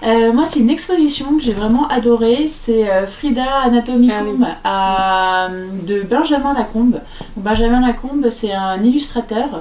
Euh, 0.02 0.32
moi 0.32 0.44
c'est 0.44 0.58
une 0.58 0.70
exposition 0.70 1.36
que 1.38 1.42
j'ai 1.44 1.52
vraiment 1.54 1.86
adorée, 1.88 2.48
c'est 2.48 2.90
euh, 2.90 3.06
Frida 3.06 3.44
Anatomicum 3.64 4.44
à- 4.64 5.48
de 5.86 6.02
Benjamin 6.02 6.52
Lacombe. 6.52 7.00
Benjamin 7.36 7.80
Lacombe 7.80 8.26
c'est 8.30 8.52
un 8.52 8.82
illustrateur 8.82 9.48
euh, 9.54 9.58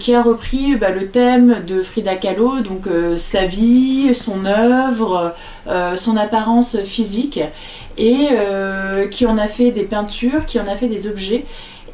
qui 0.00 0.14
a 0.14 0.22
repris 0.22 0.76
bah, 0.76 0.90
le 0.90 1.08
thème 1.08 1.62
de 1.66 1.82
Frida 1.82 2.16
Kahlo, 2.16 2.60
donc 2.60 2.86
euh, 2.86 3.18
sa 3.18 3.44
vie, 3.44 4.14
son 4.14 4.44
œuvre, 4.44 5.34
euh, 5.68 5.96
son 5.96 6.16
apparence 6.16 6.78
physique, 6.84 7.40
et 7.96 8.28
euh, 8.32 9.08
qui 9.08 9.26
en 9.26 9.38
a 9.38 9.48
fait 9.48 9.70
des 9.70 9.84
peintures, 9.84 10.46
qui 10.46 10.58
en 10.60 10.66
a 10.66 10.76
fait 10.76 10.88
des 10.88 11.08
objets. 11.08 11.44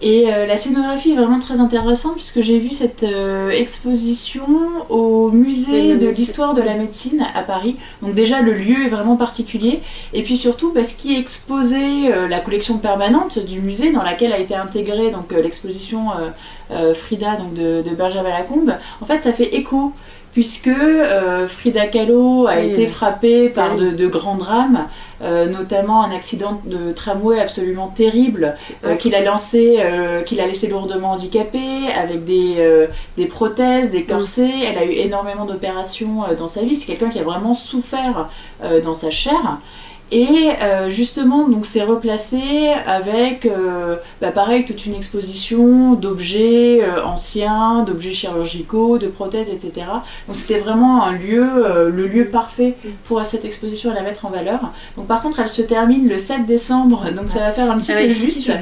Et 0.03 0.27
euh, 0.29 0.45
la 0.45 0.59
scénographie 0.59 1.13
est 1.13 1.17
vraiment 1.17 1.41
très 1.41 1.61
intéressante 1.61 2.17
puisque 2.17 2.43
j'ai 2.43 2.59
vu 2.59 2.71
cette 2.71 3.05
euh, 3.05 3.51
exposition 3.51 4.45
au 4.91 5.31
musée 5.31 5.97
de 5.97 6.09
l'histoire 6.09 6.53
de 6.53 6.61
la 6.61 6.75
médecine 6.75 7.25
à 7.35 7.43
Paris. 7.43 7.77
Donc 8.03 8.15
déjà 8.15 8.43
le 8.43 8.53
lieu 8.53 8.85
est 8.85 8.89
vraiment 8.89 9.17
particulier 9.17 9.81
et 10.13 10.23
puis 10.23 10.37
surtout 10.37 10.73
parce 10.73 10.93
qu'il 10.93 11.17
exposait 11.19 12.13
euh, 12.13 12.29
la 12.29 12.41
collection 12.41 12.77
permanente 12.79 13.39
du 13.39 13.61
musée 13.61 13.93
dans 13.93 14.03
laquelle 14.03 14.33
a 14.33 14.39
été 14.39 14.55
intégrée 14.55 15.11
donc 15.11 15.33
euh, 15.33 15.41
l'exposition 15.41 16.11
euh, 16.11 16.29
euh, 16.64 16.64
Frida 16.95 17.37
donc 17.37 17.55
de, 17.55 17.83
de 17.83 17.95
Benjamin 17.95 18.31
Lacombe. 18.31 18.75
En 19.01 19.07
fait 19.07 19.23
ça 19.23 19.33
fait 19.33 19.55
écho 19.55 19.93
puisque 20.33 20.67
euh, 20.67 21.47
Frida 21.47 21.87
Kahlo 21.87 22.49
a 22.49 22.57
Oui, 22.59 22.67
été 22.71 22.83
oui. 22.83 22.87
frappée 22.89 23.49
par 23.51 23.77
de, 23.77 23.91
de 23.91 24.07
grands 24.09 24.35
drames, 24.35 24.89
euh, 25.23 25.47
notamment 25.47 26.03
un 26.03 26.11
accident 26.11 26.61
de 26.65 26.91
tramway 26.91 27.39
absolument 27.39 27.87
terrible 27.87 28.57
euh, 28.85 28.97
qu'il 28.97 29.15
a 29.15 29.21
lancé, 29.21 29.77
euh, 29.79 30.23
laissé 30.29 30.67
lourdement 30.67 31.13
handicapé, 31.13 31.61
avec 31.97 32.25
des, 32.25 32.57
euh, 32.59 32.89
des 33.17 33.27
prothèses, 33.27 33.93
des 33.93 34.03
corsets. 34.03 34.51
Elle 34.69 34.77
a 34.77 34.85
eu 34.85 34.91
énormément 34.91 35.45
d'opérations 35.45 36.25
euh, 36.25 36.35
dans 36.35 36.49
sa 36.49 36.63
vie. 36.63 36.75
C'est 36.75 36.87
quelqu'un 36.87 37.11
qui 37.11 37.21
a 37.21 37.23
vraiment 37.23 37.55
souffert 37.55 38.29
euh, 38.65 38.81
dans 38.81 38.97
sa 38.97 39.13
chair. 39.13 39.59
Et 40.13 40.51
euh, 40.61 40.91
justement, 40.91 41.49
donc 41.49 41.65
c'est 41.65 41.83
replacé 41.83 42.39
avec, 42.87 43.47
euh, 43.47 43.97
bah, 44.21 44.33
pareil, 44.33 44.65
toute 44.65 44.85
une 44.85 44.95
exposition 44.95 45.95
d'objets 45.95 46.83
euh, 46.83 47.03
anciens, 47.05 47.83
d'objets 47.85 48.13
chirurgicaux, 48.13 48.99
de 48.99 49.09
prothèses, 49.09 49.49
etc. 49.49 49.87
Donc 50.29 50.37
c'était 50.37 50.59
vraiment 50.59 51.05
un 51.05 51.13
lieu, 51.13 51.45
le 51.91 52.07
lieu 52.07 52.27
parfait 52.27 52.75
pour 53.07 53.25
cette 53.25 53.45
exposition 53.45 53.91
à 53.91 53.95
la 53.95 54.03
mettre 54.03 54.27
en 54.27 54.31
valeur. 54.31 54.73
Donc 54.97 55.07
par 55.07 55.23
contre, 55.23 55.41
elle 55.41 55.49
se 55.49 55.63
termine 55.63 56.07
le 56.07 56.19
7 56.19 56.47
décembre, 56.47 57.11
donc 57.17 57.29
ça 57.29 57.41
va 57.41 57.53
faire 57.53 57.71
un 57.71 57.79
petit 57.79 57.93
Ah 57.93 58.03
peu 58.03 58.09
juste. 58.09 58.53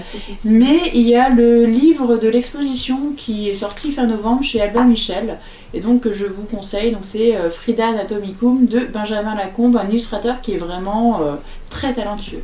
Mais 0.44 0.92
il 0.94 1.08
y 1.08 1.16
a 1.16 1.28
le 1.28 1.66
livre 1.66 2.16
de 2.16 2.28
l'exposition 2.28 3.12
qui 3.16 3.50
est 3.50 3.56
sorti 3.56 3.90
fin 3.90 4.06
novembre 4.06 4.44
chez 4.44 4.60
Albin 4.60 4.84
Michel 4.84 5.38
et 5.74 5.80
donc 5.80 6.02
que 6.02 6.12
je 6.12 6.26
vous 6.26 6.44
conseille. 6.44 6.92
Donc 6.92 7.02
c'est 7.04 7.36
euh, 7.36 7.50
Frida 7.50 7.88
Anatomicum 7.88 8.66
de 8.66 8.80
Benjamin 8.80 9.34
Lacombe, 9.34 9.76
un 9.76 9.88
illustrateur 9.88 10.40
qui 10.40 10.54
est 10.54 10.58
vraiment 10.58 11.22
euh, 11.22 11.34
très 11.70 11.92
talentueux. 11.92 12.42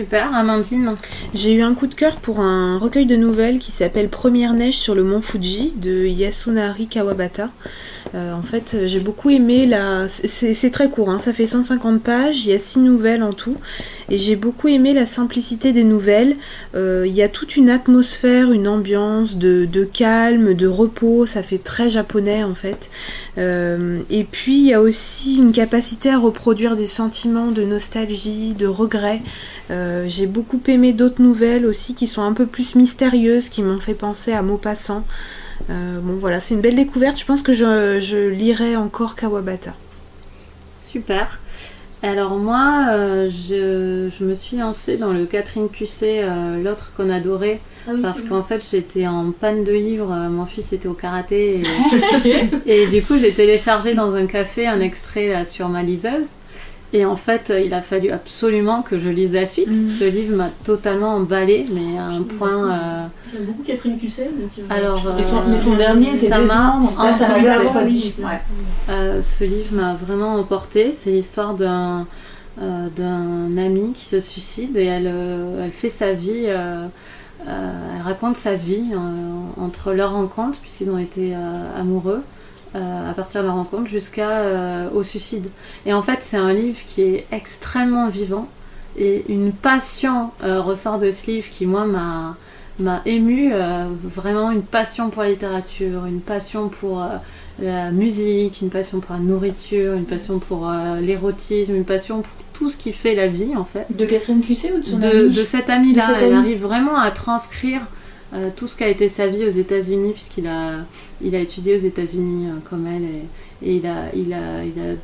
Super, 0.00 0.34
Amandine. 0.34 0.94
J'ai 1.34 1.52
eu 1.52 1.60
un 1.60 1.74
coup 1.74 1.86
de 1.86 1.94
cœur 1.94 2.16
pour 2.16 2.40
un 2.40 2.78
recueil 2.78 3.04
de 3.04 3.16
nouvelles 3.16 3.58
qui 3.58 3.70
s'appelle 3.70 4.08
Première 4.08 4.54
neige 4.54 4.78
sur 4.78 4.94
le 4.94 5.04
mont 5.04 5.20
Fuji 5.20 5.74
de 5.76 6.06
Yasunari 6.06 6.86
Kawabata. 6.86 7.50
Euh, 8.14 8.32
en 8.32 8.40
fait, 8.40 8.78
j'ai 8.86 8.98
beaucoup 8.98 9.28
aimé 9.28 9.66
la. 9.66 10.08
C'est 10.08 10.70
très 10.70 10.88
court, 10.88 11.10
hein, 11.10 11.18
ça 11.18 11.34
fait 11.34 11.44
150 11.44 12.02
pages, 12.02 12.46
il 12.46 12.50
y 12.50 12.54
a 12.54 12.58
6 12.58 12.80
nouvelles 12.80 13.22
en 13.22 13.34
tout. 13.34 13.56
Et 14.08 14.18
j'ai 14.18 14.36
beaucoup 14.36 14.68
aimé 14.68 14.94
la 14.94 15.06
simplicité 15.06 15.72
des 15.72 15.84
nouvelles. 15.84 16.36
Euh, 16.74 17.04
il 17.06 17.14
y 17.14 17.22
a 17.22 17.28
toute 17.28 17.56
une 17.56 17.70
atmosphère, 17.70 18.52
une 18.52 18.68
ambiance 18.68 19.36
de, 19.36 19.84
calme, 19.84 20.54
de 20.54 20.66
repos, 20.66 21.26
ça 21.26 21.42
fait 21.42 21.58
très 21.62 21.90
japonais 21.90 22.42
en 22.42 22.54
fait. 22.54 22.90
Euh, 23.38 24.00
et 24.10 24.24
puis 24.24 24.58
il 24.60 24.66
y 24.66 24.74
a 24.74 24.80
aussi 24.80 25.36
une 25.36 25.52
capacité 25.52 26.10
à 26.10 26.18
reproduire 26.18 26.74
des 26.76 26.86
sentiments 26.86 27.50
de 27.50 27.62
nostalgie, 27.64 28.54
de 28.54 28.66
regret. 28.66 29.20
J'ai 30.06 30.26
beaucoup 30.26 30.60
aimé 30.66 30.92
d'autres 30.92 31.22
nouvelles 31.22 31.66
aussi 31.66 31.94
qui 31.94 32.06
sont 32.06 32.22
un 32.22 32.32
peu 32.32 32.46
plus 32.46 32.74
mystérieuses, 32.74 33.48
qui 33.48 33.62
m'ont 33.62 33.80
fait 33.80 33.94
penser 33.94 34.32
à 34.32 34.42
Maupassant. 34.42 35.04
Euh, 35.68 36.00
bon 36.00 36.14
voilà, 36.14 36.40
c'est 36.40 36.54
une 36.54 36.60
belle 36.60 36.76
découverte. 36.76 37.18
Je 37.18 37.26
pense 37.26 37.42
que 37.42 37.52
je, 37.52 38.00
je 38.00 38.28
lirai 38.28 38.76
encore 38.76 39.14
Kawabata. 39.14 39.74
Super. 40.80 41.38
Alors 42.02 42.36
moi, 42.36 42.86
euh, 42.92 43.28
je, 43.28 44.08
je 44.18 44.24
me 44.24 44.34
suis 44.34 44.56
lancée 44.56 44.96
dans 44.96 45.12
le 45.12 45.26
Catherine 45.26 45.68
Cusset, 45.68 46.22
euh, 46.24 46.62
l'autre 46.62 46.92
qu'on 46.96 47.10
adorait, 47.10 47.60
Ah 47.86 47.90
oui, 47.94 48.00
parce 48.00 48.22
qu'en 48.22 48.42
fait 48.42 48.62
j'étais 48.70 49.06
en 49.06 49.32
panne 49.32 49.64
de 49.64 49.72
livres, 49.72 50.10
euh, 50.10 50.30
mon 50.30 50.46
fils 50.46 50.72
était 50.72 50.88
au 50.88 50.94
karaté, 50.94 51.60
et, 52.24 52.48
et 52.66 52.86
du 52.86 53.02
coup 53.02 53.18
j'ai 53.18 53.32
téléchargé 53.32 53.94
dans 53.94 54.14
un 54.14 54.24
café 54.24 54.66
un 54.66 54.80
extrait 54.80 55.28
là, 55.28 55.44
sur 55.44 55.68
ma 55.68 55.82
liseuse, 55.82 56.26
et 56.92 57.04
en 57.04 57.16
fait 57.16 57.50
euh, 57.50 57.60
il 57.60 57.72
a 57.74 57.80
fallu 57.80 58.10
absolument 58.10 58.82
que 58.82 58.98
je 58.98 59.08
lise 59.08 59.32
la 59.34 59.46
suite. 59.46 59.68
Mhm. 59.70 59.88
Ce 59.90 60.04
livre 60.04 60.36
m'a 60.36 60.48
totalement 60.64 61.14
emballé, 61.14 61.66
mais 61.72 61.98
à 61.98 62.04
un 62.04 62.22
point... 62.22 62.70
euh, 62.72 63.06
J'aime 63.32 63.44
beaucoup 63.44 63.62
Catherine 63.62 63.98
Cusset. 63.98 64.30
Donc, 64.40 64.50
euh, 64.58 64.62
Alors, 64.74 65.00
son, 65.22 65.42
mais 65.48 65.58
son 65.58 65.76
dernier, 65.76 66.16
c'est 66.16 66.28
ça 66.28 66.38
m'a 66.38 66.80
ça 67.12 67.38
Ouais. 67.38 68.40
Euh, 68.88 69.22
ce 69.22 69.44
livre 69.44 69.72
m'a 69.72 69.94
vraiment 69.94 70.34
emporté. 70.34 70.92
C'est 70.92 71.10
l'histoire 71.10 71.54
d'un 71.54 72.06
euh, 72.60 72.88
d'un 72.96 73.56
ami 73.56 73.92
qui 73.94 74.04
se 74.04 74.20
suicide 74.20 74.76
et 74.76 74.84
elle, 74.84 75.06
euh, 75.06 75.64
elle 75.64 75.70
fait 75.70 75.88
sa 75.88 76.12
vie, 76.12 76.44
euh, 76.48 76.86
euh, 77.46 77.72
elle 77.96 78.02
raconte 78.02 78.36
sa 78.36 78.54
vie 78.54 78.90
euh, 78.92 79.62
entre 79.62 79.92
leur 79.92 80.12
rencontre, 80.12 80.58
puisqu'ils 80.60 80.90
ont 80.90 80.98
été 80.98 81.32
euh, 81.34 81.80
amoureux, 81.80 82.22
euh, 82.22 82.39
à 82.74 83.12
partir 83.14 83.42
de 83.42 83.46
leur 83.46 83.56
rencontre 83.56 83.88
jusqu'à 83.88 84.28
euh, 84.28 84.88
au 84.94 85.02
suicide. 85.02 85.46
Et 85.86 85.92
en 85.92 86.02
fait, 86.02 86.18
c'est 86.20 86.36
un 86.36 86.52
livre 86.52 86.78
qui 86.86 87.02
est 87.02 87.26
extrêmement 87.32 88.08
vivant 88.08 88.48
et 88.98 89.24
une 89.28 89.52
passion 89.52 90.30
euh, 90.44 90.60
ressort 90.60 90.98
de 90.98 91.10
ce 91.10 91.30
livre 91.30 91.48
qui, 91.50 91.66
moi, 91.66 91.84
m'a 91.84 92.36
m'a 92.80 93.02
ému 93.06 93.50
euh, 93.52 93.84
vraiment 94.02 94.50
une 94.50 94.62
passion 94.62 95.10
pour 95.10 95.22
la 95.22 95.30
littérature, 95.30 96.06
une 96.06 96.20
passion 96.20 96.68
pour 96.68 97.02
euh, 97.02 97.08
la 97.60 97.90
musique, 97.90 98.60
une 98.62 98.70
passion 98.70 99.00
pour 99.00 99.14
la 99.14 99.20
nourriture, 99.20 99.94
une 99.94 100.06
passion 100.06 100.38
pour 100.38 100.68
euh, 100.68 101.00
l'érotisme, 101.00 101.74
une 101.74 101.84
passion 101.84 102.22
pour 102.22 102.32
tout 102.52 102.70
ce 102.70 102.76
qui 102.76 102.92
fait 102.92 103.14
la 103.14 103.26
vie 103.26 103.54
en 103.56 103.64
fait. 103.64 103.86
De 103.90 104.06
Catherine 104.06 104.40
Cusset 104.40 104.72
ou 104.72 104.80
de 104.80 104.84
son 104.84 104.98
De, 104.98 105.06
ami 105.06 105.30
de 105.30 105.44
cet 105.44 105.70
ami-là, 105.70 106.08
De 106.08 106.14
cet 106.14 106.22
elle 106.22 106.34
arrive 106.34 106.62
vraiment 106.62 106.98
à 106.98 107.10
transcrire 107.10 107.82
euh, 108.32 108.48
tout 108.54 108.66
ce 108.66 108.76
qu'a 108.76 108.88
été 108.88 109.08
sa 109.08 109.26
vie 109.26 109.44
aux 109.44 109.50
États-Unis, 109.50 110.12
puisqu'il 110.12 110.46
a, 110.46 110.84
il 111.22 111.34
a 111.34 111.38
étudié 111.38 111.74
aux 111.74 111.78
États-Unis 111.78 112.48
euh, 112.48 112.54
comme 112.68 112.86
elle, 112.86 113.04
et, 113.04 113.76
il 113.76 113.86
a, 113.86 114.06
il 114.14 114.32
a, 114.32 114.64
il 114.64 114.80
a 114.80 114.94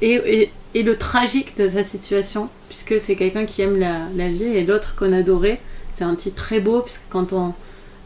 et, 0.00 0.50
et, 0.74 0.82
le 0.82 0.96
tragique 0.96 1.56
de 1.56 1.68
sa 1.68 1.82
situation, 1.82 2.48
puisque 2.68 2.98
c'est 2.98 3.16
quelqu'un 3.16 3.46
qui 3.46 3.62
aime 3.62 3.78
la, 3.78 4.00
la 4.16 4.28
vie, 4.28 4.44
et 4.44 4.64
l'autre 4.64 4.94
qu'on 4.96 5.12
adorait. 5.12 5.60
C'est 5.94 6.04
un 6.04 6.14
titre 6.14 6.36
très 6.36 6.60
beau, 6.60 6.80
puisque 6.80 7.02
quand 7.10 7.32
on 7.32 7.52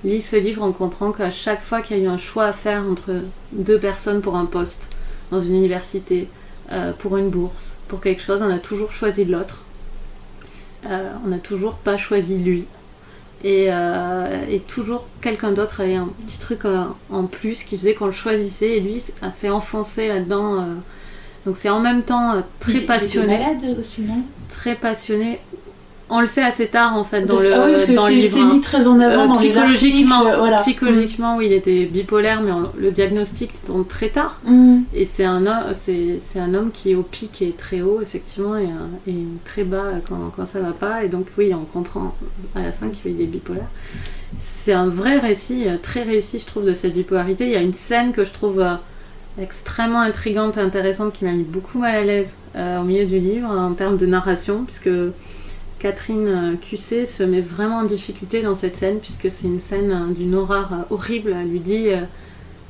lit 0.04 0.20
ce 0.20 0.36
livre, 0.36 0.62
on 0.62 0.72
comprend 0.72 1.12
qu'à 1.12 1.30
chaque 1.30 1.62
fois 1.62 1.80
qu'il 1.80 1.96
y 1.96 2.00
a 2.00 2.02
eu 2.04 2.08
un 2.08 2.18
choix 2.18 2.46
à 2.46 2.52
faire 2.52 2.84
entre 2.84 3.12
deux 3.52 3.78
personnes 3.78 4.20
pour 4.20 4.36
un 4.36 4.46
poste 4.46 4.90
dans 5.30 5.40
une 5.40 5.56
université, 5.56 6.28
euh, 6.72 6.92
pour 6.92 7.16
une 7.16 7.30
bourse, 7.30 7.76
pour 7.88 8.00
quelque 8.00 8.22
chose, 8.22 8.42
on 8.42 8.50
a 8.50 8.58
toujours 8.58 8.92
choisi 8.92 9.24
l'autre. 9.24 9.64
Euh, 10.86 11.12
on 11.24 11.28
n'a 11.28 11.38
toujours 11.38 11.74
pas 11.74 11.96
choisi 11.96 12.38
lui. 12.38 12.64
Et, 13.44 13.66
euh, 13.70 14.44
et 14.50 14.60
toujours 14.60 15.06
quelqu'un 15.20 15.52
d'autre 15.52 15.80
avait 15.82 15.94
un 15.94 16.08
petit 16.26 16.38
truc 16.38 16.64
euh, 16.64 16.84
en 17.10 17.24
plus 17.24 17.62
qui 17.64 17.76
faisait 17.76 17.94
qu'on 17.94 18.06
le 18.06 18.12
choisissait 18.12 18.78
et 18.78 18.80
lui 18.80 19.02
s'est 19.36 19.50
enfoncé 19.50 20.08
là-dedans. 20.08 20.54
euh. 20.60 20.64
Donc 21.44 21.56
c'est 21.56 21.68
en 21.70 21.78
même 21.80 22.02
temps 22.02 22.34
Il- 22.36 22.42
très 22.58 22.72
il 22.72 22.76
était 22.78 22.86
passionné, 22.86 23.38
malade 23.38 23.76
aussi, 23.80 24.02
non? 24.02 24.22
Très 24.48 24.74
passionné. 24.74 25.38
On 26.08 26.20
le 26.20 26.28
sait 26.28 26.42
assez 26.42 26.68
tard 26.68 26.96
en 26.96 27.02
fait 27.02 27.22
dans 27.22 27.34
Parce- 27.34 27.42
le, 27.48 27.52
ah 27.54 27.66
oui, 27.66 27.94
dans 27.96 28.06
le 28.06 28.14
livre. 28.14 28.36
c'est 28.36 28.44
mis 28.44 28.60
très 28.60 28.86
en 28.86 29.00
avant 29.00 29.24
Euh, 29.24 29.26
dans 29.26 29.32
les 29.40 29.48
psychologiquement, 29.48 30.14
articles, 30.20 30.38
voilà. 30.38 30.58
psychologiquement, 30.58 31.36
oui, 31.36 31.46
il 31.46 31.52
était 31.52 31.84
bipolaire, 31.86 32.42
mais 32.42 32.52
on- 32.52 32.70
le 32.78 32.92
diagnostic 32.92 33.50
tombe 33.64 33.88
très 33.88 34.08
tard. 34.10 34.38
Mm. 34.44 34.78
Et 34.94 35.04
c'est 35.04 35.24
un, 35.24 35.44
homme- 35.46 35.72
c'est, 35.72 36.20
c'est 36.24 36.38
un 36.38 36.54
homme 36.54 36.70
qui 36.72 36.92
est 36.92 36.94
au 36.94 37.02
pic 37.02 37.42
et 37.42 37.50
très 37.58 37.80
haut, 37.82 38.00
effectivement, 38.00 38.56
et, 38.56 38.68
et 39.10 39.14
très 39.44 39.64
bas 39.64 39.82
quand, 40.08 40.30
quand 40.36 40.46
ça 40.46 40.60
va 40.60 40.70
pas. 40.72 41.02
Et 41.02 41.08
donc, 41.08 41.26
oui, 41.38 41.52
on 41.52 41.64
comprend 41.64 42.14
à 42.54 42.62
la 42.62 42.70
fin 42.70 42.88
qu'il 42.88 43.20
est 43.20 43.24
bipolaire. 43.24 43.66
C'est 44.38 44.72
un 44.74 44.86
vrai 44.86 45.18
récit 45.18 45.64
euh, 45.66 45.76
très 45.82 46.02
réussi, 46.04 46.38
je 46.38 46.46
trouve, 46.46 46.64
de 46.66 46.72
cette 46.74 46.94
bipolarité. 46.94 47.46
Il 47.46 47.52
y 47.52 47.56
a 47.56 47.62
une 47.62 47.72
scène 47.72 48.12
que 48.12 48.24
je 48.24 48.32
trouve 48.32 48.60
euh, 48.60 48.74
extrêmement 49.42 50.00
intrigante 50.02 50.56
et 50.56 50.60
intéressante 50.60 51.12
qui 51.14 51.24
m'a 51.24 51.32
mis 51.32 51.42
beaucoup 51.44 51.78
mal 51.78 51.96
à 51.96 52.02
l'aise 52.04 52.32
euh, 52.54 52.80
au 52.80 52.84
milieu 52.84 53.06
du 53.06 53.18
livre 53.18 53.48
en 53.50 53.72
termes 53.72 53.96
de 53.96 54.06
narration, 54.06 54.62
puisque 54.64 54.88
Catherine 55.78 56.26
euh, 56.28 56.54
Cusset 56.56 57.06
se 57.06 57.22
met 57.22 57.40
vraiment 57.40 57.78
en 57.78 57.84
difficulté 57.84 58.42
dans 58.42 58.54
cette 58.54 58.76
scène, 58.76 58.98
puisque 58.98 59.30
c'est 59.30 59.46
une 59.46 59.60
scène 59.60 59.90
euh, 59.90 60.12
d'une 60.14 60.34
horreur 60.34 60.70
euh, 60.72 60.94
horrible. 60.94 61.34
Elle 61.38 61.48
lui 61.50 61.60
dit. 61.60 61.88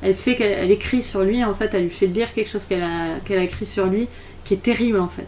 elle 0.03 0.15
fait 0.15 0.35
qu'elle 0.37 0.53
elle 0.53 0.71
écrit 0.71 1.03
sur 1.03 1.23
lui 1.25 1.43
en 1.43 1.55
fait 1.55 1.71
elle 1.73 1.85
lui 1.85 1.91
fait 1.91 2.07
lire 2.07 2.33
quelque 2.35 2.51
chose 2.51 2.67
qu'elle 2.67 2.83
a 2.83 3.19
qu'elle 3.25 3.39
a 3.39 3.43
écrit 3.45 3.65
sur 3.65 3.87
lui 3.87 4.09
qui 4.45 4.55
est 4.55 4.63
terrible 4.63 4.99
en 5.01 5.09
fait. 5.09 5.27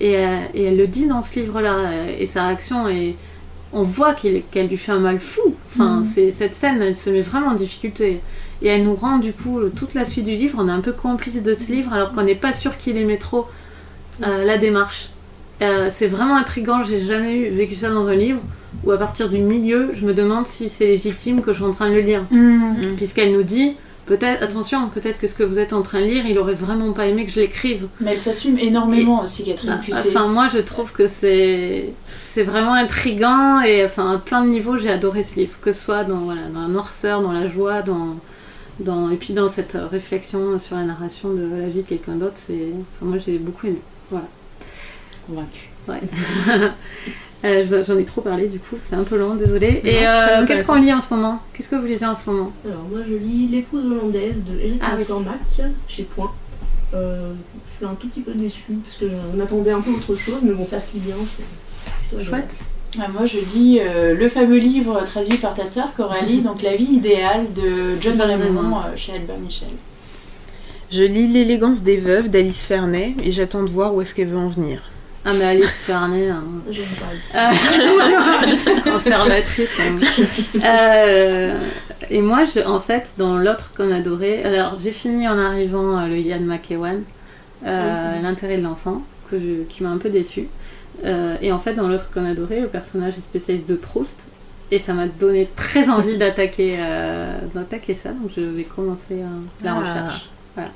Et, 0.00 0.12
et 0.54 0.62
elle 0.64 0.76
le 0.76 0.86
dit 0.86 1.06
dans 1.06 1.22
ce 1.22 1.38
livre 1.38 1.60
là 1.60 1.76
et 2.18 2.26
sa 2.26 2.46
réaction 2.48 2.88
est 2.88 3.14
on 3.72 3.82
voit 3.82 4.14
qu'il- 4.14 4.42
qu'elle 4.50 4.66
lui 4.68 4.76
fait 4.76 4.92
un 4.92 4.98
mal 5.00 5.20
fou. 5.20 5.54
Enfin 5.70 6.02
c'est 6.04 6.32
cette 6.32 6.54
scène 6.56 6.82
elle 6.82 6.96
se 6.96 7.10
met 7.10 7.20
vraiment 7.22 7.48
en 7.48 7.54
difficulté. 7.54 8.20
Et 8.60 8.66
elle 8.66 8.82
nous 8.82 8.94
rend 8.96 9.18
du 9.18 9.32
coup 9.32 9.60
toute 9.76 9.94
la 9.94 10.04
suite 10.04 10.24
du 10.24 10.34
livre. 10.34 10.58
On 10.60 10.66
est 10.68 10.72
un 10.72 10.80
peu 10.80 10.92
complice 10.92 11.40
de 11.42 11.54
ce 11.54 11.70
livre 11.70 11.92
alors 11.92 12.12
qu'on 12.12 12.22
n'est 12.24 12.34
pas 12.34 12.52
sûr 12.52 12.76
qu'il 12.76 12.96
aimait 12.96 13.18
trop 13.18 13.46
euh, 14.26 14.44
la 14.44 14.58
démarche 14.58 15.10
Euh, 15.60 15.88
c'est 15.90 16.06
vraiment 16.06 16.36
intriguant 16.36 16.82
j'ai 16.84 17.00
jamais 17.00 17.34
eu, 17.36 17.48
vécu 17.48 17.74
ça 17.74 17.90
dans 17.90 18.08
un 18.08 18.14
livre 18.14 18.40
où 18.84 18.92
à 18.92 18.98
partir 18.98 19.28
du 19.28 19.38
milieu 19.38 19.90
je 19.94 20.06
me 20.06 20.14
demande 20.14 20.46
si 20.46 20.68
c'est 20.68 20.86
légitime 20.86 21.42
que 21.42 21.52
je 21.52 21.56
suis 21.56 21.64
en 21.64 21.72
train 21.72 21.88
de 21.88 21.94
le 21.94 22.00
lire. 22.00 22.22
Mm. 22.30 22.94
puisqu'elle 22.96 23.32
nous 23.32 23.42
dit 23.42 23.74
peut-être 24.06 24.40
attention 24.42 24.88
peut-être 24.88 25.18
que 25.20 25.26
ce 25.26 25.34
que 25.34 25.42
vous 25.42 25.58
êtes 25.58 25.72
en 25.72 25.82
train 25.82 26.00
de 26.00 26.04
lire 26.06 26.26
il 26.26 26.38
aurait 26.38 26.54
vraiment 26.54 26.92
pas 26.92 27.06
aimé 27.06 27.26
que 27.26 27.32
je 27.32 27.40
l'écrive. 27.40 27.88
Mais 28.00 28.12
elle 28.12 28.20
s'assume 28.20 28.56
énormément 28.58 29.24
aussi, 29.24 29.44
Catherine 29.44 29.80
Ah, 29.80 29.84
Cusset. 29.84 30.10
enfin 30.10 30.28
moi 30.28 30.48
je 30.48 30.58
trouve 30.58 30.92
que 30.92 31.08
c'est 31.08 31.86
c'est 32.06 32.44
vraiment 32.44 32.74
intrigant 32.74 33.60
et 33.60 33.84
enfin 33.84 34.12
à 34.14 34.18
plein 34.18 34.44
de 34.44 34.50
niveaux 34.50 34.76
j'ai 34.76 34.90
adoré 34.90 35.24
ce 35.24 35.34
livre. 35.40 35.54
Que 35.60 35.72
ce 35.72 35.82
soit 35.82 36.04
dans, 36.04 36.18
voilà, 36.18 36.42
dans 36.54 36.62
la 36.62 36.68
noirceur 36.68 37.20
dans 37.20 37.32
la 37.32 37.48
joie 37.48 37.82
dans 37.82 38.16
dans 38.78 39.10
et 39.10 39.16
puis 39.16 39.34
dans 39.34 39.48
cette 39.48 39.76
réflexion 39.90 40.56
sur 40.60 40.76
la 40.76 40.84
narration 40.84 41.30
de 41.30 41.62
la 41.62 41.68
vie 41.68 41.82
de 41.82 41.88
quelqu'un 41.88 42.14
d'autre 42.14 42.36
c'est 42.36 42.68
enfin, 42.94 43.06
moi 43.06 43.18
j'ai 43.18 43.38
beaucoup 43.38 43.66
aimé 43.66 43.80
Convaincue. 45.28 45.68
Euh, 47.44 47.64
je- 47.70 47.84
j'en 47.84 47.96
ai 47.96 48.04
trop 48.04 48.20
parlé 48.20 48.48
du 48.48 48.58
coup 48.58 48.74
c'est 48.78 48.96
un 48.96 49.04
peu 49.04 49.16
long 49.16 49.36
désolé 49.36 49.80
et 49.84 50.04
euh, 50.08 50.44
qu'est-ce 50.44 50.66
qu'on 50.66 50.74
lit 50.74 50.92
en 50.92 51.00
ce 51.00 51.14
moment? 51.14 51.38
Qu'est-ce 51.52 51.68
que 51.68 51.76
vous 51.76 51.86
lisez 51.86 52.04
en 52.04 52.16
ce 52.16 52.28
moment? 52.28 52.50
Alors 52.64 52.82
moi 52.90 52.98
je 53.08 53.14
lis 53.14 53.46
L'épouse 53.46 53.84
hollandaise 53.86 54.42
de 54.42 54.58
Eric 54.58 54.80
Ah 54.84 54.94
oui. 54.98 55.04
Chez 55.86 56.02
Point. 56.02 56.32
Euh, 56.94 57.30
je 57.70 57.76
suis 57.76 57.84
un 57.86 57.94
tout 57.94 58.08
petit 58.08 58.22
peu 58.22 58.32
déçue 58.32 58.72
parce 58.84 58.96
que 58.96 59.04
j'en 59.08 59.40
attendais 59.40 59.70
un 59.70 59.80
peu 59.80 59.92
autre 59.92 60.16
chose, 60.16 60.40
mais 60.42 60.50
bon 60.52 60.66
ça 60.66 60.80
se 60.80 60.94
lit 60.94 60.98
bien, 61.06 61.14
c'est 61.24 61.44
plutôt 62.08 62.24
chouette 62.24 62.56
Ah, 62.98 63.06
moi, 63.12 63.24
je 63.26 63.36
lis 63.56 63.78
euh, 63.82 64.16
le 64.16 64.28
fameux 64.28 64.58
livre 64.58 65.00
traduit 65.06 65.38
par 65.38 65.54
ta 65.54 65.64
sœur 65.66 65.94
Coralie, 65.96 66.40
donc 66.40 66.62
La 66.62 66.74
vie 66.74 66.86
idéale 66.92 67.46
de 67.54 67.94
John 68.00 68.20
Raymond 68.20 68.74
chez 68.96 69.12
Albert 69.12 69.38
Michel. 69.38 69.68
Je 70.90 71.04
lis 71.04 71.28
L'élégance 71.28 71.84
des 71.84 71.98
veuves 71.98 72.30
d'Alice 72.30 72.66
Fernet 72.66 73.14
et 73.22 73.30
j'attends 73.30 73.62
de 73.62 73.70
voir 73.70 73.94
où 73.94 74.00
est-ce 74.00 74.12
qu'elle 74.12 74.26
veut 74.28 74.38
en 74.38 74.48
venir. 74.48 74.82
Ah 75.24 75.32
mais 75.34 75.44
Alice 75.44 75.66
Fernet 75.86 76.28
hein. 76.30 76.42
Euh, 77.34 77.50
conservatrice. 78.84 79.78
hein. 79.80 79.96
Euh, 80.64 81.54
et 82.10 82.20
moi, 82.20 82.44
je, 82.44 82.60
en 82.60 82.80
fait, 82.80 83.08
dans 83.18 83.36
l'autre 83.36 83.72
qu'on 83.76 83.92
adorait, 83.92 84.42
alors 84.44 84.78
j'ai 84.82 84.92
fini 84.92 85.28
en 85.28 85.38
arrivant 85.38 85.98
euh, 85.98 86.06
le 86.08 86.18
Ian 86.18 86.40
McEwan, 86.40 87.02
euh, 87.66 88.16
Mhm. 88.16 88.22
l'intérêt 88.22 88.56
de 88.58 88.62
l'enfant, 88.62 89.02
qui 89.30 89.82
m'a 89.82 89.90
un 89.90 89.98
peu 89.98 90.08
déçu. 90.08 90.48
et 91.42 91.52
en 91.52 91.58
fait, 91.58 91.74
dans 91.74 91.88
l'autre 91.88 92.10
qu'on 92.12 92.24
adorait, 92.24 92.60
le 92.60 92.68
personnage 92.68 93.18
est 93.18 93.22
spécialiste 93.22 93.68
de 93.68 93.74
Proust. 93.76 94.20
Et 94.70 94.78
ça 94.78 94.92
m'a 94.92 95.06
donné 95.06 95.48
très 95.56 95.88
envie 95.88 96.18
d'attaquer 96.18 96.76
euh, 96.78 97.38
d'attaquer 97.54 97.94
ça, 97.94 98.10
donc 98.10 98.30
je 98.36 98.42
vais 98.42 98.64
commencer 98.64 99.14
euh, 99.14 99.24
la 99.64 99.72
Ah. 99.72 99.78
recherche. 99.80 100.28
Voilà. 100.54 100.70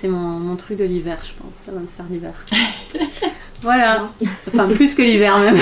C'est 0.00 0.08
mon, 0.08 0.16
mon 0.16 0.56
truc 0.56 0.78
de 0.78 0.84
l'hiver, 0.84 1.18
je 1.22 1.42
pense. 1.42 1.54
Ça 1.66 1.72
va 1.72 1.80
me 1.80 1.86
faire 1.86 2.06
l'hiver. 2.10 2.32
Voilà. 3.62 4.08
Enfin, 4.48 4.66
plus 4.68 4.94
que 4.94 5.02
l'hiver 5.02 5.38
même. 5.38 5.54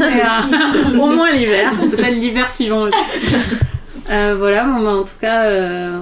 Mais, 0.00 0.22
euh, 0.22 0.98
au 1.00 1.06
moins 1.06 1.32
l'hiver. 1.32 1.72
Peut-être 1.90 2.14
l'hiver 2.14 2.50
suivant. 2.50 2.88
Euh, 4.10 4.34
voilà, 4.38 4.64
bon, 4.64 4.82
bah, 4.82 4.90
en 4.96 5.02
tout 5.02 5.16
cas, 5.18 5.44
euh, 5.44 6.00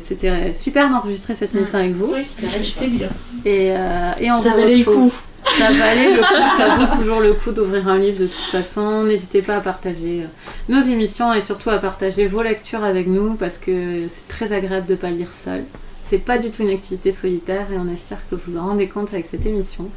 c'était 0.00 0.54
super 0.54 0.90
d'enregistrer 0.90 1.36
cette 1.36 1.54
émission 1.54 1.78
avec 1.78 1.92
vous. 1.92 2.12
Oui, 2.12 2.24
c'était 2.26 2.52
avec 2.56 2.74
plaisir. 2.74 3.08
Et, 3.44 3.66
et 4.20 4.32
on 4.32 4.38
Ça 4.38 4.56
valait 4.56 4.78
le 4.78 4.84
coup. 4.84 5.12
Ça 5.56 5.70
valait 5.70 6.14
le 6.14 6.18
coup, 6.18 6.58
ça 6.58 6.74
vaut 6.74 7.00
toujours 7.00 7.20
le 7.20 7.34
coup 7.34 7.52
d'ouvrir 7.52 7.86
un 7.86 7.98
livre 7.98 8.18
de 8.18 8.26
toute 8.26 8.46
façon. 8.50 9.04
N'hésitez 9.04 9.42
pas 9.42 9.58
à 9.58 9.60
partager 9.60 10.26
nos 10.68 10.80
émissions 10.80 11.32
et 11.32 11.40
surtout 11.40 11.70
à 11.70 11.78
partager 11.78 12.26
vos 12.26 12.42
lectures 12.42 12.82
avec 12.82 13.06
nous 13.06 13.34
parce 13.34 13.56
que 13.58 14.00
c'est 14.08 14.26
très 14.26 14.52
agréable 14.52 14.86
de 14.86 14.92
ne 14.94 14.98
pas 14.98 15.10
lire 15.10 15.30
seul. 15.32 15.62
C'est 16.08 16.18
pas 16.18 16.38
du 16.38 16.50
tout 16.50 16.62
une 16.62 16.70
activité 16.70 17.10
solitaire 17.10 17.66
et 17.72 17.78
on 17.78 17.92
espère 17.92 18.18
que 18.30 18.36
vous 18.36 18.56
en 18.56 18.66
rendez 18.66 18.86
compte 18.86 19.12
avec 19.12 19.26
cette 19.26 19.44
émission. 19.44 19.90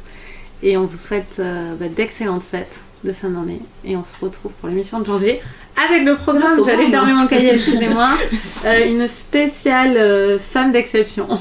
Et 0.62 0.76
on 0.76 0.84
vous 0.84 0.98
souhaite 0.98 1.36
euh, 1.38 1.70
bah, 1.78 1.86
d'excellentes 1.88 2.42
fêtes 2.42 2.80
de 3.04 3.12
fin 3.12 3.30
d'année 3.30 3.60
et 3.84 3.96
on 3.96 4.04
se 4.04 4.22
retrouve 4.22 4.52
pour 4.60 4.68
l'émission 4.68 5.00
de 5.00 5.06
janvier 5.06 5.40
avec 5.82 6.04
le 6.04 6.16
programme. 6.16 6.58
Le 6.58 6.64
J'allais 6.64 6.88
fermer 6.88 7.12
mon 7.12 7.26
cahier, 7.26 7.54
excusez-moi. 7.54 8.10
Euh, 8.66 8.86
une 8.86 9.08
spéciale 9.08 9.96
euh, 9.96 10.38
femme 10.38 10.70
d'exception. 10.70 11.26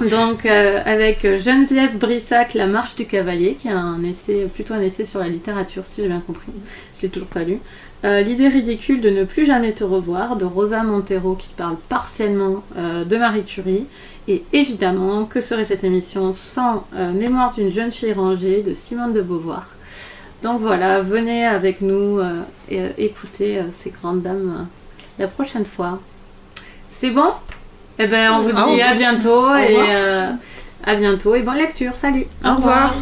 Donc 0.00 0.46
avec 0.46 1.20
Geneviève 1.22 1.98
Brissac, 1.98 2.54
La 2.54 2.64
marche 2.64 2.96
du 2.96 3.04
cavalier, 3.04 3.58
qui 3.60 3.68
a 3.68 3.76
un 3.76 4.02
essai, 4.02 4.48
plutôt 4.54 4.72
un 4.72 4.80
essai 4.80 5.04
sur 5.04 5.20
la 5.20 5.28
littérature, 5.28 5.84
si 5.84 6.00
j'ai 6.00 6.08
bien 6.08 6.22
compris. 6.26 6.50
Je 6.96 7.02
l'ai 7.02 7.08
toujours 7.10 7.28
pas 7.28 7.42
lu. 7.42 7.58
Euh, 8.02 8.22
L'idée 8.22 8.48
ridicule 8.48 9.00
de 9.02 9.10
ne 9.10 9.24
plus 9.24 9.44
jamais 9.44 9.72
te 9.72 9.84
revoir, 9.84 10.36
de 10.36 10.46
Rosa 10.46 10.82
Montero, 10.82 11.34
qui 11.34 11.50
parle 11.50 11.76
partiellement 11.88 12.62
euh, 12.78 13.04
de 13.04 13.16
Marie 13.16 13.44
Curie. 13.44 13.86
Et 14.26 14.42
évidemment, 14.52 15.24
que 15.24 15.40
serait 15.40 15.64
cette 15.64 15.84
émission 15.84 16.32
sans 16.32 16.86
euh, 16.94 17.12
Mémoire 17.12 17.52
d'une 17.52 17.70
jeune 17.70 17.90
fille 17.90 18.12
rangée 18.12 18.62
de 18.62 18.72
Simone 18.72 19.12
de 19.12 19.20
Beauvoir? 19.20 19.66
Donc 20.42 20.60
voilà, 20.60 21.02
venez 21.02 21.46
avec 21.46 21.82
nous 21.82 22.18
et 22.70 22.80
écoutez 22.96 23.58
euh, 23.58 23.64
ces 23.70 23.90
grandes 23.90 24.22
dames 24.22 24.66
la 25.18 25.26
prochaine 25.26 25.66
fois. 25.66 25.98
C'est 26.90 27.10
bon? 27.10 27.32
Eh 27.98 28.06
ben, 28.06 28.32
on 28.32 28.40
vous 28.40 28.72
dit 28.72 28.80
à 28.80 28.94
bientôt 28.94 29.54
et 29.54 29.76
à 30.84 30.94
bientôt 30.94 31.34
et 31.34 31.40
bonne 31.40 31.58
lecture. 31.58 31.92
Salut. 31.96 32.24
Au 32.42 32.54
revoir. 32.54 32.94